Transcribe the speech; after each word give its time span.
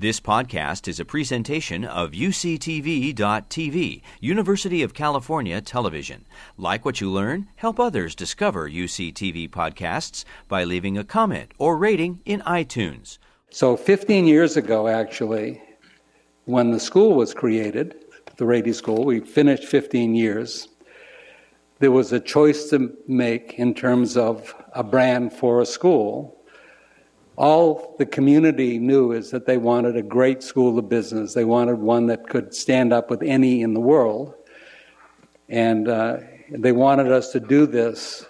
This 0.00 0.20
podcast 0.20 0.86
is 0.86 1.00
a 1.00 1.04
presentation 1.04 1.84
of 1.84 2.12
UCTV.tv, 2.12 4.02
University 4.20 4.82
of 4.84 4.94
California 4.94 5.60
Television. 5.60 6.24
Like 6.56 6.84
what 6.84 7.00
you 7.00 7.10
learn? 7.10 7.48
Help 7.56 7.80
others 7.80 8.14
discover 8.14 8.70
UCTV 8.70 9.50
podcasts 9.50 10.24
by 10.46 10.62
leaving 10.62 10.96
a 10.96 11.02
comment 11.02 11.50
or 11.58 11.76
rating 11.76 12.20
in 12.24 12.42
iTunes. 12.42 13.18
So, 13.50 13.76
15 13.76 14.28
years 14.28 14.56
ago, 14.56 14.86
actually, 14.86 15.60
when 16.44 16.70
the 16.70 16.78
school 16.78 17.14
was 17.14 17.34
created, 17.34 17.96
the 18.36 18.46
Rady 18.46 18.74
School, 18.74 19.04
we 19.04 19.18
finished 19.18 19.64
15 19.64 20.14
years, 20.14 20.68
there 21.80 21.90
was 21.90 22.12
a 22.12 22.20
choice 22.20 22.70
to 22.70 22.96
make 23.08 23.54
in 23.54 23.74
terms 23.74 24.16
of 24.16 24.54
a 24.76 24.84
brand 24.84 25.32
for 25.32 25.60
a 25.60 25.66
school 25.66 26.37
all 27.38 27.94
the 27.98 28.04
community 28.06 28.80
knew 28.80 29.12
is 29.12 29.30
that 29.30 29.46
they 29.46 29.58
wanted 29.58 29.96
a 29.96 30.02
great 30.02 30.42
school 30.42 30.76
of 30.76 30.88
business. 30.88 31.34
They 31.34 31.44
wanted 31.44 31.78
one 31.78 32.06
that 32.06 32.28
could 32.28 32.52
stand 32.52 32.92
up 32.92 33.10
with 33.10 33.22
any 33.22 33.62
in 33.62 33.74
the 33.74 33.80
world. 33.80 34.34
And 35.48 35.86
uh, 35.86 36.18
they 36.50 36.72
wanted 36.72 37.12
us 37.12 37.30
to 37.32 37.40
do 37.40 37.66
this 37.66 38.26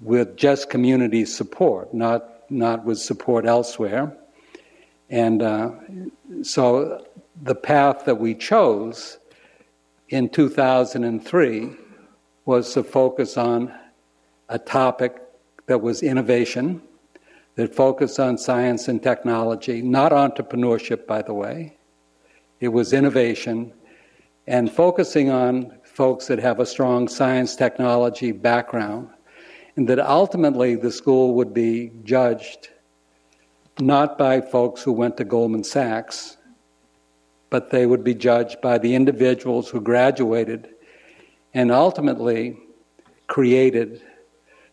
with 0.00 0.34
just 0.34 0.70
community 0.70 1.26
support, 1.26 1.92
not, 1.92 2.50
not 2.50 2.86
with 2.86 2.98
support 2.98 3.44
elsewhere. 3.44 4.16
And 5.10 5.42
uh, 5.42 5.72
so 6.42 7.06
the 7.42 7.54
path 7.54 8.06
that 8.06 8.18
we 8.18 8.34
chose 8.34 9.18
in 10.08 10.30
2003 10.30 11.76
was 12.46 12.72
to 12.72 12.82
focus 12.82 13.36
on 13.36 13.74
a 14.48 14.58
topic 14.58 15.20
that 15.66 15.82
was 15.82 16.02
innovation 16.02 16.80
that 17.58 17.74
focused 17.74 18.20
on 18.20 18.38
science 18.38 18.86
and 18.86 19.02
technology, 19.02 19.82
not 19.82 20.12
entrepreneurship, 20.12 21.08
by 21.08 21.20
the 21.20 21.34
way. 21.34 21.76
It 22.60 22.68
was 22.68 22.92
innovation 22.92 23.72
and 24.46 24.70
focusing 24.70 25.28
on 25.28 25.76
folks 25.82 26.28
that 26.28 26.38
have 26.38 26.60
a 26.60 26.66
strong 26.66 27.08
science 27.08 27.56
technology 27.56 28.30
background, 28.30 29.08
and 29.74 29.88
that 29.88 29.98
ultimately 29.98 30.76
the 30.76 30.92
school 30.92 31.34
would 31.34 31.52
be 31.52 31.90
judged 32.04 32.68
not 33.80 34.16
by 34.16 34.40
folks 34.40 34.80
who 34.80 34.92
went 34.92 35.16
to 35.16 35.24
Goldman 35.24 35.64
Sachs, 35.64 36.36
but 37.50 37.70
they 37.70 37.86
would 37.86 38.04
be 38.04 38.14
judged 38.14 38.60
by 38.60 38.78
the 38.78 38.94
individuals 38.94 39.68
who 39.68 39.80
graduated 39.80 40.68
and 41.54 41.72
ultimately 41.72 42.56
created 43.26 44.00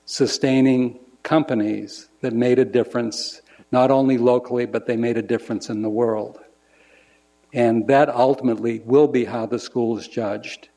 sustaining 0.05 0.99
companies 1.25 2.07
that 2.21 2.31
made 2.31 2.59
a 2.59 2.63
difference, 2.63 3.41
not 3.71 3.91
only 3.91 4.17
locally, 4.17 4.65
but 4.65 4.85
they 4.85 4.95
made 4.95 5.17
a 5.17 5.21
difference 5.21 5.69
in 5.69 5.81
the 5.81 5.89
world. 5.89 6.39
And 7.51 7.87
that 7.87 8.09
ultimately 8.09 8.79
will 8.85 9.07
be 9.07 9.25
how 9.25 9.45
the 9.45 9.59
school 9.59 9.97
is 9.97 10.07
judged 10.07 10.69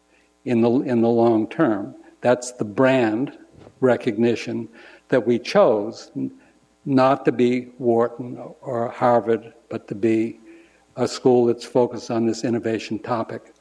in 0.45 0.63
the, 0.63 0.71
in 0.71 1.03
the 1.03 1.09
long 1.09 1.49
term. 1.49 1.95
That's 2.23 2.53
the 2.53 2.65
brand 2.65 3.37
recognition 3.81 4.69
that 5.09 5.27
we 5.27 5.39
chose 5.39 6.11
not 6.85 7.25
to 7.27 7.33
be 7.33 7.69
Wharton 7.79 8.39
or 8.61 8.89
Harvard, 8.89 9.53
but 9.69 9.87
to 9.89 9.95
be 9.95 10.41
a 10.97 11.07
school 11.07 11.45
that's 11.47 11.65
focused 11.65 12.11
on 12.11 12.27
this 12.27 12.43
innovation 12.43 12.99
topic. 12.99 13.55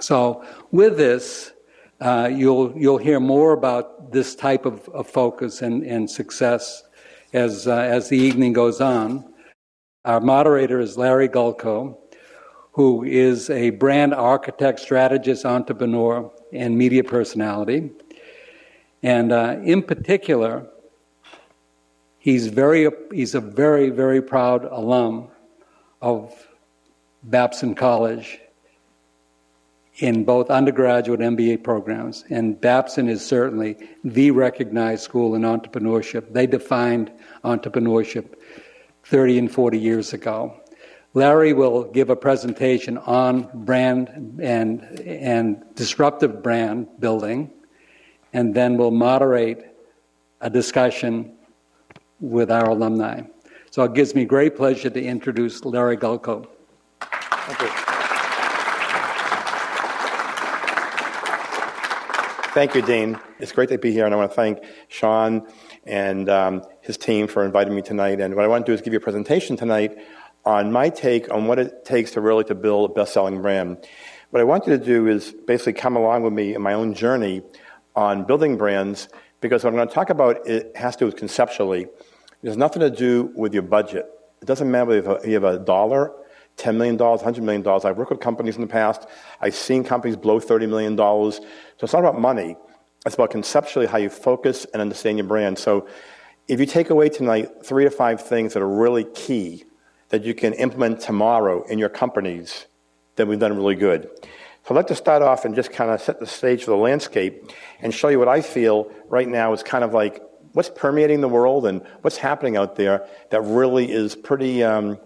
So, 0.00 0.44
with 0.72 0.96
this, 0.96 1.52
uh, 2.02 2.26
you'll, 2.26 2.76
you'll 2.76 2.98
hear 2.98 3.20
more 3.20 3.52
about 3.52 4.10
this 4.10 4.34
type 4.34 4.66
of, 4.66 4.88
of 4.88 5.06
focus 5.06 5.62
and, 5.62 5.84
and 5.84 6.10
success 6.10 6.82
as, 7.32 7.68
uh, 7.68 7.76
as 7.76 8.08
the 8.08 8.18
evening 8.18 8.52
goes 8.52 8.80
on. 8.80 9.32
Our 10.04 10.20
moderator 10.20 10.80
is 10.80 10.98
Larry 10.98 11.28
Gulko, 11.28 11.96
who 12.72 13.04
is 13.04 13.50
a 13.50 13.70
brand 13.70 14.14
architect, 14.14 14.80
strategist, 14.80 15.46
entrepreneur, 15.46 16.28
and 16.52 16.76
media 16.76 17.04
personality. 17.04 17.92
And 19.04 19.30
uh, 19.30 19.60
in 19.62 19.80
particular, 19.80 20.66
he's, 22.18 22.48
very, 22.48 22.88
he's 23.12 23.36
a 23.36 23.40
very, 23.40 23.90
very 23.90 24.20
proud 24.20 24.64
alum 24.64 25.28
of 26.00 26.34
Babson 27.22 27.76
College 27.76 28.40
in 30.02 30.24
both 30.24 30.50
undergraduate 30.50 31.20
and 31.20 31.38
MBA 31.38 31.62
programs. 31.62 32.24
And 32.28 32.60
Babson 32.60 33.08
is 33.08 33.24
certainly 33.24 33.76
the 34.02 34.32
recognized 34.32 35.04
school 35.04 35.36
in 35.36 35.42
entrepreneurship. 35.42 36.32
They 36.32 36.48
defined 36.48 37.12
entrepreneurship 37.44 38.34
30 39.04 39.38
and 39.38 39.52
40 39.52 39.78
years 39.78 40.12
ago. 40.12 40.60
Larry 41.14 41.52
will 41.52 41.84
give 41.84 42.10
a 42.10 42.16
presentation 42.16 42.98
on 42.98 43.48
brand 43.54 44.40
and, 44.42 44.82
and 45.06 45.62
disruptive 45.76 46.42
brand 46.42 46.88
building, 46.98 47.52
and 48.32 48.56
then 48.56 48.76
we'll 48.76 48.90
moderate 48.90 49.64
a 50.40 50.50
discussion 50.50 51.36
with 52.18 52.50
our 52.50 52.70
alumni. 52.70 53.22
So 53.70 53.84
it 53.84 53.94
gives 53.94 54.16
me 54.16 54.24
great 54.24 54.56
pleasure 54.56 54.90
to 54.90 55.00
introduce 55.00 55.64
Larry 55.64 55.96
Gulko. 55.96 56.48
Thank 57.00 57.60
you. 57.60 58.01
Thank 62.54 62.74
you, 62.74 62.82
Dean. 62.82 63.18
It's 63.38 63.50
great 63.50 63.70
to 63.70 63.78
be 63.78 63.92
here, 63.92 64.04
and 64.04 64.12
I 64.12 64.18
want 64.18 64.30
to 64.30 64.36
thank 64.36 64.58
Sean 64.88 65.46
and 65.84 66.28
um, 66.28 66.62
his 66.82 66.98
team 66.98 67.26
for 67.26 67.46
inviting 67.46 67.74
me 67.74 67.80
tonight. 67.80 68.20
And 68.20 68.34
what 68.34 68.44
I 68.44 68.48
want 68.48 68.66
to 68.66 68.70
do 68.70 68.74
is 68.74 68.82
give 68.82 68.92
you 68.92 68.98
a 68.98 69.02
presentation 69.02 69.56
tonight 69.56 69.96
on 70.44 70.70
my 70.70 70.90
take 70.90 71.32
on 71.32 71.46
what 71.46 71.58
it 71.58 71.86
takes 71.86 72.10
to 72.10 72.20
really 72.20 72.44
to 72.44 72.54
build 72.54 72.90
a 72.90 72.92
best-selling 72.92 73.40
brand. 73.40 73.88
What 74.28 74.40
I 74.40 74.44
want 74.44 74.66
you 74.66 74.76
to 74.76 74.84
do 74.84 75.06
is 75.06 75.32
basically 75.46 75.72
come 75.72 75.96
along 75.96 76.24
with 76.24 76.34
me 76.34 76.54
in 76.54 76.60
my 76.60 76.74
own 76.74 76.92
journey 76.92 77.40
on 77.96 78.24
building 78.24 78.58
brands, 78.58 79.08
because 79.40 79.64
what 79.64 79.70
I'm 79.70 79.76
going 79.76 79.88
to 79.88 79.94
talk 79.94 80.10
about 80.10 80.46
it 80.46 80.76
has 80.76 80.94
to 80.96 81.00
do 81.00 81.06
with 81.06 81.16
conceptually. 81.16 81.84
It 81.84 82.46
has 82.46 82.58
nothing 82.58 82.80
to 82.80 82.90
do 82.90 83.32
with 83.34 83.54
your 83.54 83.62
budget. 83.62 84.04
It 84.42 84.44
doesn't 84.44 84.70
matter 84.70 84.92
if 84.92 85.26
you 85.26 85.32
have 85.32 85.44
a 85.44 85.58
dollar 85.58 86.12
$10 86.56 86.76
million, 86.76 86.96
$100 86.98 87.38
million. 87.38 87.66
I've 87.66 87.96
worked 87.96 88.10
with 88.10 88.20
companies 88.20 88.56
in 88.56 88.60
the 88.60 88.66
past. 88.66 89.06
I've 89.40 89.54
seen 89.54 89.84
companies 89.84 90.16
blow 90.16 90.38
$30 90.40 90.68
million. 90.68 90.96
So 90.96 91.44
it's 91.80 91.92
not 91.92 92.00
about 92.00 92.20
money. 92.20 92.56
It's 93.04 93.14
about 93.14 93.30
conceptually 93.30 93.86
how 93.86 93.98
you 93.98 94.08
focus 94.08 94.66
and 94.72 94.80
understand 94.80 95.18
your 95.18 95.26
brand. 95.26 95.58
So 95.58 95.88
if 96.48 96.60
you 96.60 96.66
take 96.66 96.90
away 96.90 97.08
tonight 97.08 97.64
three 97.64 97.84
to 97.84 97.90
five 97.90 98.20
things 98.20 98.54
that 98.54 98.62
are 98.62 98.68
really 98.68 99.04
key 99.04 99.64
that 100.10 100.24
you 100.24 100.34
can 100.34 100.52
implement 100.54 101.00
tomorrow 101.00 101.64
in 101.64 101.78
your 101.78 101.88
companies, 101.88 102.66
then 103.16 103.28
we've 103.28 103.38
done 103.38 103.56
really 103.56 103.74
good. 103.74 104.08
So 104.64 104.74
I'd 104.74 104.76
like 104.76 104.86
to 104.88 104.94
start 104.94 105.22
off 105.22 105.44
and 105.44 105.54
just 105.54 105.72
kind 105.72 105.90
of 105.90 106.00
set 106.00 106.20
the 106.20 106.26
stage 106.26 106.64
for 106.64 106.70
the 106.70 106.76
landscape 106.76 107.50
and 107.80 107.92
show 107.92 108.08
you 108.08 108.18
what 108.18 108.28
I 108.28 108.42
feel 108.42 108.92
right 109.08 109.26
now 109.26 109.52
is 109.52 109.62
kind 109.62 109.82
of 109.82 109.92
like 109.92 110.22
what's 110.52 110.70
permeating 110.70 111.20
the 111.20 111.28
world 111.28 111.66
and 111.66 111.82
what's 112.02 112.16
happening 112.16 112.56
out 112.56 112.76
there 112.76 113.06
that 113.30 113.40
really 113.40 113.90
is 113.90 114.14
pretty 114.14 114.62
um, 114.62 114.98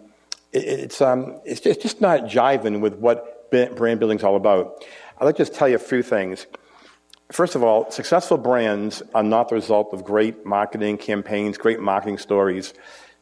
it's, 0.64 1.00
um, 1.00 1.40
it's, 1.44 1.60
just, 1.60 1.76
it's 1.76 1.82
just 1.82 2.00
not 2.00 2.22
jiving 2.22 2.80
with 2.80 2.94
what 2.96 3.50
brand 3.50 4.00
building 4.00 4.18
is 4.18 4.24
all 4.24 4.36
about. 4.36 4.84
I'd 5.18 5.24
like 5.24 5.36
to 5.36 5.42
just 5.42 5.54
tell 5.54 5.68
you 5.68 5.76
a 5.76 5.78
few 5.78 6.02
things. 6.02 6.46
First 7.32 7.54
of 7.56 7.64
all, 7.64 7.90
successful 7.90 8.38
brands 8.38 9.02
are 9.14 9.22
not 9.22 9.48
the 9.48 9.56
result 9.56 9.92
of 9.92 10.04
great 10.04 10.46
marketing 10.46 10.98
campaigns, 10.98 11.58
great 11.58 11.80
marketing 11.80 12.18
stories. 12.18 12.72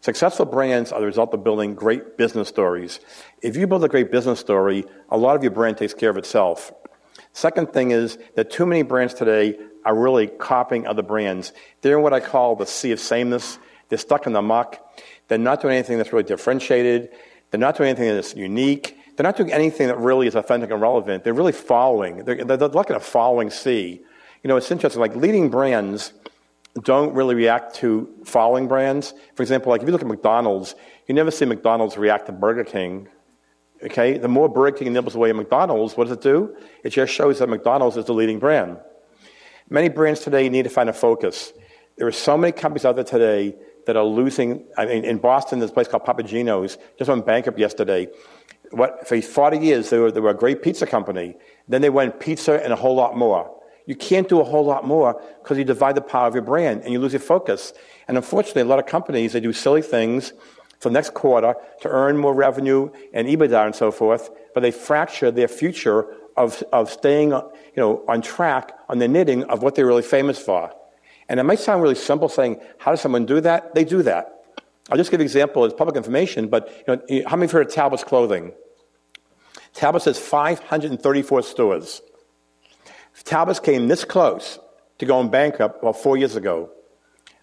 Successful 0.02 0.44
brands 0.44 0.92
are 0.92 1.00
the 1.00 1.06
result 1.06 1.32
of 1.32 1.42
building 1.42 1.74
great 1.74 2.18
business 2.18 2.48
stories. 2.48 3.00
If 3.40 3.56
you 3.56 3.66
build 3.66 3.84
a 3.84 3.88
great 3.88 4.12
business 4.12 4.38
story, 4.38 4.84
a 5.08 5.16
lot 5.16 5.36
of 5.36 5.42
your 5.42 5.52
brand 5.52 5.78
takes 5.78 5.94
care 5.94 6.10
of 6.10 6.18
itself. 6.18 6.72
Second 7.32 7.72
thing 7.72 7.90
is 7.90 8.18
that 8.34 8.50
too 8.50 8.66
many 8.66 8.82
brands 8.82 9.14
today 9.14 9.58
are 9.86 9.94
really 9.94 10.26
copying 10.26 10.86
other 10.86 11.02
brands. 11.02 11.54
They're 11.80 11.96
in 11.96 12.02
what 12.02 12.12
I 12.12 12.20
call 12.20 12.56
the 12.56 12.66
sea 12.66 12.92
of 12.92 13.00
sameness. 13.00 13.58
They're 13.88 13.98
stuck 13.98 14.26
in 14.26 14.34
the 14.34 14.42
muck. 14.42 14.83
They're 15.28 15.38
not 15.38 15.60
doing 15.60 15.74
anything 15.74 15.98
that's 15.98 16.12
really 16.12 16.24
differentiated. 16.24 17.10
They're 17.50 17.60
not 17.60 17.76
doing 17.76 17.90
anything 17.90 18.14
that's 18.14 18.34
unique. 18.34 18.98
They're 19.16 19.24
not 19.24 19.36
doing 19.36 19.52
anything 19.52 19.86
that 19.88 19.98
really 19.98 20.26
is 20.26 20.34
authentic 20.34 20.70
and 20.70 20.80
relevant. 20.80 21.24
They're 21.24 21.34
really 21.34 21.52
following. 21.52 22.24
They're, 22.24 22.44
they're 22.44 22.68
like 22.68 22.90
in 22.90 22.96
a 22.96 23.00
following 23.00 23.50
sea. 23.50 24.00
You 24.42 24.48
know, 24.48 24.56
it's 24.56 24.70
interesting. 24.70 25.00
Like 25.00 25.16
leading 25.16 25.50
brands 25.50 26.12
don't 26.82 27.14
really 27.14 27.34
react 27.34 27.76
to 27.76 28.08
following 28.24 28.66
brands. 28.66 29.14
For 29.34 29.42
example, 29.42 29.70
like 29.70 29.82
if 29.82 29.86
you 29.86 29.92
look 29.92 30.02
at 30.02 30.08
McDonald's, 30.08 30.74
you 31.06 31.14
never 31.14 31.30
see 31.30 31.44
McDonald's 31.44 31.96
react 31.96 32.26
to 32.26 32.32
Burger 32.32 32.64
King. 32.64 33.08
Okay, 33.82 34.18
the 34.18 34.28
more 34.28 34.48
Burger 34.48 34.78
King 34.78 34.92
nibbles 34.92 35.14
away 35.14 35.30
at 35.30 35.36
McDonald's, 35.36 35.96
what 35.96 36.08
does 36.08 36.16
it 36.16 36.22
do? 36.22 36.56
It 36.82 36.90
just 36.90 37.12
shows 37.12 37.38
that 37.38 37.48
McDonald's 37.48 37.96
is 37.96 38.06
the 38.06 38.14
leading 38.14 38.38
brand. 38.38 38.78
Many 39.68 39.88
brands 39.88 40.20
today 40.20 40.48
need 40.48 40.64
to 40.64 40.70
find 40.70 40.88
a 40.88 40.92
focus. 40.92 41.52
There 41.96 42.06
are 42.06 42.12
so 42.12 42.36
many 42.36 42.52
companies 42.52 42.84
out 42.84 42.96
there 42.96 43.04
today 43.04 43.54
that 43.86 43.96
are 43.96 44.04
losing. 44.04 44.64
I 44.76 44.86
mean, 44.86 45.04
in 45.04 45.18
Boston, 45.18 45.58
there's 45.58 45.70
a 45.70 45.74
place 45.74 45.88
called 45.88 46.04
Papa 46.04 46.22
Gino's, 46.22 46.78
just 46.98 47.08
went 47.08 47.26
bankrupt 47.26 47.58
yesterday. 47.58 48.08
What, 48.70 49.06
for 49.06 49.20
40 49.20 49.58
years, 49.58 49.90
they 49.90 49.98
were, 49.98 50.10
they 50.10 50.20
were 50.20 50.30
a 50.30 50.34
great 50.34 50.62
pizza 50.62 50.86
company. 50.86 51.36
Then 51.68 51.82
they 51.82 51.90
went 51.90 52.18
pizza 52.20 52.62
and 52.62 52.72
a 52.72 52.76
whole 52.76 52.94
lot 52.94 53.16
more. 53.16 53.50
You 53.86 53.94
can't 53.94 54.28
do 54.28 54.40
a 54.40 54.44
whole 54.44 54.64
lot 54.64 54.86
more 54.86 55.20
because 55.42 55.58
you 55.58 55.64
divide 55.64 55.94
the 55.94 56.00
power 56.00 56.26
of 56.26 56.34
your 56.34 56.42
brand 56.42 56.82
and 56.82 56.92
you 56.92 56.98
lose 56.98 57.12
your 57.12 57.20
focus. 57.20 57.74
And 58.08 58.16
unfortunately, 58.16 58.62
a 58.62 58.66
lot 58.66 58.78
of 58.78 58.86
companies, 58.86 59.34
they 59.34 59.40
do 59.40 59.52
silly 59.52 59.82
things 59.82 60.32
for 60.80 60.88
the 60.88 60.94
next 60.94 61.14
quarter 61.14 61.54
to 61.82 61.88
earn 61.88 62.16
more 62.16 62.34
revenue 62.34 62.90
and 63.12 63.28
EBITDA 63.28 63.66
and 63.66 63.74
so 63.74 63.90
forth, 63.90 64.30
but 64.54 64.60
they 64.60 64.70
fracture 64.70 65.30
their 65.30 65.48
future 65.48 66.06
of, 66.36 66.62
of 66.72 66.90
staying 66.90 67.30
you 67.30 67.52
know, 67.76 68.04
on 68.08 68.22
track 68.22 68.72
on 68.88 68.98
the 68.98 69.08
knitting 69.08 69.44
of 69.44 69.62
what 69.62 69.74
they're 69.74 69.86
really 69.86 70.02
famous 70.02 70.38
for. 70.38 70.72
And 71.28 71.40
it 71.40 71.42
might 71.44 71.58
sound 71.58 71.82
really 71.82 71.94
simple 71.94 72.28
saying, 72.28 72.60
how 72.78 72.90
does 72.90 73.00
someone 73.00 73.26
do 73.26 73.40
that? 73.40 73.74
They 73.74 73.84
do 73.84 74.02
that. 74.02 74.44
I'll 74.90 74.98
just 74.98 75.10
give 75.10 75.20
an 75.20 75.24
example. 75.24 75.64
It's 75.64 75.74
public 75.74 75.96
information, 75.96 76.48
but 76.48 76.68
you 76.86 76.96
know, 76.96 77.28
how 77.28 77.36
many 77.36 77.46
have 77.46 77.52
heard 77.52 77.66
of 77.66 77.72
Talbot's 77.72 78.04
Clothing? 78.04 78.52
Talbot 79.72 80.04
has 80.04 80.18
534 80.18 81.42
stores. 81.42 82.02
Talbot's 83.24 83.60
came 83.60 83.88
this 83.88 84.04
close 84.04 84.58
to 84.98 85.06
going 85.06 85.30
bankrupt, 85.30 85.82
about 85.82 85.96
four 85.96 86.16
years 86.16 86.36
ago. 86.36 86.70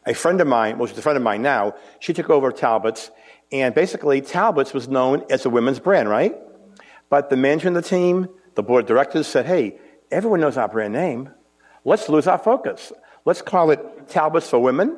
A 0.05 0.13
friend 0.13 0.39
of 0.39 0.47
mine, 0.47 0.77
well, 0.77 0.87
she's 0.87 0.97
a 0.97 1.01
friend 1.01 1.17
of 1.17 1.23
mine 1.23 1.41
now, 1.41 1.75
she 1.99 2.13
took 2.13 2.29
over 2.29 2.51
Talbot's, 2.51 3.11
and 3.51 3.75
basically 3.75 4.21
Talbot's 4.21 4.73
was 4.73 4.87
known 4.87 5.23
as 5.29 5.45
a 5.45 5.49
women's 5.49 5.79
brand, 5.79 6.09
right? 6.09 6.35
But 7.09 7.29
the 7.29 7.37
management 7.37 7.75
of 7.77 7.83
the 7.83 7.89
team, 7.89 8.29
the 8.55 8.63
board 8.63 8.83
of 8.83 8.87
directors 8.87 9.27
said, 9.27 9.45
hey, 9.45 9.79
everyone 10.11 10.39
knows 10.39 10.57
our 10.57 10.69
brand 10.69 10.93
name. 10.93 11.29
Let's 11.83 12.07
lose 12.07 12.27
our 12.27 12.37
focus. 12.37 12.93
Let's 13.25 13.41
call 13.41 13.71
it 13.71 14.07
Talbot's 14.07 14.49
for 14.49 14.59
women. 14.59 14.97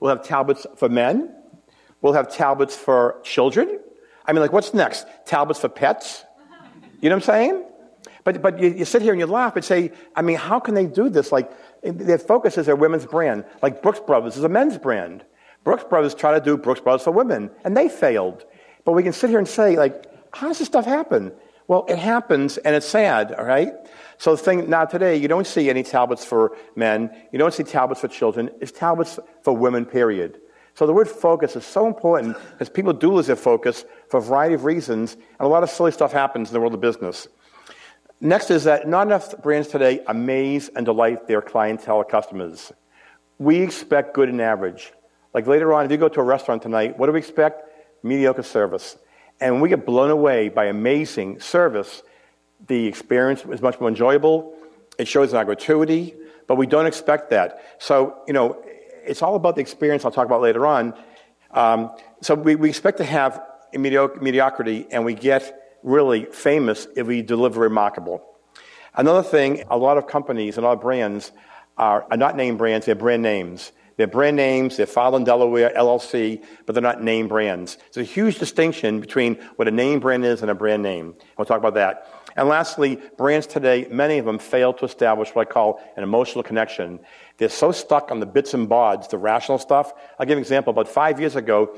We'll 0.00 0.14
have 0.14 0.24
Talbot's 0.24 0.66
for 0.76 0.88
men. 0.88 1.34
We'll 2.00 2.12
have 2.12 2.32
Talbot's 2.32 2.76
for 2.76 3.20
children. 3.22 3.78
I 4.26 4.32
mean, 4.32 4.40
like, 4.40 4.52
what's 4.52 4.74
next? 4.74 5.06
Talbot's 5.24 5.60
for 5.60 5.68
pets? 5.68 6.24
You 7.00 7.08
know 7.08 7.16
what 7.16 7.28
I'm 7.28 7.34
saying? 7.34 7.64
But, 8.24 8.42
but 8.42 8.58
you, 8.60 8.70
you 8.70 8.84
sit 8.84 9.02
here 9.02 9.12
and 9.12 9.20
you 9.20 9.26
laugh 9.26 9.56
and 9.56 9.64
say, 9.64 9.92
I 10.14 10.22
mean, 10.22 10.36
how 10.36 10.60
can 10.60 10.74
they 10.74 10.86
do 10.86 11.08
this? 11.08 11.32
Like, 11.32 11.50
their 11.82 12.18
focus 12.18 12.56
is 12.58 12.66
their 12.66 12.76
women's 12.76 13.06
brand. 13.06 13.44
Like 13.62 13.82
Brooks 13.82 14.00
Brothers 14.00 14.36
is 14.36 14.44
a 14.44 14.48
men's 14.48 14.78
brand. 14.78 15.24
Brooks 15.64 15.84
Brothers 15.84 16.14
try 16.14 16.38
to 16.38 16.44
do 16.44 16.56
Brooks 16.56 16.80
Brothers 16.80 17.02
for 17.02 17.10
women, 17.12 17.50
and 17.64 17.76
they 17.76 17.88
failed. 17.88 18.44
But 18.84 18.92
we 18.92 19.02
can 19.02 19.12
sit 19.12 19.30
here 19.30 19.38
and 19.38 19.48
say, 19.48 19.76
like, 19.76 20.06
how 20.32 20.48
does 20.48 20.58
this 20.58 20.68
stuff 20.68 20.84
happen? 20.84 21.32
Well, 21.68 21.84
it 21.88 21.98
happens, 21.98 22.58
and 22.58 22.74
it's 22.74 22.86
sad, 22.86 23.32
all 23.32 23.44
right? 23.44 23.72
So 24.18 24.36
the 24.36 24.42
thing 24.42 24.68
now 24.68 24.84
today, 24.84 25.16
you 25.16 25.28
don't 25.28 25.46
see 25.46 25.70
any 25.70 25.82
Talbots 25.82 26.24
for 26.24 26.56
men. 26.76 27.10
You 27.32 27.38
don't 27.38 27.54
see 27.54 27.62
Talbots 27.62 28.00
for 28.00 28.08
children. 28.08 28.50
It's 28.60 28.72
Talbots 28.72 29.18
for 29.42 29.56
women, 29.56 29.86
period. 29.86 30.40
So 30.74 30.86
the 30.86 30.92
word 30.92 31.08
focus 31.08 31.54
is 31.54 31.64
so 31.64 31.86
important 31.86 32.36
because 32.52 32.68
people 32.68 32.92
do 32.92 33.12
lose 33.12 33.26
their 33.26 33.36
focus 33.36 33.84
for 34.08 34.18
a 34.18 34.22
variety 34.22 34.54
of 34.54 34.64
reasons, 34.64 35.14
and 35.14 35.40
a 35.40 35.48
lot 35.48 35.62
of 35.62 35.70
silly 35.70 35.92
stuff 35.92 36.12
happens 36.12 36.48
in 36.48 36.54
the 36.54 36.60
world 36.60 36.74
of 36.74 36.80
business. 36.80 37.28
Next 38.20 38.50
is 38.50 38.64
that 38.64 38.86
not 38.86 39.06
enough 39.08 39.36
brands 39.42 39.68
today 39.68 40.00
amaze 40.06 40.70
and 40.74 40.86
delight 40.86 41.26
their 41.26 41.42
clientele 41.42 41.96
or 41.96 42.04
customers. 42.04 42.72
We 43.38 43.60
expect 43.60 44.14
good 44.14 44.28
and 44.28 44.40
average. 44.40 44.92
Like 45.34 45.46
later 45.46 45.72
on, 45.72 45.84
if 45.84 45.90
you 45.90 45.96
go 45.96 46.08
to 46.08 46.20
a 46.20 46.24
restaurant 46.24 46.62
tonight, 46.62 46.98
what 46.98 47.06
do 47.06 47.12
we 47.12 47.18
expect? 47.18 47.68
Mediocre 48.04 48.44
service. 48.44 48.96
And 49.42 49.60
we 49.60 49.68
get 49.68 49.84
blown 49.84 50.10
away 50.10 50.48
by 50.48 50.66
amazing 50.66 51.40
service. 51.40 52.02
The 52.68 52.86
experience 52.86 53.44
is 53.44 53.60
much 53.60 53.80
more 53.80 53.88
enjoyable. 53.88 54.56
It 54.98 55.08
shows 55.08 55.32
an 55.32 55.44
gratuity, 55.44 56.14
but 56.46 56.54
we 56.54 56.66
don't 56.66 56.86
expect 56.86 57.30
that. 57.30 57.60
So, 57.80 58.22
you 58.28 58.32
know, 58.32 58.62
it's 59.04 59.20
all 59.20 59.34
about 59.34 59.56
the 59.56 59.60
experience 59.60 60.04
I'll 60.04 60.12
talk 60.12 60.26
about 60.26 60.42
later 60.42 60.64
on. 60.64 60.94
Um, 61.50 61.90
so 62.20 62.36
we, 62.36 62.54
we 62.54 62.68
expect 62.68 62.98
to 62.98 63.04
have 63.04 63.42
mediocrity, 63.74 64.86
and 64.92 65.04
we 65.04 65.14
get 65.14 65.78
really 65.82 66.26
famous 66.26 66.86
if 66.94 67.08
we 67.08 67.20
deliver 67.22 67.62
remarkable. 67.62 68.24
Another 68.94 69.24
thing, 69.24 69.64
a 69.68 69.76
lot 69.76 69.98
of 69.98 70.06
companies 70.06 70.56
and 70.56 70.64
a 70.64 70.68
lot 70.68 70.74
of 70.74 70.80
brands 70.80 71.32
are, 71.76 72.06
are 72.12 72.16
not 72.16 72.36
name 72.36 72.56
brands, 72.56 72.86
they're 72.86 72.94
brand 72.94 73.22
names. 73.22 73.72
They're 73.96 74.06
brand 74.06 74.36
names, 74.36 74.76
they're 74.76 74.86
filed 74.86 75.14
in 75.14 75.24
Delaware, 75.24 75.72
LLC, 75.76 76.42
but 76.66 76.74
they're 76.74 76.82
not 76.82 77.02
name 77.02 77.28
brands. 77.28 77.78
There's 77.92 78.08
a 78.08 78.12
huge 78.12 78.38
distinction 78.38 79.00
between 79.00 79.36
what 79.56 79.68
a 79.68 79.70
name 79.70 80.00
brand 80.00 80.24
is 80.24 80.42
and 80.42 80.50
a 80.50 80.54
brand 80.54 80.82
name. 80.82 81.14
We'll 81.36 81.44
talk 81.44 81.58
about 81.58 81.74
that. 81.74 82.08
And 82.36 82.48
lastly, 82.48 82.98
brands 83.16 83.46
today, 83.46 83.86
many 83.90 84.18
of 84.18 84.24
them 84.24 84.38
fail 84.38 84.72
to 84.74 84.84
establish 84.84 85.34
what 85.34 85.48
I 85.48 85.50
call 85.50 85.82
an 85.96 86.02
emotional 86.02 86.42
connection. 86.42 87.00
They're 87.36 87.48
so 87.48 87.72
stuck 87.72 88.10
on 88.10 88.20
the 88.20 88.26
bits 88.26 88.54
and 88.54 88.68
bods, 88.68 89.10
the 89.10 89.18
rational 89.18 89.58
stuff. 89.58 89.92
I'll 90.18 90.26
give 90.26 90.38
an 90.38 90.42
example. 90.42 90.70
About 90.70 90.88
five 90.88 91.20
years 91.20 91.36
ago, 91.36 91.76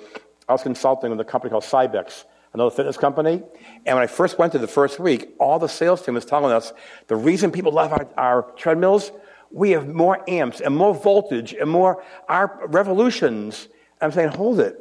I 0.49 0.53
was 0.53 0.63
consulting 0.63 1.11
with 1.11 1.21
a 1.21 1.25
company 1.25 1.51
called 1.51 1.65
Cybex, 1.65 2.25
another 2.53 2.71
fitness 2.71 2.97
company. 2.97 3.43
And 3.87 3.97
when 3.97 4.03
I 4.03 4.07
first 4.07 4.39
went 4.39 4.53
to 4.53 4.59
the 4.59 4.69
first 4.69 5.01
week, 5.01 5.35
all 5.41 5.59
the 5.59 5.69
sales 5.69 6.03
team 6.03 6.15
was 6.15 6.25
telling 6.25 6.53
us 6.53 6.73
the 7.09 7.17
reason 7.17 7.51
people 7.51 7.73
love 7.73 7.93
our, 7.93 8.09
our 8.17 8.43
treadmills, 8.53 9.11
we 9.55 9.71
have 9.71 9.89
more 9.89 10.29
amps 10.29 10.61
and 10.61 10.77
more 10.77 10.93
voltage 10.93 11.55
and 11.55 11.71
more 11.71 12.03
our 12.29 12.67
revolutions. 12.67 13.69
I'm 14.01 14.11
saying, 14.11 14.31
hold 14.31 14.59
it. 14.59 14.81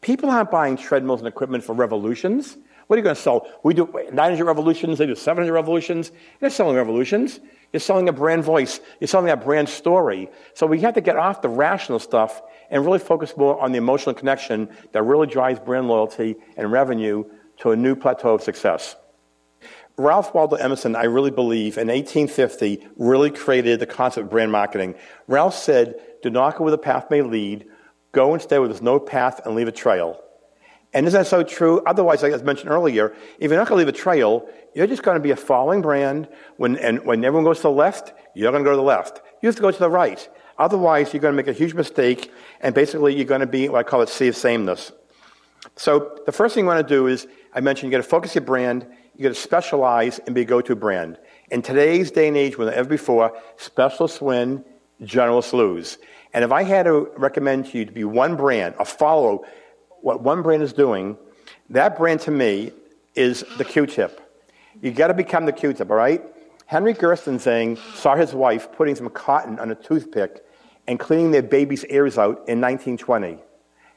People 0.00 0.28
aren't 0.30 0.50
buying 0.50 0.76
treadmills 0.76 1.20
and 1.20 1.28
equipment 1.28 1.62
for 1.62 1.74
revolutions. 1.74 2.56
What 2.88 2.96
are 2.96 2.98
you 2.98 3.04
going 3.04 3.14
to 3.14 3.22
sell? 3.22 3.46
We 3.62 3.72
do 3.72 3.88
900 4.12 4.44
revolutions, 4.44 4.98
they 4.98 5.06
do 5.06 5.14
700 5.14 5.52
revolutions. 5.52 6.10
You're 6.40 6.50
selling 6.50 6.74
revolutions. 6.74 7.38
You're 7.72 7.78
selling 7.78 8.08
a 8.08 8.12
brand 8.12 8.42
voice. 8.42 8.80
You're 8.98 9.06
selling 9.06 9.30
a 9.30 9.36
brand 9.36 9.68
story. 9.68 10.28
So 10.54 10.66
we 10.66 10.80
have 10.80 10.94
to 10.94 11.00
get 11.00 11.16
off 11.16 11.40
the 11.40 11.48
rational 11.48 12.00
stuff 12.00 12.42
and 12.68 12.84
really 12.84 12.98
focus 12.98 13.36
more 13.36 13.60
on 13.60 13.70
the 13.70 13.78
emotional 13.78 14.14
connection 14.16 14.68
that 14.90 15.04
really 15.04 15.28
drives 15.28 15.60
brand 15.60 15.86
loyalty 15.86 16.34
and 16.56 16.72
revenue 16.72 17.24
to 17.58 17.70
a 17.70 17.76
new 17.76 17.94
plateau 17.94 18.34
of 18.34 18.42
success. 18.42 18.96
Ralph 20.00 20.34
Waldo 20.34 20.56
Emerson, 20.56 20.96
I 20.96 21.04
really 21.04 21.30
believe, 21.30 21.76
in 21.76 21.88
1850, 21.88 22.88
really 22.96 23.30
created 23.30 23.80
the 23.80 23.86
concept 23.86 24.24
of 24.24 24.30
brand 24.30 24.50
marketing. 24.50 24.94
Ralph 25.26 25.54
said, 25.54 25.94
Do 26.22 26.30
not 26.30 26.56
go 26.56 26.64
where 26.64 26.70
the 26.70 26.78
path 26.78 27.10
may 27.10 27.22
lead, 27.22 27.66
go 28.12 28.34
instead 28.34 28.58
where 28.58 28.68
there's 28.68 28.82
no 28.82 28.98
path 28.98 29.40
and 29.44 29.54
leave 29.54 29.68
a 29.68 29.72
trail. 29.72 30.20
And 30.92 31.06
isn't 31.06 31.20
that 31.20 31.26
so 31.26 31.42
true? 31.42 31.82
Otherwise, 31.86 32.22
like 32.22 32.32
I 32.32 32.36
mentioned 32.38 32.70
earlier, 32.70 33.14
if 33.38 33.50
you're 33.50 33.60
not 33.60 33.68
going 33.68 33.78
to 33.78 33.86
leave 33.86 33.94
a 33.94 33.96
trail, 33.96 34.48
you're 34.74 34.86
just 34.86 35.02
going 35.02 35.16
to 35.16 35.22
be 35.22 35.30
a 35.30 35.36
following 35.36 35.82
brand. 35.82 36.28
When, 36.56 36.76
and 36.78 37.04
when 37.04 37.24
everyone 37.24 37.44
goes 37.44 37.58
to 37.58 37.64
the 37.64 37.70
left, 37.70 38.12
you're 38.34 38.50
going 38.50 38.64
to 38.64 38.68
go 38.68 38.72
to 38.72 38.76
the 38.76 38.82
left. 38.82 39.20
You 39.42 39.48
have 39.48 39.56
to 39.56 39.62
go 39.62 39.70
to 39.70 39.78
the 39.78 39.90
right. 39.90 40.28
Otherwise, 40.58 41.12
you're 41.12 41.20
going 41.20 41.32
to 41.32 41.36
make 41.36 41.46
a 41.46 41.52
huge 41.52 41.74
mistake, 41.74 42.32
and 42.60 42.74
basically, 42.74 43.14
you're 43.14 43.24
going 43.24 43.40
to 43.40 43.46
be 43.46 43.68
what 43.68 43.78
I 43.78 43.82
call 43.82 44.02
it 44.02 44.08
sea 44.08 44.28
of 44.28 44.36
sameness. 44.36 44.92
So, 45.76 46.18
the 46.26 46.32
first 46.32 46.54
thing 46.54 46.64
you 46.64 46.68
want 46.68 46.86
to 46.86 46.94
do 46.94 47.06
is, 47.06 47.26
I 47.54 47.60
mentioned, 47.60 47.90
you 47.90 47.96
got 47.96 48.02
to 48.02 48.08
focus 48.08 48.34
your 48.34 48.44
brand, 48.44 48.86
you 49.16 49.22
got 49.24 49.28
to 49.30 49.34
specialize 49.34 50.18
and 50.20 50.34
be 50.34 50.42
a 50.42 50.44
go 50.44 50.60
to 50.60 50.74
brand. 50.76 51.18
In 51.50 51.62
today's 51.62 52.10
day 52.10 52.28
and 52.28 52.36
age, 52.36 52.56
than 52.56 52.72
ever 52.72 52.88
before, 52.88 53.36
specialists 53.56 54.20
win, 54.20 54.64
generalists 55.02 55.52
lose. 55.52 55.98
And 56.32 56.44
if 56.44 56.52
I 56.52 56.62
had 56.62 56.84
to 56.84 57.10
recommend 57.16 57.66
to 57.66 57.78
you 57.78 57.84
to 57.84 57.92
be 57.92 58.04
one 58.04 58.36
brand, 58.36 58.74
a 58.78 58.84
follow 58.84 59.44
what 60.02 60.22
one 60.22 60.42
brand 60.42 60.62
is 60.62 60.72
doing, 60.72 61.16
that 61.70 61.98
brand 61.98 62.20
to 62.20 62.30
me 62.30 62.72
is 63.14 63.44
the 63.58 63.64
Q-tip. 63.64 64.20
You 64.80 64.92
got 64.92 65.08
to 65.08 65.14
become 65.14 65.44
the 65.44 65.52
Q-tip, 65.52 65.90
all 65.90 65.96
right? 65.96 66.22
Henry 66.66 66.94
Gerstenzang 66.94 67.78
saw 67.96 68.14
his 68.14 68.32
wife 68.32 68.70
putting 68.72 68.94
some 68.94 69.10
cotton 69.10 69.58
on 69.58 69.70
a 69.70 69.74
toothpick 69.74 70.44
and 70.86 70.98
cleaning 70.98 71.32
their 71.32 71.42
baby's 71.42 71.84
ears 71.86 72.16
out 72.16 72.48
in 72.48 72.60
1920. 72.60 73.38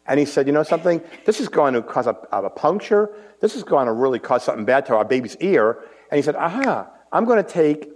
And 0.05 0.19
he 0.19 0.25
said, 0.25 0.47
you 0.47 0.53
know 0.53 0.63
something? 0.63 1.01
This 1.25 1.39
is 1.39 1.47
going 1.47 1.73
to 1.73 1.81
cause 1.81 2.07
a, 2.07 2.17
a 2.31 2.49
puncture. 2.49 3.09
This 3.39 3.55
is 3.55 3.63
going 3.63 3.85
to 3.87 3.93
really 3.93 4.19
cause 4.19 4.43
something 4.43 4.65
bad 4.65 4.85
to 4.87 4.95
our 4.95 5.05
baby's 5.05 5.37
ear. 5.37 5.79
And 6.11 6.17
he 6.17 6.21
said, 6.21 6.35
aha, 6.35 6.89
I'm 7.11 7.25
going 7.25 7.43
to 7.43 7.49
take 7.49 7.89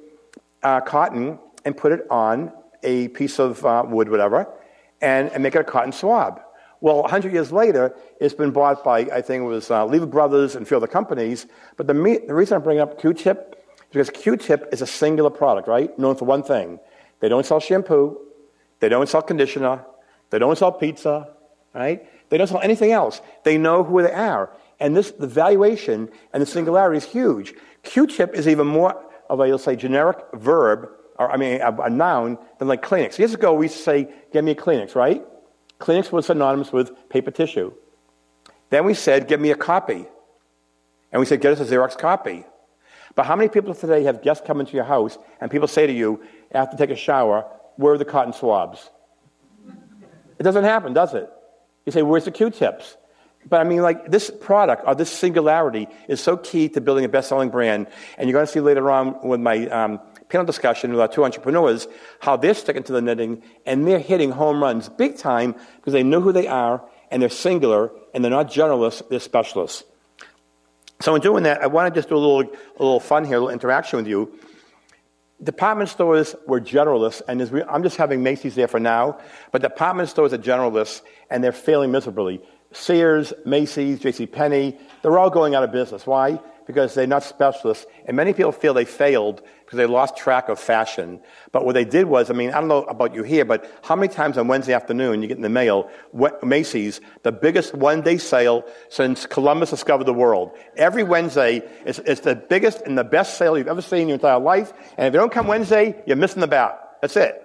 uh, 0.64 0.82
cotton 0.82 1.40
and 1.66 1.76
put 1.76 1.92
it 1.92 2.08
on 2.10 2.52
a 2.84 3.10
piece 3.10 3.40
of 3.40 3.66
uh, 3.66 3.84
wood, 3.86 4.10
whatever, 4.10 4.48
and, 5.02 5.30
and 5.32 5.44
make 5.44 5.56
it 5.56 5.60
a 5.60 5.64
cotton 5.64 5.92
swab. 5.92 6.42
Well, 6.80 7.02
100 7.02 7.34
years 7.34 7.52
later, 7.52 7.96
it's 8.22 8.36
been 8.36 8.52
bought 8.52 8.84
by, 8.84 9.00
I 9.00 9.22
think 9.22 9.42
it 9.42 9.48
was 9.48 9.72
uh, 9.72 9.86
Lever 9.86 10.06
Brothers 10.06 10.56
and 10.56 10.64
a 10.64 10.68
few 10.68 10.78
other 10.78 10.88
companies. 10.88 11.48
But 11.76 11.88
the, 11.88 11.94
me- 11.94 12.20
the 12.20 12.36
reason 12.36 12.56
I'm 12.56 12.64
bringing 12.64 12.82
up 12.82 13.02
Q-tip 13.02 13.66
is 13.78 13.86
because 13.92 14.10
Q-tip 14.12 14.70
is 14.72 14.82
a 14.82 14.88
singular 14.88 15.32
product, 15.32 15.68
right? 15.68 15.98
Known 15.98 16.16
for 16.16 16.26
one 16.26 16.44
thing. 16.44 16.80
They 17.20 17.30
don't 17.30 17.46
sell 17.46 17.60
shampoo. 17.60 18.20
They 18.80 18.90
don't 18.90 19.10
sell 19.10 19.24
conditioner. 19.24 19.84
They 20.30 20.40
don't 20.40 20.58
sell 20.58 20.72
pizza, 20.72 21.30
right? 21.78 22.08
They 22.30 22.38
don't 22.38 22.48
sell 22.48 22.62
anything 22.62 22.92
else. 22.92 23.22
They 23.44 23.58
know 23.58 23.84
who 23.84 24.02
they 24.02 24.12
are. 24.12 24.52
And 24.80 24.96
this, 24.96 25.12
the 25.12 25.28
valuation 25.28 26.10
and 26.34 26.42
the 26.42 26.46
singularity 26.46 26.98
is 26.98 27.06
huge. 27.06 27.54
Q-tip 27.84 28.34
is 28.34 28.48
even 28.48 28.68
more 28.68 29.02
of 29.30 29.40
a, 29.40 29.46
let's 29.46 29.64
say, 29.64 29.76
generic 29.76 30.18
verb, 30.34 30.90
or 31.18 31.32
I 31.32 31.38
mean, 31.38 31.62
a, 31.62 31.72
a 31.82 31.90
noun, 31.90 32.38
than 32.60 32.68
like 32.68 32.82
Kleenex. 32.82 33.18
Years 33.18 33.34
ago, 33.34 33.54
we 33.54 33.66
used 33.66 33.78
to 33.78 33.84
say, 33.84 34.10
give 34.34 34.44
me 34.44 34.52
a 34.52 34.56
Kleenex, 34.56 34.96
right? 34.96 35.24
Kleenex 35.80 36.12
was 36.12 36.26
synonymous 36.26 36.72
with 36.72 36.92
paper 37.10 37.32
tissue. 37.32 37.72
Then 38.70 38.86
we 38.86 38.94
said, 38.94 39.28
give 39.28 39.40
me 39.40 39.52
a 39.52 39.56
copy. 39.56 40.06
And 41.12 41.20
we 41.20 41.26
said, 41.26 41.42
get 41.42 41.54
us 41.54 41.60
a 41.60 41.74
Xerox 41.74 41.98
copy. 41.98 42.46
But 43.16 43.26
how 43.26 43.36
many 43.36 43.50
people 43.50 43.74
today 43.74 44.04
have 44.04 44.22
guests 44.22 44.46
come 44.46 44.60
into 44.60 44.74
your 44.74 44.84
house 44.84 45.18
and 45.40 45.50
people 45.50 45.68
say 45.68 45.88
to 45.88 45.94
you, 45.94 46.22
after 46.52 46.78
take 46.78 46.90
a 46.90 46.96
shower, 46.96 47.46
where 47.78 47.94
are 47.94 47.98
the 47.98 48.06
cotton 48.06 48.34
swabs? 48.34 48.90
It 50.38 50.44
doesn't 50.44 50.66
happen, 50.66 50.94
does 50.94 51.14
it? 51.14 51.30
You 51.88 51.94
say, 51.94 52.02
where's 52.02 52.26
the 52.26 52.32
Q-tips? 52.32 52.98
But 53.50 53.62
I 53.62 53.64
mean, 53.64 53.82
like, 53.82 54.12
this 54.12 54.30
product 54.30 54.84
or 54.86 54.94
this 54.94 55.10
singularity 55.10 55.88
is 56.10 56.20
so 56.20 56.36
key 56.36 56.68
to 56.68 56.82
building 56.82 57.06
a 57.06 57.08
best 57.08 57.30
selling 57.30 57.50
brand. 57.50 57.88
And 58.18 58.28
you're 58.28 58.38
going 58.38 58.46
to 58.46 58.52
see 58.52 58.60
later 58.60 58.92
on 58.92 59.26
with 59.26 59.40
my 59.40 59.68
um, 59.70 60.02
panel 60.28 60.46
discussion 60.46 60.92
with 60.92 61.00
our 61.00 61.08
two 61.08 61.24
entrepreneurs 61.24 61.88
how 62.20 62.36
they're 62.36 62.54
sticking 62.54 62.84
to 62.84 62.92
the 62.92 63.02
knitting 63.02 63.42
and 63.66 63.88
they're 63.88 64.00
hitting 64.00 64.32
home 64.32 64.62
runs 64.62 64.90
big 64.90 65.18
time 65.18 65.56
because 65.78 65.94
they 65.94 66.04
know 66.04 66.20
who 66.20 66.34
they 66.34 66.46
are 66.48 66.84
and 67.10 67.22
they're 67.22 67.30
singular 67.30 67.90
and 68.14 68.22
they're 68.22 68.32
not 68.32 68.52
generalists, 68.52 69.08
they're 69.08 69.22
specialists. 69.22 69.86
So 71.00 71.16
in 71.16 71.22
doing 71.22 71.44
that, 71.44 71.62
I 71.62 71.68
want 71.68 71.94
to 71.94 71.98
just 71.98 72.10
do 72.10 72.18
a 72.18 72.18
little, 72.18 72.42
a 72.42 72.84
little 72.84 73.00
fun 73.00 73.24
here, 73.24 73.38
a 73.38 73.40
little 73.40 73.54
interaction 73.54 73.96
with 73.96 74.08
you. 74.08 74.38
Department 75.42 75.88
stores 75.88 76.36
were 76.48 76.60
generalists, 76.60 77.22
and 77.28 77.40
I'm 77.70 77.84
just 77.84 77.96
having 77.96 78.24
Macy's 78.24 78.56
there 78.56 78.68
for 78.68 78.80
now, 78.80 79.20
but 79.52 79.62
department 79.62 80.10
stores 80.10 80.34
are 80.34 80.40
generalists, 80.40 81.02
and 81.30 81.44
they're 81.44 81.52
failing 81.52 81.92
miserably. 81.92 82.42
Sears, 82.72 83.34
Macy's, 83.46 84.00
J.C. 84.00 84.28
Penney, 84.28 84.78
they're 85.02 85.18
all 85.18 85.30
going 85.30 85.56
out 85.56 85.64
of 85.64 85.72
business. 85.72 86.06
Why? 86.06 86.40
Because 86.66 86.94
they're 86.94 87.08
not 87.08 87.24
specialists, 87.24 87.86
and 88.06 88.18
many 88.18 88.34
people 88.34 88.52
feel 88.52 88.74
they 88.74 88.84
failed 88.84 89.42
because 89.64 89.78
they 89.78 89.86
lost 89.86 90.18
track 90.18 90.50
of 90.50 90.60
fashion. 90.60 91.22
But 91.54 91.66
what 91.66 91.74
they 91.74 91.86
did 91.86 92.06
was, 92.06 92.30
I 92.30 92.34
mean, 92.34 92.52
I 92.52 92.60
don't 92.60 92.68
know 92.68 92.84
about 92.84 93.14
you 93.14 93.24
here, 93.24 93.46
but 93.46 93.70
how 93.84 93.96
many 93.96 94.14
times 94.14 94.38
on 94.38 94.48
Wednesday 94.48 94.74
afternoon 94.74 95.22
you 95.22 95.30
get 95.30 95.38
in 95.38 95.44
the 95.44 95.50
mail, 95.50 95.90
Macy's, 96.44 97.00
the 97.24 97.32
biggest 97.32 97.74
one 97.74 98.02
day 98.02 98.18
sale 98.18 98.66
since 98.90 99.26
Columbus 99.26 99.70
discovered 99.70 100.06
the 100.06 100.14
world. 100.14 100.58
Every 100.76 101.04
Wednesday, 101.04 101.64
it's, 101.86 102.00
it's 102.00 102.22
the 102.22 102.36
biggest 102.36 102.82
and 102.82 102.98
the 102.98 103.04
best 103.04 103.38
sale 103.38 103.58
you've 103.58 103.68
ever 103.68 103.82
seen 103.82 104.02
in 104.04 104.08
your 104.10 104.16
entire 104.16 104.40
life. 104.40 104.74
And 104.98 105.08
if 105.08 105.14
you 105.14 105.20
don't 105.20 105.32
come 105.32 105.48
Wednesday, 105.48 106.02
you're 106.06 106.18
missing 106.18 106.42
the 106.42 106.48
boat. 106.48 106.78
That's 107.02 107.16
it. 107.16 107.42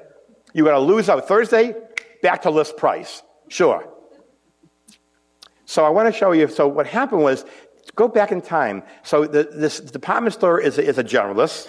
You're 0.52 0.66
going 0.66 0.76
to 0.76 0.94
lose 0.94 1.08
out 1.08 1.26
Thursday, 1.26 1.74
back 2.22 2.42
to 2.42 2.50
list 2.50 2.76
price. 2.76 3.22
Sure. 3.52 3.86
So 5.66 5.84
I 5.84 5.90
want 5.90 6.10
to 6.10 6.18
show 6.18 6.32
you. 6.32 6.48
So 6.48 6.66
what 6.66 6.86
happened 6.86 7.22
was, 7.22 7.44
go 7.94 8.08
back 8.08 8.32
in 8.32 8.40
time. 8.40 8.82
So 9.02 9.26
the, 9.26 9.42
this 9.42 9.78
department 9.78 10.32
store 10.32 10.58
is, 10.58 10.78
is 10.78 10.96
a 10.96 11.04
generalist. 11.04 11.68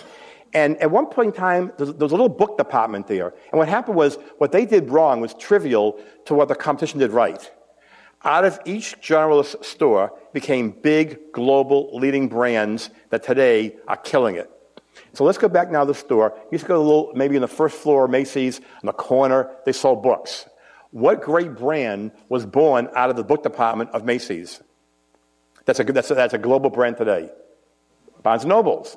And 0.53 0.77
at 0.77 0.91
one 0.91 1.07
point 1.07 1.27
in 1.27 1.33
time, 1.33 1.73
there 1.77 1.87
was 1.87 2.13
a 2.13 2.15
little 2.15 2.29
book 2.29 2.57
department 2.57 3.07
there. 3.07 3.33
And 3.51 3.59
what 3.59 3.67
happened 3.67 3.97
was, 3.97 4.17
what 4.37 4.53
they 4.53 4.65
did 4.65 4.91
wrong 4.91 5.19
was 5.19 5.33
trivial 5.33 5.99
to 6.23 6.33
what 6.33 6.47
the 6.47 6.55
competition 6.55 6.99
did 6.99 7.11
right. 7.11 7.51
Out 8.23 8.45
of 8.45 8.61
each 8.63 9.01
generalist 9.01 9.65
store 9.65 10.17
became 10.31 10.71
big, 10.71 11.33
global, 11.33 11.89
leading 11.93 12.29
brands 12.29 12.91
that 13.09 13.23
today 13.23 13.75
are 13.89 13.97
killing 13.97 14.35
it. 14.35 14.49
So 15.11 15.25
let's 15.25 15.37
go 15.37 15.49
back 15.49 15.69
now 15.69 15.81
to 15.81 15.87
the 15.87 15.99
store. 15.99 16.31
You 16.33 16.47
used 16.53 16.63
to 16.63 16.69
go 16.69 16.75
to 16.75 16.79
little, 16.79 17.11
maybe 17.13 17.35
in 17.35 17.41
the 17.41 17.47
first 17.49 17.75
floor, 17.75 18.07
Macy's, 18.07 18.59
in 18.59 18.85
the 18.85 18.93
corner, 18.93 19.51
they 19.65 19.73
sold 19.73 20.01
books. 20.01 20.45
What 20.93 21.23
great 21.23 21.55
brand 21.55 22.11
was 22.29 22.45
born 22.45 22.87
out 22.95 23.09
of 23.09 23.15
the 23.15 23.23
book 23.23 23.41
department 23.41 23.89
of 23.93 24.05
Macy's? 24.05 24.61
That's 25.65 25.79
a, 25.79 25.83
that's 25.85 26.11
a, 26.11 26.13
that's 26.13 26.35
a 26.35 26.37
global 26.37 26.69
brand 26.69 26.97
today. 26.97 27.31
Barnes 28.21 28.45
& 28.45 28.45
Nobles. 28.45 28.95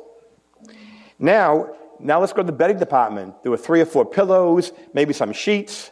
Now, 1.19 1.71
now 1.99 2.21
let's 2.21 2.35
go 2.35 2.43
to 2.43 2.47
the 2.47 2.53
bedding 2.53 2.79
department. 2.79 3.43
There 3.43 3.50
were 3.50 3.57
three 3.57 3.81
or 3.81 3.87
four 3.87 4.05
pillows, 4.05 4.73
maybe 4.93 5.15
some 5.15 5.33
sheets. 5.33 5.91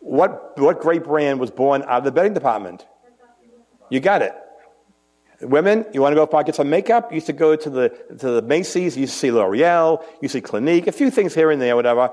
What, 0.00 0.58
what 0.58 0.80
great 0.80 1.04
brand 1.04 1.40
was 1.40 1.50
born 1.50 1.82
out 1.84 1.98
of 2.00 2.04
the 2.04 2.12
bedding 2.12 2.34
department? 2.34 2.86
You 3.88 4.00
got 4.00 4.20
it. 4.20 4.34
Women, 5.40 5.86
you 5.94 6.02
want 6.02 6.14
to 6.14 6.26
go 6.26 6.42
get 6.42 6.54
some 6.54 6.68
makeup? 6.68 7.10
You 7.10 7.14
used 7.14 7.28
to 7.28 7.32
go 7.32 7.56
to 7.56 7.70
the, 7.70 7.88
to 8.18 8.30
the 8.30 8.42
Macy's, 8.42 8.94
you 8.94 9.02
used 9.02 9.14
to 9.14 9.18
see 9.18 9.30
L'Oreal, 9.30 10.04
you 10.20 10.28
see 10.28 10.42
Clinique, 10.42 10.86
a 10.86 10.92
few 10.92 11.10
things 11.10 11.34
here 11.34 11.50
and 11.50 11.62
there, 11.62 11.76
whatever. 11.76 12.12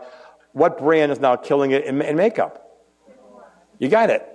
What 0.53 0.77
brand 0.77 1.11
is 1.11 1.19
now 1.19 1.35
killing 1.35 1.71
it 1.71 1.83
in, 1.83 2.01
in 2.01 2.15
makeup? 2.15 2.62
You 3.83 3.89
got 3.89 4.09
it. 4.09 4.25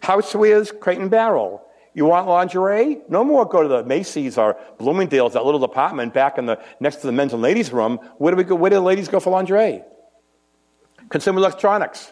Housewares, 0.00 0.80
Crate 0.80 0.98
and 0.98 1.10
Barrel. 1.10 1.62
You 1.92 2.06
want 2.06 2.28
lingerie? 2.28 2.96
No 3.10 3.22
more 3.22 3.44
go 3.44 3.62
to 3.62 3.68
the 3.68 3.84
Macy's 3.84 4.38
or 4.38 4.56
Bloomingdale's, 4.78 5.34
that 5.34 5.44
little 5.44 5.60
department 5.60 6.14
back 6.14 6.38
in 6.38 6.46
the 6.46 6.58
next 6.80 6.96
to 6.96 7.06
the 7.08 7.12
men's 7.12 7.34
and 7.34 7.42
ladies' 7.42 7.74
room. 7.74 7.98
Where 8.16 8.30
do 8.32 8.38
we 8.38 8.44
go? 8.44 8.54
Where 8.54 8.70
do 8.70 8.76
the 8.76 8.80
ladies 8.80 9.06
go 9.06 9.20
for 9.20 9.28
lingerie? 9.28 9.82
Consumer 11.10 11.40
electronics, 11.40 12.10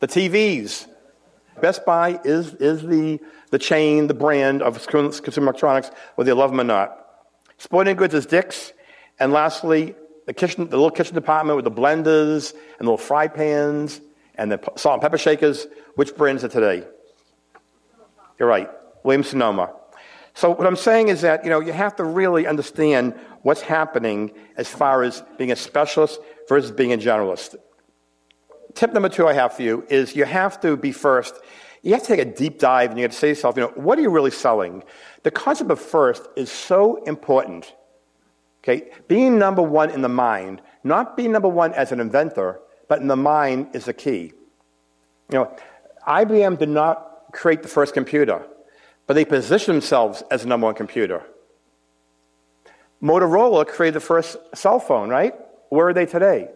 the 0.00 0.08
TVs. 0.08 0.88
Best 1.60 1.86
Buy 1.86 2.18
is, 2.24 2.54
is 2.54 2.82
the, 2.82 3.20
the 3.52 3.58
chain, 3.60 4.08
the 4.08 4.14
brand 4.14 4.62
of 4.62 4.84
consumer 4.84 5.46
electronics, 5.46 5.92
whether 6.16 6.28
you 6.28 6.34
love 6.34 6.50
them 6.50 6.60
or 6.60 6.64
not. 6.64 7.06
Sporting 7.58 7.94
goods 7.94 8.14
is 8.14 8.26
Dick's. 8.26 8.72
And 9.20 9.32
lastly, 9.32 9.94
the 10.26 10.32
kitchen, 10.32 10.64
the 10.64 10.76
little 10.76 10.90
kitchen 10.90 11.14
department 11.14 11.54
with 11.54 11.66
the 11.66 11.70
blenders 11.70 12.52
and 12.52 12.80
the 12.80 12.90
little 12.90 12.98
fry 12.98 13.28
pans 13.28 14.00
and 14.40 14.50
the 14.50 14.58
salt 14.76 14.94
and 14.94 15.02
pepper 15.02 15.18
shakers. 15.18 15.66
Which 15.94 16.16
brand 16.16 16.38
is 16.38 16.44
it 16.44 16.50
today? 16.50 16.84
You're 18.38 18.48
right, 18.48 18.68
Williams 19.04 19.28
Sonoma. 19.28 19.72
So 20.34 20.50
what 20.50 20.66
I'm 20.66 20.76
saying 20.76 21.08
is 21.08 21.20
that 21.20 21.44
you 21.44 21.50
know 21.50 21.60
you 21.60 21.72
have 21.72 21.94
to 21.96 22.04
really 22.04 22.46
understand 22.46 23.14
what's 23.42 23.60
happening 23.60 24.32
as 24.56 24.68
far 24.68 25.02
as 25.02 25.22
being 25.36 25.52
a 25.52 25.56
specialist 25.56 26.18
versus 26.48 26.70
being 26.72 26.92
a 26.92 26.96
generalist. 26.96 27.56
Tip 28.74 28.92
number 28.94 29.10
two 29.10 29.28
I 29.28 29.34
have 29.34 29.52
for 29.52 29.62
you 29.62 29.84
is 29.90 30.16
you 30.16 30.24
have 30.24 30.58
to 30.60 30.76
be 30.76 30.90
first. 30.90 31.34
You 31.82 31.92
have 31.92 32.02
to 32.02 32.08
take 32.08 32.20
a 32.20 32.24
deep 32.24 32.58
dive 32.58 32.90
and 32.90 32.98
you 32.98 33.02
have 33.04 33.12
to 33.12 33.16
say 33.16 33.28
to 33.28 33.30
yourself, 33.30 33.56
you 33.56 33.62
know, 33.62 33.72
what 33.74 33.98
are 33.98 34.02
you 34.02 34.10
really 34.10 34.30
selling? 34.30 34.84
The 35.22 35.30
concept 35.30 35.70
of 35.70 35.80
first 35.80 36.28
is 36.36 36.50
so 36.50 37.02
important. 37.04 37.74
Okay, 38.62 38.90
being 39.08 39.38
number 39.38 39.62
one 39.62 39.90
in 39.90 40.02
the 40.02 40.08
mind, 40.08 40.62
not 40.84 41.16
being 41.16 41.32
number 41.32 41.48
one 41.48 41.72
as 41.74 41.92
an 41.92 42.00
inventor, 42.00 42.60
but 42.90 43.00
in 43.00 43.06
the 43.06 43.14
mind 43.14 43.68
is 43.72 43.84
the 43.84 43.94
key. 43.94 44.32
You 45.30 45.38
know, 45.38 45.56
IBM 46.08 46.58
did 46.58 46.70
not 46.70 47.26
create 47.30 47.62
the 47.62 47.68
first 47.68 47.94
computer, 47.94 48.44
but 49.06 49.14
they 49.14 49.24
positioned 49.24 49.76
themselves 49.76 50.24
as 50.28 50.42
the 50.42 50.48
number 50.48 50.64
one 50.64 50.74
computer. 50.74 51.22
Motorola 53.00 53.64
created 53.64 53.94
the 53.94 54.00
first 54.00 54.36
cell 54.56 54.80
phone, 54.80 55.08
right? 55.08 55.34
Where 55.68 55.86
are 55.86 55.94
they 55.94 56.04
today? 56.04 56.48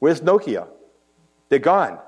Where's 0.00 0.20
Nokia? 0.20 0.68
They're 1.48 1.58
gone. 1.58 1.98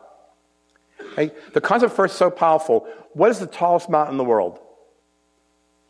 Okay? 1.13 1.33
The 1.55 1.63
concept 1.63 1.95
first 1.95 2.13
is 2.13 2.19
so 2.19 2.31
powerful. 2.31 2.87
What 3.15 3.31
is 3.31 3.39
the 3.39 3.47
tallest 3.47 3.89
mountain 3.89 4.13
in 4.15 4.19
the 4.19 4.25
world? 4.25 4.59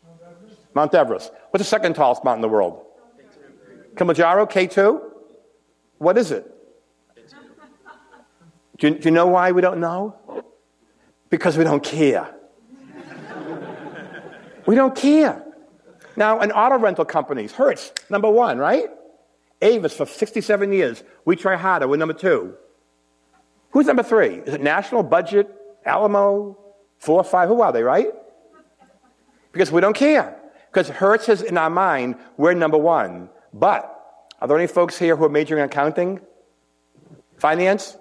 Mount 0.05 0.21
Everest. 0.23 0.57
Mount 0.73 0.95
Everest. 0.95 1.31
What's 1.49 1.65
the 1.65 1.69
second 1.69 1.95
tallest 1.95 2.23
mountain 2.23 2.45
in 2.45 2.49
the 2.49 2.55
world? 2.55 2.85
Kilimanjaro, 3.97 4.45
K2? 4.45 5.01
What 5.97 6.17
is 6.17 6.31
it? 6.31 6.47
Do 8.81 8.87
you, 8.87 8.95
do 8.95 9.09
you 9.09 9.11
know 9.11 9.27
why 9.27 9.51
we 9.51 9.61
don't 9.61 9.79
know? 9.79 10.15
Because 11.29 11.55
we 11.55 11.63
don't 11.63 11.83
care. 11.83 12.33
we 14.65 14.73
don't 14.73 14.95
care. 14.95 15.45
Now, 16.15 16.39
an 16.39 16.51
auto 16.51 16.79
rental 16.79 17.05
companies, 17.05 17.51
Hertz, 17.51 17.93
number 18.09 18.29
one, 18.29 18.57
right? 18.57 18.85
Avis 19.61 19.93
for 19.93 20.07
67 20.07 20.73
years. 20.73 21.03
We 21.25 21.35
try 21.35 21.57
harder. 21.57 21.87
We're 21.87 21.97
number 21.97 22.15
two. 22.15 22.55
Who's 23.69 23.85
number 23.85 24.01
three? 24.01 24.37
Is 24.37 24.55
it 24.55 24.61
National 24.61 25.03
Budget, 25.03 25.47
Alamo, 25.85 26.57
four, 26.97 27.19
or 27.19 27.23
five? 27.23 27.49
Who 27.49 27.61
are 27.61 27.71
they, 27.71 27.83
right? 27.83 28.07
Because 29.51 29.71
we 29.71 29.79
don't 29.79 29.95
care. 29.95 30.39
Because 30.71 30.89
Hertz 30.89 31.29
is 31.29 31.43
in 31.43 31.55
our 31.55 31.69
mind, 31.69 32.15
we're 32.35 32.55
number 32.55 32.79
one. 32.79 33.29
But 33.53 34.25
are 34.41 34.47
there 34.47 34.57
any 34.57 34.65
folks 34.65 34.97
here 34.97 35.15
who 35.15 35.25
are 35.25 35.29
majoring 35.29 35.59
in 35.59 35.65
accounting? 35.65 36.19
Finance? 37.37 37.97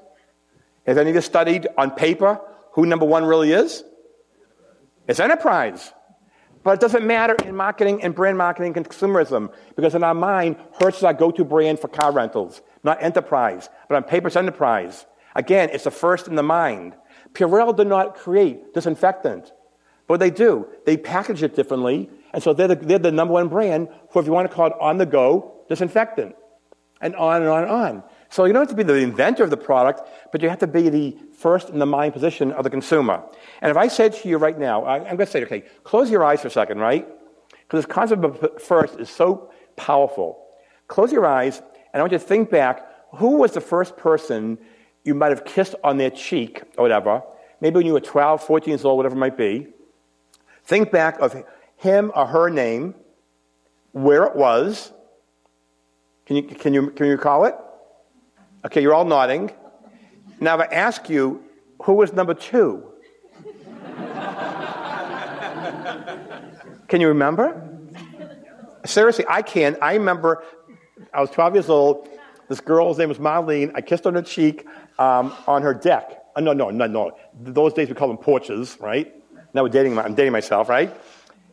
Has 0.87 0.97
any 0.97 1.11
of 1.11 1.17
you 1.17 1.23
studied 1.23 1.69
on 1.77 1.91
paper 1.91 2.41
who 2.73 2.87
number 2.87 3.07
one 3.07 3.25
really 3.25 3.53
is? 3.53 3.85
It's 5.07 5.21
enterprise. 5.21 5.93
But 6.63 6.73
it 6.73 6.81
doesn't 6.81 7.07
matter 7.07 7.35
in 7.45 7.57
marketing 7.57 8.03
and 8.03 8.15
brand 8.15 8.37
marketing 8.37 8.77
and 8.77 8.89
consumerism 8.89 9.53
because 9.77 9.95
in 9.95 10.05
our 10.05 10.15
mind, 10.15 10.57
Hertz 10.79 10.99
is 10.99 11.05
our 11.05 11.15
go-to 11.15 11.45
brand 11.45 11.79
for 11.79 11.89
car 11.89 12.13
rentals, 12.13 12.61
not 12.85 13.03
enterprise. 13.03 13.69
But 13.89 13.97
on 13.97 14.03
paper, 14.05 14.27
it's 14.27 14.37
enterprise. 14.37 15.07
Again, 15.35 15.71
it's 15.73 15.85
the 15.85 15.91
first 15.91 16.29
in 16.29 16.35
the 16.35 16.43
mind. 16.43 16.95
Purell 17.33 17.75
did 17.77 17.87
not 17.87 18.15
create 18.17 18.75
disinfectant. 18.75 19.53
But 20.07 20.21
they 20.21 20.31
do. 20.31 20.67
They 20.87 20.97
package 20.97 21.43
it 21.43 21.55
differently. 21.55 22.11
And 22.33 22.43
so 22.43 22.53
they're 22.53 22.69
the, 22.69 22.77
they're 22.77 22.99
the 22.99 23.13
number 23.13 23.35
one 23.35 23.49
brand 23.49 23.89
for, 24.11 24.21
if 24.21 24.27
you 24.27 24.33
want 24.33 24.51
to 24.51 24.55
call 24.55 24.67
it 24.67 24.75
on-the-go 24.81 25.65
disinfectant. 25.69 26.35
And 27.01 27.17
on 27.17 27.43
and 27.43 27.51
on 27.51 27.63
and 27.63 27.73
on. 27.73 28.03
So 28.31 28.45
you 28.45 28.53
don't 28.53 28.63
have 28.63 28.69
to 28.71 28.77
be 28.77 28.85
the 28.85 28.95
inventor 28.95 29.43
of 29.43 29.51
the 29.51 29.57
product, 29.57 30.09
but 30.31 30.41
you 30.41 30.49
have 30.49 30.61
to 30.61 30.69
be 30.69 30.89
the 30.89 31.17
first 31.37 31.69
in 31.69 31.81
the 31.81 31.87
mind 31.87 32.13
position 32.13 32.53
of 32.53 32.63
the 32.63 32.71
consumer. 32.71 33.23
And 33.61 33.71
if 33.71 33.77
I 33.77 33.89
said 33.89 34.15
to 34.15 34.29
you 34.29 34.39
right 34.39 34.57
now, 34.57 34.85
I, 34.85 34.99
am 34.99 35.17
going 35.17 35.19
to 35.19 35.27
say, 35.27 35.43
okay, 35.43 35.65
close 35.83 36.11
your 36.11 36.25
eyes 36.25 36.41
for 36.41 36.47
a 36.47 36.51
second, 36.51 36.79
right? 36.79 37.09
Because 37.51 37.85
this 37.85 37.93
concept 37.93 38.25
of 38.25 38.63
first 38.63 39.01
is 39.01 39.11
so 39.11 39.51
powerful. 39.75 40.47
Close 40.87 41.11
your 41.11 41.27
eyes, 41.27 41.59
and 41.93 42.01
I 42.01 42.01
want 42.01 42.13
you 42.13 42.19
to 42.19 42.25
think 42.25 42.51
back 42.51 42.87
who 43.17 43.39
was 43.39 43.53
the 43.53 43.61
first 43.61 43.97
person 43.97 44.59
you 45.03 45.15
might 45.15 45.31
have 45.31 45.45
kissed 45.45 45.75
on 45.83 45.97
their 45.97 46.11
cheek 46.11 46.63
or 46.79 46.83
whatever, 46.83 47.23
maybe 47.61 47.77
when 47.77 47.87
you 47.87 47.95
were 47.95 48.01
12, 48.01 48.45
14 48.45 48.71
years 48.71 48.85
old, 48.85 48.97
whatever 48.97 49.17
it 49.17 49.19
might 49.19 49.37
be. 49.37 49.67
Think 50.65 50.93
back 50.93 51.19
of 51.19 51.43
him 51.79 52.13
or 52.15 52.27
her 52.27 52.49
name, 52.49 52.95
where 53.91 54.23
it 54.23 54.37
was. 54.37 54.93
Can 56.27 56.37
you, 56.37 56.43
can 56.45 56.75
you, 56.75 56.91
can 56.91 57.07
you 57.07 57.13
recall 57.13 57.45
it? 57.47 57.57
Okay, 58.65 58.83
you're 58.83 58.93
all 58.93 59.07
nodding. 59.07 59.51
Now, 60.39 60.61
if 60.61 60.69
I 60.71 60.75
ask 60.75 61.09
you, 61.09 61.43
who 61.83 61.95
was 61.95 62.13
number 62.13 62.35
two? 62.35 62.85
Can 66.89 67.01
you 67.01 67.09
remember? 67.09 67.69
Seriously, 68.85 69.25
I 69.29 69.41
can. 69.43 69.79
I 69.81 69.95
remember 69.95 70.43
I 71.15 71.21
was 71.21 71.31
12 71.31 71.55
years 71.55 71.69
old. 71.71 72.09
This 72.49 72.61
girl's 72.61 72.99
name 72.99 73.09
was 73.09 73.19
Marlene. 73.19 73.71
I 73.75 73.81
kissed 73.81 74.05
her 74.05 74.09
on 74.09 74.15
the 74.15 74.23
cheek 74.23 74.67
um, 74.99 75.33
on 75.47 75.63
her 75.63 75.73
deck. 75.73 76.25
Uh, 76.37 76.41
no, 76.41 76.53
no, 76.53 76.69
no, 76.71 76.87
no. 76.87 77.13
Those 77.41 77.73
days 77.73 77.89
we 77.89 77.95
call 77.95 78.09
them 78.09 78.19
porches, 78.19 78.77
right? 78.81 79.15
Now 79.55 79.63
we're 79.63 79.69
dating, 79.71 79.99
I'm 79.99 80.15
dating 80.15 80.33
myself, 80.33 80.69
right? 80.69 80.95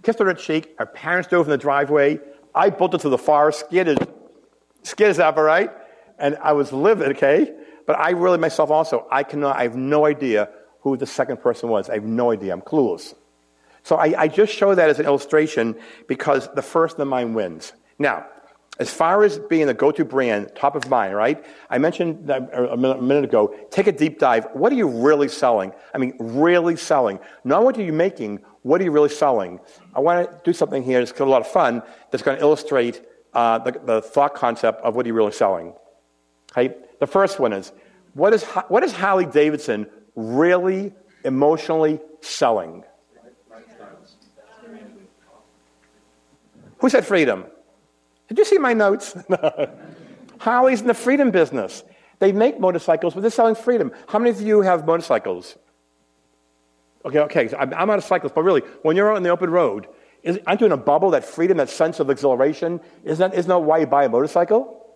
Kissed 0.03 0.19
her 0.19 0.27
on 0.27 0.35
the 0.35 0.41
cheek. 0.41 0.75
Her 0.77 0.85
parents 0.85 1.29
drove 1.29 1.45
in 1.45 1.51
the 1.51 1.57
driveway. 1.57 2.19
I 2.53 2.69
bolted 2.69 3.01
to 3.01 3.09
the 3.09 3.17
forest, 3.17 3.61
scared 3.61 3.87
as, 3.87 3.97
scared 4.83 5.11
as 5.11 5.19
ever, 5.19 5.43
right? 5.43 5.71
And 6.17 6.37
I 6.41 6.53
was 6.53 6.71
livid, 6.71 7.09
okay? 7.09 7.53
But 7.85 7.99
I 7.99 8.11
really 8.11 8.37
myself 8.37 8.69
also, 8.69 9.07
I 9.11 9.23
cannot, 9.23 9.55
I 9.57 9.63
have 9.63 9.75
no 9.75 10.05
idea 10.05 10.49
who 10.81 10.97
the 10.97 11.05
second 11.05 11.41
person 11.41 11.69
was. 11.69 11.89
I 11.89 11.95
have 11.95 12.03
no 12.03 12.31
idea. 12.31 12.53
I'm 12.53 12.61
clueless. 12.61 13.13
So 13.83 13.95
I, 13.95 14.13
I 14.23 14.27
just 14.27 14.53
show 14.53 14.75
that 14.75 14.89
as 14.89 14.99
an 14.99 15.05
illustration 15.05 15.75
because 16.07 16.49
the 16.53 16.61
first 16.61 16.99
in 16.99 17.07
mind 17.07 17.35
wins. 17.35 17.73
Now, 17.97 18.25
as 18.79 18.93
far 18.93 19.23
as 19.23 19.39
being 19.39 19.69
a 19.69 19.73
go-to 19.73 20.05
brand, 20.05 20.51
top 20.55 20.75
of 20.75 20.87
mind, 20.89 21.15
right? 21.15 21.43
I 21.69 21.77
mentioned 21.77 22.29
a 22.29 22.77
minute 22.77 23.23
ago, 23.23 23.55
take 23.71 23.87
a 23.87 23.91
deep 23.91 24.19
dive. 24.19 24.47
What 24.53 24.71
are 24.71 24.75
you 24.75 24.87
really 24.87 25.29
selling? 25.29 25.71
I 25.93 25.97
mean, 25.97 26.15
really 26.19 26.75
selling. 26.75 27.19
Not 27.43 27.63
what 27.63 27.77
are 27.77 27.83
you 27.83 27.93
making, 27.93 28.41
what 28.61 28.81
are 28.81 28.83
you 28.83 28.91
really 28.91 29.09
selling? 29.09 29.59
I 29.95 29.99
want 29.99 30.29
to 30.29 30.41
do 30.43 30.53
something 30.53 30.83
here 30.83 30.99
that's 31.03 31.17
a 31.19 31.25
lot 31.25 31.41
of 31.41 31.47
fun 31.47 31.81
that's 32.11 32.23
going 32.23 32.37
to 32.37 32.43
illustrate 32.43 33.01
uh, 33.33 33.59
the, 33.59 33.71
the, 33.71 34.01
thought 34.01 34.35
concept 34.35 34.81
of 34.81 34.95
what 34.95 35.05
are 35.05 35.07
you 35.07 35.13
really 35.13 35.31
selling. 35.31 35.73
The 36.99 37.07
first 37.07 37.39
one 37.39 37.53
is, 37.53 37.71
what 38.13 38.33
is, 38.33 38.43
what 38.43 38.83
is 38.83 38.91
Harley 38.91 39.25
Davidson 39.25 39.87
really 40.15 40.93
emotionally 41.23 41.99
selling? 42.21 42.83
Who 46.79 46.89
said 46.89 47.05
freedom? 47.05 47.45
Did 48.27 48.37
you 48.37 48.45
see 48.45 48.57
my 48.57 48.73
notes? 48.73 49.15
Harley's 50.39 50.81
in 50.81 50.87
the 50.87 50.93
freedom 50.93 51.31
business. 51.31 51.83
They 52.19 52.31
make 52.31 52.59
motorcycles, 52.59 53.13
but 53.13 53.21
they're 53.21 53.31
selling 53.31 53.55
freedom. 53.55 53.91
How 54.07 54.19
many 54.19 54.31
of 54.31 54.41
you 54.41 54.61
have 54.61 54.85
motorcycles? 54.85 55.57
Okay, 57.05 57.19
okay, 57.19 57.49
I'm, 57.57 57.73
out 57.73 57.97
of 57.97 58.03
cyclists, 58.03 58.33
but 58.35 58.43
really, 58.43 58.61
when 58.81 58.95
you're 58.95 59.09
out 59.09 59.17
on 59.17 59.23
the 59.23 59.29
open 59.29 59.49
road, 59.49 59.87
is, 60.23 60.39
aren't 60.45 60.59
you 60.59 60.65
in 60.65 60.71
a 60.71 60.77
bubble, 60.77 61.11
that 61.11 61.23
freedom, 61.23 61.57
that 61.57 61.69
sense 61.69 61.99
of 61.99 62.09
exhilaration? 62.09 62.81
Isn't 63.03 63.31
that, 63.31 63.37
isn't 63.37 63.49
that 63.49 63.59
why 63.59 63.79
you 63.79 63.87
buy 63.87 64.05
a 64.05 64.09
motorcycle? 64.09 64.86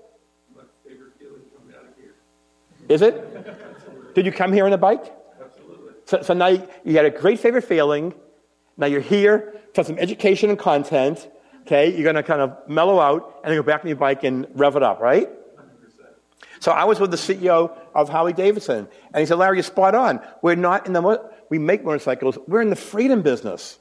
Is 2.91 3.01
it? 3.01 4.13
Did 4.15 4.25
you 4.25 4.33
come 4.33 4.51
here 4.51 4.65
on 4.65 4.73
a 4.73 4.77
bike? 4.77 5.15
Absolutely. 5.41 5.93
So, 6.05 6.21
so 6.21 6.33
now 6.33 6.47
you, 6.47 6.95
had 6.95 7.05
a 7.05 7.09
great 7.09 7.39
favorite 7.39 7.63
feeling. 7.63 8.13
Now 8.75 8.87
you're 8.87 8.99
here 8.99 9.61
for 9.73 9.85
some 9.85 9.97
education 9.97 10.49
and 10.49 10.59
content. 10.59 11.29
Okay, 11.61 11.93
you're 11.93 12.03
going 12.03 12.15
to 12.15 12.23
kind 12.23 12.41
of 12.41 12.57
mellow 12.67 12.99
out 12.99 13.39
and 13.43 13.51
then 13.51 13.57
go 13.57 13.63
back 13.63 13.81
on 13.81 13.87
your 13.87 13.95
bike 13.95 14.23
and 14.25 14.45
rev 14.55 14.75
it 14.75 14.83
up, 14.83 14.99
right? 14.99 15.29
100%. 15.29 15.69
So 16.59 16.71
I 16.71 16.83
was 16.83 16.99
with 16.99 17.11
the 17.11 17.17
CEO 17.17 17.77
of 17.95 18.09
Harley 18.09 18.33
Davidson, 18.33 18.87
and 19.13 19.19
he 19.19 19.25
said, 19.25 19.37
"Larry, 19.37 19.57
you're 19.57 19.63
spot 19.63 19.95
on. 19.95 20.19
We're 20.41 20.55
not 20.55 20.87
in 20.87 20.93
the 20.93 21.31
we 21.49 21.59
make 21.59 21.85
motorcycles. 21.85 22.37
We're 22.47 22.61
in 22.61 22.71
the 22.71 22.75
freedom 22.75 23.21
business." 23.21 23.79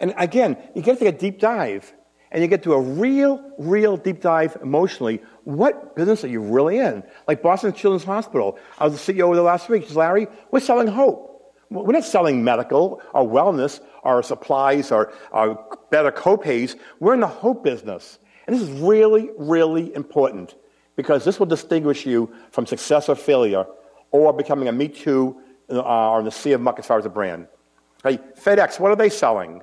And 0.00 0.12
again, 0.18 0.58
you 0.74 0.82
get 0.82 0.98
to 0.98 1.04
take 1.04 1.14
a 1.14 1.18
deep 1.18 1.38
dive, 1.38 1.94
and 2.34 2.42
you 2.42 2.48
get 2.48 2.64
to 2.64 2.74
a 2.74 2.80
real, 2.80 3.40
real 3.58 3.96
deep 3.96 4.20
dive 4.20 4.58
emotionally. 4.60 5.22
What 5.44 5.94
business 5.94 6.24
are 6.24 6.28
you 6.28 6.40
really 6.40 6.80
in? 6.80 7.04
Like 7.28 7.42
Boston 7.42 7.72
Children's 7.72 8.02
Hospital. 8.02 8.58
I 8.76 8.88
was 8.88 9.06
the 9.06 9.12
CEO 9.12 9.22
over 9.22 9.36
there 9.36 9.44
last 9.44 9.68
week. 9.68 9.94
Larry, 9.94 10.26
we're 10.50 10.58
selling 10.58 10.88
hope. 10.88 11.30
We're 11.70 11.92
not 11.92 12.04
selling 12.04 12.42
medical 12.42 13.00
or 13.14 13.22
wellness 13.22 13.78
or 14.02 14.20
supplies 14.24 14.90
or, 14.90 15.12
or 15.30 15.78
better 15.92 16.10
copays. 16.10 16.74
We're 16.98 17.14
in 17.14 17.20
the 17.20 17.28
hope 17.28 17.62
business. 17.62 18.18
And 18.48 18.56
this 18.56 18.62
is 18.62 18.80
really, 18.80 19.30
really 19.38 19.94
important 19.94 20.56
because 20.96 21.24
this 21.24 21.38
will 21.38 21.46
distinguish 21.46 22.04
you 22.04 22.34
from 22.50 22.66
success 22.66 23.08
or 23.08 23.14
failure 23.14 23.64
or 24.10 24.32
becoming 24.32 24.66
a 24.66 24.72
Me 24.72 24.88
Too 24.88 25.40
uh, 25.70 26.10
or 26.10 26.18
in 26.18 26.24
the 26.24 26.32
sea 26.32 26.50
of 26.50 26.60
muck 26.60 26.80
as 26.80 26.86
far 26.86 26.98
as 26.98 27.06
a 27.06 27.10
brand. 27.10 27.46
Hey, 28.02 28.18
FedEx, 28.36 28.80
what 28.80 28.90
are 28.90 28.96
they 28.96 29.08
selling? 29.08 29.62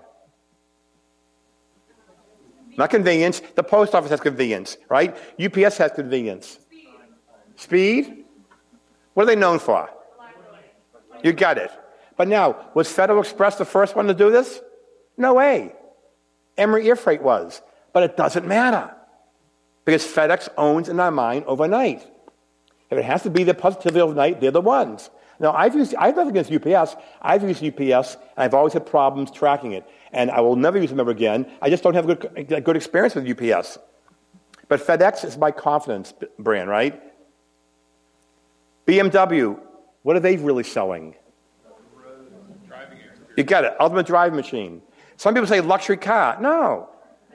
Not 2.77 2.89
convenience. 2.89 3.41
The 3.55 3.63
post 3.63 3.93
office 3.93 4.11
has 4.11 4.19
convenience, 4.19 4.77
right? 4.89 5.15
UPS 5.39 5.77
has 5.77 5.91
convenience. 5.91 6.59
Speed. 6.67 6.87
Speed? 7.55 8.25
What 9.13 9.23
are 9.23 9.27
they 9.27 9.35
known 9.35 9.59
for? 9.59 9.89
You 11.23 11.33
got 11.33 11.57
it. 11.57 11.71
But 12.17 12.27
now, 12.27 12.69
was 12.73 12.91
Federal 12.91 13.21
Express 13.21 13.55
the 13.55 13.65
first 13.65 13.95
one 13.95 14.07
to 14.07 14.13
do 14.13 14.31
this? 14.31 14.61
No 15.17 15.35
way. 15.35 15.73
Emery 16.57 16.87
Air 16.87 16.95
Freight 16.95 17.21
was. 17.21 17.61
But 17.93 18.03
it 18.03 18.17
doesn't 18.17 18.47
matter. 18.47 18.93
Because 19.85 20.05
FedEx 20.05 20.49
owns 20.57 20.89
in 20.89 20.99
our 20.99 21.11
mind 21.11 21.45
overnight. 21.45 22.07
If 22.89 22.97
it 22.97 23.05
has 23.05 23.23
to 23.23 23.29
be 23.29 23.43
the 23.43 23.53
positivity 23.53 24.01
overnight, 24.01 24.41
they're 24.41 24.51
the 24.51 24.61
ones. 24.61 25.09
Now, 25.39 25.53
I've 25.53 25.73
used, 25.73 25.95
I've 25.95 26.15
nothing 26.15 26.37
against 26.37 26.51
UPS. 26.51 26.95
I've 27.21 27.41
used 27.41 27.63
UPS, 27.63 28.15
and 28.15 28.37
I've 28.37 28.53
always 28.53 28.73
had 28.73 28.85
problems 28.85 29.31
tracking 29.31 29.71
it. 29.71 29.87
And 30.11 30.29
I 30.29 30.41
will 30.41 30.55
never 30.55 30.77
use 30.77 30.89
them 30.89 30.99
ever 30.99 31.11
again. 31.11 31.49
I 31.61 31.69
just 31.69 31.83
don't 31.83 31.93
have 31.93 32.09
a 32.09 32.15
good, 32.15 32.51
a 32.51 32.61
good 32.61 32.75
experience 32.75 33.15
with 33.15 33.27
UPS. 33.27 33.77
But 34.67 34.79
FedEx 34.79 35.25
is 35.25 35.37
my 35.37 35.51
confidence 35.51 36.13
brand, 36.39 36.69
right? 36.69 37.01
BMW, 38.87 39.59
what 40.03 40.15
are 40.15 40.19
they 40.19 40.37
really 40.37 40.63
selling? 40.63 41.15
You 43.37 43.43
get 43.43 43.63
it. 43.63 43.73
Ultimate 43.79 44.05
driving 44.05 44.35
machine. 44.35 44.81
Some 45.17 45.33
people 45.33 45.47
say 45.47 45.61
luxury 45.61 45.97
car. 45.97 46.37
No. 46.41 46.89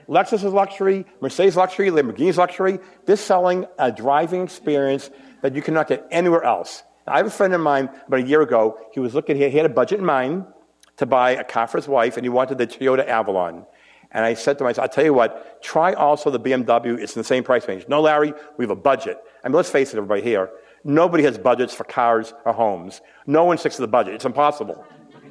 Lexus 0.08 0.44
is 0.44 0.44
luxury, 0.44 1.04
Mercedes 1.20 1.56
luxury, 1.56 1.90
Lamborghini 1.90 2.28
is 2.28 2.38
luxury. 2.38 2.78
They're 3.06 3.16
selling 3.16 3.66
a 3.78 3.90
driving 3.90 4.42
experience 4.42 5.10
that 5.42 5.54
you 5.54 5.62
cannot 5.62 5.88
get 5.88 6.06
anywhere 6.10 6.44
else. 6.44 6.84
I 7.06 7.16
have 7.18 7.26
a 7.26 7.30
friend 7.30 7.54
of 7.54 7.60
mine 7.60 7.88
about 8.06 8.20
a 8.20 8.22
year 8.22 8.40
ago. 8.40 8.78
He 8.92 9.00
was 9.00 9.14
looking, 9.14 9.36
he 9.36 9.50
had 9.50 9.66
a 9.66 9.70
budget 9.70 9.98
in 9.98 10.04
mind 10.04 10.46
to 10.96 11.06
buy 11.06 11.32
a 11.32 11.44
car 11.44 11.68
wife, 11.86 12.16
and 12.16 12.24
he 12.24 12.30
wanted 12.30 12.58
the 12.58 12.66
Toyota 12.66 13.06
Avalon. 13.06 13.66
And 14.12 14.24
I 14.24 14.34
said 14.34 14.58
to 14.58 14.64
myself, 14.64 14.84
I'll 14.84 14.88
tell 14.88 15.04
you 15.04 15.12
what, 15.12 15.62
try 15.62 15.92
also 15.92 16.30
the 16.30 16.40
BMW. 16.40 16.98
It's 16.98 17.14
in 17.16 17.20
the 17.20 17.24
same 17.24 17.44
price 17.44 17.66
range. 17.68 17.86
No, 17.88 18.00
Larry, 18.00 18.32
we 18.56 18.64
have 18.64 18.70
a 18.70 18.76
budget. 18.76 19.18
I 19.44 19.48
mean, 19.48 19.56
let's 19.56 19.70
face 19.70 19.92
it, 19.92 19.96
everybody 19.98 20.22
here. 20.22 20.50
Nobody 20.84 21.24
has 21.24 21.36
budgets 21.36 21.74
for 21.74 21.84
cars 21.84 22.32
or 22.44 22.52
homes. 22.52 23.00
No 23.26 23.44
one 23.44 23.58
sticks 23.58 23.76
to 23.76 23.82
the 23.82 23.88
budget. 23.88 24.14
It's 24.14 24.24
impossible. 24.24 24.84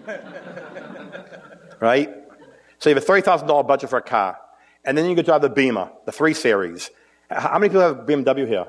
right? 1.80 2.14
So 2.80 2.90
you 2.90 2.96
have 2.96 3.04
a 3.04 3.08
$30,000 3.08 3.68
budget 3.68 3.90
for 3.90 3.98
a 3.98 4.04
car. 4.04 4.38
And 4.84 4.98
then 4.98 5.10
you 5.10 5.16
could 5.16 5.26
drive 5.26 5.42
the 5.42 5.50
Beamer, 5.50 5.92
the 6.06 6.12
3 6.12 6.34
Series. 6.34 6.92
How 7.30 7.58
many 7.58 7.70
people 7.70 7.82
have 7.82 8.06
BMW 8.06 8.48
here? 8.48 8.68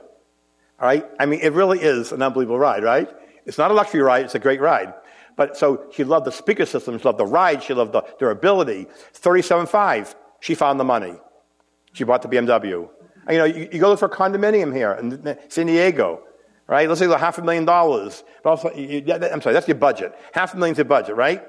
All 0.80 0.86
right? 0.86 1.04
I 1.18 1.26
mean, 1.26 1.40
it 1.40 1.52
really 1.52 1.80
is 1.80 2.12
an 2.12 2.22
unbelievable 2.22 2.58
ride, 2.58 2.82
right? 2.82 3.10
It's 3.44 3.58
not 3.58 3.70
a 3.70 3.74
luxury 3.74 4.00
ride, 4.00 4.24
it's 4.24 4.34
a 4.34 4.38
great 4.38 4.60
ride. 4.60 4.94
But 5.36 5.56
so 5.56 5.84
she 5.92 6.02
loved 6.02 6.26
the 6.26 6.32
speaker 6.32 6.66
system, 6.66 6.98
she 6.98 7.04
loved 7.04 7.18
the 7.18 7.26
ride, 7.26 7.62
she 7.62 7.74
loved 7.74 7.92
the 7.92 8.02
durability. 8.18 8.86
37.5, 9.12 10.14
she 10.40 10.54
found 10.54 10.80
the 10.80 10.84
money. 10.84 11.14
She 11.92 12.04
bought 12.04 12.22
the 12.22 12.28
BMW. 12.28 12.88
And, 13.26 13.32
you 13.32 13.38
know, 13.38 13.44
you, 13.44 13.68
you, 13.72 13.80
go 13.80 13.90
look 13.90 13.98
for 13.98 14.06
a 14.06 14.10
condominium 14.10 14.74
here 14.74 14.92
in 14.92 15.38
San 15.48 15.66
Diego, 15.66 16.22
right? 16.66 16.88
Let's 16.88 17.00
say 17.00 17.08
half 17.08 17.38
a 17.38 17.42
million 17.42 17.64
dollars. 17.64 18.24
But 18.42 18.50
also, 18.50 18.72
you, 18.74 19.04
I'm 19.12 19.42
sorry, 19.42 19.52
that's 19.52 19.68
your 19.68 19.76
budget. 19.76 20.14
Half 20.32 20.54
a 20.54 20.56
million's 20.56 20.78
your 20.78 20.84
budget, 20.84 21.16
right? 21.16 21.42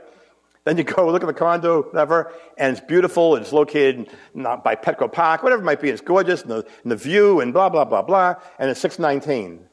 Then 0.64 0.78
you 0.78 0.84
go 0.84 1.06
look 1.12 1.24
at 1.24 1.28
the 1.28 1.34
condo, 1.34 1.84
whatever, 1.84 2.34
and 2.58 2.76
it's 2.76 2.86
beautiful. 2.86 3.36
and 3.36 3.44
It's 3.44 3.54
located 3.54 4.10
not 4.34 4.64
by 4.64 4.76
Petco 4.76 5.12
Park, 5.12 5.44
whatever 5.44 5.62
it 5.62 5.66
might 5.66 5.82
be. 5.82 5.90
It's 5.90 6.02
gorgeous, 6.02 6.42
and 6.42 6.52
the, 6.52 6.68
and 6.84 6.92
the 6.92 6.98
view, 6.98 7.40
and 7.40 7.54
blah, 7.54 7.70
blah, 7.70 7.86
blah, 7.86 8.02
blah. 8.02 8.36
And 8.60 8.70
it's 8.70 8.82
619. 8.82 9.66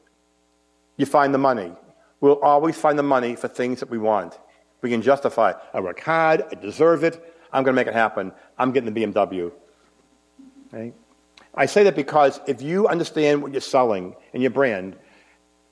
You 0.97 1.05
find 1.05 1.33
the 1.33 1.37
money. 1.37 1.73
We'll 2.21 2.39
always 2.39 2.75
find 2.75 2.97
the 2.97 3.03
money 3.03 3.35
for 3.35 3.47
things 3.47 3.79
that 3.79 3.89
we 3.89 3.97
want. 3.97 4.37
We 4.81 4.89
can 4.89 5.01
justify, 5.01 5.53
I 5.73 5.79
work 5.79 5.99
hard, 5.99 6.43
I 6.51 6.55
deserve 6.55 7.03
it, 7.03 7.21
I'm 7.51 7.63
going 7.63 7.73
to 7.73 7.81
make 7.81 7.87
it 7.87 7.93
happen. 7.93 8.31
I'm 8.57 8.71
getting 8.71 8.93
the 8.93 9.01
BMW. 9.01 9.51
I 11.55 11.65
say 11.65 11.83
that 11.83 11.95
because 11.95 12.39
if 12.47 12.61
you 12.61 12.87
understand 12.87 13.41
what 13.41 13.51
you're 13.51 13.61
selling 13.61 14.15
and 14.33 14.43
your 14.43 14.51
brand, 14.51 14.97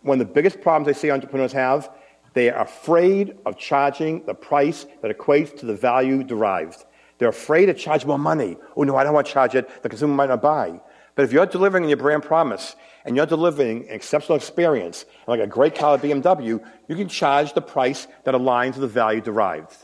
one 0.01 0.19
of 0.19 0.27
the 0.27 0.33
biggest 0.33 0.61
problems 0.61 0.87
I 0.87 0.99
see 0.99 1.11
entrepreneurs 1.11 1.51
have 1.51 1.89
they 2.33 2.49
are 2.49 2.63
afraid 2.63 3.37
of 3.45 3.57
charging 3.57 4.25
the 4.25 4.33
price 4.33 4.85
that 5.01 5.15
equates 5.15 5.55
to 5.59 5.65
the 5.65 5.75
value 5.75 6.23
derived. 6.23 6.83
They're 7.17 7.29
afraid 7.29 7.67
to 7.67 7.73
charge 7.73 8.05
more 8.05 8.17
money. 8.17 8.57
Oh, 8.75 8.83
no, 8.83 8.95
I 8.95 9.03
don't 9.03 9.13
want 9.13 9.27
to 9.27 9.33
charge 9.33 9.55
it. 9.55 9.83
The 9.83 9.89
consumer 9.89 10.15
might 10.15 10.29
not 10.29 10.41
buy. 10.41 10.81
But 11.15 11.25
if 11.25 11.31
you're 11.31 11.45
delivering 11.45 11.83
on 11.83 11.89
your 11.89 11.97
brand 11.97 12.23
promise 12.23 12.75
and 13.05 13.15
you're 13.15 13.25
delivering 13.25 13.87
an 13.89 13.95
exceptional 13.95 14.37
experience, 14.37 15.05
like 15.27 15.39
a 15.39 15.47
great 15.47 15.75
car 15.75 15.97
BMW, 15.97 16.63
you 16.87 16.95
can 16.95 17.07
charge 17.07 17.53
the 17.53 17.61
price 17.61 18.07
that 18.23 18.33
aligns 18.33 18.71
with 18.71 18.81
the 18.81 18.87
value 18.87 19.21
derived. 19.21 19.75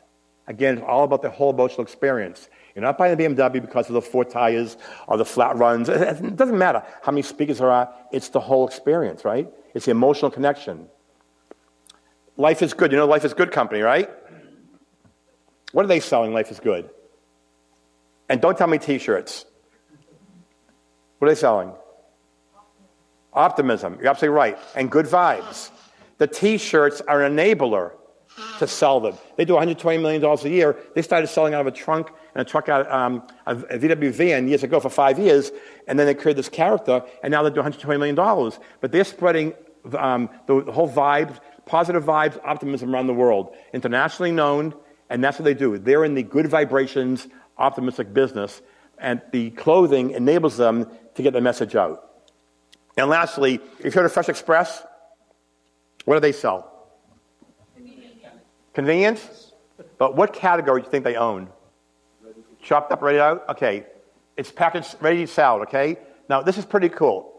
Again, 0.48 0.78
it's 0.78 0.88
all 0.88 1.04
about 1.04 1.22
the 1.22 1.30
whole 1.30 1.52
emotional 1.52 1.84
experience. 1.84 2.50
You're 2.74 2.84
not 2.84 2.98
buying 2.98 3.16
the 3.16 3.24
BMW 3.24 3.62
because 3.62 3.88
of 3.88 3.94
the 3.94 4.02
four 4.02 4.26
tires 4.26 4.78
or 5.08 5.18
the 5.18 5.26
flat 5.26 5.58
runs. 5.58 5.90
It 5.90 6.36
doesn't 6.36 6.58
matter 6.58 6.84
how 7.04 7.12
many 7.12 7.22
speakers 7.22 7.60
there 7.60 7.70
are. 7.70 7.94
It's 8.12 8.30
the 8.30 8.40
whole 8.40 8.68
experience, 8.68 9.26
right? 9.26 9.52
It's 9.74 9.86
the 9.86 9.92
emotional 9.92 10.32
connection. 10.32 10.88
Life 12.38 12.62
is 12.62 12.74
good. 12.74 12.92
You 12.92 12.98
know, 12.98 13.06
Life 13.06 13.26
is 13.26 13.34
Good 13.34 13.52
company, 13.52 13.82
right? 13.82 14.10
What 15.72 15.86
are 15.86 15.88
they 15.88 16.00
selling? 16.00 16.34
Life 16.34 16.52
is 16.52 16.60
good. 16.60 16.90
And 18.30 18.42
don't 18.42 18.58
tell 18.58 18.68
me 18.68 18.78
t 18.78 18.98
shirts. 18.98 19.46
What 21.18 21.28
are 21.28 21.32
they 21.32 21.40
selling? 21.40 21.74
Optimism. 23.34 23.98
You're 24.00 24.10
absolutely 24.10 24.36
right. 24.36 24.58
And 24.76 24.90
good 24.90 25.06
vibes. 25.06 25.70
The 26.18 26.28
t 26.28 26.58
shirts 26.58 27.02
are 27.02 27.24
an 27.24 27.36
enabler 27.36 27.94
to 28.60 28.68
sell 28.68 29.00
them. 29.00 29.16
They 29.38 29.46
do 29.46 29.54
$120 29.54 30.02
million 30.02 30.24
a 30.24 30.50
year. 30.50 30.78
They 30.96 31.02
started 31.02 31.28
selling 31.28 31.54
out 31.54 31.62
of 31.62 31.68
a 31.68 31.72
trunk 31.72 32.10
and 32.36 32.46
a 32.46 32.50
truck 32.50 32.70
out 32.70 32.90
um, 32.92 33.24
a, 33.46 33.56
VW 33.56 34.12
van 34.12 34.48
years 34.48 34.64
ago 34.64 34.80
for 34.80 34.90
five 34.90 35.20
years, 35.20 35.52
and 35.88 35.98
then 35.98 36.06
they 36.06 36.14
created 36.14 36.38
this 36.38 36.50
character, 36.50 37.04
and 37.24 37.32
now 37.32 37.44
they 37.44 37.50
do 37.50 37.62
$120 37.62 38.00
million. 38.00 38.52
But 38.82 38.92
they're 38.92 39.04
spreading 39.04 39.54
um, 39.98 40.30
the, 40.46 40.64
the 40.64 40.72
whole 40.72 40.90
vibe, 40.90 41.40
positive 41.66 42.04
vibes, 42.04 42.40
optimism 42.44 42.94
around 42.94 43.08
the 43.08 43.14
world. 43.14 43.56
Internationally 43.74 44.32
known, 44.32 44.74
and 45.10 45.24
that's 45.24 45.40
what 45.40 45.46
they 45.46 45.54
do. 45.54 45.78
They're 45.78 46.06
in 46.06 46.16
the 46.16 46.24
good 46.24 46.48
vibrations, 46.48 47.28
optimistic 47.58 48.14
business, 48.14 48.62
and 48.98 49.22
the 49.32 49.52
clothing 49.52 50.12
enables 50.12 50.58
them 50.58 50.88
to 51.16 51.24
get 51.24 51.34
the 51.34 51.42
message 51.42 51.76
out. 51.76 52.09
And 52.98 53.10
lastly, 53.10 53.62
if 53.80 53.86
you've 53.86 53.94
heard 53.94 54.06
of 54.06 54.12
Fresh 54.12 54.30
Express? 54.30 54.84
What 56.06 56.16
do 56.16 56.20
they 56.20 56.32
sell? 56.32 56.88
Convenience. 58.74 59.54
But 59.98 60.16
what 60.16 60.34
category 60.34 60.82
do 60.82 60.86
you 60.86 60.92
think 60.92 61.04
they 61.04 61.16
own? 61.16 61.50
Chopped 62.62 62.92
up, 62.92 63.02
ready 63.02 63.20
out? 63.20 63.48
Okay. 63.50 63.86
It's 64.38 64.52
packaged, 64.52 64.96
ready 65.02 65.26
to 65.26 65.28
sell, 65.28 65.62
okay? 65.64 65.98
Now, 66.30 66.42
this 66.42 66.58
is 66.58 66.66
pretty 66.66 66.90
cool. 66.90 67.34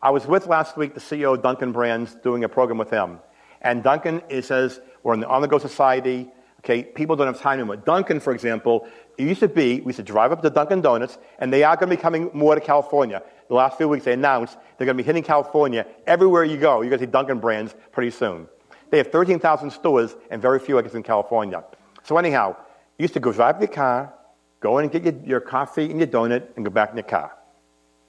I 0.00 0.10
was 0.10 0.26
with 0.26 0.46
last 0.46 0.76
week 0.76 0.94
the 0.94 1.00
CEO 1.00 1.34
of 1.34 1.42
Dunkin' 1.42 1.72
Brands 1.72 2.14
doing 2.14 2.44
a 2.44 2.48
program 2.48 2.78
with 2.78 2.90
him. 2.90 3.18
And 3.60 3.82
Dunkin' 3.82 4.22
it 4.28 4.44
says, 4.44 4.80
we're 5.02 5.14
in 5.14 5.20
the 5.20 5.28
on 5.28 5.42
the 5.42 5.48
go 5.48 5.58
society. 5.58 6.30
Okay, 6.60 6.82
people 6.82 7.16
don't 7.16 7.26
have 7.26 7.40
time 7.40 7.58
anymore. 7.58 7.76
Dunkin', 7.76 8.20
for 8.20 8.32
example, 8.32 8.88
it 9.16 9.24
used 9.24 9.40
to 9.40 9.48
be, 9.48 9.80
we 9.80 9.86
used 9.86 9.96
to 9.96 10.02
drive 10.02 10.32
up 10.32 10.42
to 10.42 10.50
Dunkin' 10.50 10.80
Donuts, 10.80 11.18
and 11.38 11.52
they 11.52 11.64
are 11.64 11.76
going 11.76 11.90
to 11.90 11.96
be 11.96 12.00
coming 12.00 12.30
more 12.32 12.54
to 12.54 12.60
California. 12.60 13.22
The 13.48 13.54
last 13.54 13.76
few 13.78 13.88
weeks, 13.88 14.04
they 14.04 14.12
announced 14.12 14.56
they're 14.76 14.84
going 14.84 14.96
to 14.96 15.02
be 15.02 15.06
hitting 15.06 15.22
California. 15.22 15.86
Everywhere 16.06 16.44
you 16.44 16.58
go, 16.58 16.82
you're 16.82 16.90
going 16.90 17.00
to 17.00 17.06
see 17.06 17.10
Dunkin' 17.10 17.40
Brands 17.40 17.74
pretty 17.92 18.10
soon. 18.10 18.46
They 18.90 18.98
have 18.98 19.10
13,000 19.10 19.70
stores 19.70 20.14
and 20.30 20.40
very 20.40 20.58
few, 20.58 20.78
I 20.78 20.82
guess, 20.82 20.94
in 20.94 21.02
California. 21.02 21.64
So, 22.04 22.16
anyhow, 22.16 22.56
you 22.98 23.04
used 23.04 23.14
to 23.14 23.20
go 23.20 23.32
drive 23.32 23.58
your 23.58 23.68
car, 23.68 24.12
go 24.60 24.78
in 24.78 24.84
and 24.84 24.92
get 24.92 25.04
your, 25.04 25.26
your 25.26 25.40
coffee 25.40 25.90
and 25.90 25.98
your 25.98 26.06
donut, 26.06 26.48
and 26.56 26.64
go 26.64 26.70
back 26.70 26.90
in 26.90 26.96
your 26.96 27.04
car. 27.04 27.32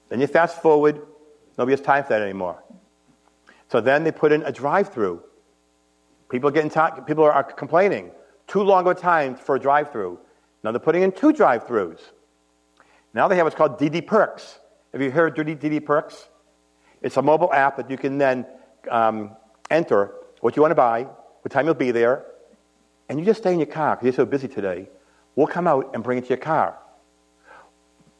Then 0.08 0.20
you 0.20 0.26
fast 0.26 0.60
forward, 0.60 1.00
nobody 1.56 1.72
has 1.72 1.80
time 1.80 2.04
for 2.04 2.10
that 2.10 2.22
anymore. 2.22 2.62
So 3.68 3.80
then 3.80 4.04
they 4.04 4.12
put 4.12 4.32
in 4.32 4.42
a 4.42 4.52
drive 4.52 4.92
through. 4.92 5.22
People, 6.30 6.48
are 6.48 6.52
getting 6.52 6.70
t- 6.70 7.02
people 7.06 7.24
are 7.24 7.42
complaining. 7.42 8.10
Too 8.46 8.62
long 8.62 8.86
a 8.88 8.94
time 8.94 9.36
for 9.36 9.56
a 9.56 9.60
drive 9.60 9.90
through. 9.92 10.18
Now 10.62 10.72
they're 10.72 10.80
putting 10.80 11.02
in 11.02 11.12
two 11.12 11.32
drive 11.32 11.66
throughs. 11.66 12.00
Now 13.14 13.28
they 13.28 13.36
have 13.36 13.44
what's 13.44 13.56
called 13.56 13.78
DD 13.78 14.06
Perks. 14.06 14.59
Have 14.92 15.02
you 15.02 15.10
heard 15.10 15.38
of 15.38 15.46
DD 15.46 15.84
Perks? 15.84 16.28
It's 17.00 17.16
a 17.16 17.22
mobile 17.22 17.52
app 17.52 17.76
that 17.76 17.90
you 17.90 17.96
can 17.96 18.18
then 18.18 18.44
um, 18.90 19.36
enter 19.70 20.12
what 20.40 20.56
you 20.56 20.62
want 20.62 20.72
to 20.72 20.76
buy, 20.76 21.02
what 21.02 21.52
time 21.52 21.66
you'll 21.66 21.74
be 21.74 21.92
there, 21.92 22.26
and 23.08 23.18
you 23.18 23.24
just 23.24 23.40
stay 23.40 23.52
in 23.52 23.60
your 23.60 23.66
car 23.66 23.94
because 23.94 24.06
you're 24.06 24.12
so 24.12 24.26
busy 24.26 24.48
today. 24.48 24.88
We'll 25.36 25.46
come 25.46 25.68
out 25.68 25.90
and 25.94 26.02
bring 26.02 26.18
it 26.18 26.22
to 26.22 26.28
your 26.28 26.38
car. 26.38 26.76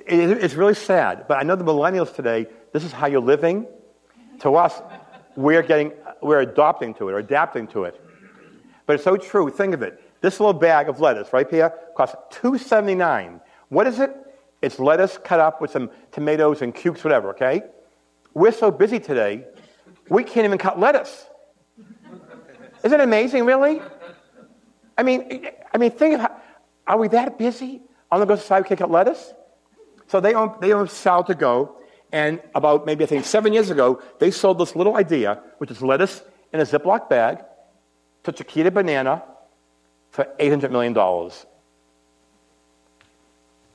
it's 0.06 0.54
really 0.54 0.74
sad, 0.74 1.26
but 1.26 1.38
I 1.38 1.42
know 1.42 1.56
the 1.56 1.64
millennials 1.64 2.14
today, 2.14 2.46
this 2.72 2.84
is 2.84 2.92
how 2.92 3.06
you're 3.08 3.20
living. 3.20 3.66
To 4.40 4.54
us, 4.54 4.80
we're, 5.36 5.62
getting, 5.62 5.92
we're 6.22 6.40
adopting 6.40 6.94
to 6.94 7.08
it 7.08 7.12
or 7.12 7.18
adapting 7.18 7.66
to 7.68 7.84
it. 7.84 8.00
But 8.86 8.94
it's 8.94 9.04
so 9.04 9.16
true. 9.16 9.50
Think 9.50 9.74
of 9.74 9.82
it. 9.82 10.00
This 10.20 10.38
little 10.38 10.52
bag 10.52 10.88
of 10.88 11.00
lettuce 11.00 11.32
right 11.32 11.48
here 11.50 11.74
costs 11.96 12.16
$2.79. 12.40 13.40
What 13.68 13.86
is 13.86 13.98
it? 13.98 14.16
It's 14.62 14.78
lettuce 14.78 15.18
cut 15.18 15.40
up 15.40 15.60
with 15.60 15.70
some 15.70 15.90
tomatoes 16.12 16.62
and 16.62 16.74
cubes, 16.74 17.02
whatever, 17.02 17.30
okay? 17.30 17.62
We're 18.34 18.52
so 18.52 18.70
busy 18.70 19.00
today, 19.00 19.46
we 20.08 20.24
can't 20.24 20.44
even 20.44 20.58
cut 20.58 20.78
lettuce. 20.78 21.26
Isn't 22.82 23.00
it 23.00 23.04
amazing, 23.04 23.44
really? 23.44 23.80
I 24.96 25.02
mean, 25.02 25.46
I 25.72 25.78
mean, 25.78 25.90
think 25.90 26.14
of 26.14 26.20
how, 26.20 26.36
are 26.86 26.98
we 26.98 27.08
that 27.08 27.38
busy 27.38 27.82
on 28.10 28.20
the 28.20 28.26
go 28.26 28.36
side 28.36 28.62
we 28.62 28.68
can't 28.68 28.80
cut 28.80 28.90
lettuce? 28.90 29.32
So 30.08 30.20
they 30.20 30.34
own, 30.34 30.54
they 30.60 30.72
own 30.72 30.88
Sal 30.88 31.24
to 31.24 31.34
Go, 31.34 31.76
and 32.12 32.40
about 32.54 32.86
maybe 32.86 33.04
I 33.04 33.06
think 33.06 33.24
seven 33.24 33.52
years 33.52 33.70
ago, 33.70 34.02
they 34.18 34.30
sold 34.30 34.58
this 34.58 34.74
little 34.74 34.96
idea, 34.96 35.40
which 35.58 35.70
is 35.70 35.80
lettuce 35.80 36.22
in 36.52 36.60
a 36.60 36.64
Ziploc 36.64 37.08
bag 37.08 37.44
to 38.24 38.32
Chiquita 38.32 38.70
Banana 38.70 39.22
for 40.10 40.26
$800 40.38 40.70
million. 40.70 40.94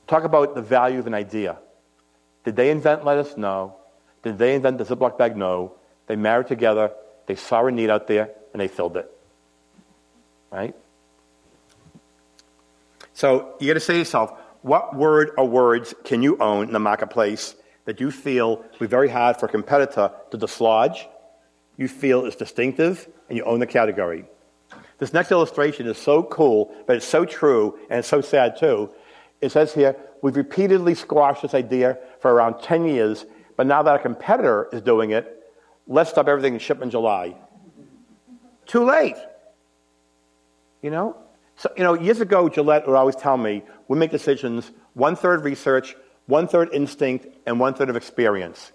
Talk 0.06 0.24
about 0.24 0.54
the 0.54 0.62
value 0.62 0.98
of 0.98 1.06
an 1.06 1.14
idea. 1.14 1.58
Did 2.44 2.56
they 2.56 2.70
invent 2.70 3.04
lettuce? 3.04 3.36
No. 3.36 3.76
Did 4.22 4.38
they 4.38 4.54
invent 4.54 4.78
the 4.78 4.84
Ziploc 4.84 5.18
bag? 5.18 5.36
No. 5.36 5.74
They 6.06 6.16
married 6.16 6.46
together, 6.46 6.92
they 7.26 7.34
saw 7.34 7.66
a 7.66 7.72
need 7.72 7.90
out 7.90 8.06
there, 8.06 8.30
and 8.52 8.60
they 8.60 8.68
filled 8.68 8.96
it. 8.96 9.10
Right? 10.50 10.74
So 13.14 13.54
you 13.58 13.66
got 13.66 13.74
to 13.74 13.80
say 13.80 13.94
to 13.94 13.98
yourself, 13.98 14.32
what 14.62 14.94
word 14.94 15.30
or 15.36 15.48
words 15.48 15.94
can 16.04 16.22
you 16.22 16.36
own 16.38 16.68
in 16.68 16.72
the 16.72 16.78
marketplace 16.78 17.54
that 17.84 18.00
you 18.00 18.10
feel 18.10 18.56
will 18.58 18.78
be 18.80 18.86
very 18.86 19.08
hard 19.08 19.36
for 19.36 19.46
a 19.46 19.48
competitor 19.48 20.10
to 20.30 20.36
dislodge, 20.36 21.08
you 21.76 21.88
feel 21.88 22.24
is 22.24 22.36
distinctive, 22.36 23.08
and 23.28 23.36
you 23.36 23.44
own 23.44 23.58
the 23.58 23.66
category? 23.66 24.24
This 24.98 25.12
next 25.12 25.30
illustration 25.30 25.86
is 25.86 25.98
so 25.98 26.22
cool, 26.22 26.74
but 26.86 26.96
it's 26.96 27.06
so 27.06 27.24
true, 27.24 27.78
and 27.90 27.98
it's 27.98 28.08
so 28.08 28.20
sad 28.20 28.56
too. 28.56 28.90
It 29.40 29.52
says 29.52 29.74
here, 29.74 29.96
we've 30.22 30.36
repeatedly 30.36 30.94
squashed 30.94 31.42
this 31.42 31.54
idea 31.54 31.98
for 32.20 32.32
around 32.32 32.60
10 32.62 32.86
years, 32.86 33.26
but 33.56 33.66
now 33.66 33.82
that 33.82 33.96
a 33.96 33.98
competitor 33.98 34.68
is 34.72 34.82
doing 34.82 35.10
it, 35.10 35.52
let's 35.86 36.10
stop 36.10 36.28
everything 36.28 36.54
and 36.54 36.62
ship 36.62 36.82
in 36.82 36.90
July. 36.90 37.36
Too 38.66 38.84
late. 38.84 39.16
You 40.82 40.90
know? 40.90 41.16
So, 41.56 41.70
you 41.76 41.84
know, 41.84 41.94
years 41.94 42.20
ago, 42.20 42.48
Gillette 42.48 42.86
would 42.86 42.96
always 42.96 43.16
tell 43.16 43.36
me, 43.36 43.62
we 43.88 43.98
make 43.98 44.10
decisions 44.10 44.70
one 44.94 45.16
third 45.16 45.44
research, 45.44 45.96
one 46.26 46.48
third 46.48 46.70
instinct, 46.72 47.26
and 47.46 47.58
one 47.58 47.74
third 47.74 47.88
of 47.88 47.96
experience. 47.96 48.72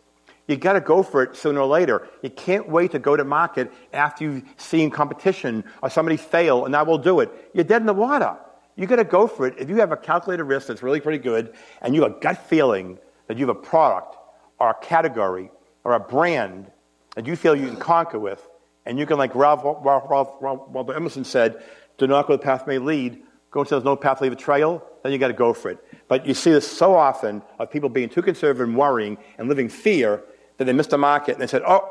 You 0.47 0.57
got 0.57 0.73
to 0.73 0.81
go 0.81 1.03
for 1.03 1.23
it 1.23 1.35
sooner 1.35 1.61
or 1.61 1.67
later. 1.67 2.07
You 2.21 2.29
can't 2.29 2.67
wait 2.67 2.91
to 2.91 2.99
go 2.99 3.15
to 3.15 3.23
market 3.23 3.71
after 3.93 4.23
you've 4.23 4.43
seen 4.57 4.89
competition 4.89 5.63
or 5.81 5.89
somebody 5.89 6.17
fail 6.17 6.65
and 6.65 6.75
I 6.75 6.81
will 6.83 6.97
do 6.97 7.19
it. 7.19 7.31
You're 7.53 7.63
dead 7.63 7.81
in 7.81 7.85
the 7.85 7.93
water. 7.93 8.37
You 8.81 8.87
got 8.87 8.95
to 8.95 9.03
go 9.03 9.27
for 9.27 9.45
it. 9.45 9.53
If 9.59 9.69
you 9.69 9.75
have 9.75 9.91
a 9.91 9.97
calculated 9.97 10.43
risk 10.43 10.67
that's 10.67 10.81
really 10.81 10.99
pretty 10.99 11.19
good 11.19 11.53
and 11.81 11.93
you 11.93 12.01
have 12.01 12.13
a 12.13 12.19
gut 12.19 12.37
feeling 12.47 12.97
that 13.27 13.37
you 13.37 13.45
have 13.47 13.55
a 13.55 13.59
product 13.59 14.17
or 14.59 14.71
a 14.71 14.73
category 14.73 15.51
or 15.83 15.93
a 15.93 15.99
brand 15.99 16.71
that 17.15 17.27
you 17.27 17.35
feel 17.35 17.55
you 17.55 17.67
can 17.67 17.77
conquer 17.77 18.17
with, 18.17 18.47
and 18.87 18.97
you 18.97 19.05
can, 19.05 19.19
like 19.19 19.35
Ralph, 19.35 19.61
Ralph, 19.63 20.05
Ralph, 20.09 20.33
Ralph 20.41 20.89
Emerson 20.89 21.23
said, 21.23 21.63
do 21.99 22.07
not 22.07 22.25
go 22.25 22.33
the 22.33 22.43
path 22.43 22.65
may 22.65 22.79
lead. 22.79 23.21
Go 23.51 23.59
until 23.59 23.77
there's 23.77 23.85
no 23.85 23.95
path 23.95 24.19
leave 24.21 24.31
a 24.31 24.35
trail, 24.35 24.83
then 25.03 25.11
you 25.11 25.19
got 25.19 25.27
to 25.27 25.33
go 25.33 25.53
for 25.53 25.69
it. 25.69 25.77
But 26.07 26.25
you 26.25 26.33
see 26.33 26.51
this 26.51 26.65
so 26.65 26.95
often 26.95 27.43
of 27.59 27.69
people 27.69 27.89
being 27.89 28.09
too 28.09 28.23
conservative 28.23 28.67
and 28.67 28.75
worrying 28.75 29.19
and 29.37 29.47
living 29.47 29.69
fear 29.69 30.23
that 30.57 30.65
they 30.65 30.73
missed 30.73 30.89
the 30.89 30.97
market 30.97 31.33
and 31.33 31.41
they 31.41 31.47
said, 31.47 31.61
oh, 31.67 31.87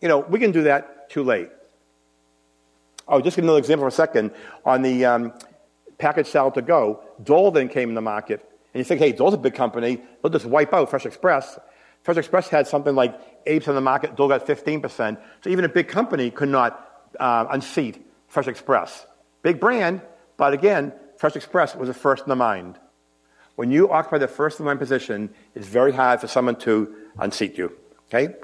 you 0.00 0.08
know, 0.08 0.18
we 0.18 0.40
can 0.40 0.50
do 0.50 0.64
that 0.64 1.08
too 1.10 1.22
late. 1.22 1.50
Oh, 3.06 3.20
just 3.20 3.36
give 3.36 3.44
another 3.44 3.58
example 3.58 3.84
for 3.84 3.88
a 3.88 3.92
second. 3.92 4.32
On 4.64 4.82
the 4.82 5.04
um, 5.04 5.32
package 6.04 6.26
salad 6.26 6.52
to 6.52 6.60
go, 6.60 7.00
Dole 7.22 7.50
then 7.50 7.68
came 7.68 7.88
in 7.88 7.94
the 7.94 8.02
market. 8.02 8.40
And 8.74 8.78
you 8.80 8.84
think, 8.84 9.00
hey, 9.00 9.12
Dole's 9.12 9.32
a 9.32 9.38
big 9.38 9.54
company. 9.54 10.02
They'll 10.20 10.30
just 10.30 10.44
wipe 10.44 10.74
out 10.74 10.90
Fresh 10.90 11.06
Express. 11.06 11.58
Fresh 12.02 12.18
Express 12.18 12.48
had 12.48 12.66
something 12.66 12.94
like 12.94 13.44
8% 13.46 13.68
of 13.68 13.74
the 13.74 13.80
market. 13.80 14.14
Dole 14.14 14.28
got 14.28 14.46
15%. 14.46 15.18
So 15.42 15.48
even 15.48 15.64
a 15.64 15.68
big 15.68 15.88
company 15.88 16.30
could 16.30 16.50
not 16.50 17.08
uh, 17.18 17.46
unseat 17.50 18.04
Fresh 18.28 18.48
Express. 18.48 19.06
Big 19.42 19.58
brand, 19.58 20.02
but 20.36 20.52
again, 20.52 20.92
Fresh 21.16 21.36
Express 21.36 21.74
was 21.74 21.88
the 21.88 21.94
first 21.94 22.24
in 22.24 22.28
the 22.28 22.36
mind. 22.36 22.78
When 23.56 23.70
you 23.70 23.90
occupy 23.90 24.18
the 24.18 24.28
first 24.28 24.58
in 24.58 24.64
the 24.64 24.68
mind 24.68 24.80
position, 24.80 25.30
it's 25.54 25.66
very 25.66 25.92
hard 25.92 26.20
for 26.20 26.26
someone 26.26 26.56
to 26.56 26.94
unseat 27.18 27.56
you. 27.56 27.72
Okay? 28.08 28.34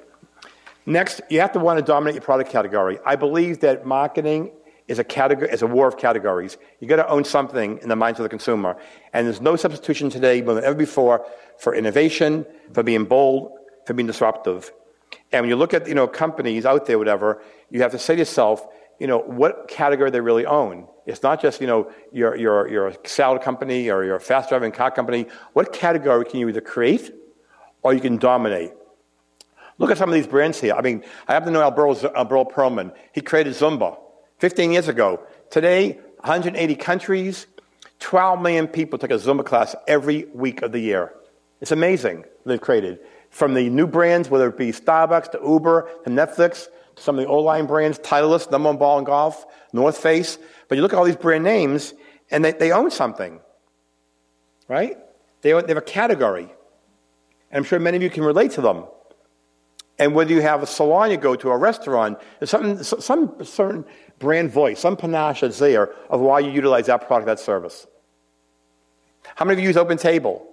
Next, 0.86 1.20
you 1.28 1.40
have 1.40 1.52
to 1.52 1.58
want 1.58 1.78
to 1.78 1.84
dominate 1.84 2.14
your 2.14 2.22
product 2.22 2.50
category. 2.50 2.98
I 3.04 3.16
believe 3.16 3.60
that 3.60 3.84
marketing 3.84 4.52
is 4.90 4.98
a 4.98 5.04
category, 5.04 5.48
is 5.50 5.62
a 5.62 5.68
war 5.68 5.86
of 5.86 5.96
categories. 5.96 6.58
You 6.80 6.88
got 6.88 6.96
to 6.96 7.08
own 7.08 7.22
something 7.24 7.78
in 7.78 7.88
the 7.88 7.94
minds 7.94 8.18
of 8.18 8.24
the 8.24 8.28
consumer, 8.28 8.76
and 9.12 9.24
there's 9.24 9.40
no 9.40 9.54
substitution 9.54 10.10
today 10.10 10.42
more 10.42 10.54
than 10.54 10.64
ever 10.64 10.74
before 10.74 11.24
for 11.58 11.76
innovation, 11.76 12.44
for 12.72 12.82
being 12.82 13.04
bold, 13.04 13.52
for 13.86 13.94
being 13.94 14.08
disruptive. 14.08 14.72
And 15.30 15.42
when 15.42 15.48
you 15.48 15.54
look 15.54 15.72
at 15.74 15.86
you 15.86 15.94
know 15.94 16.08
companies 16.08 16.66
out 16.66 16.86
there, 16.86 16.98
whatever, 16.98 17.40
you 17.70 17.80
have 17.82 17.92
to 17.92 18.00
say 18.00 18.16
to 18.16 18.18
yourself, 18.18 18.66
you 18.98 19.06
know, 19.06 19.18
what 19.18 19.68
category 19.68 20.10
they 20.10 20.20
really 20.20 20.44
own. 20.44 20.88
It's 21.06 21.22
not 21.22 21.40
just 21.40 21.60
you 21.60 21.68
know 21.68 21.92
your 22.12 22.36
your 22.36 22.68
your 22.68 22.92
salad 23.04 23.42
company 23.42 23.90
or 23.90 24.04
your 24.04 24.18
fast 24.18 24.48
driving 24.48 24.72
car 24.72 24.90
company. 24.90 25.26
What 25.52 25.72
category 25.72 26.24
can 26.24 26.40
you 26.40 26.48
either 26.48 26.60
create 26.60 27.14
or 27.82 27.94
you 27.94 28.00
can 28.00 28.16
dominate? 28.16 28.72
Look 29.78 29.92
at 29.92 29.98
some 29.98 30.10
of 30.10 30.14
these 30.14 30.26
brands 30.26 30.60
here. 30.60 30.74
I 30.74 30.82
mean, 30.82 31.04
I 31.28 31.32
happen 31.32 31.52
to 31.52 31.60
know 31.60 31.62
Alberto 31.62 32.44
Perlman. 32.44 32.92
He 33.12 33.20
created 33.20 33.54
Zumba 33.54 33.96
15 34.40 34.72
years 34.72 34.88
ago. 34.88 35.20
Today, 35.50 35.92
180 36.20 36.74
countries, 36.76 37.46
12 38.00 38.40
million 38.40 38.66
people 38.66 38.98
take 38.98 39.10
a 39.10 39.14
Zumba 39.14 39.44
class 39.44 39.76
every 39.86 40.24
week 40.32 40.62
of 40.62 40.72
the 40.72 40.78
year. 40.78 41.12
It's 41.60 41.72
amazing 41.72 42.24
they've 42.46 42.60
created. 42.60 43.00
From 43.28 43.52
the 43.52 43.68
new 43.68 43.86
brands, 43.86 44.30
whether 44.30 44.48
it 44.48 44.56
be 44.56 44.72
Starbucks 44.72 45.32
to 45.32 45.40
Uber 45.46 45.88
to 46.04 46.10
Netflix 46.10 46.68
to 46.96 47.02
some 47.02 47.18
of 47.18 47.24
the 47.24 47.28
old 47.28 47.44
line 47.44 47.66
brands, 47.66 47.98
Titleist, 47.98 48.50
number 48.50 48.70
one 48.70 48.78
ball 48.78 48.96
and 48.96 49.06
golf, 49.06 49.44
North 49.74 49.98
Face. 49.98 50.38
But 50.68 50.76
you 50.76 50.82
look 50.82 50.94
at 50.94 50.98
all 50.98 51.04
these 51.04 51.16
brand 51.16 51.44
names, 51.44 51.92
and 52.30 52.42
they, 52.42 52.52
they 52.52 52.72
own 52.72 52.90
something, 52.90 53.40
right? 54.68 54.96
They, 55.42 55.52
they 55.52 55.68
have 55.68 55.76
a 55.76 55.82
category. 55.82 56.50
And 57.50 57.58
I'm 57.58 57.64
sure 57.64 57.78
many 57.78 57.98
of 57.98 58.02
you 58.02 58.10
can 58.10 58.24
relate 58.24 58.52
to 58.52 58.62
them. 58.62 58.84
And 60.00 60.14
whether 60.14 60.32
you 60.32 60.40
have 60.40 60.62
a 60.62 60.66
salon 60.66 61.10
you 61.10 61.18
go 61.18 61.36
to, 61.36 61.50
a 61.50 61.58
restaurant, 61.58 62.18
there's 62.38 62.48
some, 62.48 62.82
some 62.82 63.34
certain 63.44 63.84
brand 64.20 64.52
voice, 64.52 64.78
some 64.78 64.96
panache 64.96 65.40
that's 65.40 65.58
there 65.58 65.92
of 66.08 66.20
why 66.20 66.38
you 66.38 66.52
utilize 66.52 66.86
that 66.86 67.08
product, 67.08 67.26
that 67.26 67.40
service. 67.40 67.86
How 69.34 69.44
many 69.44 69.54
of 69.54 69.60
you 69.60 69.68
use 69.68 69.76
Open 69.76 69.98
Table? 69.98 70.46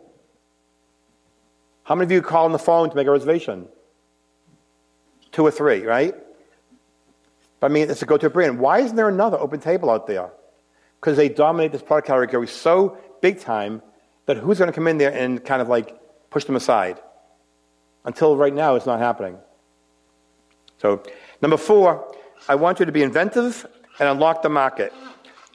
How 1.83 1.93
many 1.93 2.05
of 2.05 2.11
you 2.11 2.21
call 2.21 2.45
on 2.45 2.53
the 2.53 2.59
phone 2.59 2.89
to 2.89 2.95
make 2.95 3.05
a 3.05 3.11
reservation? 3.11 3.67
Two 5.31 5.45
or 5.45 5.51
three, 5.51 5.83
right? 5.83 6.15
But 7.59 7.71
I 7.71 7.73
mean, 7.73 7.89
it's 7.89 8.01
a 8.01 8.05
go-to 8.05 8.29
brand. 8.29 8.59
Why 8.59 8.79
isn't 8.79 8.95
there 8.95 9.09
another 9.09 9.37
Open 9.37 9.59
Table 9.59 9.89
out 9.89 10.07
there? 10.07 10.31
Because 10.99 11.17
they 11.17 11.29
dominate 11.29 11.71
this 11.71 11.81
product 11.81 12.07
category 12.07 12.47
so 12.47 12.97
big 13.21 13.39
time 13.39 13.81
that 14.25 14.37
who's 14.37 14.57
going 14.57 14.69
to 14.69 14.73
come 14.73 14.87
in 14.87 14.97
there 14.97 15.13
and 15.13 15.43
kind 15.43 15.61
of 15.61 15.67
like 15.67 15.97
push 16.29 16.45
them 16.45 16.55
aside? 16.55 16.99
Until 18.05 18.37
right 18.37 18.53
now, 18.53 18.75
it's 18.75 18.85
not 18.85 18.99
happening. 18.99 19.37
So, 20.77 21.03
number 21.41 21.57
four, 21.57 22.15
I 22.49 22.55
want 22.55 22.79
you 22.79 22.85
to 22.85 22.91
be 22.91 23.03
inventive 23.03 23.65
and 23.99 24.09
unlock 24.09 24.41
the 24.41 24.49
market. 24.49 24.93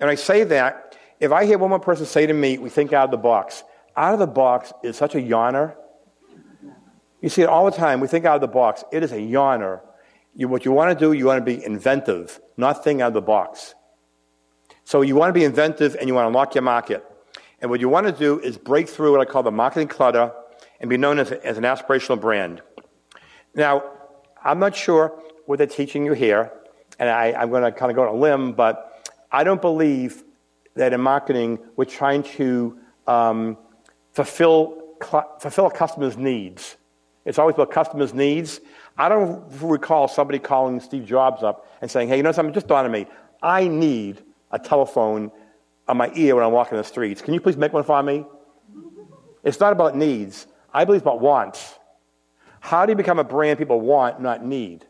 And 0.01 0.11
I 0.11 0.15
say 0.15 0.45
that 0.45 0.97
if 1.21 1.33
I 1.33 1.47
hear 1.47 1.59
one 1.59 1.71
more 1.71 1.81
person 1.81 2.05
say 2.05 2.27
to 2.27 2.33
me, 2.33 2.59
we 2.59 2.69
think 2.69 2.93
out 2.93 3.05
of 3.05 3.11
the 3.11 3.17
box, 3.17 3.63
out 3.97 4.13
of 4.13 4.19
the 4.19 4.27
box 4.27 4.73
is 4.83 4.97
such 4.97 5.15
a 5.15 5.19
yawner. 5.19 5.75
You 7.21 7.29
see 7.29 7.43
it 7.43 7.49
all 7.49 7.65
the 7.65 7.77
time. 7.77 8.01
We 8.01 8.09
think 8.09 8.25
out 8.25 8.35
of 8.35 8.41
the 8.41 8.49
box. 8.49 8.85
It 8.91 9.03
is 9.03 9.13
a 9.13 9.19
yawner. 9.19 9.81
You, 10.35 10.49
what 10.49 10.65
you 10.65 10.73
want 10.73 10.99
to 10.99 11.05
do, 11.05 11.13
you 11.13 11.27
want 11.27 11.39
to 11.39 11.45
be 11.45 11.65
inventive, 11.65 12.41
not 12.57 12.83
think 12.83 13.01
out 13.01 13.09
of 13.09 13.15
the 13.15 13.23
box. 13.23 13.75
So 14.85 15.03
you 15.03 15.15
want 15.15 15.29
to 15.29 15.33
be 15.33 15.45
inventive 15.45 15.95
and 15.99 16.09
you 16.09 16.15
want 16.15 16.25
to 16.25 16.29
unlock 16.29 16.55
your 16.55 16.63
market. 16.63 17.05
And 17.61 17.71
what 17.71 17.81
you 17.81 17.89
want 17.89 18.07
to 18.07 18.13
do 18.13 18.41
is 18.41 18.59
break 18.59 18.89
through 18.89 19.13
what 19.13 19.21
I 19.21 19.31
call 19.31 19.45
the 19.45 19.53
marketing 19.53 19.89
clutter 19.89 20.33
and 20.81 20.91
be 20.91 20.97
known 20.97 21.21
as, 21.21 21.31
as 21.31 21.57
an 21.57 21.65
aspirational 21.65 22.21
brand. 22.21 22.61
Now, 23.55 23.85
I'm 24.43 24.59
not 24.59 24.75
sure 24.75 25.23
what 25.47 25.59
they're 25.59 25.67
teaching 25.67 26.05
you 26.05 26.15
here, 26.15 26.51
and 27.03 27.11
I, 27.11 27.33
I'm 27.33 27.51
going 27.51 27.65
to 27.65 27.73
kind 27.73 27.91
of 27.91 27.97
go 27.97 28.03
on 28.03 28.15
a 28.15 28.17
limb, 28.17 28.53
but 28.53 29.11
I 29.33 29.43
don't 29.43 29.61
believe 29.61 30.23
that 30.77 30.93
in 30.93 31.01
marketing 31.01 31.59
we're 31.75 31.85
trying 31.85 32.23
to 32.39 32.79
um, 33.09 33.59
fulfill, 34.13 34.81
fulfill 35.41 35.67
a 35.67 35.73
customer's 35.73 36.17
needs. 36.17 36.77
It's 37.25 37.41
always 37.41 37.55
about 37.55 37.73
customers' 37.73 38.15
needs. 38.15 38.61
I 38.97 39.09
don't 39.09 39.43
recall 39.61 40.07
somebody 40.07 40.39
calling 40.39 40.79
Steve 40.79 41.05
Jobs 41.05 41.43
up 41.43 41.67
and 41.81 41.91
saying, 41.91 42.07
hey, 42.07 42.19
you 42.19 42.23
know 42.23 42.31
something, 42.31 42.55
just 42.55 42.69
dawned 42.69 42.87
on 42.87 42.93
me. 42.93 43.07
I 43.43 43.67
need 43.67 44.23
a 44.53 44.61
telephone 44.61 45.33
on 45.89 45.97
my 45.97 46.13
ear 46.15 46.37
when 46.37 46.45
I'm 46.45 46.53
walking 46.53 46.79
the 46.79 46.85
streets. 46.85 47.21
Can 47.21 47.35
you 47.35 47.41
please 47.41 47.57
make 47.57 47.73
one 47.73 47.83
for 47.83 48.01
me? 48.01 48.25
It's 49.43 49.59
not 49.59 49.73
about 49.73 49.97
needs. 49.97 50.47
I 50.73 50.85
believe 50.85 51.01
it's 51.01 51.05
about 51.05 51.21
wants. 51.21 51.81
How 52.61 52.87
do 52.87 52.93
you 52.93 52.97
become 52.97 53.19
a 53.19 53.25
brand 53.25 53.59
people 53.59 53.81
want, 53.81 54.21
not 54.21 54.45
need? 54.45 54.87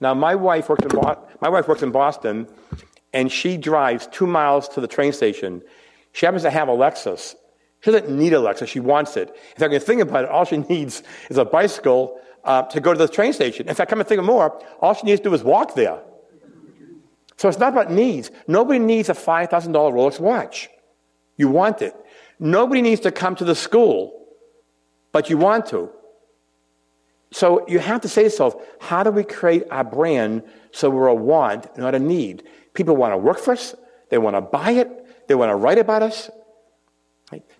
Now, 0.00 0.14
my 0.14 0.34
wife 0.34 0.68
works 0.68 0.84
in, 0.84 0.88
Bo- 0.88 1.26
my 1.40 1.48
wife 1.48 1.68
works 1.68 1.82
in 1.82 1.90
Boston, 1.90 2.48
and 3.12 3.30
she 3.32 3.56
drives 3.56 4.06
two 4.08 4.26
miles 4.26 4.68
to 4.70 4.80
the 4.80 4.88
train 4.88 5.12
station. 5.12 5.62
She 6.12 6.26
happens 6.26 6.42
to 6.42 6.50
have 6.50 6.68
a 6.68 6.72
Lexus. 6.72 7.34
She 7.80 7.90
doesn't 7.90 8.10
need 8.10 8.32
a 8.32 8.36
Lexus, 8.36 8.68
she 8.68 8.80
wants 8.80 9.16
it. 9.16 9.28
In 9.28 9.34
fact, 9.34 9.60
when 9.60 9.72
you 9.72 9.80
think 9.80 10.02
about 10.02 10.24
it, 10.24 10.30
all 10.30 10.44
she 10.44 10.56
needs 10.70 11.02
is 11.30 11.38
a 11.38 11.44
bicycle 11.44 12.20
uh, 12.44 12.62
to 12.62 12.80
go 12.80 12.92
to 12.92 12.98
the 12.98 13.08
train 13.08 13.32
station. 13.32 13.68
In 13.68 13.74
fact, 13.74 13.90
come 13.90 14.00
and 14.00 14.08
think 14.08 14.18
of 14.18 14.24
more, 14.24 14.62
all 14.80 14.94
she 14.94 15.06
needs 15.06 15.20
to 15.20 15.28
do 15.28 15.34
is 15.34 15.42
walk 15.42 15.74
there. 15.74 16.00
So 17.36 17.48
it's 17.48 17.58
not 17.58 17.72
about 17.72 17.90
needs. 17.90 18.30
Nobody 18.46 18.78
needs 18.78 19.08
a 19.08 19.14
$5,000 19.14 19.50
Rolex 19.50 20.18
watch. 20.18 20.70
You 21.36 21.48
want 21.48 21.82
it. 21.82 21.94
Nobody 22.38 22.82
needs 22.82 23.02
to 23.02 23.12
come 23.12 23.34
to 23.36 23.44
the 23.44 23.54
school, 23.54 24.26
but 25.12 25.28
you 25.28 25.36
want 25.36 25.66
to. 25.66 25.90
So 27.32 27.66
you 27.68 27.78
have 27.78 28.00
to 28.02 28.08
say 28.08 28.22
to 28.22 28.26
yourself, 28.26 28.54
how 28.80 29.02
do 29.02 29.10
we 29.10 29.24
create 29.24 29.64
our 29.70 29.84
brand 29.84 30.42
so 30.70 30.88
we're 30.88 31.08
a 31.08 31.14
want, 31.14 31.76
not 31.76 31.94
a 31.94 31.98
need? 31.98 32.44
People 32.74 32.96
want 32.96 33.12
to 33.12 33.18
work 33.18 33.38
for 33.38 33.52
us. 33.52 33.74
They 34.10 34.18
want 34.18 34.36
to 34.36 34.40
buy 34.40 34.72
it. 34.72 35.26
They 35.28 35.34
want 35.34 35.50
to 35.50 35.56
write 35.56 35.78
about 35.78 36.02
us. 36.02 36.30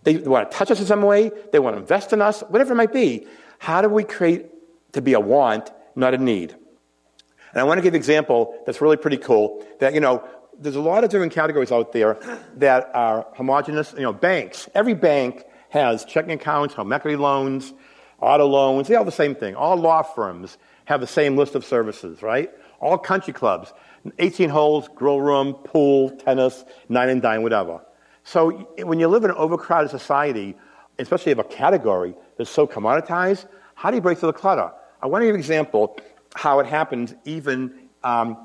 They 0.05 0.19
want 0.19 0.51
to 0.51 0.57
touch 0.57 0.71
us 0.71 0.79
in 0.79 0.87
some 0.87 1.03
way. 1.03 1.33
They 1.51 1.59
want 1.59 1.75
to 1.75 1.81
invest 1.81 2.13
in 2.13 2.23
us, 2.23 2.43
whatever 2.43 2.73
it 2.73 2.77
might 2.77 2.93
be. 2.93 3.27
How 3.59 3.83
do 3.83 3.89
we 3.89 4.05
create 4.05 4.47
to 4.93 5.03
be 5.03 5.15
a 5.15 5.21
want, 5.21 5.73
not 5.97 6.15
a 6.15 6.19
need? 6.19 6.55
And 7.51 7.61
I 7.61 7.65
want 7.65 7.79
to 7.79 7.83
give 7.83 7.95
an 7.95 7.97
example 7.97 8.57
that's 8.67 8.81
really 8.81 8.97
pretty 8.97 9.17
cool 9.17 9.67
that, 9.81 9.95
you 9.95 10.01
know, 10.01 10.23
there's 10.59 10.77
a 10.77 10.81
lot 10.81 11.05
of 11.05 11.11
different 11.11 11.33
categories 11.33 11.73
out 11.73 11.93
there 11.93 12.19
that 12.57 12.91
are 12.95 13.27
homogenous. 13.35 13.93
You 13.95 14.03
know, 14.03 14.13
banks. 14.13 14.69
Every 14.75 14.95
bank 14.95 15.45
has 15.71 16.05
checking 16.05 16.33
accounts, 16.33 16.75
home 16.75 16.93
equity 16.93 17.17
loans, 17.17 17.75
auto 18.21 18.47
loans. 18.47 18.89
They 18.89 18.95
all 18.95 19.05
the 19.05 19.13
same 19.13 19.35
thing. 19.35 19.55
All 19.55 19.77
law 19.77 20.03
firms 20.03 20.59
have 20.87 21.01
the 21.01 21.07
same 21.07 21.37
list 21.37 21.55
of 21.55 21.65
services, 21.65 22.23
right? 22.23 22.51
All 22.81 22.99
country 22.99 23.33
clubs, 23.33 23.73
18 24.19 24.51
holes, 24.51 24.89
grill 24.95 25.21
room, 25.21 25.55
pool, 25.55 26.11
tennis, 26.11 26.65
nine 26.89 27.09
and 27.09 27.23
dine, 27.23 27.43
whatever. 27.43 27.81
So 28.25 28.51
when 28.83 28.99
you 28.99 29.09
live 29.09 29.25
in 29.25 29.31
an 29.31 29.37
overcrowded 29.37 29.91
society, 29.91 30.57
especially 30.99 31.33
of 31.33 31.39
a 31.39 31.45
category 31.45 32.15
that's 32.37 32.51
so 32.51 32.67
commoditized, 32.67 33.47
how 33.75 33.91
do 33.91 33.97
you 33.97 34.03
break 34.03 34.19
through 34.19 34.33
the 34.33 34.39
clutter? 34.39 34.73
I 35.03 35.07
want 35.07 35.23
to 35.23 35.27
give 35.27 35.35
an 35.35 35.41
example 35.41 35.99
how 36.35 36.61
it 36.61 36.67
happens 36.67 37.15
even 37.25 37.89
um, 38.03 38.37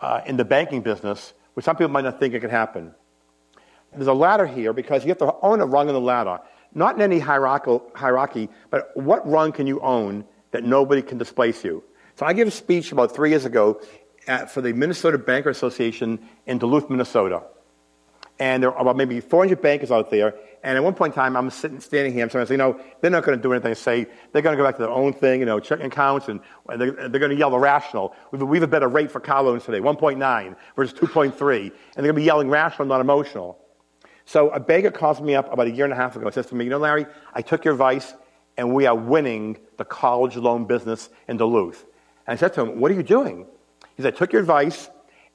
uh, 0.00 0.20
in 0.26 0.36
the 0.36 0.44
banking 0.44 0.82
business, 0.82 1.32
which 1.54 1.64
some 1.64 1.76
people 1.76 1.90
might 1.90 2.04
not 2.04 2.18
think 2.18 2.34
it 2.34 2.40
could 2.40 2.50
happen. 2.50 2.94
There's 3.92 4.06
a 4.06 4.12
ladder 4.12 4.46
here 4.46 4.72
because 4.72 5.04
you 5.04 5.08
have 5.08 5.18
to 5.18 5.34
own 5.42 5.60
a 5.60 5.66
rung 5.66 5.88
in 5.88 5.94
the 5.94 6.00
ladder. 6.00 6.40
Not 6.74 6.94
in 6.94 7.02
any 7.02 7.18
hierarchy, 7.18 8.48
but 8.70 8.90
what 8.96 9.28
rung 9.28 9.52
can 9.52 9.66
you 9.66 9.80
own 9.80 10.24
that 10.52 10.64
nobody 10.64 11.02
can 11.02 11.18
displace 11.18 11.64
you? 11.64 11.82
So 12.16 12.26
I 12.26 12.32
gave 12.32 12.46
a 12.46 12.50
speech 12.50 12.92
about 12.92 13.14
three 13.14 13.30
years 13.30 13.44
ago 13.44 13.80
at, 14.26 14.50
for 14.50 14.60
the 14.60 14.72
Minnesota 14.72 15.18
Banker 15.18 15.50
Association 15.50 16.18
in 16.46 16.58
Duluth, 16.58 16.90
Minnesota 16.90 17.42
and 18.40 18.62
there 18.62 18.72
are 18.72 18.80
about 18.80 18.96
maybe 18.96 19.20
400 19.20 19.60
bankers 19.60 19.90
out 19.90 20.10
there. 20.10 20.34
And 20.64 20.76
at 20.76 20.82
one 20.82 20.94
point 20.94 21.12
in 21.12 21.14
time, 21.14 21.36
I'm 21.36 21.50
sitting, 21.50 21.78
standing 21.78 22.12
here, 22.12 22.28
someone 22.28 22.46
saying, 22.46 22.58
you 22.58 22.66
know, 22.66 22.80
they're 23.00 23.10
not 23.10 23.22
going 23.22 23.38
to 23.38 23.42
do 23.42 23.52
anything. 23.52 23.74
Say 23.74 24.06
they're 24.32 24.42
going 24.42 24.56
to 24.56 24.60
go 24.60 24.66
back 24.66 24.76
to 24.76 24.82
their 24.82 24.90
own 24.90 25.12
thing, 25.12 25.40
you 25.40 25.46
know, 25.46 25.60
checking 25.60 25.86
accounts, 25.86 26.28
and 26.28 26.40
they're, 26.66 26.92
they're 26.92 27.20
going 27.20 27.30
to 27.30 27.36
yell 27.36 27.54
irrational. 27.54 28.14
We 28.32 28.56
have 28.56 28.62
a 28.62 28.66
better 28.66 28.88
rate 28.88 29.10
for 29.10 29.20
car 29.20 29.42
loans 29.42 29.64
today, 29.64 29.80
1.9 29.80 30.56
versus 30.74 30.98
2.3, 30.98 31.62
and 31.62 31.72
they're 31.94 32.02
going 32.02 32.06
to 32.08 32.12
be 32.14 32.24
yelling 32.24 32.48
rational, 32.48 32.88
not 32.88 33.02
emotional. 33.02 33.58
So 34.30 34.48
a 34.50 34.60
banker 34.60 34.92
calls 34.92 35.20
me 35.20 35.34
up 35.34 35.52
about 35.52 35.66
a 35.66 35.72
year 35.72 35.84
and 35.84 35.92
a 35.92 35.96
half 35.96 36.14
ago 36.14 36.24
and 36.24 36.32
says 36.32 36.46
to 36.46 36.54
me, 36.54 36.62
you 36.62 36.70
know, 36.70 36.78
Larry, 36.78 37.04
I 37.34 37.42
took 37.42 37.64
your 37.64 37.74
advice, 37.74 38.14
and 38.56 38.72
we 38.72 38.86
are 38.86 38.94
winning 38.94 39.58
the 39.76 39.84
college 39.84 40.36
loan 40.36 40.66
business 40.66 41.08
in 41.26 41.36
Duluth. 41.36 41.84
And 42.28 42.34
I 42.34 42.36
said 42.36 42.54
to 42.54 42.60
him, 42.60 42.78
what 42.78 42.92
are 42.92 42.94
you 42.94 43.02
doing? 43.02 43.44
He 43.96 44.04
said, 44.04 44.14
I 44.14 44.16
took 44.16 44.32
your 44.32 44.40
advice, 44.40 44.88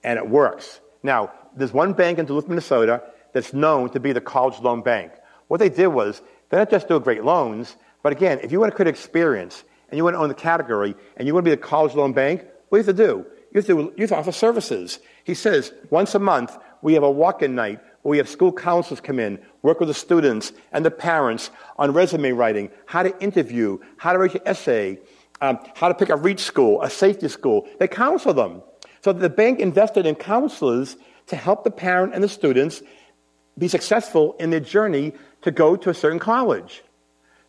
and 0.05 0.17
it 0.17 0.29
works. 0.29 0.79
Now, 1.03 1.33
there's 1.57 1.73
one 1.73 1.91
bank 1.91 2.19
in 2.19 2.25
Duluth, 2.25 2.47
Minnesota 2.47 3.03
that's 3.33 3.51
known 3.51 3.89
to 3.89 3.99
be 3.99 4.13
the 4.13 4.21
college 4.21 4.61
loan 4.61 4.81
bank. 4.81 5.11
What 5.49 5.59
they 5.59 5.67
did 5.67 5.87
was, 5.87 6.21
they 6.49 6.55
don't 6.55 6.71
just 6.71 6.87
do 6.87 6.97
great 7.01 7.25
loans, 7.25 7.75
but 8.01 8.13
again, 8.13 8.39
if 8.43 8.53
you 8.53 8.61
want 8.61 8.71
to 8.71 8.75
create 8.77 8.87
experience 8.87 9.65
and 9.89 9.97
you 9.97 10.05
want 10.05 10.13
to 10.13 10.21
own 10.21 10.29
the 10.29 10.35
category 10.35 10.95
and 11.17 11.27
you 11.27 11.33
want 11.33 11.43
to 11.43 11.51
be 11.51 11.55
the 11.55 11.61
college 11.61 11.95
loan 11.95 12.13
bank, 12.13 12.45
what 12.69 12.77
do 12.77 12.81
you 12.81 12.87
have 12.87 12.95
to 12.95 13.05
do? 13.05 13.25
You 13.51 13.59
have 13.59 13.65
to, 13.65 13.93
you 13.97 14.01
have 14.03 14.09
to 14.11 14.15
offer 14.15 14.31
services. 14.31 14.99
He 15.25 15.33
says, 15.33 15.73
once 15.89 16.15
a 16.15 16.19
month, 16.19 16.57
we 16.81 16.93
have 16.93 17.03
a 17.03 17.11
walk-in 17.11 17.55
night 17.55 17.81
we 18.09 18.17
have 18.17 18.29
school 18.29 18.53
counselors 18.53 19.01
come 19.01 19.19
in, 19.19 19.39
work 19.63 19.79
with 19.79 19.87
the 19.87 19.93
students 19.93 20.53
and 20.71 20.85
the 20.85 20.91
parents 20.91 21.49
on 21.77 21.91
resume 21.91 22.31
writing, 22.31 22.69
how 22.85 23.01
to 23.03 23.19
interview, 23.19 23.79
how 23.97 24.13
to 24.13 24.19
write 24.19 24.33
your 24.33 24.43
essay, 24.45 24.99
um, 25.41 25.57
how 25.75 25.87
to 25.87 25.93
pick 25.95 26.09
a 26.09 26.15
reach 26.15 26.41
school, 26.41 26.81
a 26.83 26.89
safety 26.89 27.27
school. 27.27 27.67
They 27.79 27.87
counsel 27.87 28.33
them. 28.33 28.61
So 29.01 29.11
the 29.11 29.29
bank 29.29 29.59
invested 29.59 30.05
in 30.05 30.15
counselors 30.15 30.97
to 31.27 31.35
help 31.35 31.63
the 31.63 31.71
parent 31.71 32.13
and 32.13 32.23
the 32.23 32.29
students 32.29 32.83
be 33.57 33.67
successful 33.67 34.35
in 34.39 34.51
their 34.51 34.59
journey 34.59 35.13
to 35.41 35.51
go 35.51 35.75
to 35.75 35.89
a 35.89 35.93
certain 35.93 36.19
college. 36.19 36.83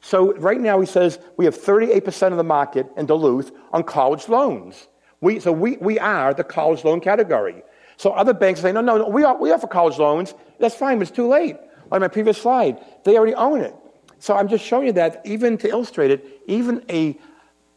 So 0.01 0.35
right 0.37 0.61
now 0.61 0.81
he 0.81 0.87
says 0.87 1.19
we 1.37 1.45
have 1.45 1.57
38% 1.57 2.31
of 2.31 2.37
the 2.39 2.45
market 2.45 2.87
in 2.97 3.07
Duluth 3.07 3.51
on 3.73 3.83
college 3.83 4.29
loans. 4.29 4.89
We, 5.21 5.41
so 5.41 5.53
we, 5.53 5.77
we 5.79 5.99
are 5.99 6.33
the 6.33 6.45
college 6.45 6.85
loan 6.85 7.01
category. 7.01 7.63
So 7.97 8.11
other 8.11 8.35
banks 8.35 8.61
say, 8.61 8.73
no, 8.73 8.81
no, 8.81 8.99
no 8.99 9.09
we, 9.09 9.25
are, 9.25 9.37
we 9.37 9.51
offer 9.53 9.67
college 9.67 9.99
loans. 9.99 10.35
That's 10.59 10.75
fine, 10.75 10.99
but 10.99 11.09
it's 11.09 11.17
too 11.17 11.29
late. 11.29 11.57
Like 11.91 12.01
my 12.01 12.09
previous 12.09 12.41
slide, 12.41 12.85
they 13.05 13.17
already 13.17 13.35
own 13.35 13.61
it. 13.61 13.75
So 14.19 14.37
I'm 14.37 14.49
just 14.49 14.65
showing 14.65 14.87
you 14.87 14.93
that 14.95 15.23
even 15.25 15.59
to 15.59 15.69
illustrate 15.69 16.11
it, 16.11 16.43
even 16.47 16.85
a, 16.89 17.19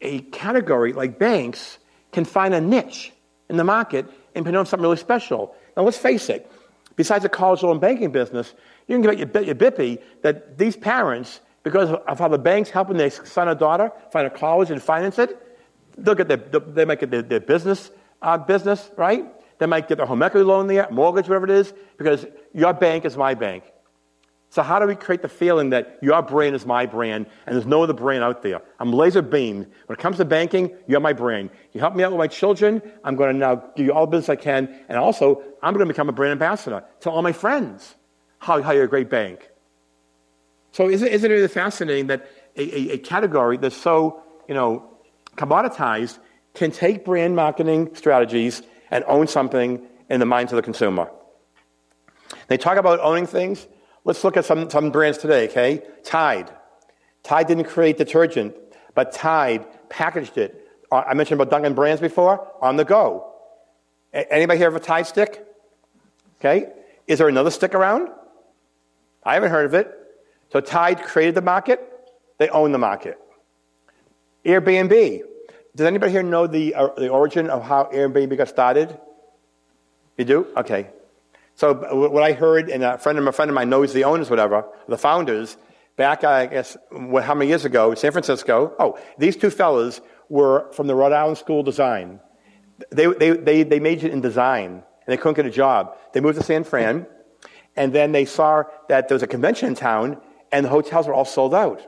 a 0.01 0.19
category 0.31 0.93
like 0.93 1.19
banks 1.19 1.79
can 2.11 2.25
find 2.25 2.53
a 2.53 2.61
niche 2.61 3.13
in 3.49 3.57
the 3.57 3.63
market 3.63 4.05
and 4.35 4.45
put 4.45 4.55
on 4.55 4.65
something 4.65 4.83
really 4.83 4.97
special. 4.97 5.55
Now, 5.75 5.83
let's 5.83 5.97
face 5.97 6.29
it, 6.29 6.51
besides 6.95 7.23
the 7.23 7.29
college 7.29 7.61
loan 7.63 7.79
banking 7.79 8.11
business, 8.11 8.53
you 8.87 8.95
can 8.95 9.01
get 9.01 9.33
your, 9.33 9.43
your 9.43 9.55
bippy 9.55 10.01
that 10.21 10.57
these 10.57 10.75
parents, 10.75 11.41
because 11.63 11.89
of 11.91 12.19
how 12.19 12.27
the 12.27 12.37
bank's 12.37 12.69
helping 12.69 12.97
their 12.97 13.11
son 13.11 13.47
or 13.47 13.55
daughter 13.55 13.91
find 14.11 14.25
a 14.25 14.29
college 14.29 14.71
and 14.71 14.81
finance 14.81 15.19
it, 15.19 15.59
they'll 15.97 16.15
get 16.15 16.27
their, 16.27 16.37
they 16.37 16.85
might 16.85 16.99
get 16.99 17.11
their, 17.11 17.21
their 17.21 17.39
business 17.39 17.91
uh, 18.21 18.37
business, 18.37 18.91
right? 18.97 19.25
They 19.59 19.65
might 19.65 19.87
get 19.87 19.97
their 19.97 20.07
home 20.07 20.23
equity 20.23 20.45
loan 20.45 20.67
there, 20.67 20.87
mortgage, 20.89 21.27
whatever 21.27 21.45
it 21.45 21.51
is, 21.51 21.73
because 21.97 22.25
your 22.53 22.73
bank 22.73 23.05
is 23.05 23.15
my 23.15 23.35
bank. 23.35 23.63
So 24.51 24.63
how 24.63 24.79
do 24.79 24.87
we 24.87 24.95
create 24.95 25.21
the 25.21 25.29
feeling 25.29 25.69
that 25.69 25.99
your 26.01 26.21
brand 26.23 26.55
is 26.55 26.65
my 26.65 26.87
brand 26.87 27.27
and 27.45 27.55
there's 27.55 27.67
no 27.67 27.83
other 27.83 27.93
brand 27.93 28.23
out 28.23 28.41
there? 28.41 28.61
I'm 28.79 28.91
laser 28.91 29.21
beamed. 29.21 29.67
When 29.85 29.95
it 29.95 30.01
comes 30.01 30.17
to 30.17 30.25
banking, 30.25 30.75
you're 30.87 30.99
my 30.99 31.13
brand. 31.13 31.51
You 31.71 31.81
help 31.81 31.95
me 31.95 32.03
out 32.03 32.11
with 32.11 32.17
my 32.17 32.27
children, 32.27 32.81
I'm 33.03 33.15
going 33.15 33.33
to 33.33 33.37
now 33.37 33.55
give 33.75 33.85
you 33.85 33.93
all 33.93 34.07
the 34.07 34.11
business 34.11 34.29
I 34.29 34.37
can, 34.37 34.83
and 34.89 34.97
also 34.97 35.43
I'm 35.61 35.73
going 35.73 35.85
to 35.85 35.93
become 35.93 36.09
a 36.09 36.13
brand 36.13 36.31
ambassador. 36.31 36.83
Tell 36.99 37.13
all 37.13 37.21
my 37.21 37.33
friends 37.33 37.93
how, 38.39 38.61
how 38.63 38.71
you're 38.71 38.85
a 38.85 38.89
great 38.89 39.09
bank. 39.09 39.47
So 40.71 40.89
isn't, 40.89 41.07
isn't 41.07 41.29
it 41.29 41.33
really 41.33 41.47
fascinating 41.47 42.07
that 42.07 42.27
a, 42.55 42.61
a, 42.61 42.93
a 42.93 42.97
category 42.97 43.57
that's 43.57 43.77
so, 43.77 44.23
you 44.47 44.55
know, 44.55 44.89
commoditized 45.35 46.17
can 46.55 46.71
take 46.71 47.05
brand 47.05 47.35
marketing 47.35 47.93
strategies 47.93 48.63
and 48.91 49.03
own 49.07 49.27
something 49.27 49.81
in 50.09 50.19
the 50.19 50.25
minds 50.25 50.51
of 50.51 50.55
the 50.55 50.61
consumer? 50.61 51.11
They 52.47 52.57
talk 52.57 52.77
about 52.77 52.99
owning 52.99 53.27
things. 53.27 53.67
Let's 54.03 54.23
look 54.23 54.37
at 54.37 54.45
some, 54.45 54.69
some 54.69 54.91
brands 54.91 55.17
today, 55.17 55.47
okay? 55.49 55.81
Tide. 56.03 56.51
Tide 57.23 57.47
didn't 57.47 57.65
create 57.65 57.97
detergent, 57.97 58.55
but 58.95 59.11
Tide 59.11 59.65
packaged 59.89 60.37
it. 60.37 60.67
Uh, 60.91 61.03
I 61.05 61.13
mentioned 61.13 61.39
about 61.39 61.51
Dunkin' 61.51 61.75
Brands 61.75 62.01
before, 62.01 62.51
on 62.61 62.75
the 62.75 62.85
go. 62.85 63.33
Anybody 64.13 64.57
here 64.57 64.71
have 64.71 64.81
a 64.81 64.83
Tide 64.83 65.05
stick? 65.05 65.45
Okay. 66.39 66.71
Is 67.05 67.19
there 67.19 67.27
another 67.27 67.51
stick 67.51 67.75
around? 67.75 68.09
I 69.23 69.33
haven't 69.33 69.51
heard 69.51 69.65
of 69.65 69.73
it. 69.73 69.93
So 70.51 70.61
Tide 70.61 71.03
created 71.03 71.35
the 71.35 71.41
market, 71.41 71.81
they 72.37 72.49
own 72.49 72.71
the 72.71 72.79
market. 72.79 73.19
Airbnb. 74.45 75.21
Does 75.75 75.85
anybody 75.85 76.11
here 76.11 76.23
know 76.23 76.47
the, 76.47 76.75
uh, 76.75 76.87
the 76.97 77.09
origin 77.09 77.49
of 77.49 77.63
how 77.63 77.85
Airbnb 77.85 78.37
got 78.37 78.49
started? 78.49 78.97
You 80.17 80.25
do? 80.25 80.47
Okay. 80.57 80.89
So 81.55 81.73
what 81.73 82.23
I 82.23 82.31
heard, 82.31 82.69
and 82.69 82.83
a 82.83 82.97
friend 82.97 83.19
of 83.19 83.27
a 83.27 83.31
friend 83.31 83.49
of 83.49 83.55
mine 83.55 83.69
knows 83.69 83.93
the 83.93 84.05
owners, 84.05 84.29
whatever, 84.29 84.65
the 84.87 84.97
founders, 84.97 85.57
back 85.97 86.23
I 86.23 86.45
guess 86.45 86.77
what, 86.89 87.23
how 87.25 87.35
many 87.35 87.49
years 87.49 87.65
ago, 87.65 87.93
San 87.95 88.11
Francisco. 88.11 88.73
Oh, 88.79 88.97
these 89.17 89.35
two 89.35 89.49
fellas 89.49 89.99
were 90.29 90.71
from 90.71 90.87
the 90.87 90.95
Rhode 90.95 91.11
Island 91.11 91.37
School 91.37 91.59
of 91.59 91.65
Design. 91.65 92.21
They, 92.91 93.07
they, 93.07 93.31
they, 93.31 93.63
they 93.63 93.79
majored 93.79 94.11
in 94.11 94.21
design, 94.21 94.71
and 94.71 94.83
they 95.07 95.17
couldn't 95.17 95.35
get 95.35 95.45
a 95.45 95.51
job. 95.51 95.97
They 96.13 96.21
moved 96.21 96.37
to 96.37 96.45
San 96.45 96.63
Fran, 96.63 97.05
and 97.75 97.91
then 97.91 98.13
they 98.13 98.23
saw 98.23 98.63
that 98.87 99.09
there 99.09 99.15
was 99.15 99.23
a 99.23 99.27
convention 99.27 99.67
in 99.67 99.75
town, 99.75 100.21
and 100.51 100.65
the 100.65 100.69
hotels 100.69 101.07
were 101.07 101.13
all 101.13 101.25
sold 101.25 101.53
out. 101.53 101.85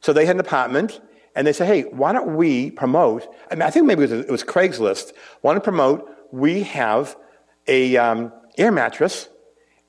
So 0.00 0.12
they 0.12 0.26
had 0.26 0.36
an 0.36 0.40
apartment, 0.40 1.00
and 1.34 1.46
they 1.46 1.52
said, 1.52 1.66
hey, 1.66 1.82
why 1.82 2.12
don't 2.12 2.36
we 2.36 2.70
promote, 2.70 3.26
I, 3.50 3.54
mean, 3.54 3.62
I 3.62 3.70
think 3.70 3.86
maybe 3.86 4.04
it 4.04 4.10
was, 4.10 4.20
it 4.26 4.30
was 4.30 4.44
Craigslist, 4.44 5.12
want 5.42 5.56
to 5.56 5.60
promote, 5.60 6.08
we 6.30 6.62
have 6.64 7.16
a, 7.66 7.96
um, 7.96 8.32
air 8.58 8.72
mattress, 8.72 9.28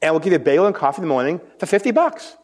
and 0.02 0.14
we'll 0.14 0.20
give 0.20 0.34
you 0.34 0.38
a 0.38 0.44
bagel 0.44 0.66
and 0.66 0.76
coffee 0.76 1.02
in 1.02 1.08
the 1.08 1.14
morning 1.14 1.40
for 1.60 1.66
50 1.66 1.92
bucks. 1.92 2.36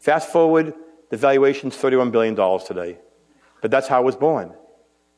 Fast 0.00 0.30
forward, 0.30 0.74
the 1.10 1.16
valuation's 1.16 1.76
$31 1.76 2.10
billion 2.10 2.34
today. 2.60 2.98
But 3.60 3.70
that's 3.70 3.88
how 3.88 4.00
it 4.02 4.04
was 4.04 4.16
born. 4.16 4.52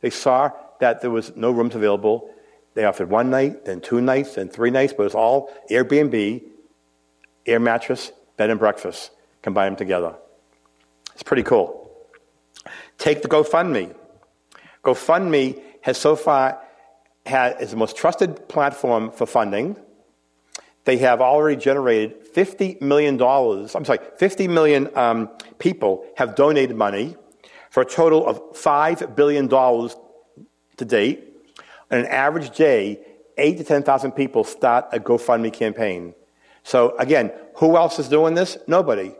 They 0.00 0.10
saw 0.10 0.50
that 0.80 1.00
there 1.00 1.10
was 1.10 1.34
no 1.36 1.50
rooms 1.50 1.74
available. 1.74 2.30
They 2.74 2.84
offered 2.84 3.08
one 3.08 3.30
night, 3.30 3.64
then 3.64 3.80
two 3.80 4.00
nights, 4.00 4.34
then 4.34 4.48
three 4.48 4.70
nights, 4.70 4.92
but 4.92 5.04
it 5.04 5.06
was 5.06 5.14
all 5.14 5.50
Airbnb, 5.70 6.42
air 7.46 7.60
mattress, 7.60 8.12
bed 8.36 8.50
and 8.50 8.58
breakfast. 8.58 9.10
Combine 9.42 9.72
them 9.72 9.76
together. 9.76 10.14
It's 11.14 11.22
pretty 11.22 11.42
cool. 11.42 11.83
Take 12.98 13.22
the 13.22 13.28
GoFundMe. 13.28 13.94
GoFundMe 14.82 15.60
has 15.82 15.98
so 15.98 16.16
far 16.16 16.60
had, 17.26 17.60
is 17.60 17.70
the 17.70 17.76
most 17.76 17.96
trusted 17.96 18.48
platform 18.48 19.10
for 19.10 19.26
funding. 19.26 19.76
They 20.84 20.98
have 20.98 21.20
already 21.20 21.60
generated 21.60 22.32
$50 22.34 22.82
million. 22.82 23.20
I'm 23.20 23.84
sorry, 23.84 23.98
50 24.18 24.48
million 24.48 24.90
um, 24.96 25.30
people 25.58 26.04
have 26.16 26.34
donated 26.34 26.76
money 26.76 27.16
for 27.70 27.82
a 27.82 27.86
total 27.86 28.26
of 28.26 28.38
$5 28.52 29.16
billion 29.16 29.48
to 29.48 30.84
date. 30.84 31.32
On 31.90 31.98
an 31.98 32.06
average 32.06 32.54
day, 32.56 33.00
8 33.38 33.58
to 33.58 33.64
10,000 33.64 34.12
people 34.12 34.44
start 34.44 34.86
a 34.92 35.00
GoFundMe 35.00 35.52
campaign. 35.52 36.14
So 36.62 36.96
again, 36.98 37.32
who 37.56 37.76
else 37.76 37.98
is 37.98 38.08
doing 38.08 38.34
this? 38.34 38.58
Nobody. 38.66 39.14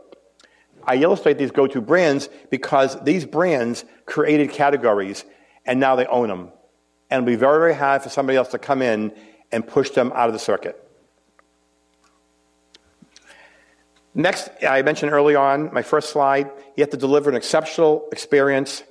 I 0.87 0.97
illustrate 0.97 1.39
these 1.39 1.51
go-to 1.51 1.81
brands 1.81 2.29
because 2.51 3.03
these 3.05 3.25
brands 3.25 3.85
created 4.07 4.51
categories 4.51 5.25
and 5.65 5.81
now 5.81 5.97
they 5.97 6.07
own 6.07 6.29
them 6.29 6.51
and 7.11 7.23
it'll 7.23 7.33
be 7.33 7.37
very, 7.37 7.59
very 7.59 7.75
hard 7.75 8.03
for 8.03 8.09
somebody 8.09 8.37
else 8.37 8.49
to 8.49 8.59
come 8.59 8.83
in 8.83 9.13
and 9.53 9.67
push 9.67 9.91
them 9.91 10.13
out 10.15 10.29
of 10.29 10.33
the 10.33 10.39
circuit. 10.39 10.81
Next, 14.15 14.49
I 14.67 14.83
mentioned 14.83 15.13
early 15.13 15.35
on, 15.35 15.73
my 15.73 15.83
first 15.83 16.11
slide, 16.11 16.51
you 16.77 16.83
have 16.83 16.91
to 16.91 16.97
deliver 16.97 17.31
an 17.31 17.37
exceptional 17.37 18.09
experience. 18.13 18.83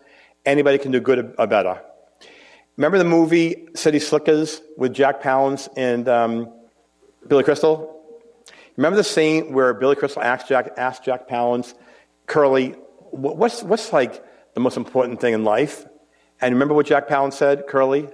Anybody 0.45 0.77
can 0.77 0.91
do 0.91 0.99
good 0.99 1.33
or 1.37 1.47
better. 1.47 1.81
Remember 2.77 2.97
the 2.97 3.03
movie 3.03 3.67
City 3.75 3.99
Slickers 3.99 4.61
with 4.77 4.93
Jack 4.93 5.21
Palance 5.21 5.69
and 5.77 6.07
um, 6.09 6.53
Billy 7.27 7.43
Crystal? 7.43 8.01
Remember 8.75 8.97
the 8.97 9.03
scene 9.03 9.53
where 9.53 9.73
Billy 9.73 9.95
Crystal 9.95 10.21
asked 10.21 10.47
Jack, 10.47 10.73
asked 10.77 11.03
Jack 11.03 11.27
Palance, 11.27 11.73
Curly, 12.25 12.69
what's, 13.11 13.63
what's 13.63 13.93
like 13.93 14.23
the 14.53 14.59
most 14.59 14.77
important 14.77 15.21
thing 15.21 15.33
in 15.33 15.43
life? 15.43 15.85
And 16.41 16.55
remember 16.55 16.73
what 16.73 16.85
Jack 16.85 17.07
Palance 17.07 17.33
said, 17.33 17.67
Curly? 17.67 18.09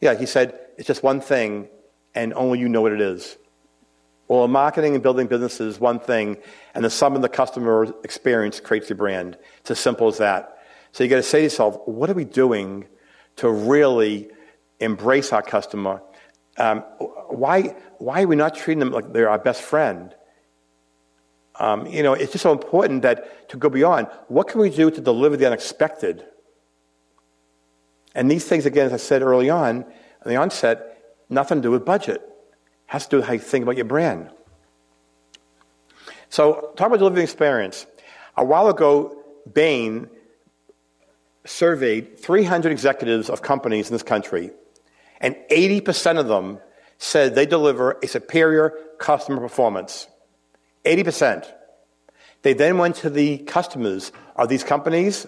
Yeah, 0.00 0.14
he 0.14 0.26
said, 0.26 0.58
it's 0.78 0.86
just 0.86 1.02
one 1.02 1.20
thing, 1.20 1.68
and 2.14 2.32
only 2.34 2.58
you 2.58 2.68
know 2.68 2.80
what 2.80 2.92
it 2.92 3.00
is. 3.00 3.36
Well, 4.28 4.46
marketing 4.48 4.94
and 4.94 5.02
building 5.02 5.26
businesses 5.26 5.74
is 5.74 5.80
one 5.80 5.98
thing, 5.98 6.38
and 6.74 6.84
the 6.84 6.90
sum 6.90 7.16
of 7.16 7.22
the 7.22 7.28
customer 7.28 7.92
experience 8.04 8.60
creates 8.60 8.88
your 8.88 8.96
brand. 8.96 9.36
It's 9.58 9.72
as 9.72 9.80
simple 9.80 10.08
as 10.08 10.18
that. 10.18 10.58
So 10.92 11.04
you 11.04 11.10
got 11.10 11.16
to 11.16 11.22
say 11.22 11.40
to 11.40 11.44
yourself, 11.44 11.78
what 11.86 12.08
are 12.10 12.14
we 12.14 12.24
doing 12.24 12.86
to 13.36 13.50
really 13.50 14.30
embrace 14.78 15.32
our 15.32 15.42
customer? 15.42 16.02
Um, 16.56 16.80
why, 17.28 17.76
why 17.98 18.22
are 18.22 18.26
we 18.26 18.36
not 18.36 18.54
treating 18.54 18.80
them 18.80 18.92
like 18.92 19.12
they're 19.12 19.28
our 19.30 19.38
best 19.38 19.62
friend? 19.62 20.14
Um, 21.60 21.86
you 21.86 22.02
know, 22.02 22.14
it's 22.14 22.32
just 22.32 22.42
so 22.42 22.52
important 22.52 23.02
that 23.02 23.50
to 23.50 23.58
go 23.58 23.68
beyond. 23.68 24.06
What 24.28 24.48
can 24.48 24.62
we 24.62 24.70
do 24.70 24.90
to 24.90 25.00
deliver 25.00 25.36
the 25.36 25.46
unexpected? 25.46 26.24
And 28.14 28.30
these 28.30 28.46
things, 28.46 28.64
again, 28.64 28.86
as 28.86 28.94
I 28.94 28.96
said 28.96 29.20
early 29.20 29.50
on, 29.50 29.84
at 30.22 30.26
the 30.26 30.36
onset, 30.36 31.18
nothing 31.28 31.58
to 31.58 31.62
do 31.62 31.70
with 31.70 31.84
budget. 31.84 32.22
It 32.22 32.56
has 32.86 33.04
to 33.04 33.10
do 33.10 33.16
with 33.18 33.26
how 33.26 33.34
you 33.34 33.38
think 33.38 33.62
about 33.62 33.76
your 33.76 33.84
brand. 33.84 34.30
So, 36.30 36.72
talk 36.76 36.86
about 36.86 36.98
delivering 36.98 37.24
experience. 37.24 37.86
A 38.38 38.44
while 38.44 38.68
ago, 38.68 39.22
Bain 39.52 40.08
surveyed 41.44 42.18
300 42.20 42.72
executives 42.72 43.28
of 43.28 43.42
companies 43.42 43.88
in 43.88 43.94
this 43.94 44.02
country, 44.02 44.50
and 45.20 45.36
80% 45.50 46.18
of 46.18 46.26
them 46.26 46.58
said 46.96 47.34
they 47.34 47.46
deliver 47.46 47.98
a 48.02 48.06
superior 48.06 48.74
customer 48.98 49.40
performance. 49.40 50.06
80%. 50.84 51.50
They 52.42 52.54
then 52.54 52.78
went 52.78 52.96
to 52.96 53.10
the 53.10 53.38
customers 53.38 54.12
of 54.36 54.48
these 54.48 54.64
companies 54.64 55.26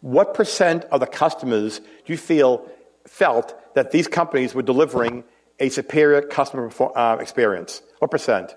what 0.00 0.34
percent 0.34 0.84
of 0.92 1.00
the 1.00 1.06
customers 1.06 1.80
do 1.80 2.12
you 2.12 2.16
feel 2.16 2.68
felt 3.06 3.54
that 3.74 3.90
these 3.90 4.06
companies 4.06 4.54
were 4.54 4.62
delivering 4.62 5.24
a 5.58 5.68
superior 5.68 6.22
customer 6.22 6.70
uh, 6.94 7.16
experience? 7.20 7.82
What 7.98 8.10
percent? 8.10 8.54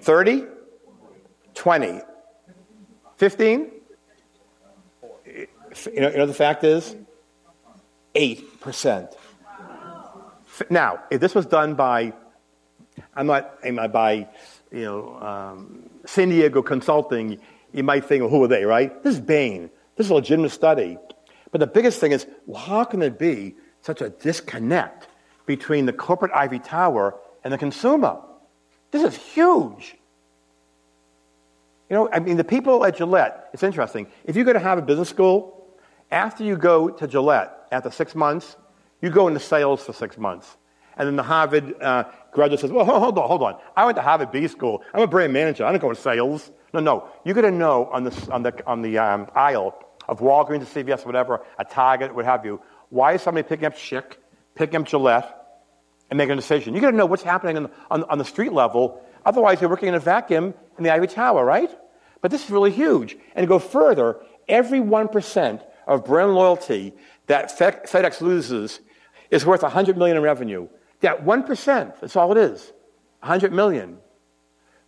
30? 0.00 0.44
20? 1.54 2.00
15? 3.16 3.70
You 5.26 6.00
know, 6.00 6.10
you 6.10 6.16
know 6.16 6.26
the 6.26 6.34
fact 6.34 6.64
is? 6.64 6.94
8%. 8.14 9.14
Now, 10.70 11.00
if 11.10 11.20
this 11.20 11.34
was 11.34 11.46
done 11.46 11.74
by, 11.74 12.12
I'm 13.14 13.26
not, 13.26 13.60
by, 13.92 14.28
you 14.72 14.84
know, 14.84 15.20
um, 15.20 15.88
San 16.06 16.30
Diego 16.30 16.62
Consulting, 16.62 17.38
you 17.72 17.82
might 17.82 18.04
think, 18.04 18.22
well, 18.22 18.30
who 18.30 18.42
are 18.44 18.48
they, 18.48 18.64
right? 18.64 19.02
This 19.02 19.14
is 19.14 19.20
Bain. 19.20 19.70
This 19.96 20.06
is 20.06 20.10
a 20.10 20.14
legitimate 20.14 20.50
study. 20.50 20.98
But 21.50 21.60
the 21.60 21.66
biggest 21.66 22.00
thing 22.00 22.12
is, 22.12 22.26
well, 22.46 22.60
how 22.60 22.84
can 22.84 23.00
there 23.00 23.10
be 23.10 23.54
such 23.82 24.00
a 24.00 24.08
disconnect 24.08 25.08
between 25.46 25.86
the 25.86 25.92
corporate 25.92 26.32
ivory 26.34 26.58
tower 26.58 27.14
and 27.44 27.52
the 27.52 27.58
consumer? 27.58 28.18
This 28.90 29.02
is 29.02 29.16
huge. 29.16 29.96
You 31.90 31.96
know, 31.96 32.08
I 32.10 32.20
mean, 32.20 32.38
the 32.38 32.44
people 32.44 32.84
at 32.86 32.96
Gillette, 32.96 33.50
it's 33.52 33.62
interesting. 33.62 34.06
If 34.24 34.36
you 34.36 34.44
go 34.44 34.52
to 34.54 34.60
Harvard 34.60 34.86
Business 34.86 35.10
School, 35.10 35.66
after 36.10 36.42
you 36.44 36.56
go 36.56 36.88
to 36.88 37.06
Gillette, 37.06 37.52
after 37.70 37.90
six 37.90 38.14
months, 38.14 38.56
you 39.02 39.10
go 39.10 39.28
into 39.28 39.40
sales 39.40 39.84
for 39.84 39.92
six 39.92 40.16
months. 40.16 40.56
And 40.96 41.06
then 41.06 41.16
the 41.16 41.22
Harvard 41.22 41.80
uh, 41.80 42.04
graduate 42.32 42.60
says, 42.60 42.70
well, 42.70 42.84
hold 42.84 43.18
on, 43.18 43.28
hold 43.28 43.42
on. 43.42 43.58
I 43.76 43.84
went 43.84 43.96
to 43.96 44.02
Harvard 44.02 44.30
B 44.30 44.46
School. 44.48 44.82
I'm 44.92 45.02
a 45.02 45.06
brand 45.06 45.32
manager. 45.32 45.64
I 45.64 45.70
don't 45.70 45.80
go 45.80 45.90
into 45.90 46.00
sales. 46.00 46.50
No, 46.72 46.80
no. 46.80 47.08
You're 47.24 47.34
going 47.34 47.50
to 47.50 47.58
know 47.58 47.86
on 47.86 48.04
the, 48.04 48.28
on 48.30 48.42
the, 48.42 48.66
on 48.66 48.82
the 48.82 48.98
um, 48.98 49.28
aisle 49.34 49.74
of 50.08 50.20
Walgreens, 50.20 50.64
CVS, 50.64 51.06
whatever, 51.06 51.44
a 51.58 51.64
Target, 51.64 52.14
what 52.14 52.24
have 52.24 52.44
you, 52.44 52.60
Why 52.90 53.14
is 53.14 53.22
somebody 53.22 53.46
picking 53.48 53.66
up 53.66 53.74
Schick, 53.74 54.16
picking 54.54 54.80
up 54.80 54.86
Gillette, 54.86 55.38
and 56.10 56.18
making 56.18 56.32
a 56.32 56.36
decision? 56.36 56.74
You 56.74 56.80
got 56.80 56.90
to 56.90 56.96
know 56.96 57.06
what's 57.06 57.22
happening 57.22 57.56
on 57.56 57.62
the, 57.64 57.70
on, 57.90 58.04
on 58.04 58.18
the 58.18 58.24
street 58.24 58.52
level. 58.52 59.02
Otherwise, 59.24 59.60
you're 59.60 59.70
working 59.70 59.88
in 59.88 59.94
a 59.94 60.00
vacuum 60.00 60.54
in 60.76 60.84
the 60.84 60.90
ivory 60.90 61.06
tower, 61.06 61.44
right? 61.44 61.70
But 62.20 62.30
this 62.30 62.44
is 62.44 62.50
really 62.50 62.72
huge. 62.72 63.16
And 63.34 63.44
to 63.44 63.46
go 63.46 63.58
further, 63.58 64.20
every 64.48 64.80
1% 64.80 65.62
of 65.86 66.04
brand 66.04 66.34
loyalty 66.34 66.92
that 67.26 67.56
FedEx 67.58 68.20
loses 68.20 68.80
is 69.30 69.46
worth 69.46 69.62
100 69.62 69.96
million 69.96 70.16
in 70.16 70.22
revenue. 70.22 70.68
That 71.02 71.24
1%, 71.24 72.00
that's 72.00 72.16
all 72.16 72.32
it 72.32 72.38
is. 72.38 72.72
100 73.20 73.52
million. 73.52 73.98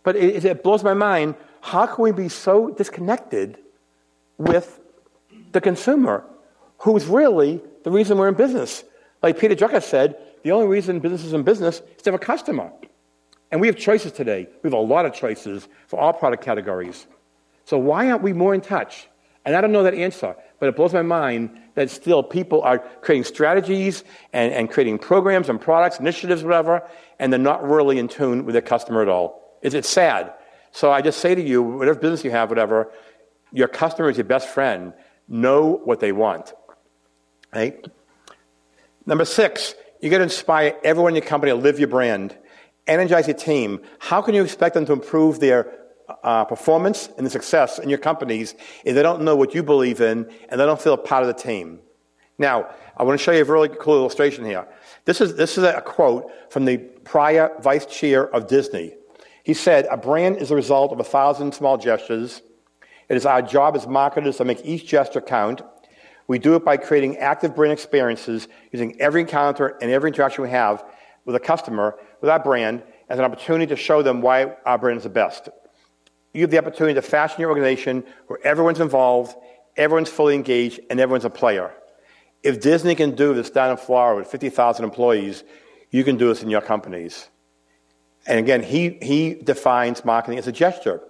But 0.03 0.15
it, 0.15 0.43
it 0.43 0.63
blows 0.63 0.83
my 0.83 0.93
mind. 0.93 1.35
How 1.61 1.85
can 1.85 2.03
we 2.03 2.11
be 2.11 2.29
so 2.29 2.71
disconnected 2.71 3.57
with 4.37 4.79
the 5.51 5.61
consumer, 5.61 6.25
who's 6.79 7.05
really 7.05 7.61
the 7.83 7.91
reason 7.91 8.17
we're 8.17 8.27
in 8.27 8.35
business? 8.35 8.83
Like 9.23 9.39
Peter 9.39 9.55
Drucker 9.55 9.81
said, 9.81 10.17
the 10.43 10.51
only 10.51 10.67
reason 10.67 10.99
business 10.99 11.23
is 11.23 11.33
in 11.33 11.43
business 11.43 11.81
is 11.95 12.03
to 12.03 12.11
have 12.11 12.21
a 12.21 12.23
customer. 12.23 12.71
And 13.51 13.61
we 13.61 13.67
have 13.67 13.77
choices 13.77 14.11
today. 14.11 14.47
We 14.61 14.67
have 14.67 14.73
a 14.73 14.77
lot 14.77 15.05
of 15.05 15.13
choices 15.13 15.67
for 15.87 15.99
all 15.99 16.13
product 16.13 16.43
categories. 16.43 17.07
So 17.63 17.77
why 17.77 18.11
aren't 18.11 18.21
we 18.21 18.33
more 18.33 18.53
in 18.53 18.61
touch? 18.61 19.07
And 19.45 19.55
I 19.55 19.61
don't 19.61 19.71
know 19.71 19.83
that 19.83 19.93
answer, 19.93 20.35
but 20.59 20.69
it 20.69 20.75
blows 20.75 20.93
my 20.93 21.03
mind 21.03 21.57
that 21.75 21.91
still 21.91 22.23
people 22.23 22.61
are 22.63 22.79
creating 22.79 23.25
strategies 23.25 24.03
and, 24.33 24.51
and 24.51 24.71
creating 24.71 24.97
programs 24.97 25.49
and 25.49 25.61
products, 25.61 25.99
initiatives, 25.99 26.43
whatever, 26.43 26.87
and 27.19 27.31
they're 27.31 27.39
not 27.39 27.63
really 27.63 27.99
in 27.99 28.07
tune 28.07 28.45
with 28.45 28.53
their 28.53 28.61
customer 28.61 29.03
at 29.03 29.07
all. 29.07 29.57
It's, 29.61 29.75
it's 29.75 29.89
sad. 29.89 30.33
So 30.71 30.91
I 30.91 31.01
just 31.01 31.19
say 31.19 31.35
to 31.35 31.41
you, 31.41 31.61
whatever 31.61 31.99
business 31.99 32.23
you 32.23 32.31
have, 32.31 32.49
whatever, 32.49 32.91
your 33.51 33.67
customer 33.67 34.09
is 34.09 34.17
your 34.17 34.25
best 34.25 34.47
friend. 34.49 34.93
Know 35.27 35.79
what 35.83 35.99
they 35.99 36.11
want. 36.11 36.53
Right? 37.53 37.85
Number 39.05 39.25
six, 39.25 39.75
you 40.01 40.09
got 40.09 40.17
to 40.17 40.23
inspire 40.23 40.75
everyone 40.83 41.11
in 41.11 41.15
your 41.15 41.29
company 41.29 41.51
to 41.51 41.55
live 41.55 41.79
your 41.79 41.87
brand. 41.87 42.35
Energize 42.87 43.27
your 43.27 43.37
team. 43.37 43.81
How 43.99 44.21
can 44.21 44.33
you 44.33 44.43
expect 44.43 44.73
them 44.73 44.85
to 44.87 44.93
improve 44.93 45.39
their 45.39 45.84
uh, 46.23 46.45
performance 46.45 47.09
and 47.17 47.25
the 47.25 47.29
success 47.29 47.79
in 47.79 47.89
your 47.89 47.97
companies 47.97 48.55
if 48.83 48.95
they 48.95 49.01
don't 49.01 49.21
know 49.21 49.35
what 49.35 49.55
you 49.55 49.63
believe 49.63 50.01
in 50.01 50.29
and 50.49 50.59
they 50.59 50.65
don't 50.65 50.81
feel 50.81 50.93
a 50.93 50.97
part 50.97 51.23
of 51.23 51.27
the 51.27 51.41
team. 51.41 51.79
Now, 52.37 52.69
I 52.97 53.03
want 53.03 53.17
to 53.19 53.23
show 53.23 53.31
you 53.31 53.41
a 53.41 53.45
really 53.45 53.69
cool 53.69 53.95
illustration 53.95 54.45
here. 54.45 54.67
This 55.05 55.21
is, 55.21 55.35
this 55.35 55.57
is 55.57 55.63
a 55.63 55.81
quote 55.81 56.31
from 56.49 56.65
the 56.65 56.77
prior 56.77 57.51
vice 57.61 57.85
chair 57.85 58.27
of 58.33 58.47
Disney. 58.47 58.95
He 59.43 59.53
said, 59.53 59.87
A 59.89 59.97
brand 59.97 60.37
is 60.37 60.49
the 60.49 60.55
result 60.55 60.91
of 60.91 60.99
a 60.99 61.03
thousand 61.03 61.53
small 61.53 61.77
gestures. 61.77 62.41
It 63.07 63.15
is 63.15 63.25
our 63.25 63.41
job 63.41 63.75
as 63.75 63.87
marketers 63.87 64.37
to 64.37 64.45
make 64.45 64.59
each 64.65 64.87
gesture 64.87 65.21
count. 65.21 65.61
We 66.27 66.39
do 66.39 66.55
it 66.55 66.65
by 66.65 66.77
creating 66.77 67.17
active 67.17 67.55
brand 67.55 67.71
experiences 67.71 68.47
using 68.71 68.99
every 68.99 69.21
encounter 69.21 69.77
and 69.81 69.91
every 69.91 70.09
interaction 70.09 70.43
we 70.43 70.49
have 70.49 70.83
with 71.23 71.35
a 71.35 71.39
customer, 71.39 71.97
with 72.19 72.29
our 72.29 72.39
brand, 72.39 72.83
as 73.09 73.19
an 73.19 73.25
opportunity 73.25 73.67
to 73.67 73.75
show 73.75 74.01
them 74.01 74.21
why 74.21 74.55
our 74.65 74.79
brand 74.79 74.97
is 74.97 75.03
the 75.03 75.09
best 75.09 75.49
you 76.35 76.41
have 76.41 76.51
the 76.51 76.57
opportunity 76.57 76.93
to 76.95 77.01
fashion 77.01 77.39
your 77.39 77.49
organization 77.49 78.03
where 78.27 78.45
everyone's 78.45 78.81
involved, 78.81 79.35
everyone's 79.77 80.09
fully 80.09 80.35
engaged, 80.35 80.81
and 80.89 80.99
everyone's 80.99 81.23
a 81.23 81.29
player. 81.29 81.73
If 82.43 82.59
Disney 82.59 82.93
can 82.93 83.15
do 83.15 83.33
this 83.33 83.49
down 83.49 83.71
in 83.71 83.77
Florida 83.77 84.19
with 84.19 84.27
50,000 84.27 84.83
employees, 84.83 85.45
you 85.91 86.03
can 86.03 86.17
do 86.17 86.27
this 86.27 86.43
in 86.43 86.49
your 86.49 86.61
companies. 86.61 87.29
And 88.27 88.37
again, 88.37 88.61
he, 88.63 88.97
he 89.01 89.35
defines 89.35 90.03
marketing 90.03 90.37
as 90.37 90.47
a 90.47 90.51
gesture. 90.51 91.01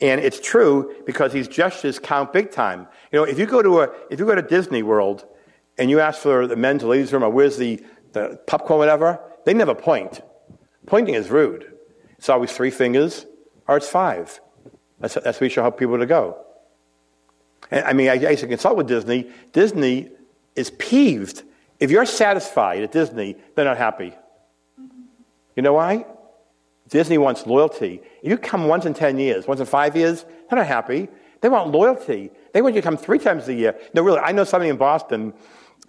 And 0.00 0.20
it's 0.20 0.40
true 0.40 0.94
because 1.06 1.32
these 1.32 1.46
gestures 1.46 2.00
count 2.00 2.32
big 2.32 2.50
time. 2.50 2.88
You 3.12 3.20
know, 3.20 3.24
if 3.24 3.38
you 3.38 3.46
go 3.46 3.62
to 3.62 3.82
a, 3.82 3.88
if 4.10 4.18
you 4.18 4.26
go 4.26 4.34
to 4.34 4.42
Disney 4.42 4.82
World 4.82 5.24
and 5.78 5.90
you 5.90 6.00
ask 6.00 6.20
for 6.20 6.48
the 6.48 6.56
men's 6.56 6.82
ladies 6.82 7.12
room 7.12 7.22
or 7.22 7.30
where's 7.30 7.56
the, 7.56 7.84
the 8.12 8.40
popcorn, 8.48 8.78
whatever, 8.78 9.20
they 9.44 9.54
never 9.54 9.76
point. 9.76 10.20
Pointing 10.86 11.14
is 11.14 11.30
rude. 11.30 11.72
It's 12.18 12.28
always 12.28 12.52
three 12.52 12.70
fingers, 12.70 13.26
or 13.68 13.76
it's 13.76 13.88
five. 13.88 14.40
That's, 14.98 15.14
that's 15.14 15.40
where 15.40 15.46
you 15.46 15.50
should 15.50 15.62
help 15.62 15.78
people 15.78 15.98
to 15.98 16.06
go. 16.06 16.44
And, 17.70 17.84
I 17.84 17.92
mean, 17.92 18.08
I, 18.08 18.14
I 18.14 18.30
used 18.30 18.40
to 18.40 18.48
consult 18.48 18.76
with 18.76 18.88
Disney. 18.88 19.30
Disney 19.52 20.10
is 20.56 20.70
peeved. 20.70 21.42
If 21.78 21.90
you're 21.90 22.06
satisfied 22.06 22.82
at 22.82 22.90
Disney, 22.90 23.36
they're 23.54 23.64
not 23.64 23.76
happy. 23.76 24.14
You 25.54 25.62
know 25.62 25.74
why? 25.74 26.06
Disney 26.88 27.18
wants 27.18 27.46
loyalty. 27.46 28.00
If 28.22 28.30
you 28.30 28.38
come 28.38 28.66
once 28.66 28.86
in 28.86 28.94
10 28.94 29.18
years, 29.18 29.46
once 29.46 29.60
in 29.60 29.66
five 29.66 29.96
years, 29.96 30.24
they're 30.48 30.58
not 30.58 30.66
happy. 30.66 31.08
They 31.40 31.48
want 31.48 31.70
loyalty. 31.70 32.30
They 32.52 32.62
want 32.62 32.74
you 32.74 32.80
to 32.80 32.84
come 32.84 32.96
three 32.96 33.18
times 33.18 33.46
a 33.48 33.54
year. 33.54 33.78
No, 33.94 34.02
really, 34.02 34.18
I 34.18 34.32
know 34.32 34.44
somebody 34.44 34.70
in 34.70 34.76
Boston. 34.76 35.34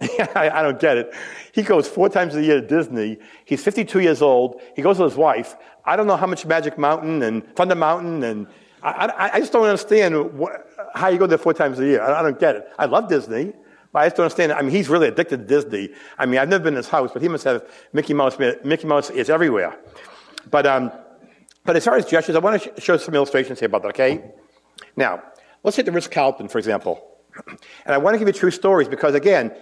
I, 0.00 0.50
I, 0.52 0.62
don't 0.62 0.80
get 0.80 0.96
it. 0.96 1.14
He 1.52 1.62
goes 1.62 1.86
four 1.88 2.08
times 2.08 2.34
a 2.34 2.42
year 2.42 2.60
to 2.60 2.66
Disney. 2.66 3.18
He's 3.44 3.62
52 3.62 4.00
years 4.00 4.22
old. 4.22 4.60
He 4.76 4.82
goes 4.82 4.98
with 4.98 5.10
his 5.10 5.18
wife. 5.18 5.56
I 5.84 5.96
don't 5.96 6.06
know 6.06 6.16
how 6.16 6.26
much 6.26 6.44
Magic 6.46 6.78
Mountain 6.78 7.22
and 7.22 7.56
Thunder 7.56 7.74
Mountain, 7.74 8.22
and 8.22 8.46
I, 8.82 8.90
I, 9.06 9.30
I 9.34 9.40
just 9.40 9.52
don't 9.52 9.64
understand 9.64 10.38
what, 10.38 10.68
how 10.94 11.08
you 11.08 11.18
go 11.18 11.26
there 11.26 11.38
four 11.38 11.54
times 11.54 11.78
a 11.78 11.84
year. 11.84 12.02
I, 12.02 12.20
I 12.20 12.22
don't 12.22 12.38
get 12.38 12.56
it. 12.56 12.68
I 12.78 12.86
love 12.86 13.08
Disney, 13.08 13.52
but 13.92 14.00
I 14.00 14.06
just 14.06 14.16
don't 14.16 14.24
understand. 14.24 14.52
I 14.52 14.62
mean, 14.62 14.70
he's 14.70 14.88
really 14.88 15.08
addicted 15.08 15.38
to 15.38 15.44
Disney. 15.44 15.94
I 16.18 16.26
mean, 16.26 16.38
I've 16.38 16.48
never 16.48 16.64
been 16.64 16.74
in 16.74 16.78
his 16.78 16.88
house, 16.88 17.10
but 17.12 17.22
he 17.22 17.28
must 17.28 17.44
have 17.44 17.68
Mickey 17.92 18.14
Mouse. 18.14 18.38
Mickey 18.38 18.86
Mouse 18.86 19.10
is 19.10 19.30
everywhere. 19.30 19.78
But, 20.50 20.66
um, 20.66 20.92
but 21.64 21.76
as 21.76 21.84
far 21.84 21.96
as 21.96 22.06
gestures, 22.06 22.36
I 22.36 22.38
want 22.38 22.62
to 22.62 22.80
show 22.80 22.96
some 22.96 23.14
illustrations 23.14 23.58
here 23.58 23.66
about 23.66 23.82
that, 23.82 23.88
okay? 23.88 24.24
Now, 24.96 25.22
let's 25.62 25.76
take 25.76 25.86
the 25.86 25.92
Ritz 25.92 26.08
Carlton, 26.08 26.48
for 26.48 26.58
example. 26.58 27.06
And 27.84 27.94
I 27.94 27.98
want 27.98 28.14
to 28.14 28.18
give 28.18 28.28
you 28.28 28.34
true 28.34 28.50
stories 28.50 28.88
because, 28.88 29.14
again, 29.14 29.52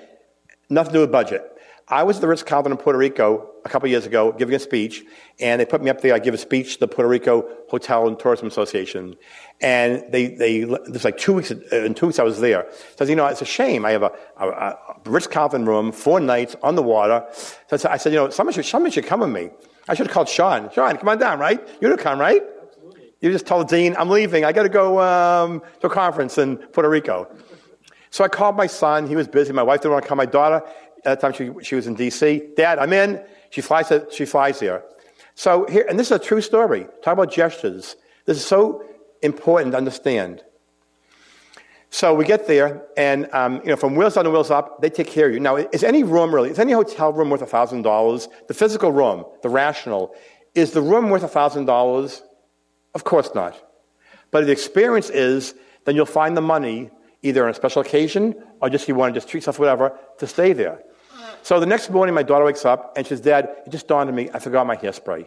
nothing 0.69 0.93
to 0.93 0.99
do 0.99 1.01
with 1.03 1.13
budget. 1.13 1.58
I 1.91 2.03
was 2.03 2.17
at 2.17 2.21
the 2.21 2.29
Ritz 2.29 2.43
Carlton 2.43 2.73
in 2.73 2.79
Puerto 2.79 2.99
Rico 2.99 3.51
a 3.65 3.69
couple 3.69 3.89
years 3.89 4.05
ago 4.05 4.33
giving 4.33 4.55
a 4.55 4.59
speech, 4.59 5.05
and 5.41 5.61
they 5.61 5.65
put 5.65 5.83
me 5.83 5.89
up 5.89 6.03
there. 6.03 6.15
I 6.15 6.19
give 6.19 6.35
a 6.35 6.39
speech 6.39 6.75
to 6.75 6.81
the 6.81 6.89
Puerto 6.89 7.09
Rico 7.09 7.49
Hotel 7.71 8.07
and 8.07 8.19
Tourism 8.19 8.47
Association, 8.47 9.17
and 9.61 10.05
they 10.13 10.29
they 10.29 10.65
there's 10.65 11.05
like 11.05 11.17
two 11.17 11.33
weeks 11.33 11.51
in 11.51 11.95
two 11.95 12.07
weeks 12.07 12.19
I 12.19 12.25
was 12.25 12.41
there. 12.41 12.71
So 12.97 13.05
you 13.05 13.17
know 13.17 13.27
it's 13.27 13.41
a 13.41 13.47
shame. 13.47 13.87
I 13.87 13.93
have 13.93 14.03
a, 14.03 14.13
a, 14.37 14.49
a 14.49 14.79
Ritz 15.07 15.27
Carlton 15.27 15.65
room, 15.65 15.91
four 15.91 16.21
nights 16.21 16.57
on 16.63 16.75
the 16.75 16.83
water. 16.83 17.25
So 17.69 17.89
I 17.89 17.97
said, 17.97 18.13
you 18.13 18.19
know, 18.19 18.29
someone 18.29 18.53
should 18.53 18.67
someone 18.67 18.91
should 18.91 19.07
come 19.07 19.21
with 19.21 19.31
me. 19.31 19.51
I 19.89 19.95
should 19.95 20.07
have 20.07 20.13
called 20.13 20.29
Sean. 20.29 20.71
Sean, 20.73 20.97
come 20.99 21.09
on 21.09 21.19
down, 21.19 21.39
right? 21.39 21.67
You're 21.81 21.91
gonna 21.91 22.03
come, 22.03 22.21
right? 22.21 22.43
Absolutely. 22.67 23.15
You 23.21 23.33
just 23.33 23.47
told 23.47 23.69
Dean, 23.69 23.97
I'm 23.99 24.11
leaving. 24.11 24.45
I 24.45 24.53
got 24.53 24.65
to 24.65 24.69
go 24.69 25.01
um, 25.01 25.63
to 25.81 25.87
a 25.87 25.91
conference 25.91 26.37
in 26.37 26.59
Puerto 26.59 26.91
Rico. 26.91 27.35
So 28.11 28.25
I 28.25 28.29
called 28.29 28.57
my 28.57 28.67
son. 28.67 29.07
He 29.07 29.17
was 29.17 29.29
busy. 29.29 29.53
My 29.53 29.63
wife 29.63 29.81
didn't 29.81 29.93
want 29.93 30.05
to 30.05 30.09
call 30.09 30.17
my 30.17 30.27
daughter. 30.27 30.63
At 31.09 31.21
that 31.21 31.33
time, 31.33 31.33
she, 31.33 31.65
she 31.65 31.75
was 31.75 31.87
in 31.87 31.95
D.C. 31.95 32.51
Dad, 32.55 32.79
I'm 32.79 32.93
in. 32.93 33.23
She 33.51 33.63
flies, 33.63 33.91
she 34.11 34.27
flies 34.27 34.61
here. 34.61 34.85
So 35.35 35.65
here, 35.67 35.87
and 35.89 35.99
this 35.99 36.09
is 36.09 36.13
a 36.13 36.19
true 36.19 36.43
story. 36.43 36.87
Talk 37.03 37.15
about 37.15 37.33
gestures. 37.33 37.97
This 38.27 38.37
is 38.37 38.47
so 38.47 38.85
important 39.23 39.73
to 39.73 39.79
understand. 39.79 40.45
So 41.91 42.13
we 42.13 42.27
get 42.27 42.47
there, 42.47 42.83
and 42.99 43.33
um, 43.33 43.61
you 43.65 43.71
know, 43.71 43.77
from 43.77 43.95
wheels 43.97 44.19
on 44.19 44.25
to 44.25 44.31
wheels 44.31 44.51
up, 44.51 44.83
they 44.83 44.91
take 44.91 45.07
care 45.07 45.29
of 45.29 45.33
you. 45.33 45.41
Now, 45.41 45.57
is 45.57 45.83
any 45.83 46.03
room 46.03 46.35
really? 46.35 46.51
Is 46.51 46.59
any 46.59 46.73
hotel 46.73 47.13
room 47.13 47.31
worth 47.31 47.49
thousand 47.49 47.83
dollars? 47.83 48.29
The 48.49 48.55
physical 48.55 48.93
room, 48.93 49.25
the 49.43 49.49
rational, 49.49 50.15
is 50.55 50.73
the 50.73 50.83
room 50.83 51.09
worth 51.09 51.31
thousand 51.33 51.65
dollars? 51.65 52.23
Of 52.95 53.05
course 53.05 53.31
not. 53.35 53.59
But 54.31 54.45
the 54.45 54.53
experience 54.53 55.09
is, 55.09 55.55
then 55.87 55.97
you'll 55.97 56.05
find 56.05 56.37
the 56.37 56.43
money 56.43 56.91
either 57.23 57.45
on 57.45 57.51
a 57.51 57.55
special 57.55 57.81
occasion 57.81 58.35
or 58.61 58.69
just 58.69 58.87
you 58.89 58.95
want 58.95 59.15
to 59.15 59.21
just 59.21 59.29
treat 59.31 59.41
yourself, 59.41 59.59
whatever, 59.59 59.99
to 60.19 60.27
stay 60.27 60.53
there. 60.53 60.83
So 61.43 61.61
the 61.61 61.67
next 61.67 61.91
morning, 61.91 62.15
my 62.15 62.23
daughter 62.23 62.45
wakes 62.45 62.65
up 62.65 62.93
and 62.97 63.07
says, 63.07 63.21
Dad, 63.21 63.49
it 63.67 63.71
just 63.71 63.89
dawned 63.89 64.09
on 64.09 64.15
me, 64.15 64.29
I 64.33 64.39
forgot 64.39 64.67
my 64.67 64.77
hairspray. 64.77 65.27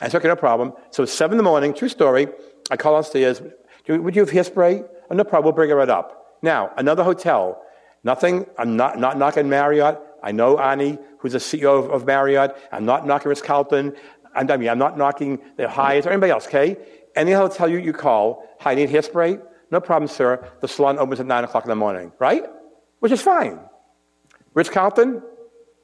I 0.00 0.08
said, 0.08 0.22
no 0.24 0.36
problem. 0.36 0.72
So 0.90 1.02
it's 1.02 1.12
7 1.12 1.34
in 1.34 1.36
the 1.38 1.42
morning, 1.42 1.72
true 1.72 1.88
story. 1.88 2.28
I 2.70 2.76
call 2.76 2.94
downstairs, 2.94 3.42
would 3.88 4.14
you 4.16 4.24
have 4.24 4.30
hairspray? 4.30 4.86
Oh, 5.10 5.14
no 5.14 5.24
problem, 5.24 5.44
we'll 5.44 5.52
bring 5.52 5.70
it 5.70 5.74
right 5.74 5.88
up. 5.88 6.38
Now, 6.42 6.72
another 6.76 7.02
hotel. 7.02 7.62
Nothing, 8.02 8.46
I'm 8.58 8.76
not, 8.76 8.98
not 8.98 9.16
knocking 9.16 9.48
Marriott. 9.48 9.98
I 10.22 10.32
know 10.32 10.58
Arne, 10.58 10.98
who's 11.18 11.32
the 11.32 11.38
CEO 11.38 11.78
of, 11.78 11.90
of 11.90 12.06
Marriott. 12.06 12.54
I'm 12.70 12.84
not 12.84 13.06
knocking 13.06 13.30
Ritz 13.30 13.40
Carlton. 13.40 13.94
I'm, 14.34 14.50
I 14.50 14.56
mean, 14.56 14.68
I'm 14.68 14.78
not 14.78 14.98
knocking 14.98 15.38
the 15.56 15.68
Hyatt 15.68 16.06
or 16.06 16.10
anybody 16.10 16.32
else, 16.32 16.46
okay? 16.46 16.76
Any 17.16 17.32
hotel 17.32 17.68
you, 17.68 17.78
you 17.78 17.92
call, 17.92 18.46
hi, 18.60 18.72
I 18.72 18.74
need 18.74 18.90
hairspray? 18.90 19.40
No 19.70 19.80
problem, 19.80 20.08
sir. 20.08 20.46
The 20.60 20.68
salon 20.68 20.98
opens 20.98 21.20
at 21.20 21.26
9 21.26 21.44
o'clock 21.44 21.64
in 21.64 21.70
the 21.70 21.76
morning, 21.76 22.12
right? 22.18 22.44
Which 23.00 23.12
is 23.12 23.22
fine. 23.22 23.58
Ritz 24.54 24.70
Carlton, 24.70 25.22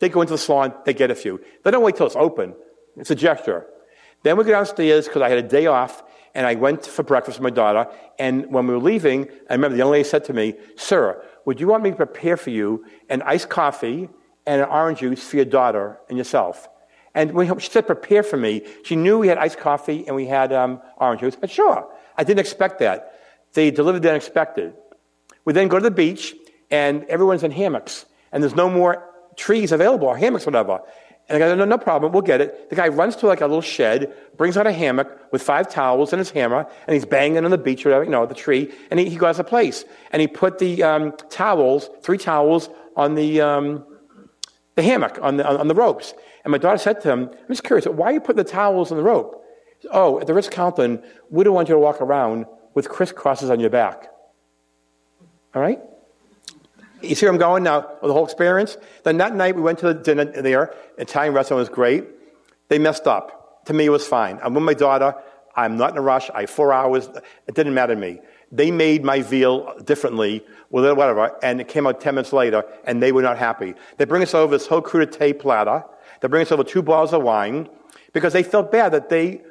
they 0.01 0.09
go 0.09 0.23
into 0.23 0.35
the 0.35 0.39
salon, 0.39 0.73
they 0.85 0.95
get 0.95 1.11
a 1.11 1.15
few. 1.15 1.41
They 1.63 1.71
don't 1.71 1.83
wait 1.83 1.97
till 1.97 2.07
it's 2.07 2.17
open. 2.17 2.55
It's 2.97 3.11
a 3.11 3.15
gesture. 3.15 3.67
Then 4.23 4.37
we 4.37 4.45
go 4.45 4.51
downstairs 4.51 5.07
because 5.07 5.23
I 5.23 5.29
had 5.29 5.39
a 5.39 5.49
day 5.49 5.67
off 5.67 6.03
and 6.35 6.47
I 6.47 6.55
went 6.55 6.87
for 6.87 7.03
breakfast 7.03 7.39
with 7.39 7.45
my 7.45 7.51
daughter. 7.51 7.91
And 8.19 8.53
when 8.53 8.67
we 8.67 8.75
were 8.75 8.81
leaving, 8.81 9.29
I 9.49 9.55
remember 9.55 9.75
the 9.75 9.79
young 9.79 9.91
lady 9.91 10.09
said 10.09 10.25
to 10.27 10.33
me, 10.33 10.55
Sir, 10.77 11.23
would 11.45 11.61
you 11.61 11.67
want 11.67 11.83
me 11.83 11.91
to 11.91 11.97
prepare 11.97 12.37
for 12.37 12.51
you 12.51 12.85
an 13.09 13.23
iced 13.23 13.49
coffee 13.49 14.09
and 14.47 14.63
an 14.63 14.69
orange 14.69 15.01
juice 15.01 15.27
for 15.29 15.37
your 15.37 15.45
daughter 15.45 15.99
and 16.09 16.17
yourself? 16.17 16.69
And 17.15 17.33
when 17.33 17.59
she 17.59 17.71
said 17.71 17.87
prepare 17.87 18.23
for 18.23 18.37
me, 18.37 18.63
she 18.85 18.95
knew 18.95 19.19
we 19.19 19.29
had 19.29 19.39
iced 19.39 19.59
coffee 19.59 20.07
and 20.07 20.15
we 20.15 20.27
had 20.27 20.53
um, 20.53 20.81
orange 20.97 21.21
juice. 21.21 21.37
But 21.37 21.51
sure, 21.51 21.89
I 22.17 22.23
didn't 22.23 22.41
expect 22.41 22.79
that. 22.79 23.19
They 23.55 23.71
delivered 23.71 24.03
the 24.03 24.11
unexpected. 24.11 24.75
We 25.45 25.53
then 25.53 25.69
go 25.69 25.79
to 25.79 25.83
the 25.83 25.91
beach 25.91 26.37
and 26.71 27.05
everyone's 27.05 27.43
in 27.43 27.51
hammocks. 27.51 28.07
And 28.33 28.43
there's 28.43 28.55
no 28.55 28.71
more 28.71 29.07
trees 29.37 29.73
available 29.73 30.09
or 30.09 30.17
hammocks, 30.17 30.47
whatever. 30.47 30.81
And 31.29 31.37
the 31.37 31.47
guy, 31.47 31.55
no, 31.55 31.65
no 31.65 31.79
problem, 31.79 32.13
we'll 32.13 32.23
get 32.23 32.41
it. 32.41 32.71
The 32.71 32.77
guy 32.77 32.89
runs 32.89 33.15
to 33.17 33.27
like 33.27 33.41
a 33.41 33.47
little 33.47 33.63
shed, 33.63 34.13
brings 34.37 34.57
out 34.57 34.67
a 34.67 34.73
hammock 34.73 35.33
with 35.33 35.43
five 35.43 35.69
towels 35.69 36.13
and 36.13 36.19
his 36.19 36.31
hammer, 36.31 36.67
and 36.87 36.95
he's 36.95 37.05
banging 37.05 37.45
on 37.45 37.51
the 37.51 37.59
beach 37.59 37.87
or 37.87 37.91
whatever, 37.91 38.05
you 38.05 38.11
know, 38.11 38.27
the 38.27 38.35
tree, 38.35 38.73
and 38.91 38.99
he, 38.99 39.09
he 39.09 39.17
goes 39.17 39.39
a 39.39 39.45
place. 39.45 39.85
And 40.11 40.21
he 40.21 40.27
put 40.27 40.59
the 40.59 40.83
um, 40.83 41.13
towels, 41.29 41.89
three 42.03 42.19
towels, 42.19 42.69
on 42.97 43.15
the, 43.15 43.41
um, 43.41 43.85
the 44.75 44.83
hammock, 44.83 45.19
on 45.23 45.37
the, 45.37 45.49
on, 45.49 45.57
on 45.57 45.69
the 45.69 45.75
ropes. 45.75 46.13
And 46.45 46.51
my 46.51 46.59
daughter 46.59 46.79
said 46.79 47.01
to 47.03 47.11
him, 47.11 47.31
I'm 47.33 47.49
just 47.49 47.65
curious, 47.65 47.87
why 47.87 48.07
are 48.07 48.13
you 48.13 48.21
putting 48.21 48.43
the 48.43 48.51
towels 48.51 48.91
on 48.91 48.99
the 48.99 49.05
rope? 49.05 49.45
Said, 49.81 49.91
oh, 49.95 50.21
at 50.21 50.27
the 50.27 50.35
Ritz 50.35 50.49
Carlton, 50.49 51.03
we 51.31 51.45
don't 51.45 51.55
want 51.55 51.69
you 51.69 51.75
to 51.75 51.79
walk 51.79 52.01
around 52.01 52.47
with 52.75 52.89
crisscrosses 52.89 53.51
on 53.51 53.61
your 53.61 53.71
back. 53.71 54.09
All 55.55 55.63
right? 55.63 55.81
You 57.03 57.15
see 57.15 57.27
where 57.27 57.33
I'm 57.33 57.39
going 57.39 57.63
now 57.63 57.81
with 57.81 58.09
the 58.09 58.13
whole 58.13 58.25
experience? 58.25 58.77
Then 59.05 59.19
that 59.19 59.35
night 59.35 59.57
we 59.57 59.63
went 59.63 59.79
to 59.81 59.87
the 59.87 59.95
dinner 59.95 60.25
there. 60.25 60.75
Italian 60.99 61.35
restaurant 61.35 61.61
was 61.61 61.69
great. 61.69 62.05
They 62.69 62.79
messed 62.79 63.07
up. 63.07 63.65
To 63.67 63.73
me, 63.73 63.87
it 63.87 63.91
was 63.91 64.07
fine. 64.07 64.39
I'm 64.43 64.55
with 64.55 64.63
my 64.63 64.75
daughter. 64.75 65.15
I'm 65.55 65.77
not 65.77 65.91
in 65.91 65.99
a 65.99 66.01
rush. 66.01 66.31
I 66.31 66.47
four 66.47 66.73
hours. 66.73 67.09
It 67.47 67.55
didn't 67.55 67.75
matter 67.75 67.95
to 67.95 68.01
me. 68.01 68.21
They 68.53 68.71
made 68.71 69.05
my 69.05 69.23
veal 69.23 69.79
differently, 69.85 70.45
whatever, 70.71 71.37
and 71.43 71.61
it 71.61 71.69
came 71.69 71.87
out 71.87 72.01
10 72.01 72.17
minutes 72.17 72.33
later, 72.33 72.65
and 72.85 73.01
they 73.03 73.13
were 73.13 73.23
not 73.23 73.39
happy. 73.39 73.75
They 73.97 74.05
bring 74.05 74.23
us 74.23 74.35
over 74.35 74.57
this 74.57 74.67
whole 74.67 74.83
crudité 74.83 75.39
platter. 75.39 75.85
They 76.21 76.29
bring 76.29 76.43
us 76.43 76.51
over 76.51 76.65
two 76.65 76.83
bottles 76.83 77.13
of 77.13 77.23
wine 77.23 77.69
because 78.13 78.33
they 78.33 78.43
felt 78.43 78.73
bad 78.73 78.93
that 78.93 79.09
they, 79.09 79.43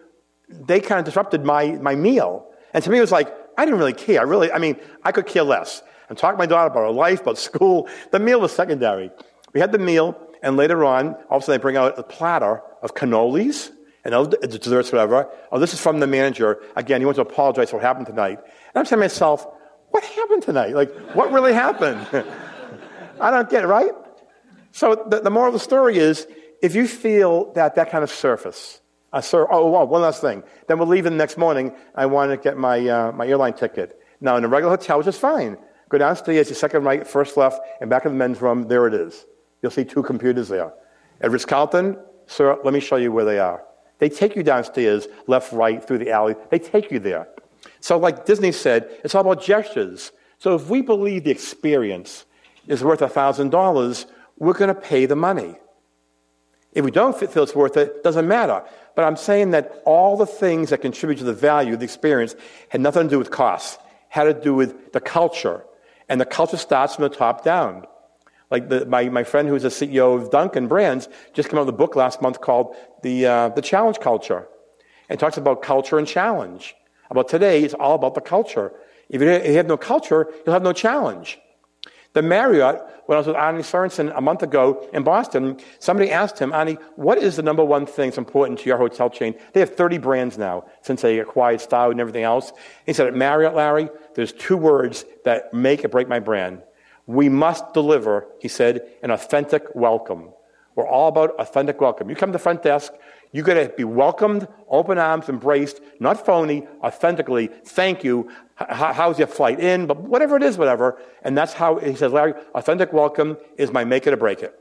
they 0.50 0.82
kind 0.82 1.00
of 1.00 1.06
disrupted 1.06 1.46
my, 1.46 1.72
my 1.74 1.96
meal. 1.96 2.46
And 2.74 2.84
to 2.84 2.90
me, 2.90 2.98
it 2.98 3.02
was 3.02 3.12
like, 3.12 3.34
I 3.58 3.66
didn't 3.66 3.80
really 3.80 3.94
care. 3.94 4.20
I 4.20 4.24
really, 4.24 4.52
I 4.52 4.58
mean, 4.58 4.78
I 5.04 5.12
could 5.12 5.26
care 5.26 5.44
less. 5.44 5.82
I'm 6.10 6.16
talking 6.16 6.38
to 6.38 6.40
my 6.40 6.46
daughter 6.46 6.72
about 6.72 6.82
her 6.82 6.92
life, 6.92 7.22
about 7.22 7.38
school. 7.50 7.88
The 8.12 8.20
meal 8.20 8.40
was 8.40 8.52
secondary. 8.52 9.12
We 9.54 9.60
had 9.60 9.72
the 9.72 9.80
meal, 9.80 10.20
and 10.42 10.58
later 10.58 10.84
on, 10.84 11.16
all 11.30 11.38
of 11.38 11.44
a 11.44 11.46
sudden 11.46 11.60
they 11.60 11.62
bring 11.62 11.78
out 11.78 11.98
a 11.98 12.04
platter 12.04 12.62
of 12.82 12.94
cannolis 12.94 13.72
and 14.06 14.14
other 14.14 14.38
desserts, 14.38 14.92
whatever. 14.92 15.30
Oh, 15.52 15.60
this 15.60 15.74
is 15.74 15.82
from 15.82 16.00
the 16.00 16.08
manager. 16.08 16.62
Again, 16.76 17.02
he 17.02 17.06
wants 17.06 17.18
to 17.18 17.22
apologize 17.22 17.70
for 17.70 17.78
what 17.78 17.86
happened 17.86 18.08
tonight. 18.08 18.40
And 18.40 18.76
I'm 18.76 18.86
saying 18.86 19.00
to 19.00 19.04
myself, 19.04 19.46
what 19.90 20.04
happened 20.04 20.44
tonight? 20.44 20.74
Like, 20.74 20.96
what 21.14 21.32
really 21.32 21.54
happened? 21.54 22.08
I 23.20 23.32
don't 23.32 23.50
get 23.50 23.64
it, 23.64 23.68
right? 23.68 23.92
So 24.72 25.06
the, 25.10 25.20
the 25.20 25.30
moral 25.30 25.48
of 25.48 25.54
the 25.54 25.60
story 25.60 25.98
is, 25.98 26.28
if 26.62 26.76
you 26.76 26.88
feel 26.88 27.52
that 27.54 27.76
that 27.76 27.90
kind 27.90 28.04
of 28.04 28.10
surface, 28.10 28.82
uh, 29.12 29.22
sir, 29.22 29.48
oh, 29.50 29.70
well, 29.72 29.88
one 29.88 30.02
last 30.02 30.22
thing. 30.22 30.44
Then 30.68 30.78
we'll 30.78 30.88
leave 30.88 31.06
in 31.06 31.14
the 31.14 31.18
next 31.18 31.38
morning. 31.38 31.74
I 31.96 32.06
want 32.06 32.32
to 32.32 32.38
get 32.38 32.58
my, 32.58 32.88
uh, 32.88 33.12
my 33.12 33.28
airline 33.28 33.54
ticket. 33.54 34.00
Now, 34.22 34.38
in 34.38 34.44
a 34.44 34.48
regular 34.48 34.76
hotel, 34.76 35.00
which 35.00 35.08
is 35.08 35.18
fine. 35.18 35.58
Go 35.90 35.98
downstairs, 35.98 36.50
your 36.50 36.56
second 36.56 36.84
right, 36.84 37.06
first 37.06 37.36
left, 37.36 37.60
and 37.82 37.90
back 37.90 38.06
in 38.06 38.12
the 38.12 38.18
men's 38.18 38.42
room, 38.42 38.68
there 38.68 38.88
it 38.88 38.94
is. 38.94 39.26
You'll 39.62 39.72
see 39.72 39.84
two 39.84 40.04
computers 40.04 40.48
there. 40.48 40.72
At 41.22 41.32
Ritz 41.32 41.46
Carlton, 41.46 41.98
sir, 42.28 42.58
let 42.64 42.74
me 42.74 42.80
show 42.80 42.96
you 42.96 43.12
where 43.12 43.26
they 43.26 43.40
are. 43.40 43.64
They 43.98 44.08
take 44.08 44.36
you 44.36 44.44
downstairs, 44.44 45.08
left, 45.28 45.52
right, 45.52 45.84
through 45.84 45.98
the 45.98 46.12
alley. 46.12 46.36
They 46.52 46.60
take 46.60 46.92
you 46.92 47.00
there. 47.00 47.28
So, 47.82 47.98
like 47.98 48.26
Disney 48.26 48.52
said, 48.52 48.90
it's 49.04 49.16
all 49.16 49.22
about 49.22 49.44
gestures. 49.44 50.12
So, 50.38 50.56
if 50.56 50.70
we 50.70 50.82
believe 50.82 51.26
the 51.26 51.32
experience 51.32 52.26
is 52.68 52.84
worth 52.84 53.02
$1,000, 53.02 54.06
we're 54.38 54.54
going 54.54 54.74
to 54.74 54.80
pay 54.80 55.06
the 55.06 55.16
money. 55.16 55.56
If 56.72 56.86
we 56.86 56.92
don't 56.92 57.18
feel 57.18 57.44
it's 57.44 57.56
worth 57.56 57.78
it, 57.78 58.04
doesn't 58.04 58.28
matter. 58.28 58.64
But 58.96 59.06
I'm 59.06 59.18
saying 59.18 59.52
that 59.52 59.82
all 59.86 60.16
the 60.16 60.26
things 60.26 60.70
that 60.70 60.82
contribute 60.82 61.18
to 61.18 61.26
the 61.26 61.34
value 61.34 61.74
of 61.74 61.80
the 61.80 61.86
experience 61.86 62.36
had 62.70 62.80
nothing 62.80 63.04
to 63.04 63.10
do 63.10 63.18
with 63.18 63.32
cost, 63.32 63.80
had 64.08 64.26
to 64.26 64.34
do 64.34 64.54
with 64.54 64.94
the 64.94 65.02
culture, 65.02 65.66
and 66.10 66.20
the 66.20 66.26
culture 66.26 66.58
starts 66.58 66.96
from 66.96 67.04
the 67.04 67.10
top 67.10 67.44
down. 67.44 67.86
Like 68.52 68.70
the, 68.70 68.86
my, 68.86 69.10
my 69.10 69.24
friend 69.24 69.48
who's 69.48 69.64
the 69.64 69.70
CEO 69.70 70.20
of 70.20 70.32
Dunkin' 70.32 70.68
Brands 70.68 71.08
just 71.34 71.50
came 71.50 71.60
out 71.60 71.68
with 71.68 71.76
a 71.76 71.78
book 71.78 71.96
last 71.96 72.22
month 72.22 72.42
called 72.42 72.76
The, 73.04 73.26
uh, 73.28 73.50
the 73.50 73.62
Challenge 73.62 74.00
Culture. 74.00 74.48
And 75.08 75.20
talks 75.20 75.38
about 75.38 75.62
culture 75.62 75.98
and 75.98 76.08
challenge. 76.08 76.76
About 77.10 77.30
today, 77.30 77.64
it's 77.64 77.74
all 77.74 77.96
about 77.96 78.16
the 78.16 78.22
culture. 78.22 78.72
If 79.10 79.22
you 79.22 79.28
have 79.28 79.66
no 79.66 79.78
culture, 79.78 80.28
you'll 80.46 80.54
have 80.54 80.64
no 80.64 80.74
challenge. 80.74 81.40
The 82.14 82.22
Marriott, 82.24 82.82
when 83.06 83.16
I 83.16 83.20
was 83.20 83.28
with 83.28 83.36
Arne 83.36 83.62
Sorenson 83.62 84.10
a 84.10 84.22
month 84.22 84.42
ago 84.42 84.88
in 84.94 85.04
Boston, 85.04 85.60
somebody 85.78 86.12
asked 86.12 86.40
him, 86.40 86.52
Arne, 86.54 86.78
what 86.96 87.20
is 87.20 87.36
the 87.36 87.44
number 87.44 87.64
one 87.64 87.86
thing 87.86 88.10
that's 88.10 88.18
important 88.18 88.60
to 88.60 88.66
your 88.66 88.78
hotel 88.78 89.12
chain? 89.12 89.36
They 89.54 89.60
have 89.60 89.76
30 89.76 90.00
brands 90.00 90.38
now 90.38 90.66
since 90.82 91.02
they 91.04 91.20
acquired 91.20 91.62
Style 91.62 91.92
and 91.92 92.00
everything 92.00 92.24
else. 92.24 92.52
He 92.88 92.94
said, 92.94 93.08
at 93.08 93.16
Marriott, 93.16 93.56
Larry, 93.56 93.90
there's 94.20 94.34
two 94.34 94.58
words 94.58 95.06
that 95.24 95.54
make 95.54 95.86
or 95.86 95.88
break 95.88 96.10
my 96.10 96.20
brand. 96.20 96.62
We 97.06 97.30
must 97.30 97.74
deliver, 97.74 98.28
he 98.40 98.50
said, 98.50 98.86
an 99.02 99.12
authentic 99.12 99.74
welcome. 99.74 100.32
We're 100.76 100.88
all 100.88 101.08
about 101.08 101.40
authentic 101.40 101.80
welcome. 101.80 102.10
You 102.10 102.18
come 102.18 102.30
to 102.30 102.34
the 102.34 102.40
front 102.40 102.62
desk, 102.62 102.92
you 103.32 103.44
got 103.44 103.54
to 103.54 103.70
be 103.70 103.86
welcomed, 103.86 104.46
open 104.68 104.98
arms, 104.98 105.30
embraced, 105.30 105.80
not 106.02 106.26
phony, 106.26 106.68
authentically. 106.84 107.48
Thank 107.48 108.04
you. 108.04 108.30
how's 108.56 109.18
your 109.18 109.28
flight 109.28 109.62
in? 109.62 109.88
But 109.88 110.02
whatever 110.02 110.36
it 110.36 110.44
is, 110.44 110.58
whatever. 110.58 111.00
And 111.24 111.38
that's 111.38 111.54
how 111.54 111.78
he 111.78 111.96
says, 111.96 112.12
Larry, 112.12 112.34
authentic 112.54 112.92
welcome 112.92 113.38
is 113.58 113.72
my 113.72 113.86
make 113.86 114.06
it 114.06 114.12
or 114.12 114.18
break 114.18 114.42
it. 114.42 114.54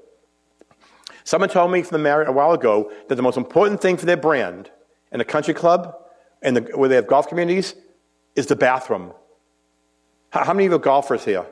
Someone 1.25 1.51
told 1.51 1.73
me 1.73 1.83
from 1.83 1.97
the 1.97 2.03
Marriott 2.03 2.29
a 2.29 2.33
while 2.33 2.53
ago 2.53 2.93
that 3.09 3.17
the 3.17 3.23
most 3.23 3.37
important 3.37 3.81
thing 3.81 3.97
for 3.97 4.07
their 4.07 4.17
brand 4.17 4.71
in 5.11 5.21
a 5.21 5.25
country 5.25 5.53
club 5.53 5.97
and 6.43 6.57
the, 6.57 6.61
where 6.77 6.89
they 6.89 6.95
have 6.95 7.09
golf 7.09 7.29
communities 7.29 7.75
is 8.37 8.47
the 8.47 8.57
bathroom. 8.57 9.13
How, 10.31 10.53
many 10.53 10.67
of 10.67 10.73
you 10.73 10.77
are 10.77 10.81
golfers 10.81 11.25
here? 11.25 11.47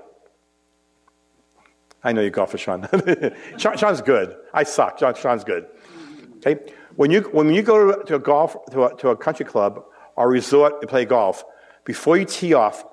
I 2.04 2.12
know 2.12 2.20
you 2.20 2.30
golfers, 2.30 2.60
Sean. 2.60 2.86
Sean. 3.58 3.76
Sean's 3.76 4.00
good. 4.00 4.36
I 4.52 4.62
suck. 4.62 4.98
Sean, 4.98 5.14
Sean's 5.14 5.44
good. 5.44 5.66
Okay? 6.36 6.72
When 6.96 7.10
you, 7.10 7.22
when 7.32 7.52
you 7.52 7.62
go 7.62 8.02
to 8.02 8.14
a 8.14 8.18
golf, 8.18 8.56
to 8.70 8.84
a, 8.84 8.96
to 8.96 9.08
a 9.08 9.16
country 9.16 9.44
club 9.44 9.84
or 10.14 10.28
resort 10.28 10.80
to 10.80 10.86
play 10.86 11.04
golf, 11.04 11.44
before 11.84 12.16
you 12.16 12.24
tee 12.24 12.54
off, 12.54 12.84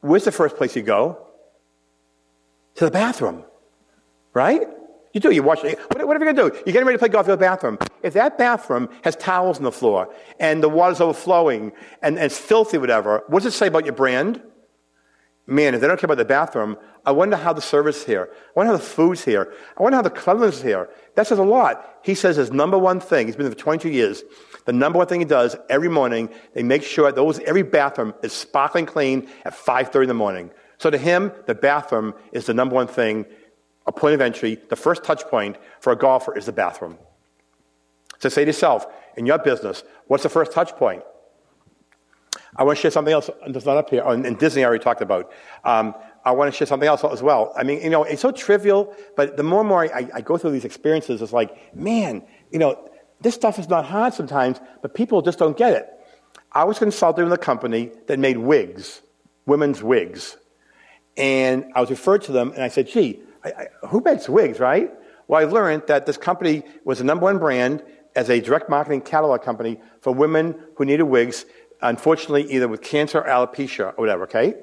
where's 0.00 0.24
the 0.24 0.32
first 0.32 0.56
place 0.56 0.76
you 0.76 0.82
go? 0.82 1.26
To 2.76 2.84
the 2.86 2.90
bathroom. 2.90 3.44
Right? 4.32 4.62
You 5.12 5.20
do, 5.20 5.30
you 5.30 5.42
wash 5.42 5.62
it. 5.62 5.78
Whatever 5.90 6.12
you're 6.12 6.28
you 6.28 6.34
going 6.34 6.36
to 6.36 6.42
do, 6.50 6.62
you're 6.66 6.72
getting 6.72 6.86
ready 6.86 6.96
to 6.96 6.98
play 6.98 7.08
golf, 7.08 7.26
in 7.26 7.30
the 7.30 7.36
bathroom. 7.36 7.78
If 8.02 8.14
that 8.14 8.36
bathroom 8.36 8.88
has 9.02 9.14
towels 9.14 9.58
on 9.58 9.64
the 9.64 9.72
floor 9.72 10.12
and 10.40 10.62
the 10.62 10.68
water's 10.68 11.00
overflowing 11.00 11.72
and, 12.02 12.16
and 12.16 12.24
it's 12.24 12.38
filthy, 12.38 12.78
whatever, 12.78 13.22
what 13.28 13.42
does 13.42 13.54
it 13.54 13.56
say 13.56 13.68
about 13.68 13.84
your 13.84 13.94
brand? 13.94 14.42
Man, 15.46 15.74
if 15.74 15.80
they 15.80 15.86
don't 15.86 16.00
care 16.00 16.06
about 16.06 16.16
the 16.16 16.24
bathroom, 16.24 16.78
I 17.04 17.12
wonder 17.12 17.36
how 17.36 17.52
the 17.52 17.60
service 17.60 17.98
is 17.98 18.04
here. 18.04 18.30
I 18.32 18.50
wonder 18.54 18.72
how 18.72 18.78
the 18.78 18.82
food's 18.82 19.24
here. 19.24 19.52
I 19.76 19.82
wonder 19.82 19.96
how 19.96 20.02
the 20.02 20.08
cleanliness 20.08 20.56
is 20.56 20.62
here. 20.62 20.88
That 21.16 21.26
says 21.26 21.38
a 21.38 21.44
lot. 21.44 21.98
He 22.02 22.14
says 22.14 22.36
his 22.36 22.50
number 22.50 22.78
one 22.78 22.98
thing, 22.98 23.26
he's 23.26 23.36
been 23.36 23.44
there 23.44 23.52
for 23.52 23.58
22 23.58 23.90
years, 23.90 24.22
the 24.64 24.72
number 24.72 24.96
one 24.98 25.06
thing 25.06 25.20
he 25.20 25.26
does 25.26 25.56
every 25.68 25.88
morning, 25.88 26.30
they 26.54 26.62
make 26.62 26.82
sure 26.82 27.12
those, 27.12 27.38
every 27.40 27.62
bathroom 27.62 28.14
is 28.22 28.32
sparkling 28.32 28.86
clean 28.86 29.28
at 29.44 29.52
5.30 29.52 30.02
in 30.02 30.08
the 30.08 30.14
morning. 30.14 30.50
So 30.78 30.90
to 30.90 30.96
him, 30.96 31.32
the 31.46 31.54
bathroom 31.54 32.14
is 32.32 32.46
the 32.46 32.54
number 32.54 32.74
one 32.74 32.86
thing, 32.86 33.26
a 33.86 33.92
point 33.92 34.14
of 34.14 34.22
entry. 34.22 34.58
The 34.70 34.76
first 34.76 35.04
touch 35.04 35.24
point 35.24 35.56
for 35.80 35.92
a 35.92 35.96
golfer 35.96 36.36
is 36.36 36.46
the 36.46 36.52
bathroom. 36.52 36.96
So 38.18 38.30
say 38.30 38.44
to 38.44 38.48
yourself, 38.48 38.86
in 39.16 39.26
your 39.26 39.38
business, 39.38 39.84
what's 40.06 40.22
the 40.22 40.30
first 40.30 40.52
touch 40.52 40.74
point? 40.76 41.02
I 42.56 42.62
want 42.64 42.78
to 42.78 42.82
share 42.82 42.90
something 42.90 43.12
else 43.12 43.30
that's 43.48 43.66
not 43.66 43.76
up 43.76 43.90
here. 43.90 44.04
In 44.04 44.34
Disney, 44.36 44.62
I 44.62 44.66
already 44.66 44.82
talked 44.82 45.00
about. 45.00 45.32
Um, 45.64 45.94
I 46.24 46.30
want 46.30 46.52
to 46.52 46.56
share 46.56 46.66
something 46.66 46.88
else 46.88 47.04
as 47.04 47.22
well. 47.22 47.52
I 47.56 47.64
mean, 47.64 47.82
you 47.82 47.90
know, 47.90 48.04
it's 48.04 48.22
so 48.22 48.30
trivial, 48.30 48.94
but 49.16 49.36
the 49.36 49.42
more 49.42 49.60
and 49.60 49.68
more 49.68 49.84
I, 49.94 50.08
I 50.14 50.20
go 50.20 50.38
through 50.38 50.52
these 50.52 50.64
experiences, 50.64 51.20
it's 51.20 51.32
like, 51.32 51.74
man, 51.74 52.22
you 52.50 52.58
know, 52.58 52.88
this 53.20 53.34
stuff 53.34 53.58
is 53.58 53.68
not 53.68 53.84
hard 53.84 54.14
sometimes, 54.14 54.60
but 54.82 54.94
people 54.94 55.20
just 55.22 55.38
don't 55.38 55.56
get 55.56 55.72
it. 55.72 55.90
I 56.52 56.64
was 56.64 56.78
consulting 56.78 57.24
with 57.24 57.32
a 57.32 57.38
company 57.38 57.90
that 58.06 58.18
made 58.18 58.38
wigs, 58.38 59.02
women's 59.46 59.82
wigs. 59.82 60.36
And 61.16 61.72
I 61.74 61.80
was 61.80 61.90
referred 61.90 62.22
to 62.22 62.32
them, 62.32 62.52
and 62.52 62.62
I 62.62 62.68
said, 62.68 62.88
gee, 62.88 63.20
I, 63.44 63.48
I, 63.48 63.86
who 63.88 64.00
makes 64.00 64.28
wigs, 64.28 64.60
right? 64.60 64.90
Well, 65.26 65.40
I 65.40 65.50
learned 65.50 65.84
that 65.88 66.06
this 66.06 66.16
company 66.16 66.62
was 66.84 66.98
the 66.98 67.04
number 67.04 67.24
one 67.24 67.38
brand 67.38 67.82
as 68.16 68.30
a 68.30 68.40
direct 68.40 68.70
marketing 68.70 69.00
catalog 69.00 69.42
company 69.42 69.80
for 70.00 70.12
women 70.12 70.54
who 70.76 70.84
needed 70.84 71.04
wigs 71.04 71.44
unfortunately, 71.84 72.50
either 72.50 72.66
with 72.66 72.82
cancer 72.82 73.20
or 73.20 73.28
alopecia 73.28 73.88
or 73.96 74.02
whatever, 74.02 74.24
okay? 74.24 74.54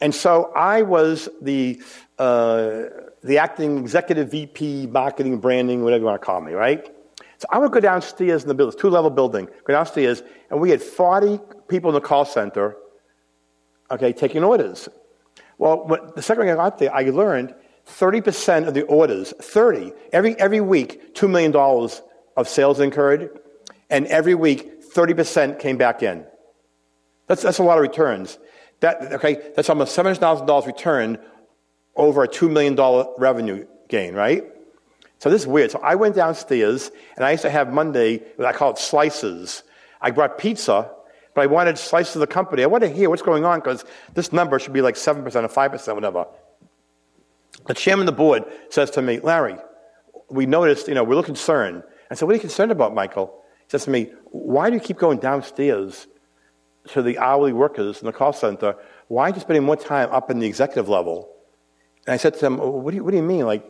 And 0.00 0.14
so 0.14 0.52
I 0.54 0.82
was 0.82 1.28
the, 1.40 1.80
uh, 2.18 2.82
the 3.22 3.38
acting 3.38 3.78
executive 3.78 4.30
VP, 4.30 4.86
marketing, 4.88 5.38
branding, 5.38 5.82
whatever 5.82 6.00
you 6.00 6.06
want 6.06 6.20
to 6.20 6.24
call 6.24 6.40
me, 6.40 6.52
right? 6.52 6.86
So 7.38 7.46
I 7.50 7.58
would 7.58 7.72
go 7.72 7.80
downstairs 7.80 8.42
in 8.42 8.48
the 8.48 8.54
building, 8.54 8.78
two 8.78 8.90
level 8.90 9.10
building, 9.10 9.46
go 9.64 9.72
downstairs, 9.72 10.22
and 10.50 10.60
we 10.60 10.70
had 10.70 10.82
40 10.82 11.40
people 11.68 11.90
in 11.90 11.94
the 11.94 12.00
call 12.00 12.24
center, 12.24 12.76
okay, 13.90 14.12
taking 14.12 14.44
orders. 14.44 14.88
Well, 15.58 15.86
the 16.14 16.22
second 16.22 16.48
I 16.48 16.54
got 16.54 16.78
there, 16.78 16.94
I 16.94 17.02
learned 17.02 17.54
30% 17.86 18.68
of 18.68 18.74
the 18.74 18.82
orders, 18.82 19.32
30, 19.40 19.92
every, 20.12 20.38
every 20.38 20.60
week, 20.60 21.14
$2 21.14 21.30
million 21.30 21.54
of 22.36 22.48
sales 22.48 22.80
incurred, 22.80 23.40
and 23.88 24.06
every 24.06 24.34
week, 24.34 24.75
30% 24.96 25.58
came 25.58 25.76
back 25.76 26.02
in. 26.02 26.24
That's, 27.26 27.42
that's 27.42 27.58
a 27.58 27.62
lot 27.62 27.78
of 27.78 27.82
returns. 27.82 28.38
That, 28.80 29.12
okay, 29.14 29.52
that's 29.54 29.68
almost 29.68 29.96
$700,000 29.96 30.66
returned 30.66 31.18
over 31.94 32.22
a 32.22 32.28
$2 32.28 32.50
million 32.50 32.76
revenue 33.18 33.66
gain, 33.88 34.14
right? 34.14 34.44
So 35.18 35.30
this 35.30 35.42
is 35.42 35.46
weird. 35.46 35.70
So 35.70 35.80
I 35.80 35.94
went 35.94 36.14
downstairs, 36.14 36.90
and 37.16 37.24
I 37.24 37.30
used 37.30 37.42
to 37.42 37.50
have 37.50 37.72
Monday, 37.72 38.22
I 38.44 38.52
call 38.52 38.72
it 38.72 38.78
slices. 38.78 39.62
I 40.00 40.10
brought 40.10 40.38
pizza, 40.38 40.90
but 41.34 41.40
I 41.40 41.46
wanted 41.46 41.78
slices 41.78 42.16
of 42.16 42.20
the 42.20 42.26
company. 42.26 42.62
I 42.62 42.66
wanted 42.66 42.88
to 42.88 42.94
hear 42.94 43.08
what's 43.08 43.22
going 43.22 43.44
on 43.44 43.60
because 43.60 43.84
this 44.14 44.32
number 44.32 44.58
should 44.58 44.74
be 44.74 44.82
like 44.82 44.94
7% 44.94 45.24
or 45.24 45.30
5%, 45.30 45.94
whatever. 45.94 46.26
The 47.66 47.74
chairman 47.74 48.06
of 48.06 48.14
the 48.14 48.18
board 48.18 48.44
says 48.68 48.90
to 48.92 49.02
me, 49.02 49.20
Larry, 49.20 49.56
we 50.28 50.46
noticed, 50.46 50.88
you 50.88 50.94
know, 50.94 51.02
we're 51.02 51.14
a 51.14 51.16
little 51.16 51.24
concerned. 51.24 51.82
I 52.10 52.14
said, 52.14 52.26
what 52.26 52.32
are 52.32 52.36
you 52.36 52.40
concerned 52.40 52.72
about, 52.72 52.94
Michael? 52.94 53.42
He 53.66 53.70
says 53.70 53.84
to 53.84 53.90
me, 53.90 54.12
why 54.36 54.70
do 54.70 54.74
you 54.74 54.80
keep 54.80 54.98
going 54.98 55.18
downstairs 55.18 56.06
to 56.88 57.02
the 57.02 57.18
hourly 57.18 57.52
workers 57.52 58.00
in 58.00 58.06
the 58.06 58.12
call 58.12 58.32
center? 58.32 58.76
Why 59.08 59.30
are 59.30 59.34
you 59.34 59.40
spending 59.40 59.64
more 59.64 59.76
time 59.76 60.08
up 60.10 60.30
in 60.30 60.38
the 60.38 60.46
executive 60.46 60.88
level? 60.88 61.28
And 62.06 62.14
I 62.14 62.16
said 62.16 62.34
to 62.34 62.46
him, 62.46 62.58
what 62.58 62.90
do 62.90 62.96
you, 62.96 63.04
what 63.04 63.10
do 63.10 63.16
you 63.16 63.22
mean? 63.22 63.46
Like, 63.46 63.64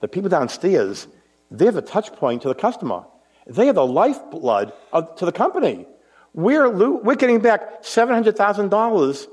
the 0.00 0.08
people 0.08 0.30
downstairs, 0.30 1.06
they're 1.50 1.72
the 1.72 1.82
touch 1.82 2.12
point 2.12 2.42
to 2.42 2.48
the 2.48 2.54
customer. 2.54 3.04
They 3.46 3.68
are 3.68 3.72
the 3.72 3.86
lifeblood 3.86 4.72
of, 4.92 5.14
to 5.16 5.24
the 5.24 5.32
company. 5.32 5.86
We're, 6.34 6.68
we're 6.70 7.16
getting 7.16 7.40
back 7.40 7.82
$700,000 7.82 9.26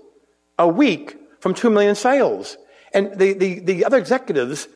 a 0.57 0.67
week 0.67 1.17
from 1.39 1.53
2 1.53 1.69
million 1.69 1.95
sales. 1.95 2.57
And 2.93 3.17
the, 3.19 3.34
the, 3.34 3.59
the 3.59 3.86
other 3.86 3.97
executives, 3.97 4.67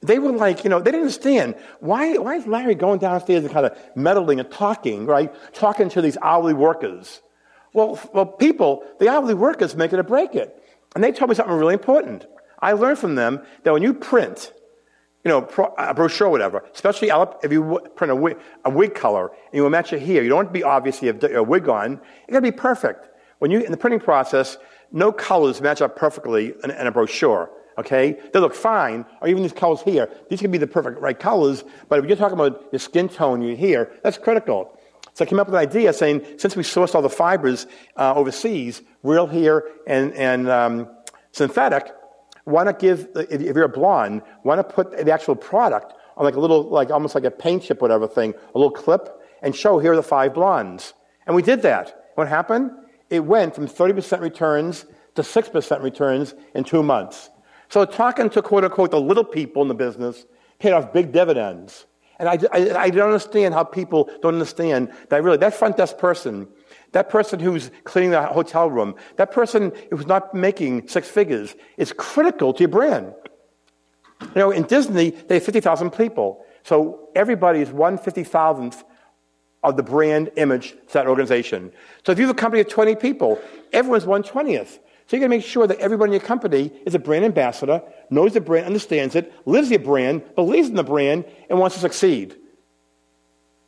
they 0.00 0.18
were 0.18 0.32
like, 0.32 0.64
you 0.64 0.70
know, 0.70 0.78
they 0.78 0.92
didn't 0.92 1.02
understand 1.02 1.56
why, 1.80 2.16
why 2.18 2.36
is 2.36 2.46
Larry 2.46 2.74
going 2.74 3.00
downstairs 3.00 3.44
and 3.44 3.52
kind 3.52 3.66
of 3.66 3.76
meddling 3.96 4.38
and 4.38 4.50
talking, 4.50 5.06
right? 5.06 5.34
Talking 5.52 5.88
to 5.90 6.00
these 6.00 6.16
hourly 6.22 6.54
workers. 6.54 7.20
Well, 7.72 7.98
well, 8.12 8.26
people, 8.26 8.84
the 9.00 9.08
hourly 9.08 9.34
workers 9.34 9.74
make 9.74 9.92
it 9.92 9.98
or 9.98 10.04
break 10.04 10.34
it. 10.34 10.62
And 10.94 11.02
they 11.02 11.12
told 11.12 11.30
me 11.30 11.34
something 11.34 11.54
really 11.54 11.74
important. 11.74 12.26
I 12.60 12.72
learned 12.72 12.98
from 12.98 13.14
them 13.14 13.42
that 13.64 13.72
when 13.72 13.82
you 13.82 13.92
print, 13.92 14.52
you 15.24 15.30
know, 15.30 15.48
a 15.78 15.94
brochure, 15.94 16.28
or 16.28 16.30
whatever, 16.30 16.64
especially 16.72 17.10
if 17.42 17.52
you 17.52 17.80
print 17.96 18.10
a 18.10 18.16
wig, 18.16 18.38
a 18.64 18.70
wig 18.70 18.94
color 18.94 19.28
and 19.28 19.54
you 19.54 19.68
match 19.68 19.92
it 19.92 20.00
here, 20.00 20.22
you 20.22 20.28
don't 20.28 20.36
want 20.36 20.48
to 20.48 20.52
be 20.52 20.62
obvious 20.62 21.02
you 21.02 21.08
have 21.08 21.22
a 21.24 21.42
wig 21.42 21.68
on. 21.68 21.92
You 21.92 22.32
got 22.32 22.38
to 22.38 22.40
be 22.40 22.52
perfect. 22.52 23.08
When 23.38 23.50
you 23.50 23.60
in 23.60 23.70
the 23.70 23.76
printing 23.76 24.00
process, 24.00 24.58
no 24.90 25.12
colors 25.12 25.60
match 25.60 25.82
up 25.82 25.96
perfectly 25.96 26.54
in, 26.64 26.70
in, 26.70 26.86
a 26.86 26.90
brochure. 26.90 27.50
Okay, 27.78 28.18
they 28.32 28.40
look 28.40 28.56
fine, 28.56 29.06
or 29.20 29.28
even 29.28 29.42
these 29.44 29.52
colors 29.52 29.80
here. 29.82 30.10
These 30.28 30.40
can 30.40 30.50
be 30.50 30.58
the 30.58 30.66
perfect 30.66 31.00
right 31.00 31.18
colors, 31.18 31.62
but 31.88 32.00
if 32.00 32.06
you're 32.06 32.16
talking 32.16 32.36
about 32.36 32.68
your 32.72 32.80
skin 32.80 33.08
tone, 33.08 33.40
you 33.40 33.54
here, 33.54 33.92
that's 34.02 34.18
critical. 34.18 34.76
So 35.14 35.24
I 35.24 35.28
came 35.28 35.38
up 35.38 35.46
with 35.46 35.54
an 35.54 35.60
idea 35.60 35.92
saying, 35.92 36.24
since 36.38 36.56
we 36.56 36.64
sourced 36.64 36.96
all 36.96 37.02
the 37.02 37.08
fibers 37.08 37.68
uh, 37.96 38.14
overseas, 38.14 38.82
real 39.04 39.28
here 39.28 39.64
and, 39.86 40.12
and 40.14 40.48
um, 40.48 40.88
synthetic, 41.32 41.92
why 42.44 42.64
not 42.64 42.80
give, 42.80 43.08
if 43.14 43.40
you're 43.40 43.64
a 43.64 43.68
blonde, 43.68 44.22
why 44.42 44.56
not 44.56 44.70
put 44.70 44.90
the 45.04 45.12
actual 45.12 45.36
product 45.36 45.94
on 46.16 46.24
like 46.24 46.34
a 46.34 46.40
little, 46.40 46.68
like 46.68 46.90
almost 46.90 47.14
like 47.14 47.24
a 47.24 47.30
paint 47.30 47.62
chip, 47.62 47.80
whatever 47.80 48.08
thing, 48.08 48.34
a 48.54 48.58
little 48.58 48.72
clip, 48.72 49.08
and 49.42 49.54
show 49.54 49.78
here 49.78 49.92
are 49.92 49.96
the 49.96 50.02
five 50.02 50.34
blondes. 50.34 50.94
And 51.26 51.36
we 51.36 51.42
did 51.42 51.62
that. 51.62 52.10
What 52.16 52.26
happened? 52.26 52.72
It 53.10 53.24
went 53.24 53.54
from 53.54 53.68
30% 53.68 54.20
returns 54.20 54.84
to 55.14 55.22
6% 55.22 55.82
returns 55.82 56.34
in 56.54 56.64
two 56.64 56.82
months. 56.82 57.30
So 57.68 57.84
talking 57.84 58.30
to 58.30 58.42
quote 58.42 58.64
unquote 58.64 58.90
the 58.90 59.00
little 59.00 59.24
people 59.24 59.62
in 59.62 59.68
the 59.68 59.74
business 59.74 60.26
paid 60.58 60.72
off 60.72 60.92
big 60.92 61.12
dividends. 61.12 61.86
And 62.18 62.28
I, 62.28 62.38
I, 62.52 62.78
I 62.78 62.90
don't 62.90 63.06
understand 63.06 63.54
how 63.54 63.62
people 63.62 64.10
don't 64.22 64.34
understand 64.34 64.92
that 65.08 65.22
really 65.22 65.36
that 65.38 65.54
front 65.54 65.76
desk 65.76 65.98
person 65.98 66.48
that 66.92 67.08
person 67.08 67.38
who's 67.38 67.70
cleaning 67.84 68.10
the 68.10 68.22
hotel 68.22 68.70
room, 68.70 68.94
that 69.16 69.30
person 69.30 69.72
who's 69.90 70.06
not 70.06 70.34
making 70.34 70.88
six 70.88 71.08
figures 71.08 71.54
is 71.76 71.92
critical 71.92 72.52
to 72.54 72.60
your 72.60 72.68
brand. 72.68 73.12
You 74.20 74.28
know, 74.36 74.50
in 74.50 74.64
Disney, 74.64 75.10
they 75.10 75.36
have 75.36 75.44
50,000 75.44 75.90
people. 75.90 76.44
So 76.64 77.08
everybody 77.14 77.60
is 77.60 77.70
one 77.70 77.98
fifty 77.98 78.24
thousandth 78.24 78.82
of 79.62 79.76
the 79.76 79.82
brand 79.82 80.30
image 80.36 80.70
to 80.70 80.92
that 80.94 81.06
organization. 81.06 81.72
So 82.04 82.12
if 82.12 82.18
you 82.18 82.26
have 82.26 82.36
a 82.36 82.38
company 82.38 82.60
of 82.60 82.68
20 82.68 82.96
people, 82.96 83.40
everyone's 83.72 84.06
one 84.06 84.22
twentieth. 84.22 84.78
So 85.08 85.16
you 85.16 85.20
got 85.20 85.24
to 85.24 85.30
make 85.30 85.44
sure 85.44 85.66
that 85.66 85.78
everybody 85.78 86.10
in 86.10 86.12
your 86.12 86.20
company 86.20 86.70
is 86.84 86.94
a 86.94 86.98
brand 86.98 87.24
ambassador, 87.24 87.82
knows 88.10 88.34
the 88.34 88.42
brand, 88.42 88.66
understands 88.66 89.14
it, 89.16 89.32
lives 89.46 89.70
the 89.70 89.78
brand, 89.78 90.34
believes 90.34 90.68
in 90.68 90.74
the 90.74 90.84
brand, 90.84 91.24
and 91.48 91.58
wants 91.58 91.76
to 91.76 91.80
succeed. 91.80 92.36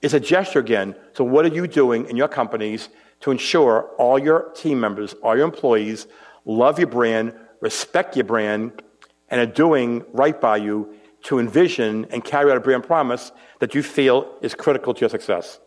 It's 0.03 0.13
a 0.13 0.21
gesture 0.21 0.59
again. 0.59 0.95
So 1.15 1.25
what 1.25 1.47
are 1.47 1.55
you 1.55 1.67
doing 1.67 2.07
in 2.11 2.17
your 2.17 2.29
companies 2.29 2.91
to 3.21 3.31
ensure 3.31 3.89
all 3.97 4.19
your 4.19 4.51
team 4.51 4.81
members, 4.81 5.15
all 5.23 5.35
your 5.35 5.47
employees 5.47 6.07
love 6.45 6.79
your 6.79 6.89
brand, 6.89 7.35
respect 7.61 8.17
your 8.17 8.25
brand, 8.27 8.83
and 9.31 9.41
are 9.41 9.47
doing 9.47 10.05
right 10.13 10.39
by 10.39 10.59
you 10.59 10.95
to 11.23 11.39
envision 11.39 12.07
and 12.11 12.23
carry 12.23 12.51
out 12.51 12.59
a 12.59 12.61
brand 12.61 12.85
promise 12.85 13.33
that 13.61 13.75
you 13.75 13.83
feel 13.83 14.37
is 14.43 14.55
critical 14.55 14.93
to 14.93 15.01
your 15.01 15.11
success. 15.11 15.59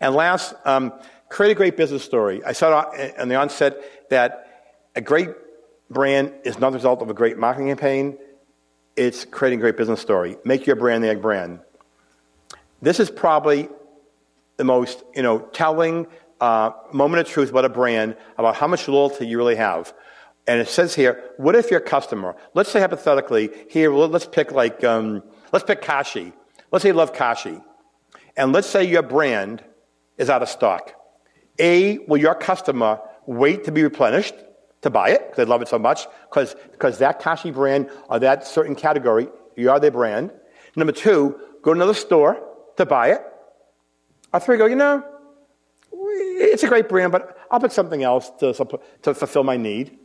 And 0.00 0.14
last, 0.14 0.54
um, 0.64 0.94
create 1.30 1.52
a 1.52 1.54
great 1.54 1.76
business 1.76 2.04
story. 2.04 2.44
I 2.44 2.52
said 2.52 2.72
on 2.72 3.28
the 3.28 3.36
onset 3.36 3.78
that 4.10 4.46
a 4.94 5.00
great 5.00 5.30
brand 5.88 6.32
is 6.44 6.58
not 6.58 6.70
the 6.70 6.78
result 6.78 7.00
of 7.00 7.08
a 7.08 7.14
great 7.14 7.38
marketing 7.38 7.68
campaign. 7.68 8.18
It's 8.96 9.24
creating 9.24 9.60
a 9.60 9.62
great 9.62 9.76
business 9.76 10.00
story. 10.00 10.36
Make 10.44 10.66
your 10.66 10.76
brand 10.76 11.02
the 11.02 11.08
egg 11.08 11.22
brand. 11.22 11.60
This 12.82 13.00
is 13.00 13.10
probably 13.10 13.68
the 14.56 14.64
most 14.64 15.02
you 15.14 15.22
know, 15.22 15.38
telling 15.38 16.06
uh, 16.40 16.72
moment 16.92 17.20
of 17.20 17.32
truth 17.32 17.50
about 17.50 17.64
a 17.64 17.68
brand, 17.68 18.16
about 18.36 18.56
how 18.56 18.66
much 18.66 18.88
loyalty 18.88 19.26
you 19.26 19.38
really 19.38 19.56
have. 19.56 19.94
And 20.46 20.60
it 20.60 20.68
says 20.68 20.94
here, 20.94 21.22
what 21.36 21.54
if 21.54 21.70
your 21.70 21.80
customer, 21.80 22.34
let's 22.54 22.70
say 22.70 22.80
hypothetically, 22.80 23.50
here, 23.68 23.92
let's 23.92 24.26
pick 24.26 24.50
like, 24.50 24.82
um, 24.82 25.22
let's 25.52 25.64
pick 25.64 25.80
Kashi. 25.80 26.32
Let's 26.72 26.82
say 26.82 26.88
you 26.88 26.94
love 26.94 27.12
Kashi. 27.12 27.60
And 28.36 28.52
let's 28.52 28.66
say 28.66 28.84
your 28.84 29.02
brand 29.02 29.62
is 30.18 30.28
out 30.28 30.42
of 30.42 30.48
stock. 30.48 30.94
A, 31.60 31.98
will 32.08 32.16
your 32.16 32.34
customer 32.34 33.00
wait 33.26 33.64
to 33.64 33.72
be 33.72 33.82
replenished 33.82 34.34
to 34.82 34.90
buy 34.90 35.10
it 35.10 35.20
because 35.20 35.36
they 35.36 35.44
love 35.44 35.62
it 35.62 35.68
so 35.68 35.78
much? 35.78 36.06
Because, 36.28 36.56
because 36.72 36.98
that 36.98 37.20
Kashi 37.20 37.50
brand 37.50 37.90
or 38.08 38.18
that 38.18 38.46
certain 38.46 38.74
category, 38.74 39.28
you 39.56 39.70
are 39.70 39.78
their 39.78 39.90
brand. 39.90 40.32
Number 40.74 40.92
two, 40.92 41.38
go 41.62 41.74
to 41.74 41.78
another 41.78 41.94
store 41.94 42.42
to 42.76 42.86
buy 42.86 43.12
it. 43.12 43.22
Or 44.32 44.40
three 44.40 44.56
go, 44.56 44.66
you 44.66 44.76
know, 44.76 45.04
it's 45.92 46.62
a 46.62 46.68
great 46.68 46.88
brand, 46.88 47.12
but 47.12 47.36
I'll 47.50 47.60
pick 47.60 47.72
something 47.72 48.02
else 48.02 48.30
to, 48.38 48.54
to 49.02 49.14
fulfill 49.14 49.44
my 49.44 49.56
need. 49.56 49.98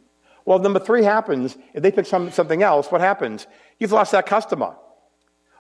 Well, 0.45 0.60
number 0.60 0.80
three 0.80 1.03
happens. 1.03 1.58
If 1.74 1.82
they 1.82 1.91
pick 1.91 2.06
some, 2.06 2.32
something 2.32 2.62
else, 2.62 2.91
what 2.91 3.01
happens? 3.01 3.47
You've 3.80 3.91
lost 3.91 4.12
that 4.12 4.26
customer. 4.26 4.76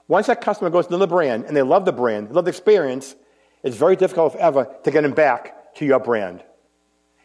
Once 0.07 0.27
that 0.27 0.41
customer 0.41 0.69
goes 0.69 0.87
to 0.87 0.93
another 0.93 1.07
brand 1.07 1.45
and 1.45 1.55
they 1.55 1.61
love 1.63 1.85
the 1.85 1.91
brand, 1.91 2.29
they 2.29 2.33
love 2.33 2.45
the 2.45 2.49
experience, 2.49 3.15
it's 3.63 3.75
very 3.75 3.95
difficult, 3.95 4.35
if 4.35 4.39
ever, 4.39 4.67
to 4.83 4.91
get 4.91 5.01
them 5.01 5.13
back 5.13 5.54
to 5.75 5.85
your 5.85 5.99
brand. 5.99 6.43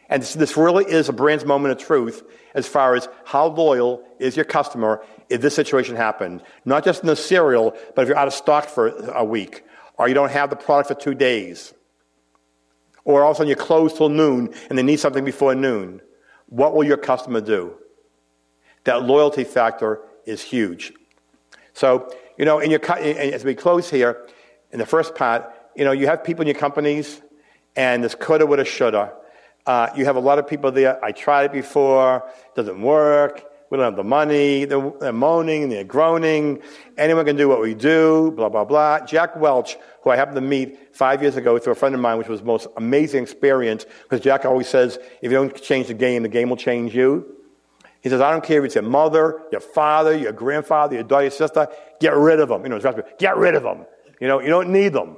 And 0.09 0.21
this, 0.21 0.57
really 0.57 0.83
is 0.83 1.07
a 1.07 1.13
brand's 1.13 1.45
moment 1.45 1.71
of 1.71 1.87
truth 1.87 2.21
as 2.53 2.67
far 2.67 2.95
as 2.95 3.07
how 3.23 3.47
loyal 3.47 4.03
is 4.19 4.35
your 4.35 4.43
customer 4.43 5.03
if 5.29 5.39
this 5.39 5.55
situation 5.55 5.95
happened. 5.95 6.43
Not 6.65 6.83
just 6.83 7.01
in 7.01 7.07
the 7.07 7.15
cereal, 7.15 7.73
but 7.95 8.01
if 8.01 8.09
you're 8.09 8.17
out 8.17 8.27
of 8.27 8.33
stock 8.33 8.67
for 8.67 8.89
a 8.89 9.23
week, 9.23 9.63
or 9.97 10.09
you 10.09 10.13
don't 10.13 10.31
have 10.31 10.49
the 10.49 10.57
product 10.57 10.89
for 10.89 10.95
two 10.95 11.15
days, 11.15 11.73
or 13.05 13.23
all 13.23 13.31
of 13.31 13.35
a 13.35 13.37
sudden 13.37 13.47
you're 13.47 13.55
closed 13.55 13.95
till 13.95 14.09
noon 14.09 14.53
and 14.69 14.77
they 14.77 14.83
need 14.83 14.99
something 14.99 15.23
before 15.23 15.55
noon, 15.55 16.01
what 16.47 16.75
will 16.75 16.83
your 16.83 16.97
customer 16.97 17.39
do? 17.39 17.75
That 18.83 19.03
loyalty 19.03 19.45
factor 19.45 20.01
is 20.25 20.41
huge. 20.41 20.91
So, 21.73 22.13
you 22.37 22.43
know, 22.43 22.59
in 22.59 22.69
your, 22.69 22.81
as 22.91 23.45
we 23.45 23.55
close 23.55 23.89
here, 23.89 24.27
in 24.71 24.79
the 24.79 24.85
first 24.85 25.15
part, 25.15 25.49
you 25.73 25.85
know, 25.85 25.93
you 25.93 26.07
have 26.07 26.23
people 26.23 26.41
in 26.41 26.47
your 26.47 26.59
companies, 26.59 27.21
and 27.75 28.03
this 28.03 28.15
coulda, 28.15 28.45
woulda, 28.45 28.65
shoulda. 28.65 29.13
Uh, 29.65 29.89
you 29.95 30.05
have 30.05 30.15
a 30.15 30.19
lot 30.19 30.39
of 30.39 30.47
people 30.47 30.71
there. 30.71 31.03
I 31.03 31.11
tried 31.11 31.45
it 31.45 31.51
before, 31.53 32.29
doesn't 32.55 32.81
work. 32.81 33.45
We 33.69 33.77
don't 33.77 33.85
have 33.85 33.95
the 33.95 34.03
money. 34.03 34.65
They're, 34.65 34.91
they're 34.99 35.13
moaning, 35.13 35.69
they're 35.69 35.85
groaning. 35.85 36.61
Anyone 36.97 37.25
can 37.25 37.37
do 37.37 37.47
what 37.47 37.61
we 37.61 37.73
do, 37.73 38.31
blah, 38.35 38.49
blah, 38.49 38.65
blah. 38.65 39.05
Jack 39.05 39.37
Welch, 39.37 39.77
who 40.01 40.09
I 40.09 40.17
happened 40.17 40.35
to 40.35 40.41
meet 40.41 40.93
five 40.93 41.21
years 41.21 41.37
ago 41.37 41.57
through 41.57 41.73
a 41.73 41.75
friend 41.75 41.95
of 41.95 42.01
mine, 42.01 42.17
which 42.17 42.27
was 42.27 42.41
the 42.41 42.45
most 42.45 42.67
amazing 42.75 43.23
experience, 43.23 43.85
because 44.03 44.19
Jack 44.19 44.43
always 44.43 44.67
says, 44.67 44.99
if 45.21 45.31
you 45.31 45.37
don't 45.37 45.55
change 45.61 45.87
the 45.87 45.93
game, 45.93 46.23
the 46.23 46.29
game 46.29 46.49
will 46.49 46.57
change 46.57 46.93
you. 46.93 47.37
He 48.01 48.09
says, 48.09 48.19
I 48.19 48.31
don't 48.31 48.43
care 48.43 48.59
if 48.59 48.65
it's 48.65 48.75
your 48.75 48.83
mother, 48.83 49.41
your 49.53 49.61
father, 49.61 50.17
your 50.17 50.33
grandfather, 50.33 50.95
your 50.95 51.03
daughter, 51.03 51.23
your 51.23 51.31
sister, 51.31 51.67
get 52.01 52.13
rid 52.13 52.41
of 52.41 52.49
them. 52.49 52.63
You 52.63 52.69
know, 52.69 52.79
get 53.19 53.37
rid 53.37 53.55
of 53.55 53.63
them. 53.63 53.85
You 54.19 54.27
know, 54.27 54.41
you 54.41 54.49
don't 54.49 54.69
need 54.69 54.91
them. 54.91 55.15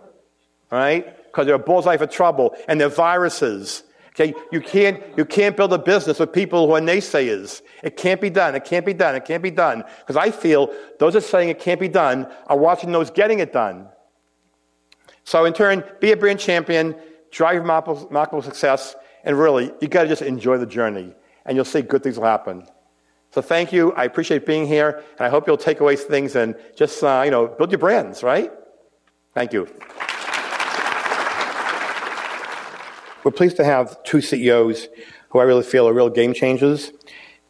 Right? 0.70 1.18
Because 1.34 1.48
they're 1.48 1.56
a 1.56 1.60
bullseye 1.60 1.98
for 1.98 2.06
trouble, 2.06 2.56
and 2.68 2.80
they're 2.80 2.90
viruses. 2.90 3.82
Okay, 4.10 4.36
you 4.52 4.62
can't, 4.62 5.02
you 5.18 5.26
can't 5.26 5.58
build 5.58 5.74
a 5.74 5.80
business 5.80 6.20
with 6.20 6.32
people 6.32 6.68
who 6.68 6.74
are 6.76 6.80
naysayers. 6.80 7.64
It 7.84 7.98
can't 7.98 8.22
be 8.22 8.30
done. 8.30 8.54
It 8.54 8.64
can't 8.64 8.86
be 8.86 8.94
done. 8.94 9.16
It 9.16 9.26
can't 9.26 9.42
be 9.42 9.50
done. 9.50 9.84
Because 10.02 10.16
I 10.16 10.30
feel 10.30 10.72
those 11.00 11.14
that 11.14 11.24
are 11.24 11.28
saying 11.28 11.50
it 11.50 11.60
can't 11.60 11.80
be 11.80 11.88
done 11.88 12.28
are 12.46 12.58
watching 12.58 12.92
those 12.92 13.10
getting 13.10 13.40
it 13.40 13.52
done. 13.52 13.88
So 15.24 15.46
in 15.46 15.54
turn, 15.54 15.84
be 16.00 16.12
a 16.12 16.18
brand 16.18 16.40
champion, 16.40 16.96
drive 17.32 17.64
remarkable, 17.64 18.44
success, 18.44 18.96
and 19.24 19.40
really, 19.40 19.72
you 19.82 19.88
got 19.88 20.04
to 20.04 20.10
just 20.10 20.22
enjoy 20.22 20.60
the 20.60 20.68
journey, 20.68 21.16
and 21.48 21.56
you'll 21.56 21.66
see 21.66 21.82
good 21.82 22.04
things 22.04 22.20
will 22.20 22.28
happen. 22.28 22.68
So 23.32 23.42
thank 23.42 23.74
you. 23.74 23.94
I 23.94 24.04
appreciate 24.04 24.46
being 24.46 24.68
here, 24.68 25.02
and 25.18 25.22
I 25.22 25.30
hope 25.30 25.48
you'll 25.48 25.58
take 25.58 25.80
away 25.80 25.96
things 25.96 26.36
and 26.36 26.56
just, 26.76 27.04
uh, 27.04 27.24
you 27.26 27.32
know, 27.32 27.48
build 27.48 27.72
your 27.72 27.80
brands, 27.80 28.22
right? 28.22 28.52
Thank 29.34 29.54
you. 29.54 29.68
We're 33.24 33.32
pleased 33.32 33.56
to 33.56 33.64
have 33.64 34.04
two 34.04 34.20
CEOs 34.20 34.90
who 35.30 35.40
I 35.40 35.44
really 35.44 35.64
feel 35.64 35.88
are 35.88 35.94
real 35.94 36.10
game 36.10 36.34
changers. 36.34 36.92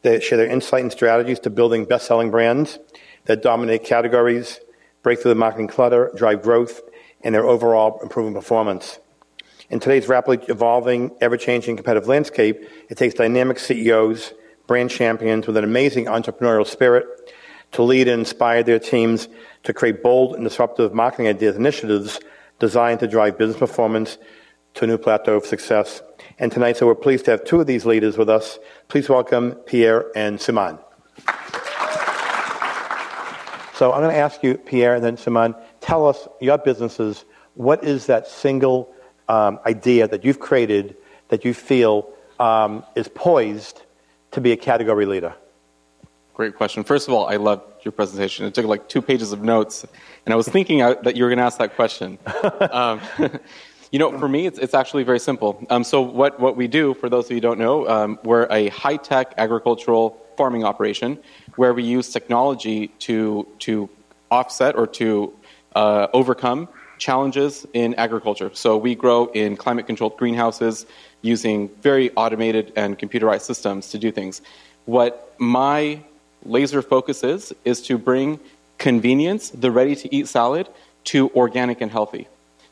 They 0.03 0.19
share 0.19 0.37
their 0.37 0.47
insight 0.47 0.83
and 0.83 0.91
strategies 0.91 1.39
to 1.41 1.49
building 1.49 1.85
best-selling 1.85 2.29
brands 2.29 2.77
that 3.25 3.41
dominate 3.41 3.83
categories, 3.83 4.59
break 5.01 5.19
through 5.19 5.29
the 5.29 5.35
marketing 5.35 5.69
clutter, 5.69 6.11
drive 6.15 6.43
growth, 6.43 6.79
and 7.21 7.33
their 7.33 7.45
overall 7.45 7.99
improving 8.03 8.35
performance. 8.35 8.99
In 9.71 9.79
today's 9.79 10.07
rapidly 10.07 10.45
evolving, 10.47 11.09
ever-changing 11.21 11.75
competitive 11.75 12.07
landscape, 12.07 12.69
it 12.89 12.97
takes 12.99 13.15
dynamic 13.15 13.57
CEOs, 13.57 14.33
brand 14.67 14.91
champions 14.91 15.47
with 15.47 15.57
an 15.57 15.63
amazing 15.63 16.05
entrepreneurial 16.05 16.67
spirit 16.67 17.05
to 17.71 17.81
lead 17.81 18.07
and 18.07 18.19
inspire 18.19 18.61
their 18.61 18.77
teams 18.77 19.27
to 19.63 19.73
create 19.73 20.03
bold 20.03 20.35
and 20.35 20.43
disruptive 20.43 20.93
marketing 20.93 21.27
ideas 21.27 21.55
initiatives 21.55 22.19
designed 22.59 22.99
to 22.99 23.07
drive 23.07 23.39
business 23.39 23.57
performance 23.57 24.19
to 24.75 24.85
a 24.85 24.87
new 24.87 24.97
plateau 24.97 25.35
of 25.35 25.45
success. 25.45 26.01
And 26.39 26.51
tonight, 26.51 26.77
so 26.77 26.87
we're 26.87 26.95
pleased 26.95 27.25
to 27.25 27.31
have 27.31 27.43
two 27.43 27.61
of 27.61 27.67
these 27.67 27.85
leaders 27.85 28.17
with 28.17 28.29
us. 28.29 28.57
Please 28.87 29.07
welcome 29.07 29.51
Pierre 29.65 30.05
and 30.15 30.39
Suman. 30.39 30.79
So 33.75 33.91
I'm 33.91 34.01
going 34.01 34.13
to 34.13 34.19
ask 34.19 34.43
you, 34.43 34.55
Pierre, 34.55 34.95
and 34.95 35.03
then 35.03 35.17
Suman, 35.17 35.55
tell 35.81 36.07
us 36.07 36.27
your 36.39 36.57
businesses. 36.57 37.25
What 37.55 37.83
is 37.83 38.05
that 38.07 38.27
single 38.27 38.93
um, 39.27 39.59
idea 39.65 40.07
that 40.07 40.23
you've 40.23 40.39
created 40.39 40.95
that 41.29 41.43
you 41.43 41.53
feel 41.53 42.09
um, 42.39 42.83
is 42.95 43.07
poised 43.07 43.81
to 44.31 44.41
be 44.41 44.51
a 44.51 44.57
category 44.57 45.05
leader? 45.05 45.33
Great 46.33 46.55
question. 46.55 46.83
First 46.83 47.07
of 47.07 47.13
all, 47.13 47.27
I 47.27 47.35
loved 47.35 47.85
your 47.85 47.91
presentation. 47.91 48.45
It 48.45 48.55
took 48.55 48.65
like 48.65 48.89
two 48.89 49.01
pages 49.01 49.33
of 49.33 49.41
notes, 49.41 49.85
and 50.25 50.33
I 50.33 50.35
was 50.35 50.47
thinking 50.47 50.79
that 50.79 51.15
you 51.15 51.23
were 51.23 51.29
going 51.29 51.37
to 51.37 51.43
ask 51.43 51.59
that 51.59 51.75
question. 51.75 52.17
um, 52.71 53.01
You 53.93 53.99
know, 53.99 54.17
for 54.17 54.27
me, 54.27 54.47
it's, 54.47 54.57
it's 54.57 54.73
actually 54.73 55.03
very 55.03 55.19
simple. 55.19 55.63
Um, 55.69 55.83
so, 55.83 56.01
what, 56.01 56.39
what 56.39 56.57
we 56.57 56.67
do, 56.67 56.95
for 56.95 57.09
those 57.09 57.25
of 57.25 57.29
you 57.29 57.37
who 57.37 57.41
don't 57.41 57.59
know, 57.59 57.87
um, 57.87 58.17
we're 58.23 58.47
a 58.49 58.69
high 58.69 58.97
tech 58.97 59.35
agricultural 59.37 60.19
farming 60.35 60.63
operation 60.63 61.19
where 61.57 61.75
we 61.75 61.83
use 61.83 62.09
technology 62.09 62.87
to, 63.05 63.45
to 63.59 63.87
offset 64.31 64.75
or 64.75 64.87
to 64.87 65.31
uh, 65.75 66.07
overcome 66.11 66.69
challenges 66.97 67.67
in 67.73 67.93
agriculture. 67.93 68.49
So, 68.55 68.77
we 68.77 68.95
grow 68.95 69.27
in 69.27 69.57
climate 69.57 69.85
controlled 69.85 70.17
greenhouses 70.17 70.87
using 71.21 71.69
very 71.83 72.09
automated 72.15 72.73
and 72.75 72.97
computerized 72.97 73.41
systems 73.41 73.89
to 73.89 73.99
do 73.99 74.11
things. 74.11 74.41
What 74.85 75.35
my 75.37 76.01
laser 76.43 76.81
focus 76.81 77.23
is, 77.23 77.53
is 77.63 77.83
to 77.83 77.99
bring 77.99 78.39
convenience, 78.79 79.51
the 79.51 79.69
ready 79.69 79.95
to 79.97 80.15
eat 80.15 80.27
salad, 80.27 80.67
to 81.03 81.29
organic 81.35 81.79
and 81.79 81.91
healthy. 81.91 82.27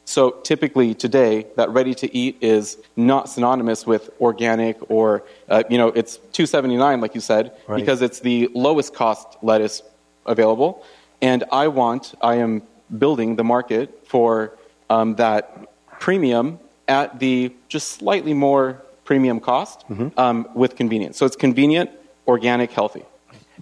So 0.06 0.32
typically 0.44 0.94
today, 0.94 1.48
that 1.56 1.70
ready 1.70 1.94
to 1.96 2.16
eat 2.16 2.38
is 2.42 2.78
not 2.96 3.30
synonymous 3.30 3.86
with 3.86 4.10
organic 4.20 4.78
or, 4.90 5.24
uh, 5.48 5.64
you 5.70 5.78
know, 5.78 5.90
it's 5.90 6.18
279 6.34 7.02
like 7.02 7.16
you 7.16 7.22
said, 7.22 7.54
right. 7.68 7.78
because 7.78 8.02
it's 8.02 8.20
the 8.20 8.50
lowest 8.54 8.94
cost 8.94 9.38
lettuce 9.42 9.84
available. 10.26 10.84
And 11.22 11.44
I 11.52 11.68
want, 11.68 12.14
I 12.22 12.36
am 12.36 12.64
building 12.98 13.36
the 13.36 13.44
market 13.44 14.08
for 14.08 14.58
um, 14.90 15.16
that 15.16 15.70
premium 16.00 16.60
at 16.88 17.20
the 17.20 17.54
just 17.70 17.92
slightly 17.92 18.34
more 18.34 18.82
premium 19.06 19.40
cost 19.40 19.88
mm-hmm. 19.88 20.08
um, 20.20 20.48
with 20.54 20.76
convenience. 20.76 21.18
So 21.18 21.26
it's 21.26 21.36
convenient, 21.36 21.90
organic, 22.28 22.72
healthy. 22.72 23.06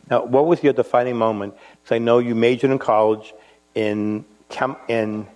Now, 0.10 0.24
what 0.26 0.48
was 0.48 0.64
your 0.64 0.74
defining 0.74 1.18
moment? 1.18 1.54
Because 1.84 1.96
I 1.96 2.00
know 2.00 2.18
you 2.18 2.34
majored 2.34 2.72
in 2.72 2.80
college 2.80 3.34
in, 3.76 4.26
chem- 4.50 4.78
in 4.88 5.28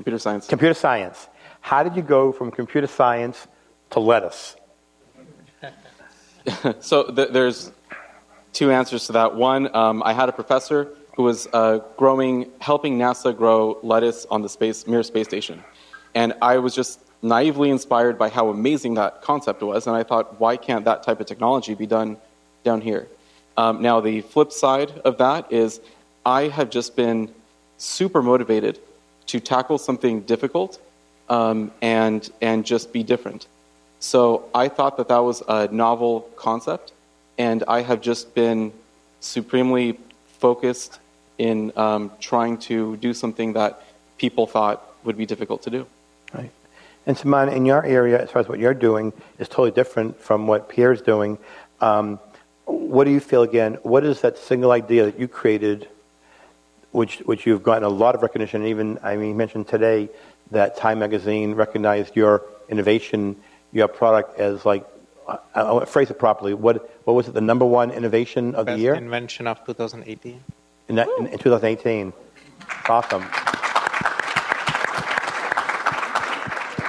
Computer 0.00 0.18
science. 0.18 0.46
Computer 0.46 0.72
science. 0.72 1.28
How 1.60 1.82
did 1.82 1.94
you 1.94 2.00
go 2.00 2.32
from 2.32 2.50
computer 2.50 2.86
science 2.86 3.46
to 3.90 4.00
lettuce? 4.00 4.56
so 6.80 7.10
th- 7.10 7.28
there's 7.32 7.70
two 8.54 8.70
answers 8.70 9.04
to 9.08 9.12
that. 9.12 9.34
One, 9.34 9.68
um, 9.76 10.02
I 10.02 10.14
had 10.14 10.30
a 10.30 10.32
professor 10.32 10.88
who 11.16 11.24
was 11.24 11.46
uh, 11.52 11.80
growing, 11.98 12.50
helping 12.60 12.98
NASA 12.98 13.36
grow 13.36 13.78
lettuce 13.82 14.24
on 14.30 14.40
the 14.40 14.48
space, 14.48 14.86
Mir 14.86 15.02
space 15.02 15.26
station, 15.26 15.62
and 16.14 16.32
I 16.40 16.56
was 16.56 16.74
just 16.74 17.00
naively 17.20 17.68
inspired 17.68 18.16
by 18.16 18.30
how 18.30 18.48
amazing 18.48 18.94
that 18.94 19.20
concept 19.20 19.62
was, 19.62 19.86
and 19.86 19.94
I 19.94 20.02
thought, 20.02 20.40
why 20.40 20.56
can't 20.56 20.86
that 20.86 21.02
type 21.02 21.20
of 21.20 21.26
technology 21.26 21.74
be 21.74 21.86
done 21.86 22.16
down 22.64 22.80
here? 22.80 23.06
Um, 23.58 23.82
now, 23.82 24.00
the 24.00 24.22
flip 24.22 24.50
side 24.50 24.92
of 25.04 25.18
that 25.18 25.52
is 25.52 25.78
I 26.24 26.48
have 26.48 26.70
just 26.70 26.96
been 26.96 27.34
super 27.76 28.22
motivated 28.22 28.80
to 29.30 29.38
tackle 29.38 29.78
something 29.78 30.22
difficult 30.22 30.80
um, 31.28 31.70
and, 31.80 32.28
and 32.40 32.66
just 32.66 32.92
be 32.92 33.02
different. 33.02 33.46
So 34.00 34.48
I 34.54 34.68
thought 34.68 34.96
that 34.96 35.08
that 35.08 35.18
was 35.18 35.42
a 35.46 35.68
novel 35.68 36.22
concept, 36.36 36.92
and 37.38 37.62
I 37.68 37.82
have 37.82 38.00
just 38.00 38.34
been 38.34 38.72
supremely 39.20 39.98
focused 40.38 40.98
in 41.38 41.72
um, 41.76 42.10
trying 42.18 42.58
to 42.70 42.96
do 42.96 43.14
something 43.14 43.52
that 43.52 43.82
people 44.18 44.46
thought 44.46 44.78
would 45.04 45.16
be 45.16 45.26
difficult 45.26 45.62
to 45.62 45.70
do. 45.70 45.86
Right. 46.34 46.50
And 47.06 47.16
Suman, 47.16 47.54
in 47.54 47.64
your 47.64 47.84
area, 47.84 48.20
as 48.20 48.30
far 48.30 48.40
as 48.40 48.48
what 48.48 48.58
you're 48.58 48.74
doing, 48.74 49.12
is 49.38 49.48
totally 49.48 49.70
different 49.70 50.20
from 50.20 50.46
what 50.46 50.68
Pierre's 50.68 51.02
doing. 51.02 51.38
Um, 51.80 52.18
what 52.64 53.04
do 53.04 53.10
you 53.10 53.20
feel 53.20 53.42
again? 53.42 53.78
What 53.82 54.04
is 54.04 54.20
that 54.22 54.38
single 54.38 54.72
idea 54.72 55.04
that 55.04 55.18
you 55.18 55.28
created 55.28 55.88
which 56.92 57.18
which 57.20 57.46
you've 57.46 57.62
gotten 57.62 57.84
a 57.84 57.88
lot 57.88 58.14
of 58.14 58.22
recognition. 58.22 58.66
Even 58.66 58.98
I 59.02 59.16
mean, 59.16 59.30
you 59.30 59.34
mentioned 59.34 59.68
today 59.68 60.08
that 60.50 60.76
Time 60.76 60.98
Magazine 60.98 61.54
recognized 61.54 62.16
your 62.16 62.42
innovation, 62.68 63.36
your 63.72 63.88
product 63.88 64.38
as 64.38 64.64
like 64.64 64.86
I, 65.54 65.72
will 65.72 65.86
phrase 65.86 66.10
it 66.10 66.18
properly. 66.18 66.54
What 66.54 66.90
what 67.04 67.14
was 67.14 67.28
it? 67.28 67.34
The 67.34 67.40
number 67.40 67.64
one 67.64 67.90
innovation 67.90 68.54
of 68.54 68.66
Best 68.66 68.76
the 68.76 68.82
year? 68.82 68.94
Invention 68.94 69.46
of 69.46 69.64
2018. 69.64 70.42
In, 70.88 70.96
that, 70.96 71.08
in, 71.18 71.26
in 71.28 71.38
2018. 71.38 72.12
Awesome. 72.88 73.24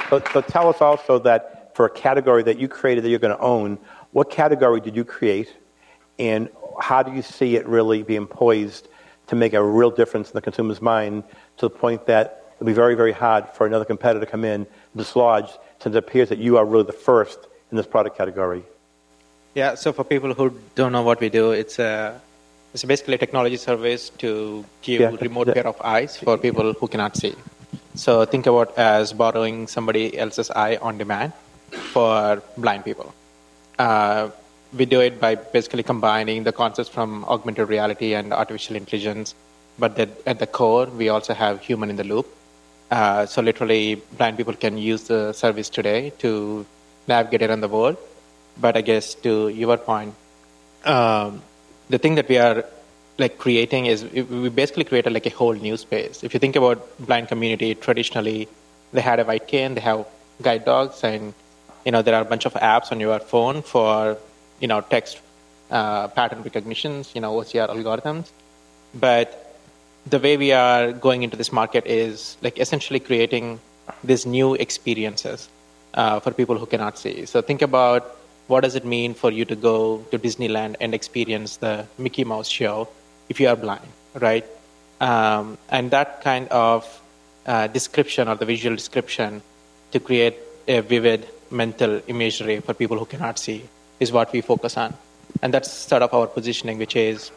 So, 0.09 0.21
so 0.33 0.41
tell 0.41 0.67
us 0.67 0.81
also 0.81 1.19
that 1.19 1.73
for 1.75 1.85
a 1.85 1.89
category 1.89 2.43
that 2.43 2.59
you 2.59 2.67
created 2.67 3.03
that 3.03 3.09
you're 3.09 3.19
going 3.19 3.35
to 3.35 3.41
own, 3.41 3.77
what 4.11 4.29
category 4.29 4.81
did 4.81 4.95
you 4.95 5.05
create, 5.05 5.55
and 6.19 6.49
how 6.79 7.03
do 7.03 7.13
you 7.13 7.21
see 7.21 7.55
it 7.55 7.65
really 7.67 8.03
being 8.03 8.27
poised 8.27 8.87
to 9.31 9.35
make 9.37 9.53
a 9.53 9.63
real 9.63 9.89
difference 9.89 10.29
in 10.29 10.33
the 10.33 10.41
consumer's 10.41 10.81
mind 10.81 11.23
to 11.55 11.65
the 11.67 11.69
point 11.69 12.05
that 12.05 12.25
it'll 12.55 12.67
be 12.67 12.73
very, 12.73 12.95
very 12.95 13.13
hard 13.13 13.47
for 13.55 13.65
another 13.65 13.85
competitor 13.85 14.25
to 14.25 14.29
come 14.29 14.43
in 14.43 14.51
and 14.51 14.67
dislodge 14.97 15.49
since 15.79 15.95
it 15.95 15.97
appears 15.97 16.27
that 16.27 16.37
you 16.37 16.57
are 16.57 16.65
really 16.65 16.83
the 16.83 16.99
first 17.09 17.39
in 17.71 17.77
this 17.77 17.87
product 17.87 18.17
category. 18.17 18.61
Yeah, 19.55 19.75
so 19.75 19.93
for 19.93 20.03
people 20.03 20.33
who 20.33 20.53
don't 20.75 20.91
know 20.91 21.01
what 21.01 21.21
we 21.21 21.29
do, 21.29 21.51
it's 21.51 21.79
a 21.79 22.19
it's 22.73 22.83
basically 22.83 23.15
a 23.15 23.17
technology 23.17 23.55
service 23.55 24.09
to 24.23 24.65
give 24.81 24.99
yeah, 24.99 25.15
remote 25.21 25.47
pair 25.53 25.67
of 25.67 25.79
eyes 25.81 26.17
for 26.17 26.37
people 26.37 26.73
who 26.73 26.87
cannot 26.89 27.15
see. 27.15 27.33
So 27.95 28.25
think 28.25 28.47
about 28.47 28.77
as 28.77 29.13
borrowing 29.13 29.67
somebody 29.67 30.17
else's 30.17 30.51
eye 30.51 30.75
on 30.81 30.97
demand 30.97 31.31
for 31.93 32.43
blind 32.57 32.83
people. 32.83 33.13
Uh, 33.79 34.29
we 34.73 34.85
do 34.85 35.01
it 35.01 35.19
by 35.19 35.35
basically 35.35 35.83
combining 35.83 36.43
the 36.43 36.51
concepts 36.51 36.89
from 36.89 37.25
augmented 37.25 37.67
reality 37.67 38.13
and 38.13 38.33
artificial 38.33 38.75
intelligence, 38.75 39.35
but 39.77 39.99
at 40.25 40.39
the 40.39 40.47
core, 40.47 40.85
we 40.85 41.09
also 41.09 41.33
have 41.33 41.61
human 41.61 41.89
in 41.89 41.95
the 41.95 42.03
loop. 42.03 42.27
Uh, 42.89 43.25
so 43.25 43.41
literally, 43.41 43.95
blind 44.17 44.37
people 44.37 44.53
can 44.53 44.77
use 44.77 45.03
the 45.03 45.33
service 45.33 45.69
today 45.69 46.11
to 46.19 46.65
navigate 47.07 47.41
around 47.41 47.61
the 47.61 47.67
world. 47.67 47.97
But 48.59 48.75
I 48.77 48.81
guess 48.81 49.15
to 49.15 49.47
your 49.49 49.77
point, 49.77 50.13
um, 50.83 51.41
the 51.89 51.97
thing 51.97 52.15
that 52.15 52.27
we 52.27 52.37
are 52.37 52.65
like 53.17 53.37
creating 53.37 53.85
is 53.85 54.03
we 54.03 54.49
basically 54.49 54.83
created 54.83 55.13
like 55.13 55.25
a 55.25 55.29
whole 55.29 55.53
new 55.53 55.77
space. 55.77 56.23
If 56.23 56.33
you 56.33 56.39
think 56.39 56.55
about 56.55 56.79
blind 56.99 57.27
community, 57.27 57.75
traditionally 57.75 58.47
they 58.93 59.01
had 59.01 59.19
a 59.19 59.25
white 59.25 59.47
cane, 59.47 59.75
they 59.75 59.81
have 59.81 60.05
guide 60.41 60.65
dogs, 60.65 61.03
and 61.03 61.33
you 61.85 61.91
know 61.91 62.01
there 62.01 62.15
are 62.15 62.21
a 62.21 62.25
bunch 62.25 62.45
of 62.45 62.53
apps 62.53 62.91
on 62.91 62.99
your 62.99 63.19
phone 63.19 63.61
for 63.61 64.17
you 64.61 64.67
know, 64.67 64.79
text 64.79 65.19
uh, 65.69 66.07
pattern 66.09 66.43
recognitions, 66.43 67.11
you 67.13 67.21
know, 67.21 67.33
OCR 67.33 67.69
algorithms. 67.69 68.29
But 68.93 69.57
the 70.05 70.19
way 70.19 70.37
we 70.37 70.51
are 70.51 70.91
going 70.91 71.23
into 71.23 71.37
this 71.37 71.51
market 71.51 71.85
is 71.85 72.37
like 72.41 72.59
essentially 72.59 72.99
creating 72.99 73.59
these 74.03 74.25
new 74.25 74.53
experiences 74.55 75.49
uh, 75.93 76.19
for 76.19 76.31
people 76.31 76.57
who 76.57 76.65
cannot 76.65 76.97
see. 76.97 77.25
So 77.25 77.41
think 77.41 77.61
about 77.61 78.17
what 78.47 78.61
does 78.61 78.75
it 78.75 78.85
mean 78.85 79.13
for 79.13 79.31
you 79.31 79.45
to 79.45 79.55
go 79.55 80.05
to 80.11 80.19
Disneyland 80.19 80.75
and 80.79 80.93
experience 80.93 81.57
the 81.57 81.87
Mickey 81.97 82.23
Mouse 82.23 82.47
show 82.47 82.87
if 83.29 83.39
you 83.39 83.47
are 83.47 83.55
blind, 83.55 83.87
right? 84.15 84.45
Um, 84.99 85.57
and 85.69 85.91
that 85.91 86.21
kind 86.21 86.47
of 86.49 87.01
uh, 87.45 87.67
description 87.67 88.27
or 88.27 88.35
the 88.35 88.45
visual 88.45 88.75
description 88.75 89.41
to 89.91 89.99
create 89.99 90.37
a 90.67 90.81
vivid 90.81 91.27
mental 91.49 92.01
imagery 92.07 92.59
for 92.59 92.73
people 92.73 92.97
who 92.97 93.05
cannot 93.05 93.39
see 93.39 93.63
is 94.01 94.11
what 94.11 94.33
we 94.33 94.41
focus 94.41 94.75
on. 94.75 94.93
And 95.41 95.53
that's 95.53 95.71
sort 95.71 96.01
of 96.01 96.13
our 96.13 96.27
positioning, 96.27 96.77
which 96.77 96.95
is 96.95 97.31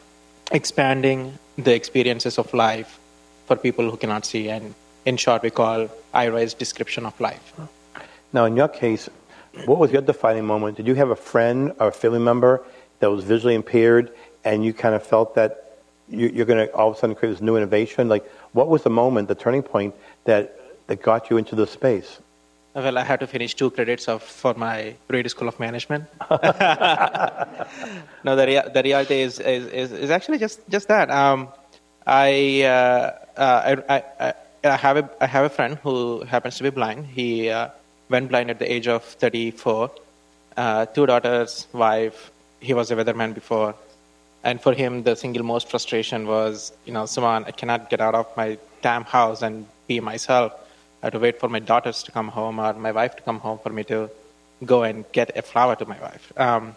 expanding 0.51 1.39
the 1.57 1.75
experiences 1.75 2.39
of 2.39 2.53
life 2.53 2.99
for 3.47 3.55
people 3.55 3.89
who 3.91 3.97
cannot 3.97 4.25
see. 4.25 4.49
And 4.49 4.75
in 5.05 5.17
short, 5.19 5.43
we 5.43 5.51
call 5.51 5.89
Aira's 6.15 6.55
description 6.55 7.07
of 7.07 7.21
life. 7.21 7.53
Now, 8.33 8.47
in 8.47 8.57
your 8.57 8.69
case, 8.69 9.09
what 9.67 9.79
was 9.79 9.93
your 9.93 10.03
defining 10.03 10.47
moment? 10.47 10.79
Did 10.79 10.87
you 10.87 10.95
have 10.95 11.11
a 11.11 11.17
friend 11.17 11.73
or 11.79 11.89
a 11.89 11.93
family 11.93 12.19
member 12.19 12.65
that 13.01 13.11
was 13.11 13.23
visually 13.25 13.55
impaired 13.55 14.11
and 14.45 14.65
you 14.65 14.73
kind 14.73 14.95
of 14.95 15.07
felt 15.07 15.35
that 15.35 15.79
you, 16.09 16.43
are 16.43 16.47
going 16.47 16.67
to 16.67 16.75
all 16.75 16.91
of 16.91 16.97
a 16.97 16.99
sudden 16.99 17.15
create 17.15 17.33
this 17.33 17.43
new 17.43 17.57
innovation? 17.57 18.09
Like, 18.09 18.27
what 18.53 18.69
was 18.69 18.83
the 18.83 18.91
moment, 18.91 19.29
the 19.29 19.35
turning 19.35 19.63
point 19.63 19.95
that, 20.25 20.59
that 20.87 21.03
got 21.03 21.31
you 21.31 21.37
into 21.37 21.55
this 21.55 21.71
space? 21.71 22.19
Well, 22.75 22.99
I 22.99 23.05
had 23.05 23.21
to 23.21 23.29
finish 23.29 23.55
two 23.55 23.71
credits 23.71 24.09
of 24.09 24.21
for 24.21 24.53
my 24.55 24.97
Rady 25.07 25.29
School 25.29 25.47
of 25.47 25.61
Management. 25.61 26.07
no, 26.31 26.37
the, 28.35 28.47
rea- 28.49 28.69
the 28.75 28.83
reality 28.83 29.21
is, 29.21 29.39
is, 29.39 29.67
is, 29.67 29.93
is, 29.93 30.11
actually 30.11 30.39
just, 30.39 30.59
just 30.69 30.89
that. 30.89 31.09
Um, 31.09 31.51
I, 32.05 32.63
uh, 32.63 33.13
uh, 33.37 33.77
I, 33.89 34.03
I, 34.19 34.35
I, 34.65 34.77
have 34.77 34.97
a, 34.97 35.09
I 35.21 35.27
have 35.27 35.45
a 35.45 35.49
friend 35.51 35.79
who 35.85 36.25
happens 36.25 36.57
to 36.57 36.65
be 36.65 36.71
blind. 36.71 37.07
He 37.07 37.49
uh, 37.49 37.69
went 38.09 38.29
blind 38.29 38.51
at 38.51 38.59
the 38.59 38.71
age 38.71 38.89
of 38.89 39.05
34. 39.05 39.93
Uh, 40.57 40.87
two 40.87 41.07
daughters, 41.07 41.69
wife. 41.73 42.33
He 42.59 42.75
was 42.75 42.91
a 42.91 42.97
weatherman 42.97 43.35
before. 43.35 43.77
And 44.43 44.61
for 44.61 44.75
him, 44.75 45.05
the 45.05 45.15
single 45.15 45.45
most 45.45 45.71
frustration 45.71 46.27
was, 46.27 46.73
you 46.87 46.93
know, 46.93 47.07
someone, 47.07 47.45
I 47.45 47.53
cannot 47.53 47.89
get 47.89 48.01
out 48.01 48.17
of 48.17 48.37
my 48.37 48.59
damn 48.83 49.05
house 49.05 49.43
and 49.43 49.65
be 49.87 50.01
myself 50.01 50.53
I 51.05 51.09
had 51.09 51.13
to 51.13 51.19
wait 51.19 51.39
for 51.39 51.51
my 51.51 51.59
daughters 51.59 52.03
to 52.05 52.13
come 52.13 52.29
home 52.29 52.59
or 52.59 52.73
my 52.73 52.91
wife 52.91 53.15
to 53.17 53.23
come 53.23 53.39
home 53.39 53.59
for 53.59 53.69
me 53.69 53.85
to 53.85 54.09
go 54.65 54.85
and 54.85 55.05
get 55.13 55.37
a 55.37 55.43
flower 55.43 55.77
to 55.77 55.85
my 55.85 56.01
wife. 56.01 56.33
Um, 56.35 56.75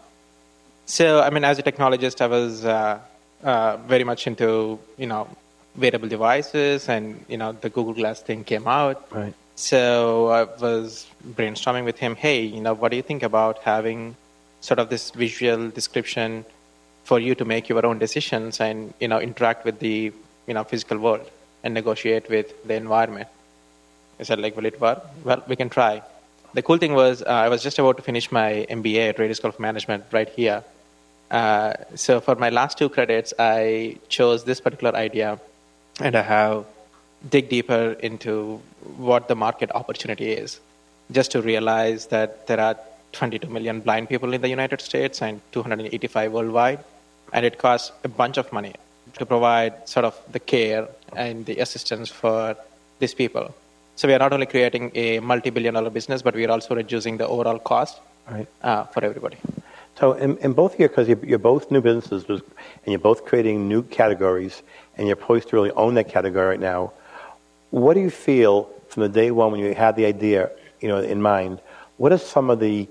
so, 0.86 1.21
I 1.21 1.30
mean, 1.30 1.45
as 1.45 1.59
a 1.59 1.63
technologist, 1.63 2.19
I 2.19 2.28
was 2.28 2.65
uh, 2.65 2.99
uh, 3.41 3.78
very 3.88 4.03
much 4.03 4.28
into, 4.28 4.80
you 4.97 5.07
know, 5.07 5.30
wearable 5.78 6.09
devices 6.09 6.89
and, 6.89 7.23
you 7.30 7.38
know, 7.38 7.53
the 7.53 7.69
Google 7.69 7.93
Glass 7.93 8.21
thing 8.21 8.43
came 8.43 8.67
out. 8.67 9.07
Right. 9.13 9.34
So 9.55 10.28
I 10.28 10.43
was 10.43 11.07
brainstorming 11.25 11.86
with 11.86 11.97
him, 11.97 12.17
hey, 12.17 12.41
you 12.41 12.59
know, 12.59 12.73
what 12.73 12.91
do 12.91 12.97
you 12.97 13.03
think 13.03 13.23
about 13.23 13.59
having 13.59 14.17
sort 14.59 14.80
of 14.80 14.89
this 14.89 15.11
visual 15.11 15.69
description 15.69 16.43
for 17.05 17.17
you 17.17 17.34
to 17.36 17.45
make 17.45 17.69
your 17.69 17.86
own 17.86 17.97
decisions 17.97 18.59
and, 18.59 18.93
you 18.99 19.07
know, 19.07 19.21
interact 19.21 19.63
with 19.63 19.80
the, 19.80 20.11
you 20.47 20.53
know, 20.53 20.65
physical 20.65 20.97
world 20.97 21.32
and 21.63 21.73
negotiate 21.73 22.30
with 22.30 22.67
the 22.67 22.73
environment? 22.73 23.30
I 24.20 24.24
said, 24.24 24.39
like, 24.39 24.55
will 24.55 24.65
it 24.65 24.80
work? 24.82 25.05
Well, 25.24 25.43
we 25.47 25.55
can 25.55 25.70
try. 25.70 26.01
The 26.53 26.61
cool 26.61 26.78
thing 26.78 26.93
was, 26.93 27.22
uh, 27.22 27.26
I 27.28 27.49
was 27.49 27.61
just 27.61 27.78
about 27.78 27.97
to 27.97 28.03
finish 28.03 28.32
my 28.32 28.65
MBA 28.70 29.09
at 29.09 29.20
Rady 29.20 29.34
School 29.34 29.49
of 29.49 29.59
Management 29.59 30.05
right 30.11 30.30
here. 30.30 30.63
Uh, 31.30 31.74
so 31.95 32.20
for 32.20 32.36
my 32.36 32.49
last 32.49 32.78
two 32.78 32.89
credits, 32.89 33.34
I 33.38 33.97
chose 34.07 34.43
this 34.45 34.61
particular 34.61 34.95
idea, 34.95 35.39
and 35.99 36.15
I 36.15 36.22
have 36.22 36.65
dig 37.30 37.49
deeper 37.49 37.97
into 37.99 38.61
what 38.95 39.28
the 39.28 39.36
market 39.36 39.72
opportunity 39.76 40.32
is, 40.32 40.59
just 41.11 41.32
to 41.32 41.41
realize 41.41 42.07
that 42.07 42.47
there 42.47 42.59
are 42.59 42.78
22 43.11 43.47
million 43.47 43.82
blind 43.82 44.07
people 44.09 44.34
in 44.34 44.41
the 44.41 44.49
United 44.49 44.82
States 44.82 45.22
and 45.22 45.41
285 45.51 46.32
worldwide, 46.32 46.80
and 47.34 47.45
it 47.45 47.57
costs 47.57 47.91
a 48.03 48.07
bunch 48.07 48.38
of 48.38 48.51
money 48.53 48.74
to 49.18 49.26
provide 49.26 49.88
sort 49.88 50.05
of 50.05 50.20
the 50.32 50.39
care 50.39 50.88
and 51.15 51.45
the 51.45 51.57
assistance 51.59 52.09
for 52.09 52.55
these 52.99 53.13
people. 53.13 53.53
So 53.97 54.07
we 54.07 54.13
are 54.13 54.19
not 54.19 54.31
only 54.31 54.45
creating 54.45 54.91
a 54.93 55.19
multi-billion 55.19 55.73
dollar 55.73 55.89
business, 55.89 56.21
but 56.21 56.35
we 56.35 56.45
are 56.45 56.51
also 56.51 56.75
reducing 56.75 57.17
the 57.17 57.27
overall 57.27 57.57
cost 57.57 57.99
right. 58.29 58.47
uh, 58.61 58.83
for 58.83 59.03
everybody. 59.03 59.37
So 59.99 60.13
in, 60.13 60.37
in 60.37 60.53
both 60.53 60.75
here, 60.75 60.87
because 60.87 61.07
you're, 61.07 61.25
you're, 61.25 61.39
both 61.39 61.71
new 61.71 61.81
businesses 61.81 62.23
and 62.29 62.41
you're 62.85 62.99
both 62.99 63.25
creating 63.25 63.67
new 63.67 63.81
categories 63.81 64.61
and 64.95 65.07
you're 65.07 65.15
poised 65.15 65.49
to 65.49 65.55
really 65.55 65.71
own 65.71 65.95
that 65.95 66.09
category 66.09 66.45
right 66.47 66.59
now, 66.59 66.93
what 67.71 67.95
do 67.95 68.01
you 68.01 68.11
feel 68.11 68.69
from 68.89 69.01
the 69.01 69.09
day 69.09 69.31
one 69.31 69.51
when 69.51 69.61
you 69.61 69.73
had 69.73 69.95
the 69.95 70.05
idea 70.05 70.51
you 70.79 70.87
know, 70.87 70.99
in 70.99 71.19
mind, 71.19 71.59
what 71.97 72.11
are 72.11 72.19
some 72.19 72.51
of 72.51 72.59
the 72.59 72.87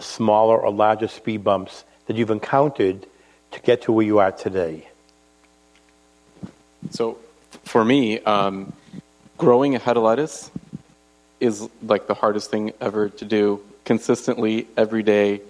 smaller 0.00 0.58
or 0.58 0.72
larger 0.72 1.06
speed 1.06 1.44
bumps 1.44 1.84
that 2.06 2.16
you've 2.16 2.30
encountered 2.30 3.06
to 3.52 3.60
get 3.60 3.82
to 3.82 3.92
where 3.92 4.04
you 4.04 4.18
are 4.18 4.32
today? 4.32 4.88
So 6.90 7.18
for 7.62 7.84
me, 7.84 8.18
um, 8.24 8.72
growing 9.42 9.74
a 9.74 9.78
head 9.80 9.96
of 9.96 10.04
lettuce 10.04 10.52
is 11.40 11.68
like 11.82 12.06
the 12.06 12.14
hardest 12.14 12.48
thing 12.48 12.72
ever 12.80 13.08
to 13.08 13.24
do 13.24 13.60
consistently 13.84 14.68
every 14.76 15.02
day. 15.02 15.40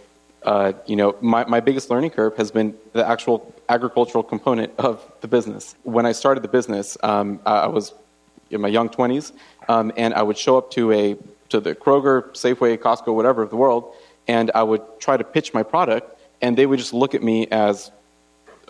Uh, 0.43 0.73
you 0.87 0.97
know, 0.97 1.15
my, 1.21 1.45
my 1.45 1.61
biggest 1.61 1.91
learning 1.91 2.09
curve 2.09 2.35
has 2.39 2.51
been 2.51 2.75
the 2.95 3.07
actual 3.07 3.55
agricultural 3.69 4.25
component 4.25 4.73
of 4.79 5.07
the 5.21 5.29
business. 5.29 5.75
When 5.83 6.07
I 6.07 6.13
started 6.13 6.43
the 6.43 6.49
business, 6.49 6.97
um, 7.03 7.39
I 7.45 7.67
was 7.67 7.93
in 8.51 8.63
my 8.63 8.69
young 8.69 8.89
20s, 8.89 9.33
um, 9.69 9.93
and 9.99 10.15
I 10.15 10.23
would 10.23 10.39
show 10.39 10.57
up 10.57 10.71
to 10.71 10.91
a 10.91 11.17
to 11.51 11.61
the 11.61 11.75
Kroger, 11.75 12.31
Safeway, 12.33 12.79
Costco, 12.79 13.15
whatever 13.15 13.43
of 13.43 13.51
the 13.51 13.57
world, 13.57 13.95
and 14.27 14.51
I 14.55 14.63
would 14.63 14.81
try 15.01 15.19
to 15.19 15.25
pitch 15.25 15.53
my 15.53 15.63
product, 15.63 16.19
and 16.41 16.57
they 16.57 16.65
would 16.65 16.79
just 16.79 16.95
look 16.95 17.15
at 17.15 17.23
me 17.23 17.47
as 17.49 17.91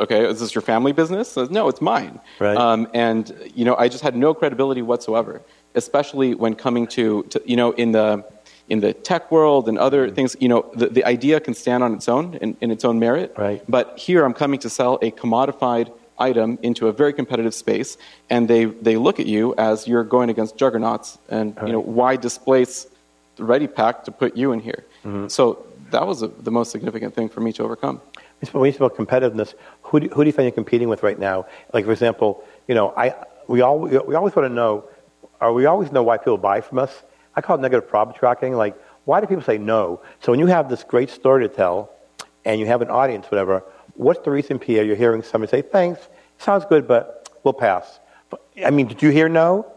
okay, 0.03 0.25
is 0.27 0.41
this 0.41 0.55
your 0.55 0.63
family 0.63 0.93
business? 0.93 1.31
Says, 1.31 1.51
no, 1.51 1.69
it's 1.69 1.81
mine. 1.81 2.21
Right. 2.39 2.57
Um, 2.57 2.89
and, 2.93 3.25
you 3.55 3.65
know, 3.65 3.77
I 3.77 3.89
just 3.89 4.03
had 4.03 4.15
no 4.17 4.35
credibility 4.35 4.83
whatsoever, 4.83 5.41
especially 5.75 6.35
when 6.35 6.55
coming 6.55 6.87
to, 6.89 7.23
to 7.31 7.41
you 7.45 7.57
know, 7.57 7.71
in 7.73 7.93
the, 7.93 8.25
in 8.69 8.81
the 8.81 8.93
tech 8.93 9.31
world 9.31 9.69
and 9.69 9.79
other 9.79 10.07
mm-hmm. 10.07 10.15
things, 10.17 10.37
you 10.41 10.49
know, 10.49 10.71
the, 10.75 10.89
the 10.89 11.05
idea 11.05 11.41
can 11.41 11.55
stand 11.55 11.83
on 11.83 11.95
its 11.95 12.09
own, 12.09 12.35
in, 12.43 12.57
in 12.61 12.71
its 12.71 12.85
own 12.85 12.99
merit. 12.99 13.35
Right. 13.37 13.63
But 13.69 13.99
here 13.99 14.25
I'm 14.25 14.35
coming 14.35 14.61
to 14.61 14.71
sell 14.71 14.99
a 15.03 15.11
commodified 15.11 15.93
item 16.19 16.59
into 16.63 16.89
a 16.89 16.93
very 16.93 17.13
competitive 17.13 17.55
space, 17.55 17.97
and 18.31 18.49
they, 18.49 18.67
they 18.67 18.97
look 18.97 19.19
at 19.19 19.27
you 19.27 19.55
as 19.57 19.89
you're 19.89 20.05
going 20.05 20.31
against 20.31 20.57
juggernauts, 20.57 21.19
and, 21.29 21.57
right. 21.57 21.67
you 21.67 21.73
know, 21.73 21.81
why 21.81 22.17
displace 22.17 22.87
the 23.37 23.45
Ready 23.45 23.67
Pac 23.67 24.05
to 24.05 24.13
put 24.13 24.37
you 24.37 24.53
in 24.53 24.61
here? 24.61 24.85
Mm-hmm. 25.05 25.29
So 25.29 25.67
that 25.91 26.07
was 26.07 26.23
a, 26.23 26.29
the 26.29 26.51
most 26.51 26.71
significant 26.71 27.15
thing 27.15 27.29
for 27.29 27.41
me 27.41 27.53
to 27.55 27.63
overcome. 27.63 28.01
When 28.51 28.65
you 28.65 28.73
talk 28.77 28.93
about 28.93 28.97
competitiveness, 28.97 29.55
who 29.83 30.01
do, 30.01 30.09
who 30.09 30.25
do 30.25 30.29
you 30.29 30.33
find 30.33 30.47
you're 30.47 30.53
competing 30.53 30.89
with 30.89 31.03
right 31.03 31.19
now? 31.19 31.47
Like, 31.73 31.85
for 31.85 31.93
example, 31.93 32.43
you 32.67 32.75
know, 32.75 32.93
I, 32.97 33.15
we, 33.47 33.61
all, 33.61 33.79
we 33.79 34.15
always 34.15 34.35
want 34.35 34.49
to 34.49 34.55
know, 34.55 34.89
or 35.41 35.53
we 35.53 35.67
always 35.67 35.93
know 35.93 36.03
why 36.03 36.19
people 36.19 36.39
buy 36.39 36.61
from 36.61 36.79
us. 36.81 37.03
I 37.37 37.41
call 37.41 37.57
it 37.57 37.61
negative 37.61 37.89
problem 37.89 38.17
tracking. 38.19 38.55
Like, 38.55 38.77
why 39.05 39.21
do 39.21 39.27
people 39.27 39.45
say 39.45 39.59
no? 39.59 40.01
So 40.21 40.33
when 40.33 40.41
you 40.41 40.47
have 40.47 40.69
this 40.69 40.83
great 40.83 41.11
story 41.11 41.49
to 41.49 41.55
tell, 41.55 41.93
and 42.45 42.61
you 42.61 42.67
have 42.67 42.83
an 42.83 42.91
audience, 42.91 43.31
whatever, 43.31 43.63
what's 43.95 44.21
the 44.25 44.31
reason, 44.31 44.59
Pierre, 44.59 44.85
you're 44.85 44.97
hearing 44.97 45.23
somebody 45.23 45.51
say, 45.51 45.63
thanks, 45.63 46.01
sounds 46.39 46.65
good, 46.65 46.89
but 46.89 47.29
we'll 47.45 47.55
pass? 47.55 48.01
I 48.65 48.71
mean, 48.71 48.87
did 48.87 49.03
you 49.03 49.11
hear 49.11 49.29
no? 49.29 49.71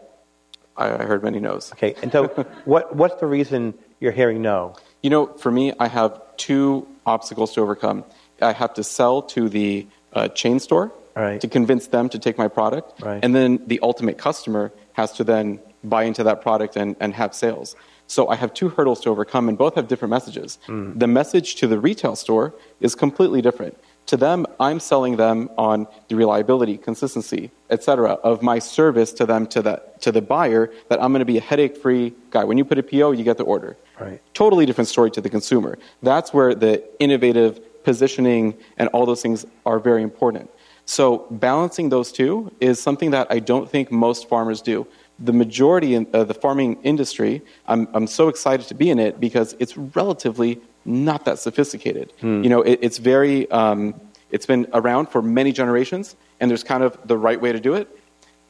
I 0.76 0.88
heard 1.04 1.22
many 1.22 1.40
no's. 1.40 1.72
Okay, 1.72 1.94
and 2.02 2.12
so 2.12 2.26
what, 2.64 2.94
what's 2.94 3.18
the 3.20 3.26
reason 3.26 3.74
you're 4.00 4.12
hearing 4.12 4.42
no? 4.42 4.76
You 5.02 5.10
know, 5.10 5.26
for 5.26 5.50
me, 5.50 5.72
I 5.78 5.88
have 5.88 6.20
two 6.36 6.86
obstacles 7.06 7.54
to 7.54 7.60
overcome. 7.60 8.04
I 8.40 8.52
have 8.52 8.74
to 8.74 8.84
sell 8.84 9.22
to 9.22 9.48
the 9.48 9.86
uh, 10.12 10.28
chain 10.28 10.58
store 10.60 10.92
right. 11.14 11.40
to 11.40 11.48
convince 11.48 11.88
them 11.88 12.08
to 12.10 12.18
take 12.18 12.38
my 12.38 12.48
product. 12.48 13.00
Right. 13.02 13.22
And 13.22 13.34
then 13.34 13.60
the 13.66 13.80
ultimate 13.82 14.18
customer 14.18 14.72
has 14.92 15.12
to 15.12 15.24
then 15.24 15.60
buy 15.82 16.04
into 16.04 16.24
that 16.24 16.42
product 16.42 16.76
and, 16.76 16.96
and 17.00 17.14
have 17.14 17.34
sales. 17.34 17.76
So 18.08 18.28
I 18.28 18.36
have 18.36 18.54
two 18.54 18.68
hurdles 18.68 19.00
to 19.00 19.10
overcome, 19.10 19.48
and 19.48 19.58
both 19.58 19.74
have 19.74 19.88
different 19.88 20.10
messages. 20.10 20.58
Mm. 20.68 20.98
The 20.98 21.08
message 21.08 21.56
to 21.56 21.66
the 21.66 21.78
retail 21.78 22.14
store 22.14 22.54
is 22.80 22.94
completely 22.94 23.42
different. 23.42 23.76
To 24.06 24.16
them, 24.16 24.46
I'm 24.60 24.78
selling 24.78 25.16
them 25.16 25.50
on 25.58 25.88
the 26.06 26.14
reliability, 26.14 26.78
consistency, 26.78 27.50
etc., 27.70 28.12
of 28.12 28.42
my 28.42 28.60
service 28.60 29.12
to 29.14 29.26
them 29.26 29.48
to 29.48 29.60
the 29.60 29.82
to 30.00 30.12
the 30.12 30.22
buyer 30.22 30.70
that 30.88 31.02
I'm 31.02 31.10
going 31.10 31.20
to 31.20 31.24
be 31.24 31.38
a 31.38 31.40
headache-free 31.40 32.14
guy. 32.30 32.44
When 32.44 32.58
you 32.58 32.64
put 32.64 32.78
a 32.78 32.84
PO, 32.84 33.10
you 33.12 33.24
get 33.24 33.38
the 33.38 33.44
order. 33.44 33.76
Right. 33.98 34.20
Totally 34.34 34.66
different 34.66 34.86
story 34.86 35.10
to 35.12 35.20
the 35.20 35.30
consumer. 35.30 35.76
That's 36.02 36.32
where 36.32 36.54
the 36.54 36.84
innovative 37.00 37.58
positioning, 37.90 38.44
and 38.78 38.84
all 38.92 39.04
those 39.10 39.22
things 39.26 39.46
are 39.70 39.78
very 39.90 40.02
important. 40.10 40.46
So 40.86 41.04
balancing 41.48 41.86
those 41.96 42.08
two 42.18 42.30
is 42.60 42.74
something 42.88 43.10
that 43.16 43.26
I 43.36 43.38
don't 43.50 43.68
think 43.74 43.84
most 44.06 44.28
farmers 44.32 44.60
do. 44.72 44.86
The 45.30 45.32
majority 45.32 45.90
of 45.98 46.02
uh, 46.14 46.24
the 46.30 46.34
farming 46.44 46.70
industry, 46.82 47.32
I'm, 47.72 47.82
I'm 47.94 48.08
so 48.20 48.24
excited 48.32 48.64
to 48.72 48.74
be 48.74 48.88
in 48.94 48.98
it 48.98 49.12
because 49.26 49.48
it's 49.62 49.74
relatively 50.00 50.50
not 50.84 51.20
that 51.26 51.38
sophisticated. 51.38 52.12
Hmm. 52.20 52.42
You 52.44 52.50
know, 52.52 52.62
it, 52.70 52.78
it's 52.86 52.98
very, 52.98 53.36
um, 53.60 53.94
it's 54.34 54.46
been 54.52 54.64
around 54.80 55.04
for 55.12 55.22
many 55.22 55.52
generations, 55.52 56.16
and 56.38 56.44
there's 56.50 56.64
kind 56.64 56.82
of 56.82 56.90
the 57.12 57.18
right 57.26 57.40
way 57.44 57.52
to 57.52 57.60
do 57.68 57.72
it. 57.80 57.86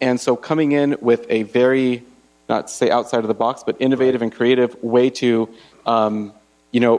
And 0.01 0.17
so 0.21 0.31
coming 0.51 0.73
in 0.81 0.89
with 1.01 1.23
a 1.29 1.41
very, 1.61 2.03
not 2.49 2.61
to 2.69 2.73
say 2.81 2.89
outside 2.91 3.23
of 3.27 3.29
the 3.29 3.41
box, 3.47 3.63
but 3.69 3.75
innovative 3.79 4.21
and 4.25 4.31
creative 4.39 4.71
way 4.83 5.07
to, 5.23 5.49
um, 5.95 6.33
you 6.75 6.81
know, 6.85 6.95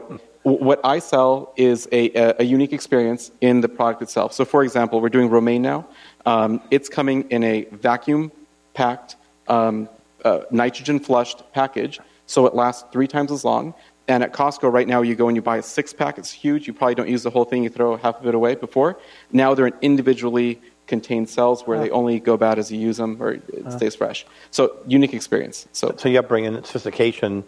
what 0.48 0.80
I 0.84 0.98
sell 0.98 1.52
is 1.56 1.88
a, 1.92 2.10
a, 2.40 2.44
unique 2.44 2.72
experience 2.72 3.30
in 3.40 3.60
the 3.60 3.68
product 3.68 4.02
itself. 4.02 4.32
So, 4.32 4.44
for 4.44 4.62
example, 4.62 5.00
we're 5.00 5.08
doing 5.08 5.28
romaine 5.30 5.62
now. 5.62 5.86
Um, 6.26 6.60
it's 6.70 6.88
coming 6.88 7.28
in 7.30 7.42
a 7.44 7.64
vacuum 7.72 8.32
packed, 8.74 9.16
um, 9.48 9.88
uh, 10.24 10.40
nitrogen 10.50 11.00
flushed 11.00 11.42
package, 11.52 12.00
so 12.26 12.46
it 12.46 12.54
lasts 12.54 12.84
three 12.92 13.06
times 13.06 13.32
as 13.32 13.44
long. 13.44 13.74
and 14.08 14.22
at 14.22 14.32
Costco 14.32 14.72
right 14.72 14.88
now, 14.88 15.02
you 15.02 15.14
go 15.14 15.28
and 15.28 15.36
you 15.36 15.42
buy 15.42 15.58
a 15.58 15.62
six 15.62 15.92
pack. 15.92 16.18
It's 16.18 16.30
huge. 16.30 16.66
You 16.66 16.72
probably 16.72 16.94
don't 16.94 17.08
use 17.08 17.22
the 17.22 17.30
whole 17.30 17.44
thing. 17.44 17.62
You 17.62 17.70
throw 17.70 17.96
half 17.96 18.20
of 18.20 18.26
it 18.26 18.34
away 18.34 18.54
before. 18.54 18.98
Now 19.32 19.54
they're 19.54 19.66
in 19.66 19.74
individually 19.82 20.60
contained 20.86 21.28
cells 21.28 21.66
where 21.66 21.78
they 21.78 21.90
only 21.90 22.18
go 22.18 22.36
bad 22.36 22.58
as 22.58 22.72
you 22.72 22.80
use 22.80 22.96
them 22.96 23.22
or 23.22 23.32
it 23.32 23.72
stays 23.72 23.94
fresh. 23.94 24.26
So 24.50 24.78
unique 24.86 25.12
experience. 25.14 25.68
So, 25.72 25.94
So 25.96 26.08
you're 26.08 26.22
bringing 26.22 26.54
sophistication 26.64 27.44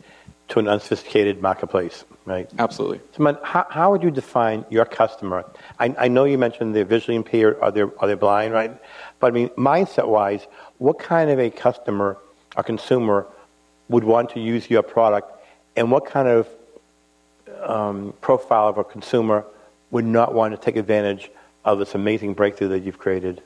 to 0.50 0.58
an 0.58 0.68
unsophisticated 0.68 1.40
marketplace, 1.40 2.04
right? 2.24 2.50
absolutely. 2.58 2.98
Suman, 3.16 3.42
how, 3.44 3.66
how 3.70 3.90
would 3.92 4.02
you 4.02 4.10
define 4.10 4.64
your 4.68 4.84
customer? 4.84 5.44
I, 5.78 5.94
I 5.96 6.08
know 6.08 6.24
you 6.24 6.38
mentioned 6.38 6.74
they're 6.74 6.84
visually 6.84 7.16
impaired 7.16 7.56
or 7.62 7.70
they're, 7.70 7.86
or 7.88 8.08
they're 8.08 8.16
blind, 8.16 8.52
right? 8.52 8.76
But 9.20 9.28
I 9.28 9.30
mean, 9.30 9.48
mindset 9.50 10.08
wise, 10.08 10.46
what 10.78 10.98
kind 10.98 11.30
of 11.30 11.38
a 11.38 11.50
customer 11.50 12.18
or 12.56 12.62
consumer 12.64 13.26
would 13.88 14.02
want 14.02 14.30
to 14.30 14.40
use 14.40 14.68
your 14.68 14.82
product 14.82 15.30
and 15.76 15.90
what 15.90 16.04
kind 16.04 16.26
of 16.26 16.48
um, 17.62 18.12
profile 18.20 18.68
of 18.68 18.78
a 18.78 18.84
consumer 18.84 19.44
would 19.92 20.04
not 20.04 20.34
want 20.34 20.54
to 20.54 20.60
take 20.60 20.76
advantage 20.76 21.30
of 21.64 21.78
this 21.78 21.94
amazing 21.94 22.34
breakthrough 22.34 22.68
that 22.68 22.80
you've 22.80 22.98
created? 22.98 23.40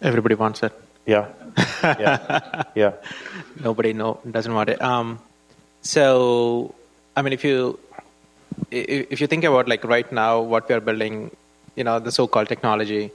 Everybody 0.00 0.36
wants 0.36 0.62
it. 0.62 0.72
Yeah. 1.04 1.28
Yeah. 1.82 2.62
yeah. 2.74 2.92
Nobody 3.60 3.92
know 3.92 4.20
doesn't 4.30 4.54
want 4.54 4.70
it. 4.70 4.80
Um, 4.82 5.18
so, 5.82 6.74
I 7.16 7.22
mean, 7.22 7.32
if 7.32 7.44
you 7.44 7.78
if 8.70 9.20
you 9.20 9.26
think 9.26 9.44
about 9.44 9.68
like 9.68 9.84
right 9.84 10.10
now 10.12 10.40
what 10.40 10.68
we 10.68 10.74
are 10.74 10.80
building, 10.80 11.30
you 11.76 11.84
know, 11.84 11.98
the 11.98 12.12
so-called 12.12 12.48
technology, 12.48 13.10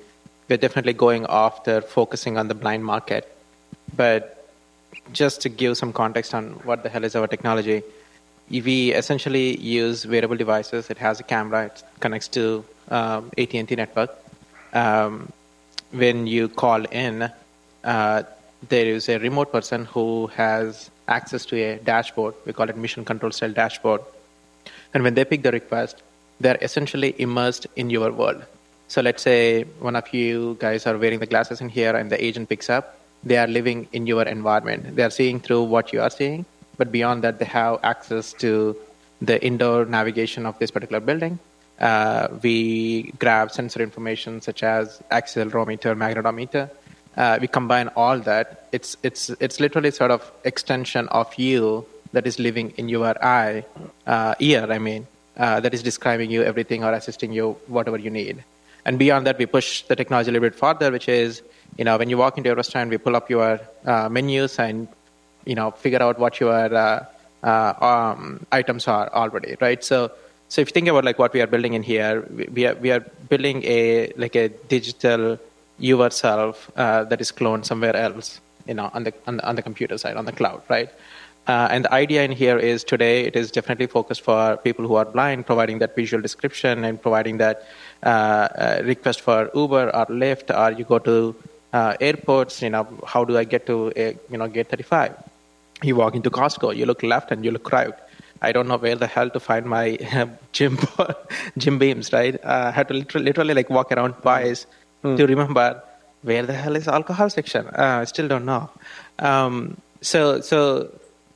we're 0.48 0.58
definitely 0.58 0.94
going 0.94 1.26
after 1.30 1.82
focusing 1.82 2.38
on 2.38 2.48
the 2.48 2.56
blind 2.56 2.84
market. 2.86 3.36
But 3.96 4.48
just 5.12 5.42
to 5.42 5.50
give 5.50 5.78
some 5.78 5.94
context 5.94 6.34
on 6.34 6.52
what 6.64 6.84
the 6.84 6.90
hell 6.90 7.04
is 7.04 7.16
our 7.16 7.28
technology, 7.28 7.84
we 8.50 8.94
essentially 8.94 9.58
use 9.58 10.06
wearable 10.06 10.38
devices. 10.38 10.90
It 10.90 10.98
has 10.98 11.20
a 11.20 11.24
camera. 11.24 11.66
It 11.66 11.84
connects 12.00 12.28
to 12.30 12.66
um, 12.90 13.32
AT&T 13.38 13.76
network. 13.76 14.12
Um, 14.74 15.32
when 15.92 16.28
you 16.28 16.50
call 16.50 16.86
in, 16.86 17.32
uh, 17.84 18.24
there 18.68 18.86
is 18.86 19.10
a 19.10 19.18
remote 19.20 19.52
person 19.52 19.86
who 19.86 20.28
has 20.28 20.90
access 21.08 21.46
to 21.48 21.56
a 21.58 21.78
dashboard. 21.78 22.36
We 22.46 22.54
call 22.54 22.70
it 22.70 22.78
mission 22.78 23.06
control 23.06 23.32
cell 23.32 23.52
dashboard. 23.52 24.02
And 24.94 25.04
when 25.04 25.14
they 25.14 25.26
pick 25.26 25.44
the 25.44 25.52
request, 25.52 26.02
they're 26.40 26.58
essentially 26.62 27.16
immersed 27.18 27.68
in 27.76 27.90
your 27.90 28.12
world. 28.12 28.44
So 28.88 29.02
let's 29.02 29.22
say 29.22 29.64
one 29.80 29.96
of 29.96 30.12
you 30.14 30.58
guys 30.60 30.88
are 30.88 30.98
wearing 30.98 31.20
the 31.20 31.26
glasses 31.26 31.62
in 31.62 31.70
here 31.70 31.96
and 31.96 32.12
the 32.12 32.24
agent 32.24 32.50
picks 32.50 32.70
up. 32.70 32.98
They 33.24 33.38
are 33.38 33.48
living 33.48 33.88
in 33.92 34.08
your 34.08 34.24
environment. 34.24 34.96
They 34.96 35.04
are 35.04 35.10
seeing 35.10 35.40
through 35.40 35.64
what 35.64 35.94
you 35.94 36.02
are 36.02 36.10
seeing, 36.10 36.46
but 36.78 36.92
beyond 36.92 37.24
that, 37.24 37.38
they 37.38 37.46
have 37.46 37.80
access 37.84 38.34
to 38.34 38.76
the 39.22 39.44
indoor 39.44 39.86
navigation 39.86 40.46
of 40.46 40.58
this 40.60 40.72
particular 40.72 41.02
building. 41.02 41.38
Uh, 41.80 42.28
we 42.42 43.12
grab 43.20 43.52
sensor 43.52 43.82
information 43.82 44.42
such 44.42 44.64
as 44.64 45.02
accelerometer, 45.12 45.96
magnetometer. 45.96 46.70
Uh, 47.20 47.38
we 47.42 47.48
combine 47.48 47.90
all 48.02 48.18
that. 48.32 48.68
It's 48.72 48.96
it's 49.04 49.30
it's 49.46 49.60
literally 49.60 49.92
sort 49.92 50.12
of 50.12 50.32
extension 50.46 51.10
of 51.10 51.28
you 51.38 51.86
that 52.14 52.26
is 52.26 52.40
living 52.40 52.72
in 52.78 52.88
your 52.88 53.14
eye, 53.24 53.66
uh, 54.08 54.36
ear. 54.40 54.66
I 54.72 54.80
mean, 54.80 55.06
uh, 55.38 55.60
that 55.60 55.74
is 55.74 55.84
describing 55.84 56.32
you 56.32 56.44
everything 56.44 56.84
or 56.86 56.94
assisting 56.94 57.34
you 57.34 57.58
whatever 57.68 57.98
you 57.98 58.10
need. 58.10 58.44
And 58.86 58.98
beyond 58.98 59.28
that, 59.28 59.38
we 59.38 59.46
push 59.46 59.84
the 59.84 59.96
technology 59.96 60.30
a 60.30 60.34
little 60.34 60.50
bit 60.50 60.58
further, 60.58 60.92
which 60.92 61.10
is, 61.10 61.42
you 61.78 61.84
know, 61.84 61.98
when 61.98 62.10
you 62.10 62.18
walk 62.18 62.38
into 62.38 62.52
a 62.52 62.56
restaurant, 62.56 62.90
we 62.90 62.98
pull 62.98 63.16
up 63.16 63.30
your 63.30 63.60
uh, 63.86 64.08
menus 64.10 64.58
and, 64.58 64.88
you 65.46 65.56
know, 65.56 65.72
figure 65.72 66.02
out 66.02 66.20
what 66.20 66.40
your 66.40 66.74
uh, 66.74 67.06
uh, 67.44 67.74
um, 67.82 68.46
items 68.52 68.88
are 68.88 69.10
already, 69.14 69.58
right? 69.60 69.84
So, 69.84 70.12
so 70.48 70.62
if 70.62 70.70
you 70.70 70.74
think 70.74 70.88
about 70.88 71.04
like 71.04 71.20
what 71.20 71.34
we 71.34 71.42
are 71.42 71.48
building 71.48 71.74
in 71.74 71.84
here, 71.84 72.26
we, 72.36 72.46
we 72.46 72.66
are 72.66 72.76
we 72.76 72.92
are 72.92 73.02
building 73.02 73.64
a 73.66 74.12
like 74.16 74.36
a 74.36 74.48
digital 74.48 75.38
yourself 75.80 76.70
uh, 76.76 77.04
that 77.06 77.22
is 77.22 77.32
cloned 77.32 77.66
somewhere 77.66 77.96
else, 77.96 78.40
you 78.68 78.74
know, 78.74 78.90
on 78.94 79.04
the 79.04 79.14
on 79.28 79.38
the, 79.38 79.48
on 79.48 79.56
the 79.56 79.62
computer 79.62 79.98
side, 79.98 80.18
on 80.18 80.26
the 80.26 80.32
cloud, 80.32 80.62
right? 80.70 80.90
Uh, 81.48 81.68
and 81.72 81.86
the 81.86 81.94
idea 81.94 82.24
in 82.24 82.32
here 82.32 82.60
is 82.60 82.84
today 82.84 83.24
it 83.26 83.36
is 83.36 83.50
definitely 83.50 83.88
focused 83.88 84.22
for 84.22 84.58
people 84.58 84.86
who 84.88 84.96
are 84.96 85.06
blind, 85.06 85.46
providing 85.48 85.80
that 85.80 85.96
visual 85.96 86.22
description 86.22 86.84
and 86.84 87.02
providing 87.02 87.38
that 87.38 87.66
uh, 88.04 88.10
uh, 88.10 88.82
request 88.84 89.22
for 89.22 89.50
Uber 89.56 89.90
or 89.96 90.06
Lyft, 90.08 90.56
or 90.56 90.78
you 90.78 90.86
go 90.86 91.00
to 91.00 91.36
uh, 91.74 91.96
airports. 92.00 92.62
You 92.62 92.70
know, 92.70 92.88
how 93.08 93.24
do 93.24 93.36
I 93.36 93.46
get 93.46 93.66
to 93.66 93.92
a, 93.96 94.16
you 94.30 94.38
know 94.38 94.48
gate 94.48 94.70
35? 94.70 95.16
You 95.82 95.96
walk 95.96 96.14
into 96.14 96.30
Costco, 96.30 96.76
you 96.76 96.86
look 96.86 97.02
left 97.02 97.32
and 97.32 97.44
you 97.44 97.52
look 97.52 97.72
right. 97.72 97.96
I 98.42 98.52
don't 98.52 98.68
know 98.68 98.78
where 98.78 98.96
the 98.96 99.08
hell 99.08 99.30
to 99.32 99.40
find 99.40 99.66
my 99.66 99.98
gym 100.52 100.78
Jim 101.58 101.80
Beams. 101.80 102.14
Right? 102.14 102.36
Uh, 102.44 102.66
I 102.68 102.72
had 102.72 102.90
to 102.90 102.94
literally, 102.94 103.26
literally 103.26 103.54
like 103.56 103.72
walk 103.72 103.92
around 103.92 104.14
twice 104.22 104.68
to 105.04 105.26
remember 105.26 105.82
where 106.22 106.46
the 106.46 106.54
hell 106.54 106.76
is 106.76 106.88
alcohol 106.88 107.30
section. 107.30 107.68
Uh, 107.68 108.00
I 108.02 108.04
still 108.06 108.28
don't 108.28 108.46
know. 108.46 108.70
Um, 109.20 109.78
so 110.02 110.42
so 110.42 110.92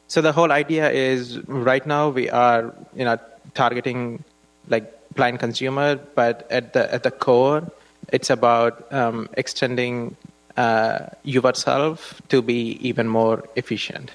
so 0.08 0.22
the 0.22 0.32
whole 0.32 0.52
idea 0.52 0.90
is 0.90 1.40
right 1.48 1.86
now 1.86 2.10
we 2.10 2.30
are 2.30 2.74
you 2.96 3.06
know 3.06 3.18
targeting 3.54 4.24
like 4.68 4.92
blind 5.16 5.40
consumer, 5.40 5.96
but 6.16 6.48
at 6.52 6.74
the 6.74 6.94
at 6.94 7.04
the 7.04 7.12
core, 7.12 7.64
it's 8.12 8.30
about 8.30 8.92
um, 8.92 9.30
extending 9.38 10.16
uh, 10.58 11.08
yourself 11.24 12.22
to 12.30 12.42
be 12.42 12.78
even 12.88 13.08
more 13.08 13.44
efficient. 13.56 14.12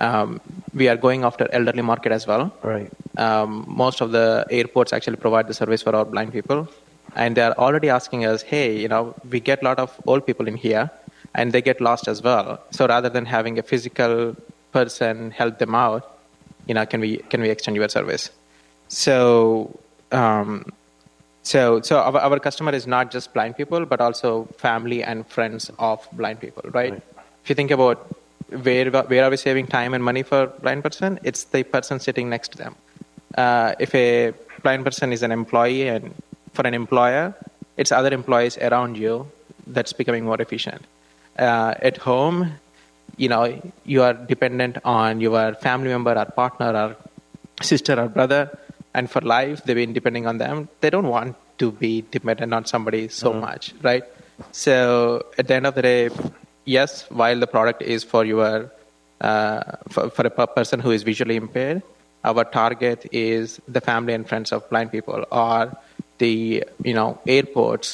Um, 0.00 0.40
we 0.74 0.88
are 0.88 0.96
going 0.96 1.22
after 1.22 1.48
elderly 1.52 1.82
market 1.82 2.12
as 2.12 2.26
well. 2.26 2.52
Right. 2.62 2.90
Um, 3.16 3.64
most 3.68 4.00
of 4.00 4.10
the 4.10 4.46
airports 4.50 4.92
actually 4.92 5.16
provide 5.16 5.46
the 5.46 5.54
service 5.54 5.82
for 5.82 5.94
our 5.94 6.04
blind 6.04 6.32
people, 6.32 6.68
and 7.14 7.36
they 7.36 7.42
are 7.42 7.54
already 7.58 7.88
asking 7.88 8.24
us, 8.24 8.42
"Hey, 8.42 8.76
you 8.76 8.88
know, 8.88 9.14
we 9.30 9.40
get 9.40 9.62
a 9.62 9.64
lot 9.64 9.78
of 9.78 9.90
old 10.06 10.26
people 10.26 10.48
in 10.48 10.56
here, 10.56 10.90
and 11.34 11.52
they 11.52 11.62
get 11.62 11.80
lost 11.80 12.08
as 12.08 12.22
well. 12.22 12.60
So 12.70 12.86
rather 12.86 13.08
than 13.08 13.26
having 13.26 13.58
a 13.58 13.62
physical 13.62 14.36
person 14.72 15.30
help 15.30 15.58
them 15.58 15.74
out, 15.74 16.18
you 16.66 16.74
know, 16.74 16.86
can 16.86 17.00
we 17.00 17.18
can 17.30 17.40
we 17.40 17.50
extend 17.50 17.76
your 17.76 17.88
service?" 17.88 18.30
So, 18.88 19.78
um, 20.10 20.66
so 21.42 21.80
so 21.80 21.98
our, 21.98 22.18
our 22.18 22.38
customer 22.38 22.72
is 22.72 22.86
not 22.86 23.10
just 23.10 23.32
blind 23.32 23.56
people, 23.56 23.84
but 23.86 24.00
also 24.00 24.48
family 24.58 25.02
and 25.02 25.26
friends 25.26 25.70
of 25.78 26.06
blind 26.12 26.40
people, 26.40 26.64
right? 26.70 26.92
Right. 26.92 27.02
If 27.42 27.50
you 27.50 27.54
think 27.54 27.70
about 27.70 28.06
where 28.62 28.90
where 28.90 29.24
are 29.24 29.30
we 29.30 29.36
saving 29.36 29.66
time 29.66 29.94
and 29.94 30.04
money 30.04 30.22
for 30.22 30.46
blind 30.46 30.82
person? 30.82 31.18
It's 31.24 31.44
the 31.44 31.62
person 31.62 32.00
sitting 32.00 32.28
next 32.28 32.52
to 32.52 32.58
them. 32.58 32.76
Uh, 33.36 33.74
if 33.78 33.94
a 33.94 34.34
blind 34.62 34.84
person 34.84 35.12
is 35.12 35.22
an 35.22 35.32
employee 35.32 35.88
and 35.88 36.14
for 36.52 36.66
an 36.66 36.74
employer, 36.74 37.34
it's 37.76 37.92
other 37.92 38.12
employees 38.12 38.58
around 38.58 38.96
you 38.96 39.26
that's 39.66 39.92
becoming 39.92 40.24
more 40.24 40.40
efficient. 40.40 40.82
Uh, 41.38 41.74
at 41.80 41.96
home, 41.96 42.52
you 43.16 43.28
know, 43.28 43.60
you 43.84 44.02
are 44.02 44.14
dependent 44.14 44.78
on 44.84 45.20
your 45.20 45.54
family 45.54 45.88
member 45.88 46.14
or 46.14 46.24
partner 46.26 46.72
or 46.82 46.96
sister 47.62 47.98
or 47.98 48.08
brother, 48.08 48.50
and 48.94 49.10
for 49.10 49.20
life, 49.20 49.64
they've 49.64 49.76
been 49.76 49.92
depending 49.92 50.26
on 50.26 50.38
them. 50.38 50.68
They 50.80 50.90
don't 50.90 51.08
want 51.08 51.36
to 51.58 51.70
be 51.70 52.04
dependent 52.10 52.52
on 52.52 52.64
somebody 52.66 53.08
so 53.08 53.32
much, 53.32 53.74
right? 53.82 54.04
So 54.50 55.26
at 55.38 55.48
the 55.48 55.54
end 55.54 55.66
of 55.66 55.74
the 55.74 55.82
day, 55.82 56.10
yes, 56.64 57.06
while 57.10 57.38
the 57.38 57.46
product 57.46 57.82
is 57.82 58.04
for 58.04 58.24
your 58.24 58.70
uh, 59.20 59.62
for, 59.88 60.10
for 60.10 60.26
a 60.26 60.46
person 60.46 60.80
who 60.80 60.90
is 60.90 61.04
visually 61.04 61.36
impaired, 61.36 61.82
our 62.24 62.44
target 62.44 63.06
is 63.12 63.60
the 63.68 63.80
family 63.80 64.14
and 64.14 64.28
friends 64.28 64.52
of 64.52 64.68
blind 64.68 64.90
people 64.90 65.24
or 65.30 65.72
the 66.22 66.64
you 66.88 66.94
know 66.98 67.18
airports 67.26 67.88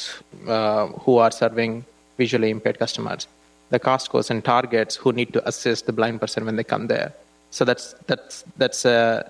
uh, 0.47 0.87
who 1.03 1.17
are 1.23 1.31
serving 1.31 1.71
visually 2.17 2.49
impaired 2.55 2.77
customers, 2.77 3.27
the 3.73 3.79
Costco's 3.79 4.29
and 4.29 4.43
Targets 4.43 4.95
who 5.01 5.11
need 5.19 5.33
to 5.33 5.41
assist 5.51 5.85
the 5.87 5.93
blind 5.99 6.21
person 6.21 6.45
when 6.45 6.55
they 6.55 6.67
come 6.73 6.87
there. 6.87 7.09
So 7.49 7.65
that's 7.65 7.95
that's 8.07 8.43
that's 8.61 8.85
uh, 8.85 9.27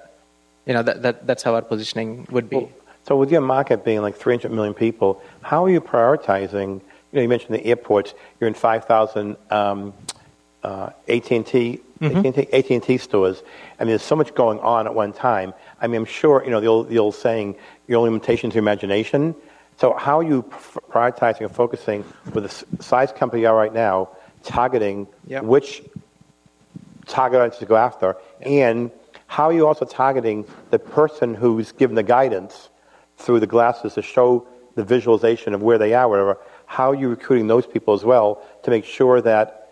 you 0.67 0.73
know 0.75 0.83
that, 0.83 1.01
that 1.03 1.27
that's 1.27 1.43
how 1.43 1.55
our 1.55 1.61
positioning 1.61 2.27
would 2.29 2.49
be. 2.49 2.67
So 3.07 3.15
with 3.15 3.31
your 3.31 3.41
market 3.41 3.85
being 3.85 4.01
like 4.01 4.15
300 4.15 4.51
million 4.51 4.73
people, 4.73 5.21
how 5.41 5.65
are 5.65 5.71
you 5.75 5.81
prioritizing? 5.81 6.69
You 7.11 7.15
know, 7.15 7.21
you 7.21 7.29
mentioned 7.29 7.55
the 7.55 7.65
airports. 7.65 8.13
You're 8.39 8.49
in 8.49 8.53
5,000 8.53 9.35
um, 9.49 9.93
uh, 10.63 10.89
AT&T, 11.07 11.81
AT&T, 12.01 12.47
AT&T 12.53 12.97
stores. 12.97 13.41
I 13.79 13.83
mean, 13.83 13.91
there's 13.93 14.03
so 14.13 14.15
much 14.15 14.35
going 14.35 14.59
on 14.59 14.85
at 14.85 14.93
one 14.93 15.13
time. 15.13 15.53
I 15.81 15.87
mean, 15.87 16.01
I'm 16.01 16.11
sure 16.21 16.43
you 16.43 16.51
know 16.51 16.61
the 16.61 16.67
old, 16.67 16.89
the 16.89 16.99
old 16.99 17.15
saying, 17.15 17.55
"Your 17.89 17.97
only 17.97 18.11
limitation 18.11 18.49
is 18.49 18.55
your 18.55 18.61
imagination." 18.61 19.35
So, 19.77 19.93
how 19.93 20.19
are 20.19 20.23
you 20.23 20.43
prioritizing 20.91 21.41
and 21.41 21.51
focusing 21.51 22.05
with 22.33 22.43
the 22.43 22.83
size 22.83 23.11
company 23.11 23.41
you 23.41 23.47
are 23.47 23.55
right 23.55 23.73
now, 23.73 24.09
targeting 24.43 25.07
Yep. 25.27 25.43
which 25.43 25.83
target 27.07 27.39
audience 27.39 27.57
to 27.57 27.65
go 27.65 27.75
after, 27.75 28.15
and 28.41 28.91
how 29.27 29.45
are 29.45 29.53
you 29.53 29.67
also 29.67 29.85
targeting 29.85 30.45
the 30.69 30.79
person 30.79 31.33
who's 31.33 31.71
given 31.71 31.95
the 31.95 32.03
guidance 32.03 32.69
through 33.17 33.39
the 33.39 33.47
glasses 33.47 33.95
to 33.95 34.01
show 34.01 34.45
the 34.75 34.83
visualization 34.83 35.53
of 35.53 35.63
where 35.63 35.77
they 35.77 35.93
are, 35.93 36.07
whatever? 36.07 36.37
How 36.67 36.91
are 36.91 36.95
you 36.95 37.09
recruiting 37.09 37.47
those 37.47 37.65
people 37.65 37.93
as 37.95 38.05
well 38.05 38.41
to 38.63 38.69
make 38.69 38.85
sure 38.85 39.21
that 39.21 39.69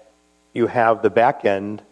you 0.53 0.67
have 0.67 1.01
the 1.03 1.11
back 1.11 1.45
end 1.45 1.83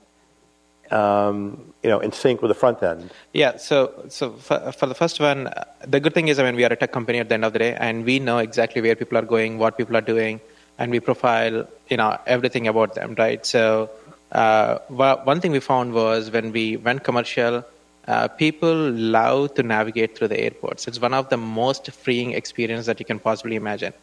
um, 0.92 1.74
you 1.84 1.90
know, 1.90 2.00
in 2.00 2.12
sync 2.12 2.42
with 2.42 2.50
the 2.50 2.56
front 2.56 2.82
end? 2.84 3.12
Yeah, 3.34 3.58
so 3.58 4.06
so 4.10 4.32
for, 4.32 4.72
for 4.72 4.86
the 4.86 4.96
first 4.96 5.20
one, 5.20 5.50
the 5.86 6.00
good 6.00 6.14
thing 6.14 6.28
is, 6.28 6.40
I 6.40 6.44
mean, 6.44 6.56
we 6.56 6.64
are 6.64 6.74
a 6.74 6.76
tech 6.76 6.92
company 6.92 7.20
at 7.20 7.30
the 7.30 7.36
end 7.36 7.46
of 7.46 7.54
the 7.54 7.60
day, 7.60 7.76
and 7.80 8.06
we 8.06 8.20
know 8.20 8.40
exactly 8.40 8.82
where 8.82 8.96
people 8.96 9.18
are 9.18 9.28
going, 9.36 9.58
what 9.58 9.78
people 9.78 9.96
are 9.98 10.02
doing, 10.02 10.42
and 10.78 10.92
we 10.92 11.00
profile, 11.00 11.68
you 11.90 11.98
know, 11.98 12.18
everything 12.26 12.68
about 12.68 12.96
them, 12.96 13.16
right? 13.18 13.46
So 13.46 13.90
uh, 14.32 14.80
one 14.90 15.42
thing 15.42 15.52
we 15.52 15.60
found 15.60 15.94
was 15.94 16.32
when 16.32 16.52
we 16.52 16.78
went 16.78 17.04
commercial, 17.04 17.64
uh, 18.08 18.28
people 18.28 18.92
love 18.92 19.54
to 19.56 19.64
navigate 19.64 20.18
through 20.18 20.28
the 20.28 20.40
airports. 20.40 20.88
It's 20.88 21.00
one 21.00 21.14
of 21.14 21.30
the 21.30 21.38
most 21.38 21.92
freeing 21.92 22.34
experiences 22.34 22.86
that 22.86 23.00
you 23.00 23.06
can 23.06 23.20
possibly 23.20 23.56
imagine. 23.56 23.94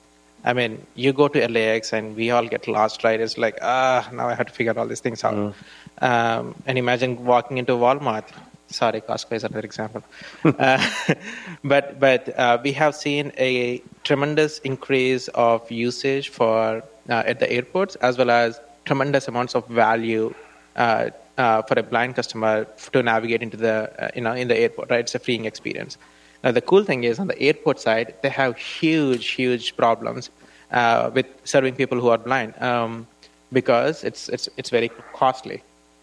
I 0.45 0.53
mean, 0.53 0.87
you 0.95 1.13
go 1.13 1.29
to 1.29 1.49
LAX 1.49 1.93
and 1.93 2.17
we 2.17 2.31
all 2.31 2.47
get 2.47 2.67
lost, 2.67 3.05
right? 3.05 3.21
It's 3.21 3.39
like, 3.39 3.59
ah, 3.63 4.09
now 4.13 4.29
I 4.29 4.35
have 4.35 4.47
to 4.47 4.53
figure 4.53 4.77
all 4.77 4.87
these 4.87 5.01
things 5.01 5.23
out. 5.23 5.35
Mm. 5.35 5.55
Um, 6.01 6.55
and 6.67 6.79
imagine 6.79 7.25
walking 7.25 7.59
into 7.59 7.73
Walmart. 7.73 8.25
Sorry, 8.69 9.01
Costco 9.01 9.33
is 9.33 9.45
another 9.45 9.61
example. 9.61 10.03
uh, 10.45 10.91
but 11.65 12.01
but 12.01 12.37
uh, 12.39 12.59
we 12.63 12.73
have 12.73 12.95
seen 12.95 13.33
a 13.37 13.83
tremendous 14.03 14.59
increase 14.61 15.29
of 15.29 15.71
usage 15.71 16.31
for 16.31 16.83
uh, 17.09 17.23
at 17.27 17.39
the 17.39 17.51
airports 17.53 17.95
as 17.97 18.19
well 18.19 18.31
as 18.31 18.61
tremendous 18.85 19.29
amounts 19.29 19.55
of 19.55 19.67
value 19.69 20.35
uh, 20.77 21.11
uh, 21.39 21.63
for 21.63 21.79
a 21.79 21.83
blind 21.83 22.17
customer 22.17 22.67
to 22.93 23.03
navigate 23.03 23.43
into 23.43 23.57
the 23.57 23.93
uh, 24.03 24.11
you 24.15 24.23
know 24.23 24.33
in 24.33 24.49
the 24.49 24.57
airport. 24.57 24.91
Right, 24.91 25.01
it's 25.01 25.15
a 25.15 25.19
freeing 25.19 25.45
experience. 25.45 25.99
Now, 26.43 26.51
the 26.51 26.61
cool 26.61 26.85
thing 26.85 27.05
is 27.05 27.19
on 27.19 27.29
the 27.29 27.41
airport 27.41 27.81
side, 27.81 28.15
they 28.23 28.29
have 28.29 28.57
huge, 28.57 29.29
huge 29.29 29.77
problems 29.77 30.31
uh, 30.73 31.11
with 31.15 31.27
serving 31.45 31.77
people 31.77 32.01
who 32.01 32.09
are 32.09 32.19
blind 32.19 32.61
um, 32.61 33.07
because 33.53 34.05
it's, 34.05 34.29
it's, 34.29 34.49
it's 34.57 34.71
very 34.71 34.91
costly. 35.15 35.63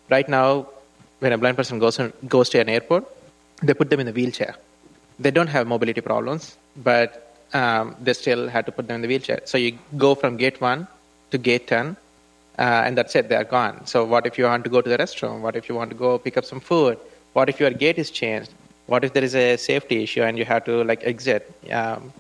Right 0.10 0.30
now, 0.30 0.68
when 1.20 1.34
a 1.34 1.38
blind 1.38 1.58
person 1.58 1.80
goes, 1.80 2.00
goes 2.28 2.50
to 2.50 2.60
an 2.60 2.70
airport, 2.70 3.06
they 3.62 3.74
put 3.74 3.90
them 3.90 4.00
in 4.00 4.08
a 4.08 4.12
wheelchair. 4.12 4.56
They 5.20 5.32
don't 5.32 5.48
have 5.48 5.68
mobility 5.68 6.00
problems, 6.00 6.58
but 6.78 7.36
um, 7.54 7.96
they 8.02 8.14
still 8.14 8.48
had 8.48 8.66
to 8.68 8.72
put 8.72 8.88
them 8.88 8.96
in 8.96 9.02
the 9.02 9.08
wheelchair. 9.08 9.42
So 9.46 9.58
you 9.58 9.78
go 9.98 10.16
from 10.16 10.38
gate 10.38 10.62
1 10.62 10.88
to 11.32 11.38
gate 11.38 11.68
10, 11.68 11.98
uh, 12.58 12.62
and 12.62 12.98
that's 12.98 13.16
it, 13.16 13.30
they're 13.30 13.44
gone. 13.44 13.86
So, 13.86 14.04
what 14.04 14.26
if 14.26 14.38
you 14.38 14.44
want 14.46 14.64
to 14.66 14.70
go 14.70 14.82
to 14.82 14.90
the 14.90 14.98
restroom? 14.98 15.40
What 15.40 15.56
if 15.56 15.70
you 15.70 15.76
want 15.76 15.90
to 15.92 15.96
go 15.96 16.18
pick 16.18 16.36
up 16.36 16.44
some 16.46 16.60
food? 16.60 16.98
What 17.34 17.48
if 17.48 17.60
your 17.60 17.72
gate 17.72 17.98
is 17.98 18.12
changed? 18.12 18.52
What 18.90 19.04
if 19.04 19.14
there 19.14 19.24
is 19.24 19.36
a 19.36 19.56
safety 19.56 20.02
issue 20.04 20.24
and 20.24 20.36
you 20.38 20.46
have 20.46 20.66
to 20.66 20.84
like 20.84 21.04
exit? 21.04 21.52
Um, 21.72 22.12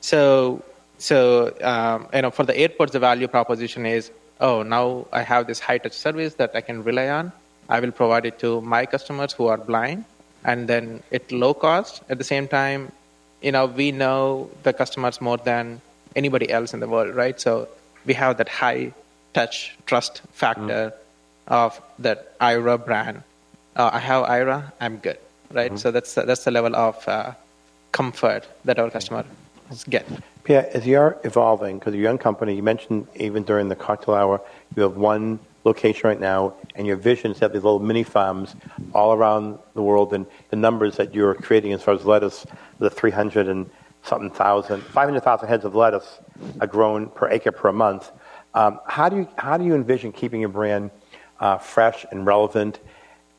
so 0.00 0.62
so 0.98 1.18
um, 1.62 2.08
you 2.14 2.22
know 2.22 2.30
for 2.30 2.44
the 2.44 2.56
airports 2.56 2.92
the 2.92 2.98
value 2.98 3.28
proposition 3.28 3.84
is 3.84 4.10
oh 4.40 4.62
now 4.62 5.06
i 5.12 5.22
have 5.30 5.46
this 5.46 5.60
high 5.60 5.78
touch 5.78 5.92
service 5.92 6.34
that 6.34 6.50
i 6.54 6.60
can 6.60 6.82
rely 6.82 7.08
on. 7.08 7.32
I 7.68 7.80
will 7.80 7.92
provide 7.92 8.26
it 8.26 8.38
to 8.40 8.60
my 8.60 8.84
customers 8.86 9.32
who 9.32 9.46
are 9.46 9.56
blind 9.56 10.04
and 10.44 10.68
then 10.68 11.02
at 11.10 11.32
low 11.32 11.54
cost. 11.54 12.02
At 12.10 12.18
the 12.18 12.28
same 12.32 12.48
time 12.48 12.92
you 13.42 13.52
know 13.52 13.66
we 13.66 13.92
know 13.92 14.50
the 14.62 14.72
customers 14.72 15.20
more 15.20 15.38
than 15.50 15.80
anybody 16.16 16.50
else 16.50 16.72
in 16.74 16.80
the 16.80 16.88
world 16.88 17.14
right? 17.14 17.38
So 17.40 17.68
we 18.06 18.14
have 18.14 18.38
that 18.38 18.48
high 18.48 18.92
touch 19.34 19.76
trust 19.86 20.22
factor 20.32 20.82
mm. 20.90 20.98
of 21.48 21.80
that 21.98 22.38
Aira 22.38 22.82
brand. 22.82 23.22
Uh, 23.76 23.90
i 23.92 23.98
have 23.98 24.24
Aira, 24.26 24.72
i'm 24.80 24.98
good 24.98 25.18
right? 25.52 25.70
Mm-hmm. 25.70 25.76
So 25.76 25.90
that's 25.90 26.14
that's 26.14 26.44
the 26.44 26.50
level 26.50 26.74
of 26.74 27.06
uh, 27.08 27.32
comfort 27.92 28.46
that 28.64 28.78
our 28.78 28.90
customers 28.90 29.26
get. 29.88 30.06
Pierre, 30.44 30.68
as 30.74 30.86
you 30.86 30.98
are 30.98 31.18
evolving, 31.24 31.78
because 31.78 31.94
you're 31.94 32.02
a 32.02 32.08
young 32.10 32.18
company, 32.18 32.54
you 32.54 32.62
mentioned 32.62 33.06
even 33.16 33.44
during 33.44 33.68
the 33.68 33.76
cocktail 33.76 34.14
hour, 34.14 34.40
you 34.76 34.82
have 34.82 34.96
one 34.96 35.38
location 35.64 36.06
right 36.06 36.20
now, 36.20 36.52
and 36.74 36.86
your 36.86 36.96
vision 36.96 37.30
is 37.30 37.38
to 37.38 37.44
have 37.46 37.52
these 37.52 37.62
little 37.62 37.78
mini 37.78 38.02
farms 38.02 38.54
all 38.92 39.14
around 39.14 39.58
the 39.72 39.82
world, 39.82 40.12
and 40.12 40.26
the 40.50 40.56
numbers 40.56 40.96
that 40.96 41.14
you're 41.14 41.34
creating 41.34 41.72
as 41.72 41.82
far 41.82 41.94
as 41.94 42.04
lettuce, 42.04 42.44
the 42.78 42.90
300 42.90 43.48
and 43.48 43.70
something 44.02 44.30
thousand, 44.30 44.82
500,000 44.82 45.48
heads 45.48 45.64
of 45.64 45.74
lettuce 45.74 46.18
are 46.60 46.66
grown 46.66 47.08
per 47.08 47.30
acre 47.30 47.52
per 47.52 47.72
month. 47.72 48.12
Um, 48.52 48.80
how 48.86 49.08
do 49.08 49.16
you 49.16 49.28
how 49.36 49.56
do 49.56 49.64
you 49.64 49.74
envision 49.74 50.12
keeping 50.12 50.40
your 50.40 50.50
brand 50.50 50.90
uh, 51.40 51.58
fresh 51.58 52.04
and 52.10 52.24
relevant 52.26 52.78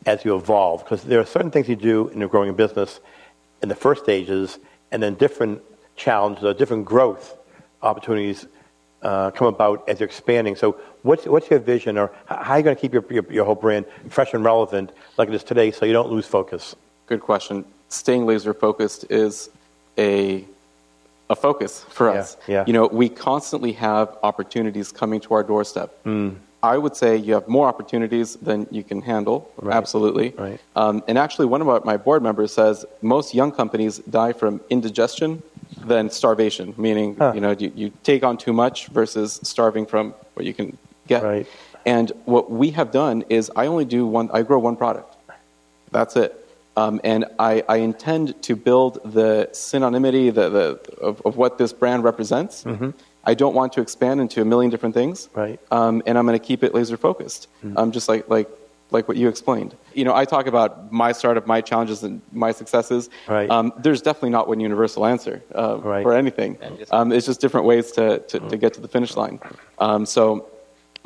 as 0.06 0.26
you 0.26 0.36
evolve? 0.36 0.84
Because 0.84 1.03
there 1.03 1.20
are 1.20 1.26
certain 1.26 1.51
things 1.51 1.68
you 1.68 1.76
do 1.76 2.10
in 2.10 2.22
a 2.22 2.28
growing 2.28 2.53
business 2.56 2.99
in 3.62 3.70
the 3.70 3.76
first 3.76 4.03
stages, 4.03 4.60
and 4.91 5.01
then 5.01 5.16
different 5.16 5.62
challenges 5.95 6.43
or 6.43 6.53
different 6.53 6.86
growth 6.86 7.38
opportunities 7.82 8.45
uh, 9.01 9.32
come 9.32 9.47
about 9.47 9.88
as 9.88 9.99
you're 9.99 10.08
expanding. 10.08 10.56
So, 10.56 10.78
what's, 11.03 11.26
what's 11.26 11.49
your 11.49 11.60
vision, 11.60 11.97
or 11.97 12.12
how 12.26 12.53
are 12.53 12.58
you 12.58 12.64
going 12.64 12.76
to 12.76 12.82
keep 12.82 12.93
your, 12.93 13.06
your, 13.10 13.26
your 13.32 13.45
whole 13.45 13.56
brand 13.56 13.86
fresh 14.10 14.34
and 14.34 14.43
relevant 14.43 14.91
like 15.18 15.30
it 15.30 15.36
is 15.36 15.43
today 15.43 15.72
so 15.72 15.86
you 15.86 15.93
don't 15.93 16.10
lose 16.10 16.26
focus? 16.26 16.76
Good 17.08 17.22
question. 17.22 17.66
Staying 17.89 18.26
laser 18.26 18.53
focused 18.53 19.06
is 19.10 19.49
a 19.97 20.45
a 21.30 21.36
focus 21.36 21.84
for 21.89 22.10
us. 22.10 22.38
Yeah, 22.47 22.53
yeah. 22.56 22.64
You 22.68 22.74
know, 22.74 22.88
we 22.88 23.10
constantly 23.10 23.72
have 23.74 24.16
opportunities 24.22 24.91
coming 24.91 25.20
to 25.22 25.34
our 25.34 25.43
doorstep. 25.43 26.03
Mm. 26.03 26.36
I 26.66 26.78
would 26.80 26.95
say 26.95 27.16
you 27.16 27.34
have 27.36 27.47
more 27.47 27.68
opportunities 27.68 28.36
than 28.38 28.68
you 28.72 28.84
can 28.84 29.01
handle. 29.01 29.51
Right. 29.57 29.76
Absolutely. 29.76 30.30
Right. 30.32 30.59
Um, 30.76 31.03
and 31.07 31.16
actually, 31.18 31.45
one 31.45 31.61
of 31.61 31.86
my 31.86 31.97
board 31.97 32.24
members 32.24 32.51
says 32.53 32.86
most 33.01 33.36
young 33.36 33.51
companies 33.51 33.99
die 33.99 34.34
from 34.34 34.61
indigestion 34.70 35.43
than 35.86 36.09
starvation, 36.09 36.74
meaning 36.78 37.18
huh. 37.18 37.34
you 37.36 37.41
know 37.41 37.51
you, 37.51 37.72
you 37.76 37.91
take 38.03 38.24
on 38.24 38.38
too 38.38 38.53
much 38.53 38.88
versus 38.88 39.39
starving 39.43 39.86
from 39.86 40.13
what 40.34 40.45
you 40.45 40.53
can 40.53 40.76
get. 41.07 41.22
Right. 41.24 41.47
And 41.86 42.11
what 42.26 42.49
we 42.49 42.72
have 42.72 42.89
done 42.91 43.24
is 43.30 43.51
I 43.55 43.68
only 43.68 43.86
do 43.86 44.07
one. 44.07 44.30
I 44.34 44.41
grow 44.41 44.57
one 44.57 44.76
product. 44.76 45.16
That's 45.91 46.16
it. 46.16 46.41
Um, 46.78 46.99
and 47.05 47.26
I, 47.39 47.63
I, 47.70 47.78
intend 47.78 48.41
to 48.43 48.53
build 48.57 48.99
the 49.05 49.47
synonymity 49.53 50.26
the, 50.34 50.49
the, 50.49 50.68
of, 50.99 51.22
of 51.24 51.38
what 51.38 51.57
this 51.57 51.72
brand 51.72 52.03
represents. 52.03 52.66
Mm-hmm 52.66 52.89
I 53.26 53.34
don't 53.34 53.55
want 53.55 53.73
to 53.73 53.82
expand 53.82 54.21
into 54.21 54.41
a 54.41 54.45
million 54.45 54.69
different 54.69 54.95
things. 54.95 55.30
Right. 55.34 55.59
Um, 55.71 56.03
and 56.05 56.17
I'm 56.17 56.26
going 56.26 56.39
to 56.39 56.45
keep 56.45 56.63
it 56.63 56.73
laser 56.73 56.97
focused. 56.97 57.47
Mm-hmm. 57.63 57.78
Um, 57.78 57.91
just 57.91 58.07
like, 58.07 58.30
like, 58.30 58.49
like 58.91 59.07
what 59.07 59.17
you 59.17 59.28
explained. 59.28 59.76
You 59.93 60.05
know, 60.05 60.15
I 60.15 60.26
talk 60.26 60.45
about 60.45 60.91
my 60.91 61.11
startup, 61.11 61.47
my 61.47 61.59
challenges, 61.59 62.03
and 62.03 62.21
my 62.32 62.51
successes. 62.51 63.09
Right. 63.28 63.49
Um, 63.49 63.73
there's 63.80 64.01
definitely 64.01 64.30
not 64.30 64.47
one 64.47 64.59
universal 64.59 65.05
answer 65.05 65.43
uh, 65.55 65.80
right. 65.82 66.03
for 66.03 66.13
anything. 66.13 66.57
Um, 66.91 67.11
it's 67.11 67.26
just 67.26 67.41
different 67.41 67.65
ways 67.65 67.91
to, 67.93 68.19
to, 68.19 68.39
to 68.41 68.57
get 68.57 68.73
to 68.76 68.82
the 68.82 68.88
finish 68.88 69.15
line. 69.15 69.39
Um, 69.80 70.05
so 70.05 70.47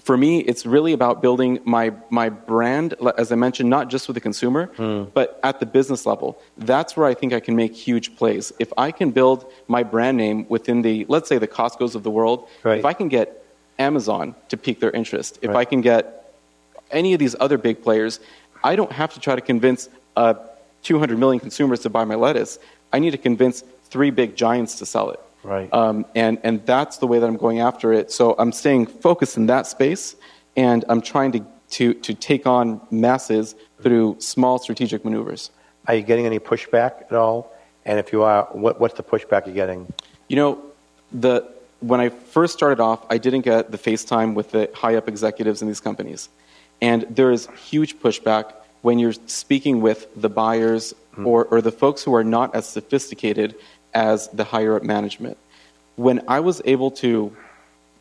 for 0.10 0.18
me, 0.18 0.40
it's 0.40 0.66
really 0.66 0.92
about 0.92 1.22
building 1.22 1.60
my, 1.66 1.94
my 2.10 2.30
brand, 2.30 2.96
as 3.20 3.32
I 3.32 3.36
mentioned, 3.36 3.70
not 3.70 3.92
just 3.92 4.08
with 4.08 4.16
the 4.16 4.20
consumer, 4.20 4.72
mm. 4.76 5.14
but 5.14 5.40
at 5.44 5.60
the 5.60 5.68
business 5.68 6.08
level. 6.08 6.42
That's 6.58 6.98
where 6.98 7.06
I 7.06 7.14
think 7.14 7.32
I 7.32 7.40
can 7.40 7.56
make 7.56 7.76
huge 7.76 8.16
plays. 8.16 8.52
If 8.58 8.74
I 8.76 8.90
can 8.90 9.12
build 9.12 9.46
my 9.68 9.84
brand 9.84 10.18
name 10.18 10.48
within 10.50 10.82
the, 10.82 11.06
let's 11.10 11.30
say, 11.30 11.38
the 11.38 11.48
Costco's 11.48 11.94
of 11.94 12.02
the 12.02 12.10
world, 12.10 12.48
right. 12.64 12.80
if 12.80 12.86
I 12.86 12.94
can 12.94 13.08
get 13.08 13.46
Amazon 13.78 14.34
to 14.48 14.58
pique 14.58 14.80
their 14.80 14.90
interest, 14.90 15.38
if 15.44 15.50
right. 15.50 15.58
I 15.58 15.66
can 15.66 15.82
get 15.82 16.34
any 16.90 17.14
of 17.14 17.20
these 17.20 17.36
other 17.40 17.60
big 17.60 17.84
players, 17.84 18.20
I 18.64 18.76
don't 18.76 18.92
have 18.92 19.14
to 19.14 19.20
try 19.20 19.36
to 19.36 19.42
convince 19.42 19.90
uh, 20.18 20.34
200 20.82 21.20
million 21.20 21.40
consumers 21.40 21.82
to 21.82 21.92
buy 21.92 22.04
my 22.04 22.16
lettuce. 22.16 22.58
I 22.92 22.98
need 22.98 23.12
to 23.12 23.20
convince 23.20 23.64
three 23.92 24.10
big 24.10 24.36
giants 24.36 24.80
to 24.80 24.88
sell 24.88 25.12
it. 25.12 25.20
Right. 25.44 25.74
Um, 25.74 26.06
and, 26.16 26.40
and 26.44 26.66
that's 26.66 26.98
the 26.98 27.08
way 27.08 27.20
that 27.20 27.26
I'm 27.26 27.38
going 27.38 27.60
after 27.60 27.94
it. 27.94 28.12
So 28.12 28.36
I'm 28.38 28.52
staying 28.52 28.88
focused 28.88 29.38
in 29.38 29.46
that 29.48 29.68
space, 29.68 30.16
and 30.58 30.84
I'm 30.90 31.02
trying 31.02 31.32
to, 31.34 31.46
to, 31.72 31.94
to 31.94 32.14
take 32.14 32.46
on 32.46 32.82
masses 32.92 33.56
through 33.82 34.18
small 34.20 34.60
strategic 34.60 35.06
maneuvers. 35.06 35.52
Are 35.88 35.96
you 35.96 36.02
getting 36.04 36.26
any 36.26 36.40
pushback 36.40 37.04
at 37.04 37.14
all? 37.14 37.52
And 37.86 37.98
if 38.00 38.12
you 38.12 38.24
are, 38.24 38.48
what, 38.52 38.80
what's 38.80 38.96
the 38.96 39.04
pushback 39.04 39.46
you're 39.46 39.56
getting? 39.56 39.92
You 40.28 40.36
know, 40.36 40.64
the, 41.12 41.50
when 41.80 42.02
I 42.02 42.10
first 42.10 42.54
started 42.54 42.82
off, 42.82 43.06
I 43.10 43.18
didn't 43.18 43.42
get 43.42 43.72
the 43.72 43.78
FaceTime 43.78 44.34
with 44.34 44.52
the 44.52 44.70
high 44.76 44.96
up 44.96 45.08
executives 45.08 45.62
in 45.62 45.68
these 45.68 45.80
companies. 45.80 46.30
And 46.82 47.04
there 47.10 47.32
is 47.32 47.48
huge 47.70 47.98
pushback 48.00 48.54
when 48.82 49.00
you're 49.00 49.14
speaking 49.26 49.82
with 49.82 50.08
the 50.16 50.30
buyers 50.30 50.94
mm-hmm. 51.14 51.28
or, 51.28 51.46
or 51.46 51.62
the 51.62 51.72
folks 51.72 52.04
who 52.04 52.14
are 52.14 52.24
not 52.24 52.54
as 52.56 52.68
sophisticated 52.68 53.56
as 53.94 54.28
the 54.30 54.44
higher 54.44 54.76
up 54.76 54.84
management. 54.84 55.38
When 55.96 56.22
I 56.28 56.40
was 56.40 56.62
able 56.66 56.92
to, 56.92 57.36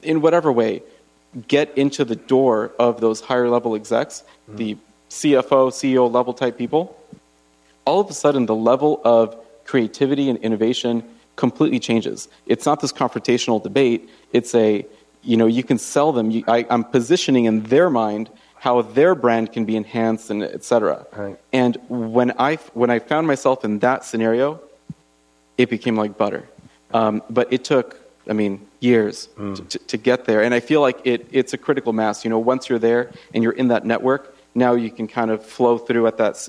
in 0.03 0.21
whatever 0.21 0.53
way, 0.53 0.83
get 1.47 1.77
into 1.77 2.05
the 2.05 2.17
door 2.17 2.73
of 2.79 3.01
those 3.01 3.21
higher 3.21 3.49
level 3.49 3.75
execs, 3.75 4.23
mm-hmm. 4.23 4.57
the 4.57 4.77
CFO, 5.11 5.71
CEO 5.71 6.11
level 6.11 6.35
type 6.35 6.59
people, 6.59 6.97
all 7.85 8.01
of 8.01 8.11
a 8.11 8.15
sudden 8.15 8.47
the 8.47 8.55
level 8.55 9.01
of 9.05 9.37
creativity 9.65 10.29
and 10.29 10.39
innovation 10.41 11.03
completely 11.37 11.79
changes. 11.79 12.29
It's 12.47 12.67
not 12.67 12.81
this 12.81 12.93
confrontational 12.93 13.63
debate. 13.63 14.09
It's 14.33 14.55
a, 14.55 14.85
you 15.23 15.37
know, 15.37 15.47
you 15.47 15.63
can 15.63 15.79
sell 15.79 16.13
them. 16.13 16.31
You, 16.31 16.45
I, 16.49 16.67
am 16.69 16.85
positioning 16.85 17.45
in 17.45 17.63
their 17.65 17.89
mind 17.89 18.29
how 18.57 18.83
their 18.83 19.15
brand 19.15 19.53
can 19.53 19.65
be 19.65 19.77
enhanced 19.77 20.31
and 20.31 20.43
et 20.43 20.65
cetera. 20.65 21.07
Right. 21.17 21.39
And 21.53 21.79
when 21.89 22.33
I, 22.39 22.57
when 22.75 22.91
I 22.91 22.99
found 22.99 23.27
myself 23.27 23.65
in 23.65 23.79
that 23.79 24.05
scenario, 24.05 24.61
it 25.59 25.69
became 25.69 25.97
like 25.97 26.17
butter. 26.17 26.49
Um, 26.95 27.23
but 27.29 27.53
it 27.53 27.65
took, 27.65 28.01
I 28.29 28.33
mean, 28.33 28.67
years 28.81 29.29
mm. 29.37 29.69
to, 29.69 29.79
to, 29.79 29.97
get 29.99 30.25
there. 30.25 30.43
And 30.43 30.55
I 30.55 30.61
feel 30.61 30.81
like 30.81 30.99
it, 31.05 31.29
it's 31.31 31.53
a 31.53 31.59
critical 31.59 31.93
mass. 31.93 32.25
You 32.25 32.31
know, 32.31 32.39
once 32.39 32.69
you're 32.69 32.79
there 32.79 33.11
and 33.35 33.43
you're 33.43 33.53
in 33.53 33.69
that 33.69 33.85
network, 33.85 34.35
now 34.55 34.73
you 34.73 34.91
can 34.91 35.07
kind 35.07 35.31
of 35.31 35.45
flow 35.45 35.77
through 35.77 36.07
at 36.07 36.17
that 36.17 36.49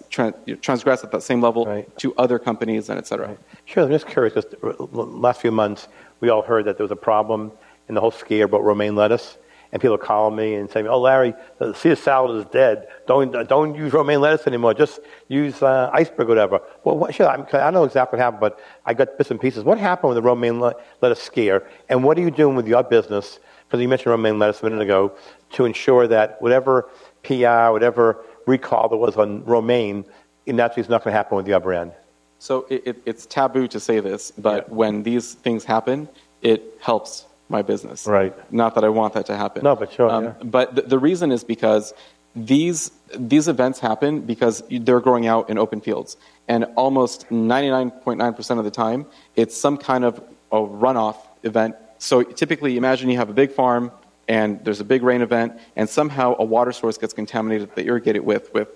transgress 0.62 1.04
at 1.04 1.12
that 1.12 1.24
same 1.24 1.42
level 1.42 1.66
Right. 1.66 1.98
to 1.98 2.14
other 2.18 2.40
companies 2.40 2.90
and 2.90 2.98
et 2.98 3.06
cetera. 3.06 3.36
Sure, 3.66 3.84
I'm 3.84 3.90
just 3.90 4.08
curious, 4.08 4.34
because 4.34 4.80
last 4.92 5.42
few 5.42 5.52
months, 5.52 5.88
we 6.22 6.30
all 6.30 6.42
heard 6.42 6.66
that 6.66 6.78
there 6.78 6.84
was 6.86 6.92
a 6.92 6.96
problem 6.96 7.52
in 7.88 7.96
the 7.96 8.02
whole 8.02 8.12
scare 8.12 8.46
about 8.46 8.64
romaine 8.64 8.96
lettuce. 8.96 9.38
And 9.72 9.80
people 9.80 9.94
are 9.96 10.00
calling 10.00 10.36
me 10.36 10.56
and 10.56 10.70
saying, 10.70 10.88
"Oh, 10.88 11.00
Larry, 11.00 11.36
the 11.60 11.74
Caesar 11.74 11.96
salad 11.96 12.38
is 12.40 12.46
dead. 12.52 12.88
Don't 13.08 13.32
don't 13.48 13.76
use 13.76 13.94
romaine 13.94 14.20
lettuce 14.20 14.48
anymore. 14.48 14.74
Just 14.74 15.00
use 15.28 15.62
uh, 15.62 15.90
iceberg, 15.94 16.28
or 16.28 16.30
whatever." 16.30 16.62
Well, 16.84 16.98
what, 16.98 17.14
sure, 17.14 17.28
I'm, 17.28 17.42
I 17.54 17.58
don't 17.58 17.74
know 17.76 17.84
exactly 17.84 18.18
what 18.18 18.24
happened, 18.24 18.42
but 18.42 18.60
I 18.86 18.96
got 18.96 19.18
bits 19.18 19.30
and 19.30 19.40
pieces. 19.40 19.64
What 19.64 19.78
happened 19.78 20.10
with 20.10 20.16
the 20.16 20.24
romaine 20.24 20.60
le- 20.60 20.74
lettuce 21.02 21.22
scare, 21.22 21.68
and 21.88 22.04
what 22.04 22.18
are 22.18 22.22
you 22.22 22.32
doing 22.32 22.56
with 22.56 22.68
your 22.68 22.82
business? 22.84 23.40
Because 23.68 23.80
you 23.82 23.88
mentioned 23.88 24.10
romaine 24.10 24.40
lettuce 24.40 24.62
a 24.62 24.66
minute 24.66 24.82
ago, 24.82 25.12
to 25.52 25.66
ensure 25.66 26.08
that 26.08 26.42
whatever 26.42 26.90
PR, 27.22 27.70
whatever 27.70 28.26
recall 28.48 28.90
there 28.90 28.98
was 28.98 29.16
on 29.18 29.46
romaine, 29.46 30.04
it 30.48 30.56
naturally 30.56 30.82
is 30.82 30.90
not 30.90 31.04
going 31.04 31.14
to 31.14 31.18
happen 31.18 31.38
with 31.38 31.48
your 31.48 31.60
brand. 31.60 31.92
So 32.40 32.66
it, 32.70 32.82
it, 32.88 33.02
it's 33.06 33.28
taboo 33.28 33.68
to 33.68 33.80
say 33.80 34.00
this, 34.00 34.32
but 34.32 34.68
Yeah. 34.68 34.74
when 34.74 35.04
these 35.04 35.36
things 35.36 35.64
happen, 35.66 36.10
it 36.42 36.64
helps 36.82 37.26
my 37.50 37.62
business. 37.62 38.06
Right. 38.08 38.34
Not 38.52 38.76
that 38.76 38.84
I 38.84 38.90
want 38.90 39.14
that 39.16 39.26
to 39.28 39.36
happen. 39.36 39.66
Um, 39.66 39.74
No, 39.74 39.76
but 39.76 39.92
sure, 39.92 40.10
yeah. 40.10 40.34
But 40.44 40.76
the, 40.76 40.84
the 40.84 41.00
reason 41.00 41.32
is 41.32 41.44
because 41.44 41.94
these 42.36 42.92
these 43.18 43.48
events 43.48 43.80
happen 43.80 44.22
because 44.22 44.64
they're 44.70 45.00
growing 45.00 45.26
out 45.26 45.50
in 45.50 45.58
open 45.58 45.82
fields, 45.82 46.16
and 46.48 46.66
almost 46.76 47.28
99.9% 47.30 48.60
of 48.60 48.64
the 48.64 48.72
time, 48.72 49.08
it's 49.36 49.58
some 49.58 49.78
kind 49.78 50.06
of 50.06 50.20
a 50.52 50.58
runoff 50.58 51.18
event. 51.44 51.76
So 51.98 52.22
typically, 52.24 52.78
imagine 52.78 53.10
you 53.10 53.18
have 53.18 53.30
a 53.30 53.34
big 53.34 53.52
farm 53.52 53.92
and 54.28 54.64
there's 54.64 54.80
a 54.80 54.86
big 54.86 55.02
rain 55.02 55.22
event, 55.22 55.54
and 55.76 55.90
somehow 55.90 56.36
a 56.38 56.46
water 56.46 56.72
source 56.72 57.00
gets 57.00 57.14
contaminated 57.14 57.74
that 57.76 57.86
irrigate 57.86 58.16
it 58.16 58.24
with 58.24 58.54
with 58.54 58.68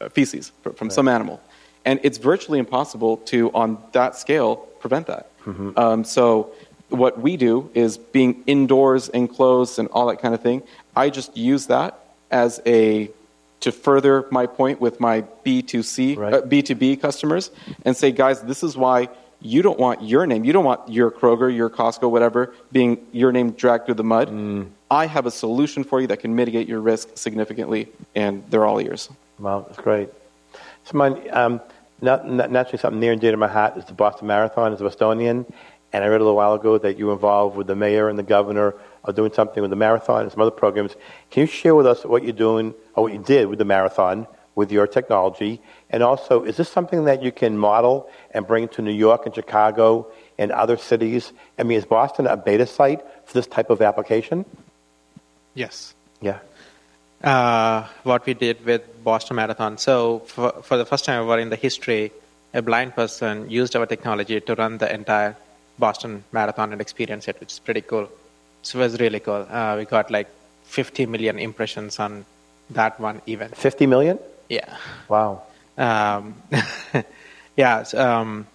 uh, 0.00 0.08
feces 0.08 0.52
fr- 0.62 0.70
from 0.70 0.88
some 0.90 1.06
animal. 1.06 1.40
And 1.84 2.00
it's 2.02 2.18
virtually 2.18 2.58
impossible 2.58 3.18
to, 3.30 3.52
on 3.52 3.78
that 3.92 4.16
scale, 4.16 4.56
prevent 4.80 5.06
that. 5.06 5.30
Um, 5.76 6.02
so, 6.02 6.50
what 6.88 7.20
we 7.20 7.36
do 7.36 7.70
is 7.74 7.98
being 7.98 8.42
indoors, 8.46 9.08
enclosed, 9.08 9.78
and 9.78 9.88
all 9.88 10.06
that 10.06 10.20
kind 10.20 10.34
of 10.34 10.40
thing. 10.40 10.62
I 10.94 11.10
just 11.10 11.36
use 11.36 11.66
that 11.66 11.98
as 12.30 12.60
a 12.66 13.10
to 13.60 13.72
further 13.72 14.26
my 14.30 14.46
point 14.46 14.80
with 14.80 15.00
my 15.00 15.22
B2C, 15.44 16.16
Right. 16.16 16.34
uh, 16.34 16.42
B2B 16.42 17.00
customers, 17.00 17.50
and 17.84 17.96
say, 17.96 18.12
guys, 18.12 18.42
this 18.42 18.62
is 18.62 18.76
why 18.76 19.08
you 19.40 19.62
don't 19.62 19.78
want 19.78 20.02
your 20.02 20.26
name, 20.26 20.44
you 20.44 20.52
don't 20.52 20.64
want 20.64 20.88
your 20.90 21.10
Kroger, 21.10 21.54
your 21.54 21.70
Costco, 21.70 22.10
whatever, 22.10 22.54
being 22.72 22.98
your 23.12 23.32
name 23.32 23.52
dragged 23.52 23.86
through 23.86 23.94
the 23.94 24.04
mud. 24.04 24.66
I 24.90 25.06
have 25.06 25.26
a 25.26 25.30
solution 25.30 25.84
for 25.84 26.00
you 26.00 26.06
that 26.08 26.18
can 26.18 26.34
mitigate 26.36 26.68
your 26.68 26.80
risk 26.80 27.10
significantly, 27.16 27.88
and 28.14 28.44
they're 28.50 28.64
all 28.64 28.80
ears. 28.80 29.08
Wow, 29.38 29.64
that's 29.66 29.80
great. 29.80 30.10
So, 30.84 30.96
my, 30.96 31.08
um, 31.28 31.60
not, 32.00 32.28
not, 32.28 32.50
naturally, 32.50 32.78
something 32.78 33.00
near 33.00 33.12
and 33.12 33.20
dear 33.20 33.32
to 33.32 33.36
my 33.36 33.48
heart 33.48 33.76
is 33.76 33.84
the 33.86 33.94
Boston 33.94 34.28
Marathon 34.28 34.72
as 34.72 34.80
a 34.80 34.84
Bostonian. 34.84 35.44
And 35.96 36.04
I 36.04 36.08
read 36.08 36.20
a 36.20 36.24
little 36.24 36.36
while 36.36 36.52
ago 36.52 36.76
that 36.76 36.98
you 36.98 37.06
were 37.06 37.14
involved 37.14 37.56
with 37.56 37.68
the 37.68 37.74
mayor 37.74 38.10
and 38.10 38.18
the 38.18 38.22
governor 38.22 38.74
of 39.02 39.14
doing 39.14 39.32
something 39.32 39.62
with 39.62 39.70
the 39.70 39.76
marathon 39.76 40.24
and 40.24 40.30
some 40.30 40.42
other 40.42 40.50
programs. 40.50 40.94
Can 41.30 41.40
you 41.40 41.46
share 41.46 41.74
with 41.74 41.86
us 41.86 42.04
what 42.04 42.22
you're 42.22 42.34
doing 42.34 42.74
or 42.94 43.04
what 43.04 43.14
you 43.14 43.18
did 43.18 43.46
with 43.46 43.58
the 43.58 43.64
marathon 43.64 44.26
with 44.54 44.70
your 44.70 44.86
technology? 44.86 45.62
And 45.88 46.02
also, 46.02 46.44
is 46.44 46.58
this 46.58 46.68
something 46.68 47.06
that 47.06 47.22
you 47.22 47.32
can 47.32 47.56
model 47.56 48.10
and 48.32 48.46
bring 48.46 48.68
to 48.76 48.82
New 48.82 48.92
York 48.92 49.24
and 49.24 49.34
Chicago 49.34 50.06
and 50.36 50.52
other 50.52 50.76
cities? 50.76 51.32
I 51.58 51.62
mean, 51.62 51.78
is 51.78 51.86
Boston 51.86 52.26
a 52.26 52.36
beta 52.36 52.66
site 52.66 53.00
for 53.24 53.32
this 53.32 53.46
type 53.46 53.70
of 53.70 53.80
application? 53.80 54.44
Yes. 55.54 55.94
Yeah. 56.20 56.40
uh, 57.24 57.86
what 58.02 58.26
we 58.26 58.34
did 58.34 58.62
with 58.66 58.82
Boston 59.02 59.36
Marathon. 59.36 59.78
So 59.78 60.18
for, 60.26 60.52
for 60.62 60.76
the 60.76 60.84
first 60.84 61.06
time 61.06 61.22
ever 61.22 61.38
in 61.38 61.48
the 61.48 61.56
history, 61.56 62.12
a 62.52 62.60
blind 62.60 62.94
person 62.94 63.48
used 63.48 63.74
our 63.76 63.86
technology 63.86 64.42
to 64.42 64.54
run 64.54 64.76
the 64.76 64.92
entire 64.92 65.36
Boston 65.78 66.24
Marathon 66.32 66.72
and 66.72 66.80
experience 66.80 67.28
it, 67.28 67.38
which 67.40 67.52
is 67.52 67.58
pretty 67.58 67.80
cool. 67.82 68.08
So 68.62 68.78
it 68.78 68.82
was 68.82 69.00
really 69.00 69.20
cool. 69.20 69.46
Uh, 69.48 69.76
we 69.78 69.84
got 69.84 70.10
like 70.10 70.28
50 70.64 71.06
million 71.06 71.38
impressions 71.38 71.98
on 71.98 72.24
that 72.70 72.98
one 72.98 73.20
event. 73.28 73.56
50 73.56 73.86
million? 73.86 74.18
Yeah. 74.48 74.76
Wow. 75.08 75.42
Um, 75.78 76.34
yeah. 77.56 77.82
so, 77.82 77.98
Um, 77.98 78.46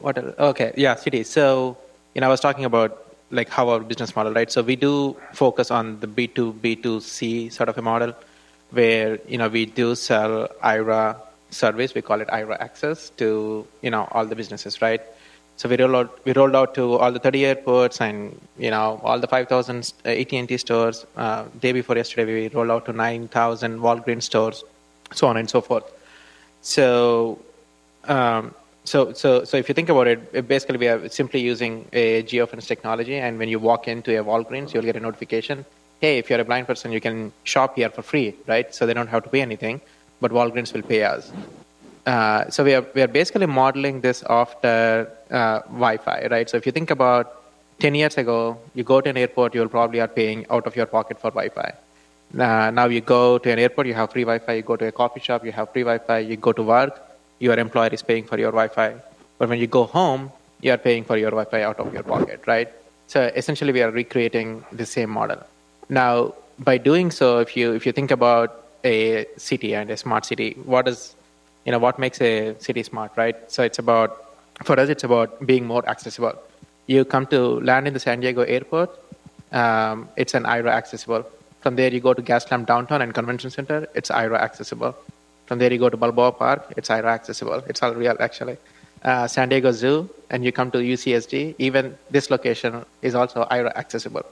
what? 0.00 0.18
else? 0.18 0.34
Okay. 0.38 0.72
Yeah. 0.76 0.94
City. 0.96 1.22
So 1.22 1.76
you 2.14 2.20
know, 2.20 2.26
I 2.28 2.30
was 2.30 2.40
talking 2.40 2.64
about 2.64 3.02
like 3.30 3.48
how 3.48 3.68
our 3.68 3.80
business 3.80 4.14
model, 4.16 4.32
right? 4.32 4.50
So 4.50 4.62
we 4.62 4.76
do 4.76 5.16
focus 5.34 5.70
on 5.70 6.00
the 6.00 6.06
B 6.06 6.26
two 6.28 6.52
B 6.54 6.76
two 6.76 7.00
C 7.00 7.50
sort 7.50 7.68
of 7.68 7.76
a 7.76 7.82
model, 7.82 8.14
where 8.70 9.18
you 9.28 9.36
know 9.36 9.48
we 9.48 9.66
do 9.66 9.94
sell 9.94 10.48
Aira 10.64 11.16
service. 11.50 11.94
We 11.94 12.02
call 12.02 12.20
it 12.20 12.28
Aira 12.28 12.58
Access 12.60 13.10
to 13.18 13.66
you 13.82 13.90
know 13.90 14.08
all 14.12 14.24
the 14.24 14.34
businesses, 14.36 14.80
right? 14.80 15.02
So 15.56 15.70
we 15.70 15.76
rolled 15.76 15.94
out, 15.94 16.18
we 16.24 16.32
rolled 16.32 16.54
out 16.54 16.74
to 16.74 16.96
all 16.96 17.10
the 17.10 17.18
30 17.18 17.46
airports 17.46 18.00
and 18.00 18.38
you 18.58 18.70
know 18.70 19.00
all 19.02 19.18
the 19.18 19.26
5,000 19.26 19.92
AT&T 20.04 20.56
stores. 20.58 21.06
Uh, 21.16 21.46
day 21.60 21.72
before 21.72 21.96
yesterday, 21.96 22.26
we 22.26 22.48
rolled 22.48 22.70
out 22.70 22.84
to 22.86 22.92
9,000 22.92 23.78
Walgreens 23.80 24.24
stores, 24.24 24.64
so 25.12 25.26
on 25.26 25.38
and 25.38 25.48
so 25.48 25.62
forth. 25.62 25.90
So, 26.60 27.38
um, 28.04 28.54
so, 28.84 29.12
so, 29.12 29.44
so 29.44 29.56
if 29.56 29.68
you 29.68 29.74
think 29.74 29.88
about 29.88 30.06
it, 30.06 30.20
it 30.32 30.46
basically 30.46 30.76
we 30.76 30.88
are 30.88 31.08
simply 31.08 31.40
using 31.40 31.86
a 31.92 32.22
geofence 32.22 32.66
technology, 32.66 33.16
and 33.16 33.38
when 33.38 33.48
you 33.48 33.58
walk 33.58 33.88
into 33.88 34.18
a 34.20 34.22
Walgreens, 34.22 34.74
you'll 34.74 34.84
get 34.84 34.96
a 34.96 35.00
notification. 35.00 35.64
Hey, 36.00 36.18
if 36.18 36.28
you're 36.28 36.40
a 36.40 36.44
blind 36.44 36.66
person, 36.66 36.92
you 36.92 37.00
can 37.00 37.32
shop 37.44 37.76
here 37.76 37.88
for 37.88 38.02
free, 38.02 38.34
right? 38.46 38.74
So 38.74 38.84
they 38.84 38.92
don't 38.92 39.08
have 39.08 39.24
to 39.24 39.30
pay 39.30 39.40
anything, 39.40 39.80
but 40.20 40.32
Walgreens 40.32 40.74
will 40.74 40.82
pay 40.82 41.02
us. 41.02 41.32
Uh, 42.06 42.48
so 42.48 42.62
we 42.62 42.72
are 42.72 42.86
we 42.94 43.02
are 43.02 43.08
basically 43.08 43.46
modeling 43.46 44.00
this 44.00 44.22
after 44.30 45.10
uh, 45.30 45.58
Wi-Fi, 45.62 46.28
right? 46.30 46.48
So 46.48 46.56
if 46.56 46.64
you 46.64 46.72
think 46.72 46.90
about 46.90 47.42
10 47.80 47.94
years 47.94 48.16
ago, 48.16 48.58
you 48.74 48.84
go 48.84 49.00
to 49.00 49.10
an 49.10 49.16
airport, 49.16 49.54
you 49.54 49.60
will 49.60 49.68
probably 49.68 50.00
are 50.00 50.08
paying 50.08 50.46
out 50.48 50.66
of 50.66 50.76
your 50.76 50.86
pocket 50.86 51.18
for 51.18 51.30
Wi-Fi. 51.30 51.72
Uh, 52.38 52.70
now 52.70 52.86
you 52.86 53.00
go 53.00 53.38
to 53.38 53.50
an 53.50 53.58
airport, 53.58 53.88
you 53.88 53.94
have 53.94 54.12
free 54.12 54.22
Wi-Fi. 54.22 54.52
You 54.52 54.62
go 54.62 54.76
to 54.76 54.86
a 54.86 54.92
coffee 54.92 55.20
shop, 55.20 55.44
you 55.44 55.52
have 55.52 55.72
free 55.72 55.82
Wi-Fi. 55.82 56.18
You 56.18 56.36
go 56.36 56.52
to 56.52 56.62
work, 56.62 57.00
your 57.40 57.58
employer 57.58 57.88
is 57.88 58.02
paying 58.02 58.24
for 58.24 58.38
your 58.38 58.52
Wi-Fi. 58.52 58.94
But 59.38 59.48
when 59.48 59.58
you 59.58 59.66
go 59.66 59.84
home, 59.84 60.30
you 60.62 60.72
are 60.72 60.78
paying 60.78 61.04
for 61.04 61.16
your 61.16 61.30
Wi-Fi 61.30 61.62
out 61.62 61.80
of 61.80 61.92
your 61.92 62.04
pocket, 62.04 62.40
right? 62.46 62.68
So 63.08 63.30
essentially, 63.34 63.72
we 63.72 63.82
are 63.82 63.90
recreating 63.90 64.64
the 64.72 64.86
same 64.86 65.10
model. 65.10 65.42
Now, 65.88 66.34
by 66.58 66.78
doing 66.78 67.10
so, 67.10 67.38
if 67.38 67.56
you 67.56 67.72
if 67.72 67.84
you 67.84 67.92
think 67.92 68.10
about 68.10 68.64
a 68.84 69.26
city 69.36 69.74
and 69.74 69.90
a 69.90 69.96
smart 69.96 70.24
city, 70.24 70.56
what 70.64 70.88
is 70.88 71.15
you 71.66 71.72
know 71.72 71.78
what 71.78 71.98
makes 71.98 72.20
a 72.20 72.54
city 72.60 72.82
smart, 72.82 73.12
right? 73.16 73.36
So 73.50 73.62
it's 73.62 73.78
about 73.78 74.22
for 74.64 74.78
us, 74.80 74.88
it's 74.88 75.04
about 75.04 75.44
being 75.44 75.66
more 75.66 75.86
accessible. 75.88 76.34
You 76.86 77.04
come 77.04 77.26
to 77.26 77.60
land 77.60 77.86
in 77.88 77.92
the 77.92 78.00
San 78.00 78.20
Diego 78.20 78.42
airport, 78.42 78.90
um, 79.52 80.08
it's 80.16 80.34
an 80.34 80.44
Aira 80.44 80.70
accessible. 80.70 81.26
From 81.60 81.76
there, 81.76 81.92
you 81.92 82.00
go 82.00 82.14
to 82.14 82.22
Gaslamp 82.22 82.66
Downtown 82.66 83.02
and 83.02 83.12
Convention 83.12 83.50
Center, 83.50 83.88
it's 83.94 84.10
Aira 84.10 84.38
accessible. 84.40 84.96
From 85.46 85.58
there, 85.58 85.72
you 85.72 85.78
go 85.78 85.88
to 85.88 85.96
Balboa 85.96 86.32
Park, 86.32 86.72
it's 86.76 86.88
Aira 86.88 87.06
accessible. 87.06 87.62
It's 87.68 87.82
all 87.82 87.94
real, 87.94 88.16
actually. 88.20 88.56
Uh, 89.02 89.26
San 89.26 89.48
Diego 89.48 89.72
Zoo, 89.72 90.08
and 90.30 90.44
you 90.44 90.52
come 90.52 90.70
to 90.70 90.78
UCSD, 90.78 91.56
even 91.58 91.96
this 92.10 92.30
location 92.30 92.84
is 93.02 93.14
also 93.14 93.44
Aira 93.50 93.74
accessible. 93.76 94.24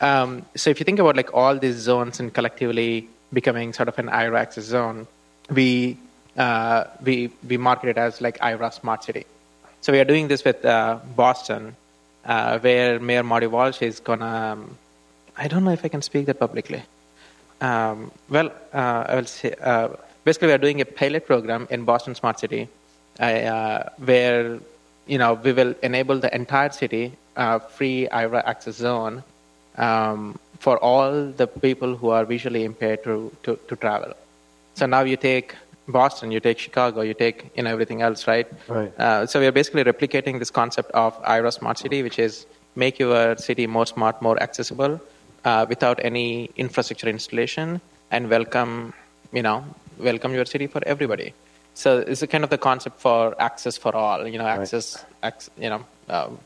Um, 0.00 0.46
so 0.56 0.70
if 0.70 0.80
you 0.80 0.84
think 0.84 0.98
about 0.98 1.16
like 1.16 1.32
all 1.34 1.58
these 1.58 1.76
zones 1.76 2.20
and 2.20 2.32
collectively 2.32 3.08
becoming 3.32 3.72
sort 3.72 3.88
of 3.88 3.98
an 3.98 4.06
Aira 4.06 4.38
access 4.38 4.64
zone, 4.64 5.06
we 5.50 5.98
uh, 6.36 6.84
we 7.02 7.30
we 7.48 7.56
market 7.56 7.90
it 7.90 7.98
as 7.98 8.20
like 8.20 8.38
Aira 8.38 8.72
Smart 8.72 9.04
City. 9.04 9.24
So 9.80 9.92
we 9.92 10.00
are 10.00 10.04
doing 10.04 10.28
this 10.28 10.44
with 10.44 10.64
uh, 10.64 10.98
Boston, 11.16 11.76
uh, 12.24 12.58
where 12.58 12.98
Mayor 12.98 13.22
Marty 13.22 13.46
Walsh 13.46 13.82
is 13.82 14.00
gonna. 14.00 14.26
Um, 14.26 14.76
I 15.36 15.48
don't 15.48 15.64
know 15.64 15.72
if 15.72 15.84
I 15.84 15.88
can 15.88 16.02
speak 16.02 16.26
that 16.26 16.38
publicly. 16.38 16.82
Um, 17.60 18.10
well, 18.28 18.52
uh, 18.72 19.04
I 19.08 19.14
will 19.16 19.24
say. 19.24 19.54
Uh, 19.60 19.88
basically, 20.24 20.48
we 20.48 20.54
are 20.54 20.58
doing 20.58 20.80
a 20.80 20.84
pilot 20.84 21.26
program 21.26 21.66
in 21.70 21.84
Boston 21.84 22.14
Smart 22.14 22.38
City, 22.38 22.68
uh, 23.18 23.84
where 23.96 24.58
you 25.06 25.18
know 25.18 25.34
we 25.34 25.52
will 25.52 25.74
enable 25.82 26.18
the 26.18 26.34
entire 26.34 26.70
city 26.70 27.12
free 27.70 28.06
Aira 28.12 28.42
access 28.44 28.76
zone 28.76 29.22
um, 29.76 30.38
for 30.58 30.78
all 30.78 31.26
the 31.40 31.46
people 31.46 31.96
who 31.96 32.10
are 32.10 32.24
visually 32.24 32.64
impaired 32.64 33.02
to, 33.04 33.32
to, 33.42 33.58
to 33.68 33.76
travel. 33.76 34.12
So 34.74 34.86
now 34.86 35.00
you 35.00 35.16
take 35.16 35.54
Boston, 35.92 36.30
you 36.30 36.40
take 36.40 36.58
Chicago, 36.58 37.00
you 37.02 37.14
take 37.14 37.50
you 37.56 37.62
know 37.62 37.70
everything 37.70 38.02
else, 38.02 38.26
right? 38.26 38.46
Right. 38.68 38.92
Uh, 38.98 39.26
so 39.26 39.40
we 39.40 39.46
are 39.46 39.52
basically 39.52 39.84
replicating 39.84 40.38
this 40.38 40.50
concept 40.50 40.90
of 40.92 41.20
Aira 41.24 41.52
Smart 41.52 41.78
City, 41.78 42.02
which 42.02 42.18
is 42.18 42.46
make 42.76 42.98
your 42.98 43.36
city 43.36 43.66
more 43.66 43.86
smart, 43.86 44.20
more 44.22 44.40
accessible, 44.42 45.00
uh, 45.44 45.66
without 45.68 46.00
any 46.04 46.50
infrastructure 46.56 47.08
installation, 47.08 47.80
and 48.10 48.30
welcome 48.30 48.92
you 49.32 49.42
know 49.42 49.64
welcome 49.98 50.32
your 50.34 50.44
city 50.44 50.66
for 50.66 50.82
everybody. 50.86 51.32
So 51.74 51.98
it's 51.98 52.22
a 52.22 52.26
kind 52.26 52.44
of 52.44 52.50
the 52.50 52.58
concept 52.58 53.00
for 53.00 53.40
access 53.40 53.76
for 53.76 53.94
all, 53.94 54.26
you 54.26 54.38
know, 54.38 54.46
access, 54.46 55.04
ac- 55.22 55.50
you 55.58 55.70
know. 55.70 55.84
Um, 56.08 56.38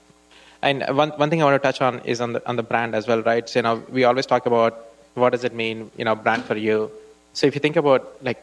and 0.62 0.84
one 0.96 1.10
one 1.10 1.30
thing 1.30 1.42
I 1.42 1.44
want 1.44 1.60
to 1.62 1.66
touch 1.66 1.80
on 1.80 2.00
is 2.00 2.20
on 2.20 2.32
the 2.34 2.48
on 2.48 2.56
the 2.56 2.62
brand 2.62 2.94
as 2.94 3.06
well, 3.06 3.22
right? 3.22 3.48
So, 3.48 3.58
you 3.58 3.62
know, 3.62 3.82
we 3.90 4.04
always 4.04 4.26
talk 4.26 4.46
about 4.46 4.78
what 5.14 5.30
does 5.30 5.44
it 5.44 5.54
mean, 5.54 5.90
you 5.96 6.04
know, 6.04 6.14
brand 6.14 6.44
for 6.44 6.56
you. 6.56 6.90
So 7.32 7.46
if 7.46 7.54
you 7.54 7.60
think 7.60 7.76
about 7.76 8.22
like 8.22 8.42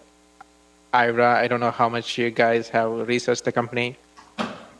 Aira, 0.93 1.35
I 1.35 1.47
don't 1.47 1.61
know 1.61 1.71
how 1.71 1.87
much 1.87 2.17
you 2.17 2.29
guys 2.31 2.67
have 2.69 3.07
researched 3.07 3.45
the 3.45 3.51
company. 3.51 3.95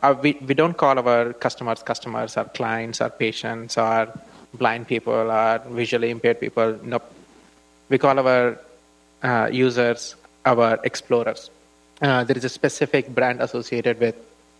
Uh, 0.02 0.14
we, 0.20 0.36
we 0.46 0.52
don't 0.52 0.76
call 0.76 0.98
our 0.98 1.32
customers 1.32 1.82
customers, 1.82 2.36
our 2.36 2.44
clients, 2.44 3.00
our 3.00 3.08
patients, 3.08 3.78
our 3.78 4.12
blind 4.52 4.88
people, 4.88 5.30
our 5.30 5.60
visually 5.70 6.10
impaired 6.10 6.38
people. 6.38 6.78
Nope. 6.82 7.10
We 7.88 7.98
call 7.98 8.18
our 8.18 8.58
uh, 9.22 9.48
users 9.50 10.16
our 10.44 10.78
explorers. 10.84 11.50
Uh, 12.02 12.24
there 12.24 12.36
is 12.36 12.44
a 12.44 12.48
specific 12.48 13.14
brand 13.14 13.40
associated 13.40 14.00
with 14.00 14.16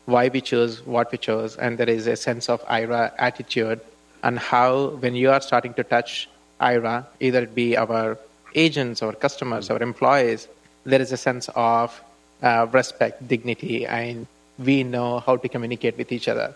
why 0.07 0.29
we 0.29 0.41
chose 0.41 0.85
what 0.87 1.12
we 1.12 1.19
chose, 1.19 1.57
and 1.57 1.77
there 1.77 1.89
is 1.89 2.07
a 2.07 2.16
sense 2.16 2.49
of 2.49 2.65
Aira 2.66 3.12
attitude 3.19 3.81
and 4.23 4.39
how 4.39 4.89
when 5.01 5.15
you 5.15 5.31
are 5.31 5.41
starting 5.41 5.74
to 5.74 5.85
touch 5.85 6.29
Aira, 6.61 7.05
either 7.20 7.43
it 7.43 7.55
be 7.55 7.77
our 7.77 8.16
agents, 8.55 9.03
our 9.03 9.12
customers, 9.12 9.70
our 9.70 9.83
employees, 9.83 10.49
there 10.85 11.01
is 11.01 11.13
a 11.13 11.17
sense 11.17 11.49
of 11.55 12.03
uh, 12.43 12.67
respect, 12.73 13.27
dignity, 13.29 13.87
and 13.87 14.27
we 14.59 14.83
know 14.83 15.21
how 15.21 15.37
to 15.37 15.49
communicate 15.49 15.97
with 15.97 16.13
each 16.13 16.29
other. 16.29 16.55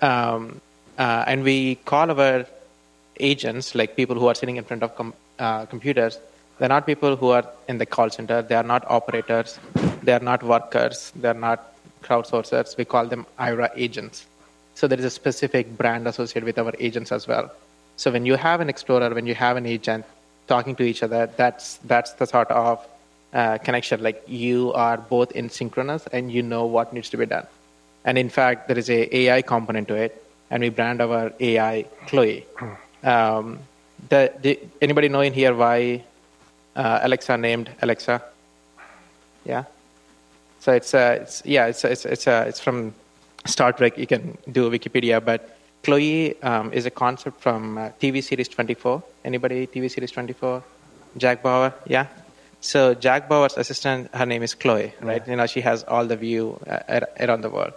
Um, 0.00 0.60
uh, 0.98 1.24
and 1.26 1.42
we 1.42 1.76
call 1.76 2.10
our 2.10 2.46
agents, 3.18 3.74
like 3.74 3.96
people 3.96 4.16
who 4.16 4.26
are 4.26 4.34
sitting 4.34 4.56
in 4.56 4.64
front 4.64 4.82
of 4.82 4.94
com- 4.96 5.14
uh, 5.38 5.66
computers, 5.66 6.18
they're 6.58 6.68
not 6.68 6.86
people 6.86 7.16
who 7.16 7.30
are 7.30 7.44
in 7.68 7.78
the 7.78 7.86
call 7.86 8.10
center. 8.10 8.42
They 8.42 8.54
are 8.54 8.62
not 8.62 8.84
operators. 8.88 9.58
They 10.02 10.12
are 10.12 10.20
not 10.20 10.42
workers. 10.42 11.12
They 11.16 11.28
are 11.28 11.34
not 11.34 11.72
crowdsourcers. 12.02 12.76
We 12.76 12.84
call 12.84 13.06
them 13.06 13.26
Aira 13.38 13.70
agents. 13.74 14.26
So 14.74 14.86
there 14.86 14.98
is 14.98 15.04
a 15.04 15.10
specific 15.10 15.76
brand 15.76 16.06
associated 16.06 16.44
with 16.44 16.58
our 16.58 16.72
agents 16.78 17.10
as 17.10 17.26
well. 17.26 17.50
So 17.96 18.10
when 18.10 18.26
you 18.26 18.36
have 18.36 18.60
an 18.60 18.68
explorer, 18.68 19.12
when 19.14 19.26
you 19.26 19.34
have 19.34 19.56
an 19.56 19.66
agent 19.66 20.04
talking 20.46 20.76
to 20.76 20.82
each 20.82 21.02
other, 21.02 21.28
that's 21.36 21.78
that's 21.84 22.12
the 22.14 22.26
sort 22.26 22.50
of 22.50 22.84
uh, 23.34 23.58
connection. 23.58 24.02
Like 24.02 24.22
you 24.26 24.72
are 24.72 24.96
both 24.96 25.32
in 25.32 25.50
synchronous 25.50 26.06
and 26.12 26.32
you 26.32 26.42
know 26.42 26.64
what 26.64 26.92
needs 26.92 27.10
to 27.10 27.16
be 27.16 27.26
done. 27.26 27.46
And 28.04 28.16
in 28.16 28.28
fact, 28.28 28.68
there 28.68 28.78
is 28.78 28.88
a 28.90 29.16
AI 29.16 29.42
component 29.42 29.88
to 29.88 29.94
it, 29.94 30.22
and 30.50 30.62
we 30.62 30.68
brand 30.68 31.00
our 31.00 31.32
AI 31.40 31.84
Chloe. 32.06 32.46
Um, 33.02 33.58
the, 34.08 34.32
the, 34.40 34.58
anybody 34.80 35.08
know 35.08 35.20
in 35.20 35.32
here 35.32 35.54
why 35.54 36.04
uh, 36.76 37.00
Alexa 37.02 37.36
named 37.36 37.70
Alexa? 37.82 38.22
Yeah. 39.44 39.64
So 40.60 40.72
it's, 40.72 40.94
uh, 40.94 41.18
it's 41.20 41.42
yeah, 41.44 41.66
it's 41.66 41.84
it's 41.84 42.06
it's 42.06 42.26
uh, 42.26 42.44
it's 42.48 42.60
from 42.60 42.94
Star 43.44 43.72
Trek. 43.72 43.98
You 43.98 44.06
can 44.06 44.38
do 44.50 44.70
Wikipedia, 44.70 45.22
but 45.22 45.58
Chloe 45.82 46.40
um, 46.42 46.72
is 46.72 46.86
a 46.86 46.90
concept 46.90 47.40
from 47.40 47.76
uh, 47.76 47.90
TV 48.00 48.22
series 48.22 48.48
24. 48.48 49.02
Anybody 49.24 49.66
TV 49.66 49.90
series 49.90 50.10
24? 50.10 50.62
Jack 51.18 51.42
Bauer, 51.42 51.74
yeah. 51.86 52.06
So 52.64 52.94
Jack 52.94 53.28
Bauer's 53.28 53.58
assistant, 53.58 54.08
her 54.14 54.24
name 54.24 54.42
is 54.42 54.54
Chloe, 54.54 54.94
right? 55.02 55.22
Yeah. 55.26 55.30
You 55.30 55.36
know, 55.36 55.46
she 55.46 55.60
has 55.60 55.82
all 55.84 56.06
the 56.06 56.16
view 56.16 56.58
uh, 56.66 57.00
around 57.20 57.42
the 57.42 57.50
world. 57.50 57.74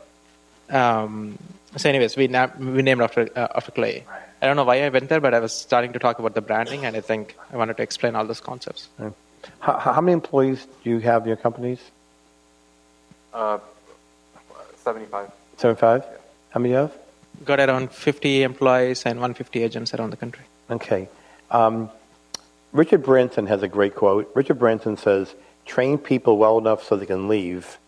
Um, 0.69 1.37
so, 1.75 1.89
anyways, 1.89 2.15
we, 2.15 2.27
na- 2.27 2.51
we 2.57 2.81
named 2.81 3.01
after 3.01 3.27
uh, 3.35 3.49
after 3.53 3.71
Chloe. 3.73 4.05
Right. 4.07 4.21
I 4.41 4.45
don't 4.45 4.55
know 4.55 4.63
why 4.63 4.81
I 4.83 4.89
went 4.89 5.09
there, 5.09 5.19
but 5.19 5.33
I 5.33 5.39
was 5.39 5.51
starting 5.51 5.91
to 5.91 5.99
talk 5.99 6.19
about 6.19 6.35
the 6.35 6.41
branding, 6.41 6.85
and 6.85 6.95
I 6.95 7.01
think 7.01 7.35
I 7.51 7.57
wanted 7.57 7.75
to 7.77 7.83
explain 7.83 8.15
all 8.15 8.25
those 8.25 8.39
concepts. 8.39 8.87
How, 9.59 9.77
how 9.77 9.99
many 9.99 10.13
employees 10.13 10.65
do 10.85 10.89
you 10.89 10.99
have 10.99 11.23
in 11.23 11.27
your 11.27 11.37
companies? 11.37 11.79
Uh, 13.33 13.59
75. 14.85 15.31
75? 15.57 16.01
Yeah. 16.01 16.17
How 16.51 16.59
many 16.61 16.71
you 16.71 16.79
have? 16.79 16.93
Got 17.43 17.59
around 17.59 17.91
50 17.91 18.43
employees 18.43 19.05
and 19.05 19.19
150 19.19 19.63
agents 19.63 19.93
around 19.93 20.11
the 20.11 20.17
country. 20.17 20.45
Okay. 20.71 21.09
Um, 21.51 21.89
Richard 22.77 23.01
Branson 23.01 23.47
has 23.47 23.63
a 23.63 23.67
great 23.67 23.95
quote. 23.95 24.29
Richard 24.35 24.59
Branson 24.59 24.97
says, 24.97 25.33
train 25.65 25.97
people 25.97 26.37
well 26.37 26.59
enough 26.59 26.83
so 26.83 26.95
they 26.95 27.07
can 27.07 27.27
leave, 27.27 27.79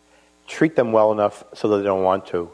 treat 0.48 0.76
them 0.76 0.92
well 0.92 1.12
enough 1.12 1.44
so 1.54 1.68
that 1.68 1.78
they 1.78 1.84
don't 1.84 2.02
want 2.02 2.26
to. 2.30 2.50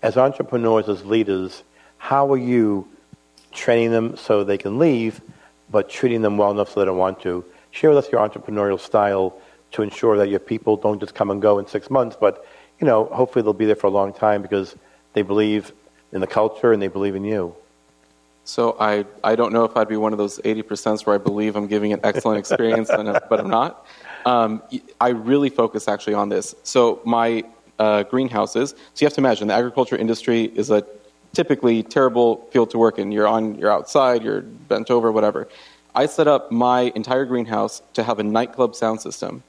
As 0.00 0.16
entrepreneurs, 0.16 0.88
as 0.88 1.04
leaders, 1.04 1.64
how 1.98 2.32
are 2.32 2.36
you 2.36 2.86
training 3.50 3.90
them 3.90 4.16
so 4.16 4.44
they 4.44 4.58
can 4.58 4.78
leave, 4.78 5.20
but 5.68 5.90
treating 5.90 6.22
them 6.22 6.38
well 6.38 6.52
enough 6.52 6.70
so 6.70 6.78
they 6.78 6.86
don't 6.86 6.98
want 6.98 7.20
to? 7.22 7.44
Share 7.72 7.90
with 7.90 7.98
us 7.98 8.12
your 8.12 8.20
entrepreneurial 8.20 8.78
style 8.78 9.36
to 9.72 9.82
ensure 9.82 10.16
that 10.18 10.28
your 10.28 10.38
people 10.38 10.76
don't 10.76 11.00
just 11.00 11.16
come 11.16 11.32
and 11.32 11.42
go 11.42 11.58
in 11.58 11.66
six 11.66 11.90
months, 11.90 12.16
but 12.18 12.46
you 12.78 12.86
know, 12.86 13.06
hopefully 13.06 13.42
they'll 13.42 13.52
be 13.52 13.66
there 13.66 13.74
for 13.74 13.88
a 13.88 13.90
long 13.90 14.12
time 14.12 14.40
because 14.40 14.76
they 15.14 15.22
believe 15.22 15.72
in 16.12 16.20
the 16.20 16.28
culture 16.28 16.72
and 16.72 16.80
they 16.80 16.86
believe 16.86 17.16
in 17.16 17.24
you. 17.24 17.56
So 18.46 18.76
I, 18.78 19.04
I 19.24 19.34
don't 19.34 19.52
know 19.52 19.64
if 19.64 19.76
I'd 19.76 19.88
be 19.88 19.96
one 19.96 20.12
of 20.12 20.18
those 20.18 20.38
80% 20.38 21.04
where 21.04 21.16
I 21.16 21.18
believe 21.18 21.56
I'm 21.56 21.66
giving 21.66 21.92
an 21.92 21.98
excellent 22.04 22.38
experience, 22.38 22.88
but 22.88 23.40
I'm 23.40 23.50
not. 23.50 23.84
Um, 24.24 24.62
I 25.00 25.08
really 25.08 25.50
focus 25.50 25.88
actually 25.88 26.14
on 26.14 26.28
this. 26.28 26.54
So 26.62 27.00
my 27.04 27.42
uh, 27.80 28.04
greenhouses, 28.04 28.70
so 28.70 28.76
you 28.98 29.06
have 29.06 29.14
to 29.14 29.20
imagine 29.20 29.48
the 29.48 29.54
agriculture 29.54 29.96
industry 29.96 30.44
is 30.44 30.70
a 30.70 30.86
typically 31.32 31.82
terrible 31.82 32.46
field 32.52 32.70
to 32.70 32.78
work 32.78 33.00
in. 33.00 33.10
You're 33.10 33.26
on, 33.26 33.56
you're 33.56 33.70
outside, 33.70 34.22
you're 34.22 34.42
bent 34.42 34.92
over, 34.92 35.10
whatever. 35.10 35.48
I 35.96 36.06
set 36.06 36.28
up 36.28 36.52
my 36.52 36.92
entire 36.94 37.24
greenhouse 37.24 37.82
to 37.94 38.04
have 38.04 38.20
a 38.20 38.22
nightclub 38.22 38.76
sound 38.76 39.00
system 39.00 39.42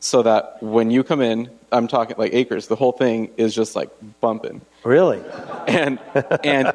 so 0.00 0.22
that 0.22 0.62
when 0.62 0.90
you 0.90 1.04
come 1.04 1.20
in, 1.20 1.50
I'm 1.70 1.86
talking 1.86 2.16
like 2.18 2.34
acres, 2.34 2.66
the 2.66 2.76
whole 2.76 2.92
thing 2.92 3.30
is 3.36 3.54
just 3.54 3.76
like 3.76 3.90
bumping. 4.20 4.62
Really? 4.82 5.22
And 5.68 6.00
and 6.42 6.72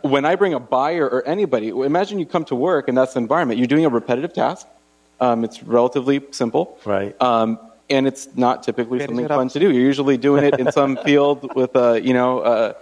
when 0.00 0.24
I 0.24 0.34
bring 0.34 0.54
a 0.54 0.60
buyer 0.60 1.06
or 1.06 1.26
anybody, 1.28 1.68
imagine 1.68 2.18
you 2.18 2.26
come 2.26 2.44
to 2.46 2.54
work 2.54 2.88
and 2.88 2.96
that's 2.96 3.14
the 3.14 3.20
environment. 3.20 3.58
You're 3.58 3.68
doing 3.68 3.84
a 3.84 3.90
repetitive 3.90 4.32
task. 4.32 4.66
Um, 5.20 5.44
it's 5.44 5.62
relatively 5.62 6.22
simple. 6.32 6.78
Right. 6.84 7.20
Um, 7.20 7.58
and 7.90 8.06
it's 8.06 8.34
not 8.34 8.62
typically 8.62 8.98
something 9.00 9.28
fun 9.28 9.48
to 9.50 9.58
do. 9.60 9.70
You're 9.70 9.82
usually 9.82 10.16
doing 10.16 10.44
it 10.44 10.58
in 10.58 10.72
some 10.72 10.96
field 11.04 11.54
with 11.54 11.76
a, 11.76 12.00
you 12.02 12.14
know, 12.14 12.40
uh, 12.40 12.72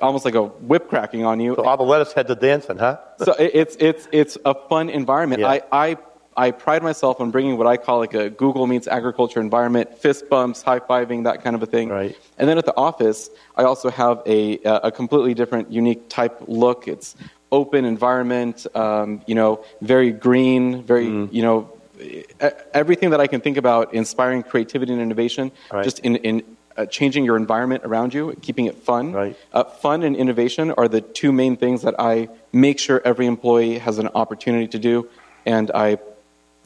almost 0.00 0.24
like 0.24 0.34
a 0.34 0.44
whip 0.44 0.88
cracking 0.88 1.24
on 1.24 1.40
you. 1.40 1.54
So 1.56 1.64
all 1.64 1.76
the 1.76 1.82
lettuce 1.82 2.12
heads 2.12 2.30
are 2.30 2.36
dancing, 2.36 2.78
huh? 2.78 2.98
so 3.18 3.34
it's 3.38 3.76
it's 3.80 4.08
it's 4.12 4.38
a 4.44 4.54
fun 4.54 4.90
environment. 4.90 5.40
Yeah. 5.40 5.48
I, 5.48 5.62
I 5.72 5.96
I 6.36 6.50
pride 6.50 6.82
myself 6.82 7.20
on 7.20 7.30
bringing 7.30 7.56
what 7.56 7.66
I 7.66 7.76
call 7.76 7.98
like 7.98 8.14
a 8.14 8.28
Google 8.28 8.66
meets 8.66 8.86
agriculture 8.86 9.40
environment, 9.40 9.96
fist 9.96 10.28
bumps, 10.28 10.62
high 10.62 10.80
fiving, 10.80 11.24
that 11.24 11.42
kind 11.42 11.56
of 11.56 11.62
a 11.62 11.66
thing. 11.66 11.88
Right. 11.88 12.16
And 12.38 12.48
then 12.48 12.58
at 12.58 12.66
the 12.66 12.76
office, 12.76 13.30
I 13.56 13.64
also 13.64 13.90
have 13.90 14.22
a, 14.26 14.58
a 14.64 14.90
completely 14.90 15.34
different, 15.34 15.72
unique 15.72 16.08
type 16.08 16.42
look. 16.46 16.88
It's 16.88 17.16
open 17.50 17.84
environment, 17.84 18.66
um, 18.74 19.22
you 19.26 19.34
know, 19.34 19.64
very 19.80 20.12
green, 20.12 20.82
very, 20.82 21.06
mm. 21.06 21.32
you 21.32 21.42
know, 21.42 21.72
everything 22.74 23.10
that 23.10 23.20
I 23.20 23.26
can 23.26 23.40
think 23.40 23.56
about 23.56 23.94
inspiring 23.94 24.42
creativity 24.42 24.92
and 24.92 25.00
innovation, 25.00 25.52
right. 25.72 25.84
just 25.84 26.00
in, 26.00 26.16
in 26.16 26.56
uh, 26.76 26.84
changing 26.84 27.24
your 27.24 27.36
environment 27.36 27.84
around 27.84 28.12
you, 28.12 28.36
keeping 28.42 28.66
it 28.66 28.76
fun. 28.76 29.12
Right. 29.12 29.36
Uh, 29.52 29.64
fun 29.64 30.02
and 30.02 30.14
innovation 30.14 30.72
are 30.72 30.88
the 30.88 31.00
two 31.00 31.32
main 31.32 31.56
things 31.56 31.82
that 31.82 31.94
I 31.98 32.28
make 32.52 32.78
sure 32.78 33.00
every 33.04 33.26
employee 33.26 33.78
has 33.78 33.98
an 33.98 34.08
opportunity 34.08 34.68
to 34.68 34.78
do, 34.78 35.08
and 35.46 35.70
I 35.70 35.98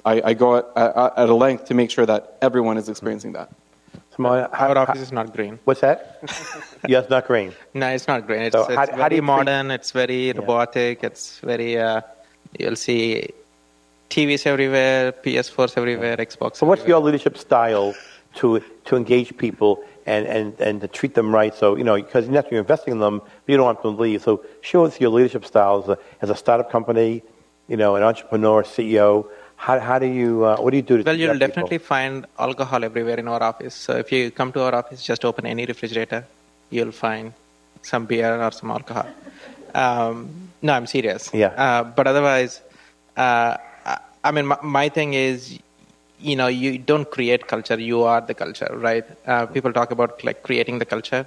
I, 0.04 0.22
I 0.30 0.34
go 0.34 0.56
at, 0.56 0.66
at, 0.76 1.18
at, 1.18 1.28
a 1.28 1.34
length 1.34 1.66
to 1.66 1.74
make 1.74 1.90
sure 1.90 2.06
that 2.06 2.38
everyone 2.40 2.78
is 2.78 2.88
experiencing 2.88 3.32
that. 3.32 3.50
So 3.92 4.22
my, 4.22 4.44
Our 4.44 4.78
office 4.78 5.00
is 5.00 5.12
not 5.12 5.34
green. 5.34 5.58
What's 5.64 5.80
that? 5.80 6.18
yes, 6.88 7.08
not 7.10 7.26
green. 7.26 7.52
No, 7.74 7.88
it's 7.88 8.08
not 8.08 8.26
green. 8.26 8.42
It's, 8.42 8.54
so 8.54 8.62
it's 8.62 8.74
how, 8.74 8.86
very 8.86 9.00
how 9.00 9.08
do 9.08 9.16
you 9.16 9.22
modern. 9.22 9.68
Think? 9.68 9.80
It's 9.80 9.90
very 9.90 10.28
yeah. 10.28 10.32
robotic. 10.36 11.04
It's 11.04 11.38
very. 11.40 11.78
Uh, 11.78 12.00
you'll 12.58 12.76
see 12.76 13.28
TVs 14.10 14.46
everywhere, 14.46 15.12
PS4s 15.12 15.76
everywhere, 15.76 16.16
Xbox. 16.16 16.56
So, 16.56 16.66
what's 16.66 16.84
your 16.86 17.00
leadership 17.00 17.38
style 17.38 17.94
to 18.36 18.60
to 18.86 18.96
engage 18.96 19.36
people 19.36 19.84
and, 20.06 20.26
and, 20.26 20.60
and 20.60 20.80
to 20.80 20.88
treat 20.88 21.14
them 21.14 21.32
right? 21.32 21.54
So, 21.54 21.76
you 21.76 21.84
know, 21.84 21.94
because 21.94 22.26
you're 22.28 22.60
investing 22.60 22.92
in 22.92 22.98
them, 22.98 23.20
but 23.20 23.30
you 23.46 23.56
don't 23.56 23.66
want 23.66 23.82
them 23.82 23.96
to 23.96 24.02
leave. 24.02 24.22
So, 24.22 24.44
show 24.62 24.84
us 24.84 25.00
your 25.00 25.10
leadership 25.10 25.44
style 25.44 25.82
as 25.84 25.88
a, 25.90 25.98
as 26.22 26.30
a 26.30 26.34
startup 26.34 26.70
company, 26.70 27.22
you 27.68 27.76
know, 27.76 27.94
an 27.94 28.02
entrepreneur, 28.02 28.64
CEO. 28.64 29.28
How, 29.60 29.78
how 29.78 29.98
do 29.98 30.06
you, 30.06 30.44
uh, 30.46 30.56
what 30.56 30.70
do 30.70 30.78
you 30.78 30.82
do 30.82 30.96
to 30.96 31.02
Well, 31.04 31.18
you'll 31.18 31.38
definitely 31.38 31.76
find 31.76 32.24
alcohol 32.38 32.82
everywhere 32.82 33.18
in 33.18 33.28
our 33.28 33.42
office. 33.42 33.74
So 33.74 33.94
if 33.94 34.10
you 34.10 34.30
come 34.30 34.52
to 34.52 34.62
our 34.62 34.74
office, 34.74 35.02
just 35.02 35.22
open 35.22 35.44
any 35.44 35.66
refrigerator, 35.66 36.24
you'll 36.70 36.92
find 36.92 37.34
some 37.82 38.06
beer 38.06 38.42
or 38.42 38.52
some 38.52 38.70
alcohol. 38.70 39.06
Um, 39.74 40.30
no, 40.62 40.72
I'm 40.72 40.86
serious. 40.86 41.28
Yeah. 41.34 41.48
Uh, 41.48 41.84
but 41.84 42.06
otherwise, 42.06 42.62
uh, 43.18 43.58
I 44.24 44.30
mean, 44.30 44.46
my, 44.46 44.56
my, 44.62 44.88
thing 44.88 45.12
is, 45.12 45.58
you 46.18 46.36
know, 46.36 46.46
you 46.46 46.78
don't 46.78 47.10
create 47.10 47.46
culture, 47.46 47.78
you 47.78 48.02
are 48.04 48.22
the 48.22 48.34
culture, 48.34 48.70
right? 48.72 49.04
Uh, 49.26 49.44
people 49.44 49.74
talk 49.74 49.90
about 49.90 50.24
like 50.24 50.42
creating 50.42 50.78
the 50.78 50.86
culture. 50.86 51.26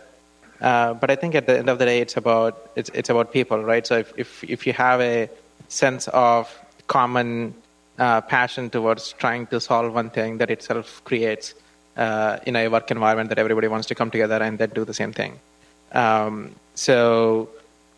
Uh, 0.60 0.96
but 0.96 1.12
I 1.12 1.16
think 1.16 1.36
at 1.36 1.46
the 1.46 1.60
end 1.60 1.70
of 1.70 1.78
the 1.78 1.86
day, 1.86 2.00
it's 2.00 2.18
about 2.18 2.72
it's 2.76 2.90
it's 2.94 3.10
about 3.10 3.32
people, 3.32 3.64
right? 3.64 3.86
So 3.86 3.98
if 3.98 4.14
if 4.18 4.44
if 4.44 4.66
you 4.66 4.74
have 4.74 5.02
a 5.02 5.30
sense 5.68 6.08
of 6.08 6.50
common 6.88 7.54
uh, 8.00 8.22
passion 8.22 8.70
towards 8.70 9.14
trying 9.14 9.48
to 9.48 9.60
solve 9.60 9.94
one 9.94 10.10
thing 10.10 10.38
that 10.40 10.50
itself 10.50 11.02
creates 11.06 11.54
uh, 11.98 12.38
in 12.46 12.56
a 12.56 12.68
work 12.68 12.90
environment 12.92 13.30
that 13.30 13.38
everybody 13.40 13.68
wants 13.68 13.88
to 13.88 13.96
come 13.96 14.10
together 14.10 14.36
and 14.42 14.58
then 14.60 14.70
do 14.70 14.84
the 14.86 14.94
same 14.94 15.14
thing. 15.14 15.40
Um, 15.92 16.56
so 16.76 17.50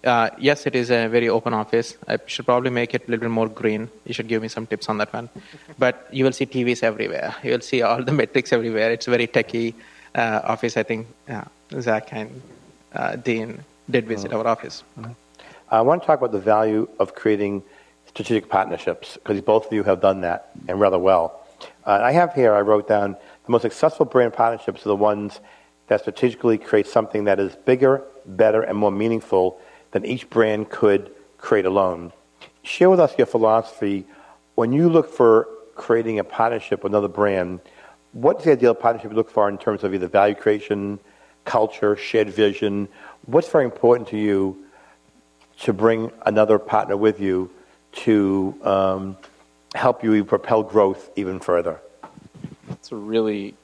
uh, 0.04 0.30
yes, 0.38 0.66
it 0.68 0.76
is 0.76 0.92
a 0.92 1.08
very 1.08 1.30
open 1.30 1.54
office. 1.54 1.98
I 2.08 2.18
should 2.28 2.46
probably 2.46 2.70
make 2.70 2.94
it 2.94 3.08
a 3.08 3.12
little 3.12 3.22
bit 3.22 3.32
more 3.32 3.48
green. 3.48 3.90
You 4.06 4.14
should 4.14 4.28
give 4.28 4.42
me 4.42 4.50
some 4.50 4.68
tips 4.68 4.90
on 4.90 4.98
that 5.00 5.12
one. 5.14 5.30
But 5.80 6.08
you 6.12 6.24
will 6.26 6.34
see 6.34 6.46
TVs 6.46 6.84
everywhere. 6.84 7.34
You 7.44 7.52
will 7.52 7.62
see 7.62 7.82
all 7.82 8.04
the 8.04 8.12
metrics 8.22 8.52
everywhere. 8.54 8.92
It's 8.92 9.08
a 9.08 9.12
very 9.12 9.28
techy 9.28 9.76
uh, 10.14 10.42
office. 10.44 10.78
I 10.78 10.84
think 10.84 11.08
uh, 11.30 11.44
Zach 11.80 12.10
and 12.14 12.42
uh, 12.94 13.16
Dean 13.16 13.64
did 13.90 14.06
visit 14.08 14.32
Mm-hmm. 14.32 14.40
our 14.40 14.48
office. 14.48 14.84
I 15.72 15.82
want 15.82 16.02
to 16.04 16.08
talk 16.08 16.20
about 16.20 16.32
the 16.32 16.40
value 16.40 16.88
of 17.00 17.16
creating 17.16 17.64
strategic 18.16 18.50
partnerships 18.50 19.16
because 19.16 19.42
both 19.42 19.68
of 19.68 19.74
you 19.74 19.84
have 19.84 20.00
done 20.00 20.22
that 20.22 20.52
and 20.70 20.80
rather 20.80 20.98
well. 20.98 21.46
Uh, 21.86 22.00
I 22.02 22.14
have 22.14 22.34
here, 22.34 22.54
I 22.56 22.62
wrote 22.62 22.88
down 22.88 23.18
the 23.46 23.52
most 23.52 23.64
successful 23.64 24.06
brand 24.06 24.34
partnerships 24.34 24.86
are 24.86 24.90
the 24.90 24.96
ones 24.96 25.42
that 25.88 26.00
strategically 26.00 26.58
create 26.58 26.88
something 26.88 27.26
that 27.26 27.42
is 27.42 27.56
bigger, 27.58 28.04
better, 28.26 28.62
and 28.62 28.78
more 28.78 28.92
meaningful 28.92 29.60
than 29.92 30.06
each 30.06 30.30
brand 30.30 30.70
could 30.70 31.12
create 31.38 31.66
alone. 31.66 32.14
Share 32.64 32.90
with 32.90 33.02
us 33.02 33.14
your 33.18 33.28
philosophy. 33.28 34.06
When 34.56 34.72
you 34.72 34.88
look 34.90 35.12
for 35.12 35.50
creating 35.76 36.18
a 36.20 36.24
partnership 36.24 36.84
with 36.84 36.94
another 36.94 37.10
brand, 37.10 37.60
what's 38.14 38.46
the 38.46 38.54
ideal 38.54 38.74
partnership 38.74 39.12
you 39.12 39.18
look 39.18 39.30
for 39.30 39.50
in 39.50 39.58
terms 39.58 39.84
of 39.84 39.94
either 39.94 40.08
value 40.08 40.36
creation, 40.36 41.00
culture, 41.44 41.98
shared 41.98 42.30
vision? 42.30 42.88
What's 43.26 43.50
very 43.50 43.66
important 43.66 44.08
to 44.10 44.18
you 44.18 44.64
to 45.60 45.74
bring 45.74 46.12
another 46.26 46.58
partner 46.58 46.96
with 46.96 47.20
you 47.20 47.52
to 47.96 48.56
um, 48.64 49.18
help 49.74 50.04
you 50.04 50.24
propel 50.24 50.64
growth 50.64 51.10
even 51.16 51.40
further? 51.40 51.80
That's 52.68 52.92
a 52.92 52.96
really 52.96 53.56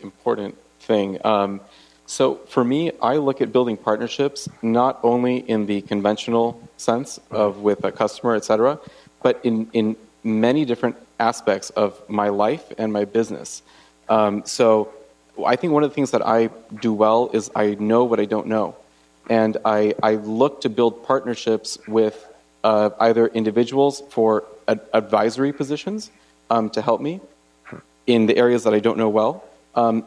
important 0.00 0.56
thing. 0.80 1.18
Um, 1.24 1.60
so 2.06 2.36
for 2.48 2.64
me, 2.64 2.92
I 3.00 3.16
look 3.16 3.40
at 3.40 3.52
building 3.52 3.76
partnerships 3.76 4.48
not 4.62 4.98
only 5.02 5.36
in 5.36 5.66
the 5.66 5.82
conventional 5.82 6.60
sense 6.76 7.20
of 7.30 7.58
with 7.58 7.84
a 7.84 7.92
customer, 7.92 8.34
et 8.34 8.44
cetera, 8.44 8.78
but 9.22 9.40
in, 9.44 9.68
in 9.72 9.96
many 10.24 10.64
different 10.64 10.96
aspects 11.18 11.70
of 11.70 12.00
my 12.08 12.28
life 12.28 12.72
and 12.78 12.92
my 12.92 13.04
business. 13.04 13.62
Um, 14.08 14.42
so 14.44 14.92
I 15.46 15.56
think 15.56 15.72
one 15.72 15.84
of 15.84 15.90
the 15.90 15.94
things 15.94 16.10
that 16.10 16.26
I 16.26 16.48
do 16.80 16.92
well 16.92 17.30
is 17.32 17.50
I 17.54 17.74
know 17.74 18.04
what 18.04 18.18
I 18.18 18.24
don't 18.24 18.48
know. 18.48 18.76
And 19.28 19.56
I, 19.64 19.94
I 20.02 20.14
look 20.14 20.62
to 20.62 20.68
build 20.68 21.04
partnerships 21.04 21.78
with 21.86 22.26
uh, 22.64 22.90
either 23.00 23.26
individuals 23.26 24.02
for 24.10 24.44
ad- 24.68 24.80
advisory 24.92 25.52
positions 25.52 26.10
um, 26.50 26.70
to 26.70 26.82
help 26.82 27.00
me 27.00 27.20
in 28.06 28.26
the 28.26 28.36
areas 28.36 28.64
that 28.64 28.74
I 28.74 28.80
don't 28.80 28.98
know 28.98 29.08
well, 29.08 29.44
um, 29.74 30.04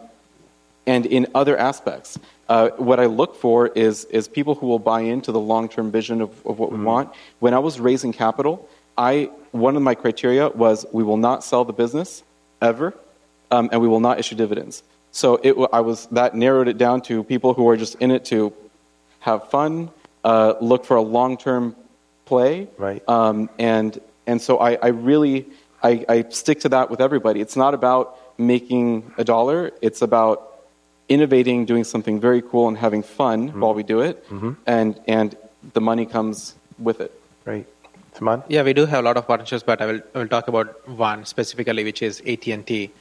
and 0.86 1.06
in 1.06 1.28
other 1.34 1.58
aspects. 1.58 2.20
Uh, 2.50 2.70
what 2.72 3.00
I 3.00 3.06
look 3.06 3.36
for 3.36 3.68
is, 3.68 4.04
is 4.06 4.28
people 4.28 4.56
who 4.56 4.68
will 4.68 4.80
buy 4.80 5.02
into 5.02 5.32
the 5.32 5.40
long 5.40 5.70
term 5.70 5.92
vision 5.92 6.22
of, 6.22 6.30
of 6.46 6.60
what 6.60 6.72
we 6.72 6.84
want. 6.84 7.10
When 7.40 7.54
I 7.54 7.60
was 7.60 7.80
raising 7.80 8.12
capital, 8.12 8.68
I, 8.98 9.32
one 9.52 9.76
of 9.78 9.82
my 9.82 9.96
criteria 9.96 10.50
was 10.50 10.86
we 10.92 11.04
will 11.04 11.18
not 11.18 11.44
sell 11.44 11.64
the 11.64 11.74
business 11.74 12.22
ever, 12.62 12.94
um, 13.50 13.70
and 13.72 13.82
we 13.82 13.88
will 13.88 14.02
not 14.02 14.20
issue 14.20 14.36
dividends. 14.36 14.84
So 15.12 15.40
it, 15.42 15.56
I 15.72 15.82
was, 15.82 16.08
that 16.08 16.36
narrowed 16.36 16.68
it 16.68 16.78
down 16.78 17.02
to 17.04 17.24
people 17.24 17.54
who 17.54 17.70
are 17.70 17.78
just 17.78 17.96
in 17.96 18.12
it 18.12 18.26
to 18.26 18.54
have 19.22 19.50
fun, 19.50 19.90
uh, 20.24 20.56
look 20.60 20.86
for 20.86 20.98
a 20.98 21.02
long 21.02 21.38
term 21.38 21.76
play. 22.26 22.68
Right. 22.78 23.08
Um, 23.08 23.50
and, 23.60 24.00
and 24.26 24.42
so 24.42 24.58
I, 24.60 24.76
I 24.76 24.88
really 24.88 25.48
I, 25.84 26.06
I 26.08 26.26
stick 26.30 26.62
to 26.62 26.70
that 26.70 26.90
with 26.90 27.02
everybody. 27.02 27.42
It's 27.42 27.58
not 27.58 27.74
about 27.74 28.18
making 28.38 29.12
a 29.18 29.24
dollar, 29.24 29.72
it's 29.82 30.02
about 30.02 30.50
innovating, 31.10 31.66
doing 31.66 31.84
something 31.84 32.20
very 32.20 32.42
cool, 32.42 32.70
and 32.70 32.78
having 32.78 33.04
fun 33.04 33.60
while 33.60 33.74
we 33.74 33.84
do 33.84 34.00
it. 34.00 34.26
And, 34.66 35.00
and 35.08 35.36
the 35.74 35.82
money 35.82 36.06
comes 36.06 36.56
with 36.80 37.02
it. 37.02 37.12
Great. 37.44 37.68
Suman? 38.16 38.44
Yeah, 38.48 38.64
we 38.64 38.74
do 38.74 38.86
have 38.86 39.00
a 39.00 39.02
lot 39.02 39.18
of 39.18 39.28
partnerships, 39.28 39.64
but 39.64 39.82
I 39.82 39.86
will, 39.88 40.02
I 40.16 40.20
will 40.20 40.28
talk 40.28 40.48
about 40.48 40.88
one 40.88 41.26
specifically, 41.26 41.84
which 41.84 42.02
is 42.02 42.22
AT&T. 42.22 42.92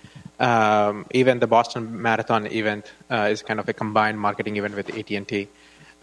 Um, 0.40 1.06
even 1.12 1.38
the 1.38 1.46
Boston 1.46 2.02
Marathon 2.02 2.46
event 2.46 2.90
uh, 3.10 3.28
is 3.30 3.42
kind 3.42 3.60
of 3.60 3.68
a 3.68 3.72
combined 3.72 4.18
marketing 4.18 4.56
event 4.56 4.74
with 4.74 4.90
AT&T. 4.96 5.48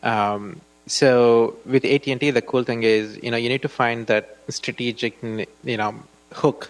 Um, 0.01 0.61
so 0.89 1.55
with 1.65 1.85
AT&T, 1.85 2.31
the 2.31 2.41
cool 2.41 2.63
thing 2.63 2.83
is, 2.83 3.17
you 3.23 3.31
know, 3.31 3.37
you 3.37 3.49
need 3.49 3.61
to 3.61 3.69
find 3.69 4.07
that 4.07 4.37
strategic, 4.49 5.21
you 5.23 5.77
know, 5.77 5.95
hook, 6.33 6.69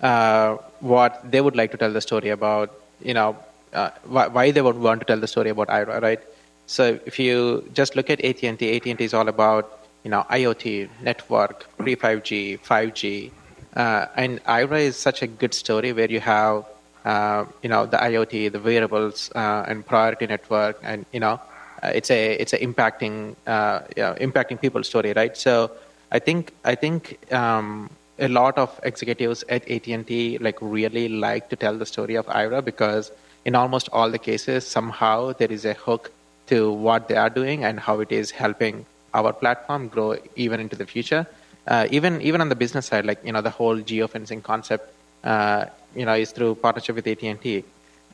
uh, 0.00 0.56
what 0.80 1.20
they 1.30 1.40
would 1.40 1.56
like 1.56 1.70
to 1.72 1.76
tell 1.76 1.92
the 1.92 2.00
story 2.00 2.30
about, 2.30 2.72
you 3.02 3.14
know, 3.14 3.36
uh, 3.72 3.90
why, 4.04 4.26
why 4.28 4.50
they 4.50 4.62
would 4.62 4.76
want 4.76 5.00
to 5.00 5.06
tell 5.06 5.20
the 5.20 5.28
story 5.28 5.50
about 5.50 5.68
Aira, 5.68 6.00
right? 6.00 6.20
So 6.66 6.98
if 7.04 7.18
you 7.18 7.68
just 7.74 7.96
look 7.96 8.10
at 8.10 8.24
AT&T, 8.24 8.76
AT&T 8.76 9.04
is 9.04 9.14
all 9.14 9.28
about 9.28 9.80
you 10.04 10.10
know 10.10 10.24
IoT, 10.30 10.88
network, 11.02 11.66
pre 11.76 11.96
5G, 11.96 12.60
5G, 12.60 13.30
uh, 13.76 14.06
and 14.16 14.42
Aira 14.44 14.80
is 14.80 14.96
such 14.96 15.22
a 15.22 15.26
good 15.26 15.54
story 15.54 15.92
where 15.92 16.10
you 16.10 16.20
have 16.20 16.64
uh, 17.04 17.44
you 17.62 17.68
know 17.68 17.86
the 17.86 17.96
IoT, 17.96 18.52
the 18.52 18.60
wearables, 18.60 19.30
uh, 19.34 19.64
and 19.68 19.84
priority 19.84 20.26
network, 20.26 20.78
and 20.82 21.04
you 21.12 21.20
know 21.20 21.40
it's 21.82 22.10
a 22.10 22.34
it's 22.34 22.52
a 22.52 22.58
impacting 22.58 23.34
uh, 23.46 23.80
know, 23.96 24.14
impacting 24.20 24.60
people 24.60 24.82
story, 24.84 25.12
right? 25.12 25.36
So 25.36 25.70
I 26.12 26.18
think 26.18 26.52
I 26.64 26.74
think 26.74 27.32
um, 27.32 27.90
a 28.18 28.28
lot 28.28 28.58
of 28.58 28.78
executives 28.82 29.44
at 29.48 29.68
AT&T 29.70 30.38
like 30.38 30.58
really 30.60 31.08
like 31.08 31.48
to 31.50 31.56
tell 31.56 31.76
the 31.76 31.86
story 31.86 32.16
of 32.16 32.26
Aira 32.26 32.62
because 32.62 33.10
in 33.44 33.54
almost 33.54 33.88
all 33.92 34.10
the 34.10 34.18
cases 34.18 34.66
somehow 34.66 35.32
there 35.32 35.50
is 35.50 35.64
a 35.64 35.74
hook 35.74 36.10
to 36.48 36.70
what 36.72 37.08
they 37.08 37.16
are 37.16 37.30
doing 37.30 37.64
and 37.64 37.80
how 37.80 38.00
it 38.00 38.12
is 38.12 38.30
helping 38.30 38.84
our 39.14 39.32
platform 39.32 39.88
grow 39.88 40.16
even 40.36 40.60
into 40.60 40.76
the 40.76 40.86
future. 40.86 41.26
Uh, 41.66 41.86
even 41.90 42.20
even 42.20 42.40
on 42.40 42.48
the 42.48 42.54
business 42.54 42.86
side, 42.86 43.04
like 43.04 43.20
you 43.24 43.32
know 43.32 43.40
the 43.40 43.50
whole 43.50 43.78
geofencing 43.78 44.42
concept, 44.42 44.92
uh, 45.24 45.66
you 45.94 46.04
know, 46.04 46.14
is 46.14 46.32
through 46.32 46.54
partnership 46.56 46.96
with 46.96 47.06
AT 47.06 47.22
and 47.22 47.40
T. 47.40 47.64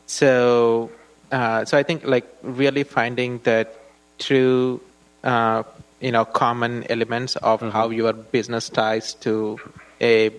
So 0.06 0.90
uh, 1.32 1.64
so 1.64 1.76
I 1.78 1.82
think 1.82 2.04
like 2.04 2.26
really 2.42 2.84
finding 2.84 3.38
that 3.44 3.78
true 4.18 4.80
uh, 5.24 5.62
you 6.00 6.12
know 6.12 6.24
common 6.24 6.84
elements 6.90 7.36
of 7.36 7.60
how 7.60 7.90
your 7.90 8.12
business 8.12 8.68
ties 8.68 9.14
to 9.14 9.58
a 10.00 10.30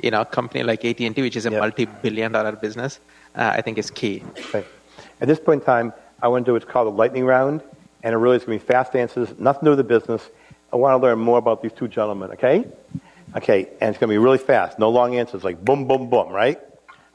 you 0.00 0.10
know 0.10 0.24
company 0.24 0.62
like 0.64 0.84
AT 0.84 1.00
and 1.00 1.14
T, 1.14 1.22
which 1.22 1.36
is 1.36 1.46
a 1.46 1.50
Yep. 1.50 1.60
multi-billion 1.60 2.32
dollar 2.32 2.52
business, 2.52 2.98
uh, 3.36 3.50
I 3.54 3.60
think 3.62 3.78
is 3.78 3.90
key. 3.90 4.22
Okay. 4.48 4.64
At 5.20 5.28
this 5.28 5.38
point 5.38 5.62
in 5.62 5.66
time, 5.66 5.92
I 6.20 6.28
want 6.28 6.44
to 6.44 6.50
do 6.50 6.52
what's 6.54 6.64
called 6.64 6.88
a 6.88 6.90
lightning 6.90 7.24
round, 7.24 7.62
and 8.02 8.12
it 8.14 8.16
really 8.18 8.36
is 8.36 8.44
going 8.44 8.58
to 8.58 8.64
be 8.64 8.72
fast 8.72 8.96
answers, 8.96 9.28
nothing 9.38 9.60
to 9.60 9.64
do 9.66 9.70
with 9.70 9.78
the 9.78 9.84
business. 9.84 10.28
I 10.72 10.76
want 10.76 11.00
to 11.00 11.06
learn 11.06 11.18
more 11.18 11.38
about 11.38 11.62
these 11.62 11.72
two 11.72 11.86
gentlemen, 11.86 12.30
okay? 12.32 12.64
Okay, 13.36 13.68
and 13.80 13.90
it's 13.90 13.98
going 13.98 14.08
to 14.08 14.14
be 14.14 14.18
really 14.18 14.38
fast, 14.38 14.78
no 14.78 14.90
long 14.90 15.14
answers, 15.16 15.44
like 15.44 15.64
boom, 15.64 15.86
boom, 15.86 16.10
boom, 16.10 16.28
right? 16.32 16.58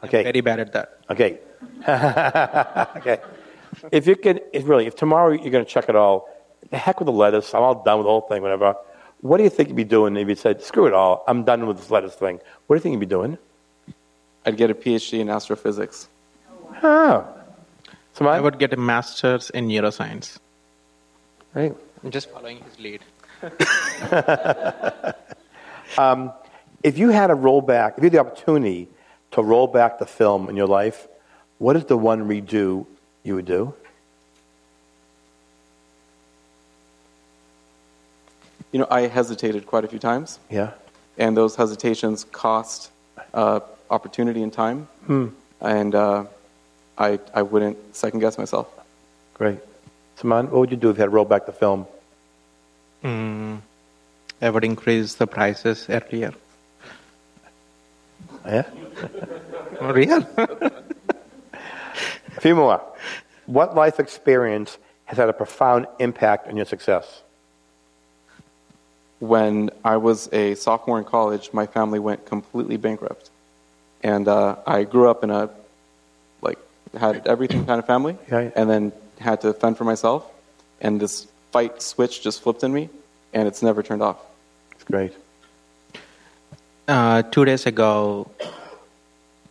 Okay. 0.03 0.23
Very 0.23 0.41
bad 0.41 0.59
at 0.59 0.73
that. 0.73 0.97
Okay. 1.09 1.39
okay. 1.88 3.20
If 3.91 4.08
you 4.08 4.16
can, 4.16 4.40
if 4.54 4.68
really, 4.68 4.88
if 4.88 4.95
tomorrow 4.95 5.32
you're 5.32 5.52
going 5.52 5.66
to 5.66 5.70
check 5.70 5.90
it 5.90 5.95
all, 5.95 6.30
the 6.70 6.78
heck 6.78 6.99
with 6.99 7.06
the 7.06 7.12
lettuce. 7.12 7.54
I'm 7.54 7.62
all 7.62 7.84
done 7.84 7.99
with 7.99 8.06
the 8.06 8.10
whole 8.10 8.22
thing, 8.22 8.41
whatever. 8.41 8.76
What 9.22 9.38
do 9.38 9.44
you 9.44 9.49
think 9.49 9.70
you'd 9.70 9.76
be 9.76 9.84
doing 9.84 10.16
if 10.18 10.28
you 10.28 10.36
said, 10.36 10.62
screw 10.62 10.88
it 10.88 10.94
all, 10.94 11.24
I'm 11.28 11.44
done 11.44 11.66
with 11.68 11.78
this 11.78 11.90
lettuce 11.90 12.16
thing? 12.16 12.40
What 12.68 12.76
do 12.76 12.78
you 12.78 12.82
think 12.82 12.94
you'd 12.94 12.99
be 12.99 13.06
doing? 13.06 13.38
I'd 14.45 14.58
get 14.58 14.70
a 14.70 14.76
PhD 14.76 15.20
in 15.20 15.30
astrophysics. 15.30 16.08
Oh. 16.84 17.28
Suman? 18.16 18.30
I 18.30 18.40
would 18.40 18.60
get 18.60 18.74
a 18.74 18.78
master's 18.78 19.49
in 19.49 19.68
neuroscience. 19.68 20.38
Right. 21.54 21.76
I'm 22.04 22.12
just 22.12 22.30
following 22.30 22.64
his 22.64 22.80
lead. 22.80 23.02
Um, 25.98 26.32
if 26.84 26.98
you 26.98 27.10
had 27.10 27.32
a 27.32 27.36
rollback, 27.36 27.94
if 27.94 27.98
you 27.99 28.04
had 28.04 28.14
the 28.14 28.20
opportunity 28.20 28.88
to 29.32 29.41
roll 29.41 29.68
back 29.68 29.99
the 29.99 30.06
film 30.06 30.49
in 30.49 30.56
your 30.56 30.68
life, 30.68 31.08
what 31.59 31.75
is 31.75 31.85
the 31.85 31.97
one 31.97 32.27
redo 32.27 32.85
you 33.23 33.35
would 33.35 33.45
do? 33.45 33.73
You 38.71 38.79
know, 38.79 38.88
I 38.91 39.01
hesitated 39.07 39.65
quite 39.65 39.85
a 39.85 39.88
few 39.88 39.99
times, 39.99 40.39
Yeah. 40.49 40.71
and 41.17 41.35
those 41.35 41.55
hesitations 41.55 42.25
cost 42.25 42.91
uh, 43.34 43.61
opportunity 43.89 44.43
and 44.43 44.51
time. 44.51 44.88
Hmm. 45.05 45.27
And 45.61 45.95
uh, 45.95 46.25
I, 46.97 47.19
I 47.34 47.41
wouldn't 47.41 47.95
second 47.95 48.19
guess 48.19 48.38
myself. 48.38 48.67
Great. 49.34 49.59
Suman, 50.19 50.49
what 50.49 50.59
would 50.59 50.71
you 50.71 50.77
do 50.77 50.89
if 50.89 50.97
you 50.97 51.01
had 51.01 51.05
to 51.05 51.09
roll 51.11 51.25
back 51.25 51.45
the 51.45 51.53
film? 51.53 51.88
I 53.03 54.49
would 54.49 54.63
increase 54.65 55.15
the 55.15 55.27
prices 55.27 55.85
earlier. 55.89 56.34
Yeah. 58.45 58.63
Real? 59.81 60.27
A 62.38 62.41
few 62.41 62.55
more. 62.55 62.81
What 63.47 63.76
life 63.76 63.99
experience 63.99 64.77
has 65.05 65.18
had 65.18 65.27
a 65.27 65.34
profound 65.34 65.88
impact 65.99 66.47
on 66.47 66.55
your 66.55 66.65
success? 66.65 67.23
When 69.19 69.72
I 69.84 69.97
was 69.97 70.30
a 70.31 70.53
sophomore 70.55 70.99
in 70.99 71.05
college, 71.05 71.49
my 71.51 71.65
family 71.65 71.97
went 71.97 72.27
completely 72.27 72.77
bankrupt. 72.77 73.31
And 74.03 74.27
uh, 74.27 74.57
I 74.68 74.84
grew 74.84 75.09
up 75.09 75.23
in 75.23 75.31
a, 75.31 75.49
like, 76.41 76.59
had 76.95 77.26
everything 77.26 77.65
kind 77.65 77.80
of 77.80 77.88
family, 77.88 78.15
Yeah, 78.31 78.41
yeah. 78.41 78.51
and 78.55 78.69
then 78.69 78.91
had 79.19 79.41
to 79.41 79.53
fend 79.53 79.77
for 79.77 79.85
myself. 79.85 80.23
And 80.80 81.01
this 81.01 81.26
fight 81.51 81.81
switch 81.81 82.22
just 82.22 82.43
flipped 82.43 82.64
in 82.64 82.72
me, 82.72 82.89
and 83.34 83.47
it's 83.47 83.64
never 83.64 83.81
turned 83.81 84.03
off. 84.03 84.18
It's 84.73 84.84
great. 84.84 85.14
Uh, 86.88 87.23
two 87.23 87.45
days 87.45 87.65
ago, 87.65 88.30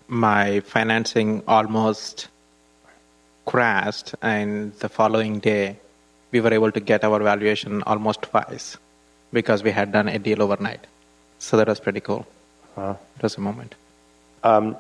my 0.07 0.61
financing 0.61 1.43
almost 1.49 2.29
crashed, 3.47 4.15
and 4.21 4.73
the 4.81 4.89
following 4.89 5.39
day, 5.39 5.77
we 6.33 6.41
were 6.41 6.53
able 6.53 6.73
to 6.73 6.81
get 6.81 7.05
our 7.05 7.21
valuation 7.21 7.83
almost 7.85 8.23
twice 8.23 8.77
because 9.33 9.63
we 9.63 9.71
had 9.71 9.93
done 9.93 10.09
a 10.09 10.19
deal 10.19 10.43
overnight. 10.43 10.87
So 11.39 11.57
that 11.57 11.69
was 11.69 11.81
pretty 11.81 12.01
cool. 12.01 12.27
Wow. 12.77 12.99
It 13.17 13.23
was 13.23 13.37
a 13.37 13.41
moment. 13.41 13.75
Um, 14.43 14.77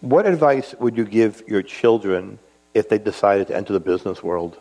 what 0.00 0.26
advice 0.26 0.74
would 0.78 0.96
you 0.96 1.04
give 1.04 1.42
your 1.46 1.62
children 1.62 2.38
if 2.74 2.88
they 2.88 2.98
decided 2.98 3.48
to 3.48 3.56
enter 3.56 3.72
the 3.72 3.80
business 3.80 4.22
world? 4.22 4.58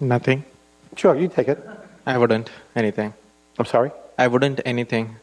Nothing. 0.00 0.44
Sure, 0.96 1.14
you 1.16 1.28
take 1.28 1.48
it. 1.48 1.58
I 2.06 2.18
wouldn't 2.18 2.50
anything. 2.74 3.14
I'm 3.58 3.64
sorry? 3.66 3.92
I 4.18 4.26
wouldn't 4.26 4.60
anything. 4.64 5.16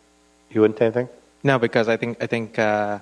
You 0.49 0.61
wouldn't 0.61 0.81
anything? 0.81 1.09
No, 1.43 1.57
because 1.59 1.87
I 1.87 1.97
think 1.97 2.21
I 2.23 2.27
think 2.27 2.59
uh, 2.59 2.99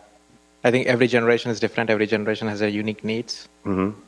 I 0.64 0.72
think 0.72 0.88
every 0.88 1.08
generation 1.08 1.52
is 1.52 1.60
different. 1.60 1.90
Every 1.90 2.08
generation 2.08 2.48
has 2.48 2.60
their 2.60 2.70
unique 2.70 3.04
needs, 3.04 3.48
Mm-hmm. 3.66 4.00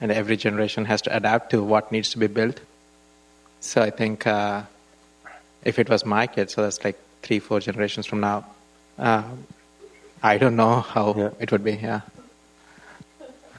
and 0.00 0.12
every 0.12 0.36
generation 0.36 0.84
has 0.86 1.02
to 1.02 1.16
adapt 1.16 1.50
to 1.50 1.62
what 1.62 1.92
needs 1.92 2.10
to 2.10 2.18
be 2.18 2.26
built. 2.26 2.60
So 3.60 3.82
I 3.82 3.90
think 3.90 4.26
uh, 4.26 4.62
if 5.64 5.78
it 5.78 5.88
was 5.88 6.04
my 6.04 6.26
kid, 6.26 6.50
so 6.50 6.62
that's 6.62 6.82
like 6.84 6.98
three, 7.22 7.38
four 7.40 7.60
generations 7.60 8.06
from 8.06 8.20
now. 8.20 8.44
Um, 8.98 9.46
I 10.22 10.38
don't 10.38 10.56
know 10.56 10.80
how 10.80 11.14
Yeah. 11.16 11.30
it 11.40 11.52
would 11.52 11.64
be. 11.64 11.72
Yeah. 11.72 12.00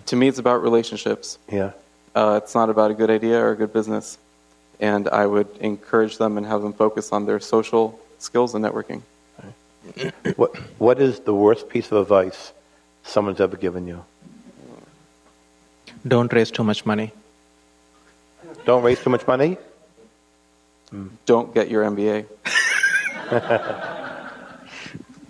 To 0.08 0.16
me, 0.16 0.28
it's 0.28 0.40
about 0.40 0.62
relationships. 0.62 1.38
Yeah. 1.52 1.72
Uh, 2.16 2.40
it's 2.44 2.54
not 2.56 2.70
about 2.70 2.92
a 2.92 2.94
good 2.94 3.10
idea 3.10 3.40
or 3.40 3.52
a 3.52 3.56
good 3.56 3.74
business. 3.74 4.18
And 4.80 5.08
I 5.08 5.26
would 5.26 5.48
encourage 5.60 6.18
them 6.18 6.38
and 6.38 6.46
have 6.46 6.62
them 6.62 6.74
focus 6.74 7.12
on 7.12 7.26
their 7.26 7.40
social 7.40 8.00
skills 8.20 8.54
and 8.56 8.64
networking. 8.64 9.02
What, 10.36 10.56
what 10.80 11.00
is 11.00 11.20
the 11.22 11.34
worst 11.34 11.70
piece 11.70 11.92
of 11.92 11.98
advice 11.98 12.54
someone's 13.04 13.40
ever 13.40 13.58
given 13.58 13.88
you? 13.88 14.04
Don't 16.08 16.32
raise 16.32 16.52
too 16.52 16.64
much 16.64 16.86
money. 16.86 17.12
Don't 18.66 18.84
raise 18.84 19.02
too 19.02 19.10
much 19.10 19.26
money? 19.28 19.58
Don't 21.26 21.54
get 21.54 21.70
your 21.70 21.84
MBA. 21.84 22.26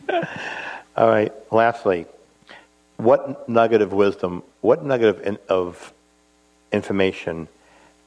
All 0.97 1.09
right. 1.09 1.33
Lastly, 1.51 2.05
what 2.97 3.47
nugget 3.49 3.81
of 3.81 3.93
wisdom, 3.93 4.43
what 4.61 4.83
nugget 4.83 5.09
of, 5.09 5.21
in, 5.25 5.37
of 5.49 5.93
information, 6.71 7.47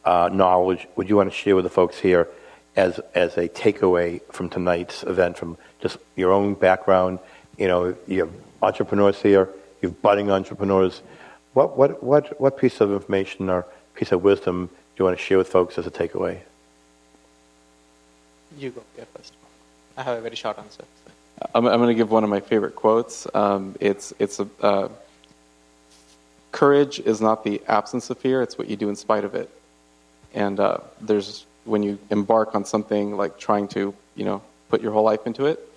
uh, 0.05 0.31
knowledge 0.33 0.87
would 0.97 1.09
you 1.09 1.17
want 1.17 1.31
to 1.31 1.37
share 1.37 1.57
with 1.57 1.65
the 1.65 1.71
folks 1.71 1.99
here 1.99 2.29
as 2.77 3.01
as 3.15 3.37
a 3.37 3.49
takeaway 3.49 4.21
from 4.33 4.49
tonight's 4.49 5.03
event, 5.03 5.37
from 5.37 5.59
just 5.81 5.99
your 6.17 6.33
own 6.33 6.55
background? 6.55 7.19
You 7.57 7.69
know, 7.69 7.97
you 8.07 8.21
have 8.21 8.33
entrepreneurs 8.63 9.21
here, 9.21 9.49
you 9.83 9.89
have 9.89 10.03
budding 10.03 10.31
entrepreneurs. 10.31 11.03
What 11.55 11.77
what 11.77 12.03
what 12.03 12.41
what 12.41 12.57
piece 12.59 12.81
of 12.81 12.93
information 12.93 13.49
or 13.51 13.67
piece 13.95 14.13
of 14.13 14.23
wisdom 14.23 14.67
do 14.67 14.73
you 15.03 15.05
want 15.05 15.19
to 15.19 15.23
share 15.23 15.39
with 15.39 15.49
folks 15.49 15.79
as 15.79 15.87
a 15.87 15.91
takeaway? 15.91 16.41
You 18.57 18.71
go 18.71 18.83
yeah, 18.97 19.05
first. 19.15 19.33
I 19.97 20.03
have 20.03 20.19
a 20.19 20.21
very 20.21 20.37
short 20.37 20.59
answer. 20.59 20.85
I'm, 21.55 21.67
I'm 21.67 21.79
going 21.79 21.89
to 21.89 21.95
give 21.95 22.11
one 22.11 22.25
of 22.25 22.31
my 22.31 22.41
favorite 22.41 22.75
quotes. 22.75 23.27
Um, 23.35 23.77
it's 23.81 24.13
it's 24.19 24.41
a, 24.41 24.49
uh, 24.61 24.89
courage 26.53 27.01
is 27.01 27.21
not 27.21 27.45
the 27.45 27.63
absence 27.69 28.11
of 28.11 28.19
fear; 28.19 28.43
it's 28.43 28.59
what 28.59 28.69
you 28.69 28.77
do 28.77 28.89
in 28.89 28.97
spite 28.97 29.25
of 29.25 29.35
it. 29.35 29.51
And 30.35 30.59
uh, 30.59 30.79
there's 31.01 31.47
when 31.65 31.83
you 31.83 31.99
embark 32.11 32.55
on 32.55 32.65
something 32.65 33.17
like 33.17 33.39
trying 33.39 33.69
to 33.69 33.95
you 34.17 34.25
know 34.25 34.43
put 34.69 34.81
your 34.81 34.93
whole 34.93 35.05
life 35.05 35.27
into 35.27 35.47
it, 35.47 35.68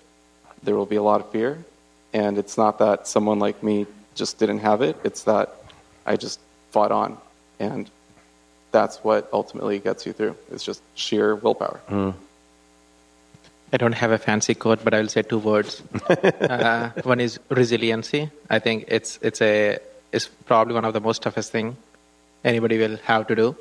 there 0.62 0.76
will 0.76 0.86
be 0.86 0.96
a 0.96 1.02
lot 1.02 1.20
of 1.20 1.30
fear. 1.30 1.64
And 2.12 2.38
it's 2.38 2.58
not 2.58 2.78
that 2.78 3.06
someone 3.06 3.38
like 3.38 3.62
me 3.62 3.86
just 4.14 4.38
didn't 4.38 4.58
have 4.58 4.82
it; 4.82 4.96
it's 5.04 5.24
that 5.24 5.54
I 6.04 6.16
just 6.16 6.38
fought 6.70 6.92
on, 6.92 7.16
and 7.58 7.90
that's 8.70 8.98
what 8.98 9.28
ultimately 9.32 9.78
gets 9.78 10.04
you 10.04 10.12
through. 10.12 10.36
It's 10.50 10.64
just 10.64 10.82
sheer 10.94 11.34
willpower. 11.34 11.80
I 13.72 13.78
don't 13.78 13.94
have 13.94 14.10
a 14.10 14.18
fancy 14.18 14.54
quote, 14.54 14.84
but 14.84 14.92
I 14.92 15.00
will 15.00 15.08
say 15.08 15.22
two 15.22 15.38
words. 15.38 15.82
uh, 16.08 16.90
one 17.04 17.20
is 17.20 17.40
resiliency. 17.48 18.30
I 18.50 18.58
think 18.58 18.84
it's 18.88 19.18
it's 19.22 19.40
a 19.40 19.78
it's 20.12 20.28
probably 20.44 20.74
one 20.74 20.84
of 20.84 20.92
the 20.92 21.00
most 21.00 21.22
toughest 21.22 21.50
thing 21.52 21.76
anybody 22.44 22.76
will 22.76 22.98
have 23.04 23.26
to 23.28 23.34
do. 23.34 23.56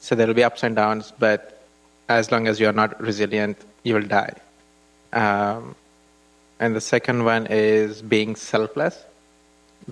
So 0.00 0.14
there 0.14 0.26
will 0.26 0.34
be 0.34 0.44
ups 0.44 0.62
and 0.62 0.74
downs, 0.74 1.12
but 1.18 1.62
as 2.08 2.32
long 2.32 2.48
as 2.48 2.58
you 2.58 2.68
are 2.68 2.72
not 2.72 3.00
resilient, 3.00 3.58
you 3.82 3.94
will 3.94 4.08
die. 4.08 4.34
Um, 5.12 5.74
and 6.60 6.74
the 6.74 6.80
second 6.80 7.24
one 7.24 7.46
is 7.48 8.02
being 8.02 8.36
selfless, 8.36 9.02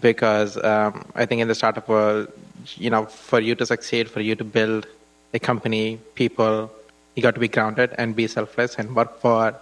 because 0.01 0.57
um, 0.63 1.05
I 1.15 1.27
think 1.27 1.43
in 1.43 1.49
the 1.49 1.55
startup 1.55 1.89
world, 1.89 2.29
you 2.77 2.91
know, 2.91 3.07
for 3.07 3.41
you 3.41 3.55
to 3.57 3.67
succeed, 3.67 4.09
for 4.09 4.21
you 4.21 4.35
to 4.37 4.45
build 4.45 4.87
a 5.35 5.39
company, 5.39 5.99
people, 6.15 6.71
you 7.15 7.23
got 7.23 7.35
to 7.35 7.41
be 7.41 7.49
grounded 7.49 7.95
and 7.99 8.15
be 8.15 8.27
selfless 8.27 8.77
and 8.77 8.95
work 8.95 9.21
for 9.21 9.55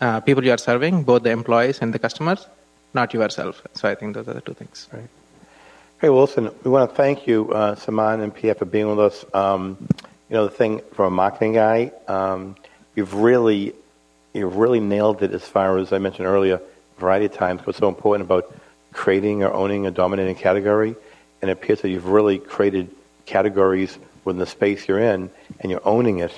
uh, 0.00 0.20
people 0.20 0.44
you 0.44 0.52
are 0.52 0.58
serving, 0.58 1.04
both 1.04 1.22
the 1.22 1.30
employees 1.30 1.78
and 1.80 1.94
the 1.94 1.98
customers, 1.98 2.46
not 2.92 3.14
yourself. 3.14 3.62
So 3.74 3.88
I 3.88 3.94
think 3.94 4.14
those 4.14 4.28
are 4.28 4.34
the 4.34 4.40
two 4.40 4.54
things. 4.54 4.88
Right. 4.92 5.08
Hey, 6.00 6.08
listen, 6.10 6.50
we 6.64 6.70
want 6.70 6.90
to 6.90 6.96
thank 6.96 7.26
you, 7.26 7.50
uh, 7.52 7.74
Suman 7.76 8.22
and 8.22 8.34
Pierre, 8.34 8.54
for 8.54 8.66
being 8.66 8.88
with 8.88 8.98
us. 8.98 9.24
Um, 9.32 9.78
you 10.28 10.36
know, 10.36 10.44
the 10.44 10.50
thing 10.50 10.82
from 10.92 11.12
a 11.12 11.16
marketing 11.16 11.54
guy, 11.54 11.92
um, 12.08 12.56
you've 12.94 13.14
really, 13.14 13.72
you've 14.34 14.56
really 14.56 14.80
nailed 14.80 15.22
it 15.22 15.32
as 15.32 15.44
far 15.44 15.78
as 15.78 15.92
I 15.92 15.98
mentioned 15.98 16.26
earlier, 16.26 16.56
a 16.56 17.00
variety 17.00 17.26
of 17.26 17.32
times, 17.32 17.64
what's 17.64 17.78
so 17.78 17.88
important 17.88 18.26
about 18.26 18.54
creating 18.92 19.42
or 19.42 19.52
owning 19.52 19.86
a 19.86 19.90
dominating 19.90 20.34
category. 20.34 20.94
And 21.40 21.50
it 21.50 21.52
appears 21.52 21.80
that 21.82 21.88
you've 21.88 22.08
really 22.08 22.38
created 22.38 22.90
categories 23.26 23.96
within 24.24 24.40
the 24.40 24.46
space 24.46 24.88
you're 24.88 24.98
in, 24.98 25.30
and 25.60 25.70
you're 25.70 25.86
owning 25.86 26.18
it. 26.18 26.32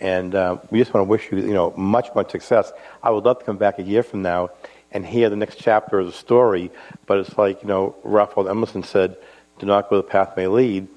And 0.00 0.34
uh, 0.34 0.58
we 0.70 0.78
just 0.78 0.94
want 0.94 1.04
to 1.06 1.08
wish 1.08 1.30
you, 1.30 1.38
you 1.38 1.52
know, 1.52 1.72
much, 1.76 2.08
much 2.14 2.30
success. 2.30 2.72
I 3.02 3.10
would 3.10 3.24
love 3.24 3.40
to 3.40 3.44
come 3.44 3.58
back 3.58 3.78
a 3.78 3.82
year 3.82 4.02
from 4.02 4.22
now 4.22 4.50
and 4.92 5.04
hear 5.04 5.28
the 5.28 5.36
next 5.36 5.56
chapter 5.58 5.98
of 5.98 6.06
the 6.06 6.12
story. 6.12 6.70
But 7.06 7.18
it's 7.18 7.36
like, 7.36 7.62
you 7.62 7.68
know, 7.68 7.94
Ralph 8.02 8.36
Waldo 8.36 8.50
Emerson 8.50 8.82
said, 8.82 9.16
do 9.58 9.66
not 9.66 9.90
go 9.90 9.96
the 9.96 10.02
path 10.02 10.36
may 10.36 10.46
lead, 10.46 10.88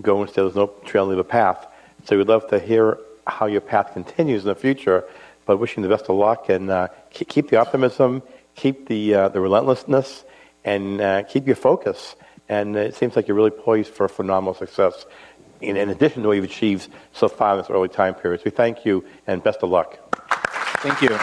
go 0.00 0.22
instead, 0.22 0.44
there's 0.44 0.54
no 0.54 0.70
trail, 0.84 1.06
leave 1.06 1.18
a 1.18 1.24
path. 1.24 1.66
So 2.04 2.16
we'd 2.16 2.28
love 2.28 2.48
to 2.48 2.58
hear 2.60 2.98
how 3.26 3.46
your 3.46 3.60
path 3.60 3.92
continues 3.92 4.42
in 4.42 4.48
the 4.48 4.54
future, 4.54 5.04
but 5.46 5.58
wishing 5.58 5.82
the 5.82 5.88
best 5.88 6.06
of 6.08 6.16
luck 6.16 6.48
and 6.48 6.70
uh, 6.70 6.88
keep, 7.10 7.28
keep 7.28 7.48
the 7.48 7.56
optimism, 7.56 8.22
keep 8.54 8.88
the, 8.88 9.14
uh, 9.14 9.28
the 9.28 9.40
relentlessness, 9.40 10.24
and 10.64 11.00
uh, 11.00 11.22
keep 11.22 11.46
your 11.46 11.56
focus. 11.56 12.16
And 12.48 12.76
it 12.76 12.94
seems 12.94 13.16
like 13.16 13.26
you're 13.26 13.36
really 13.36 13.50
poised 13.50 13.92
for 13.92 14.08
phenomenal 14.08 14.54
success 14.54 15.06
in, 15.60 15.76
in 15.76 15.88
addition 15.88 16.22
to 16.22 16.28
what 16.28 16.34
you've 16.34 16.44
achieved 16.44 16.88
so 17.12 17.28
far 17.28 17.52
in 17.52 17.58
this 17.58 17.70
early 17.70 17.88
time 17.88 18.14
period. 18.14 18.40
So 18.40 18.44
we 18.46 18.50
thank 18.50 18.84
you 18.84 19.04
and 19.26 19.42
best 19.42 19.60
of 19.62 19.70
luck. 19.70 19.98
Thank 20.80 21.02
you. 21.02 21.18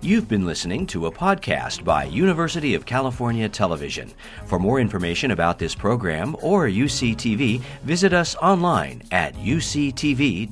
You've 0.00 0.28
been 0.28 0.44
listening 0.44 0.86
to 0.88 1.06
a 1.06 1.10
podcast 1.10 1.82
by 1.82 2.04
University 2.04 2.74
of 2.74 2.84
California 2.84 3.48
Television. 3.48 4.12
For 4.44 4.58
more 4.58 4.78
information 4.78 5.30
about 5.30 5.58
this 5.58 5.74
program 5.74 6.36
or 6.42 6.66
UCTV, 6.66 7.60
visit 7.82 8.12
us 8.12 8.36
online 8.36 9.02
at 9.10 9.34
uctv.tv. 9.36 10.50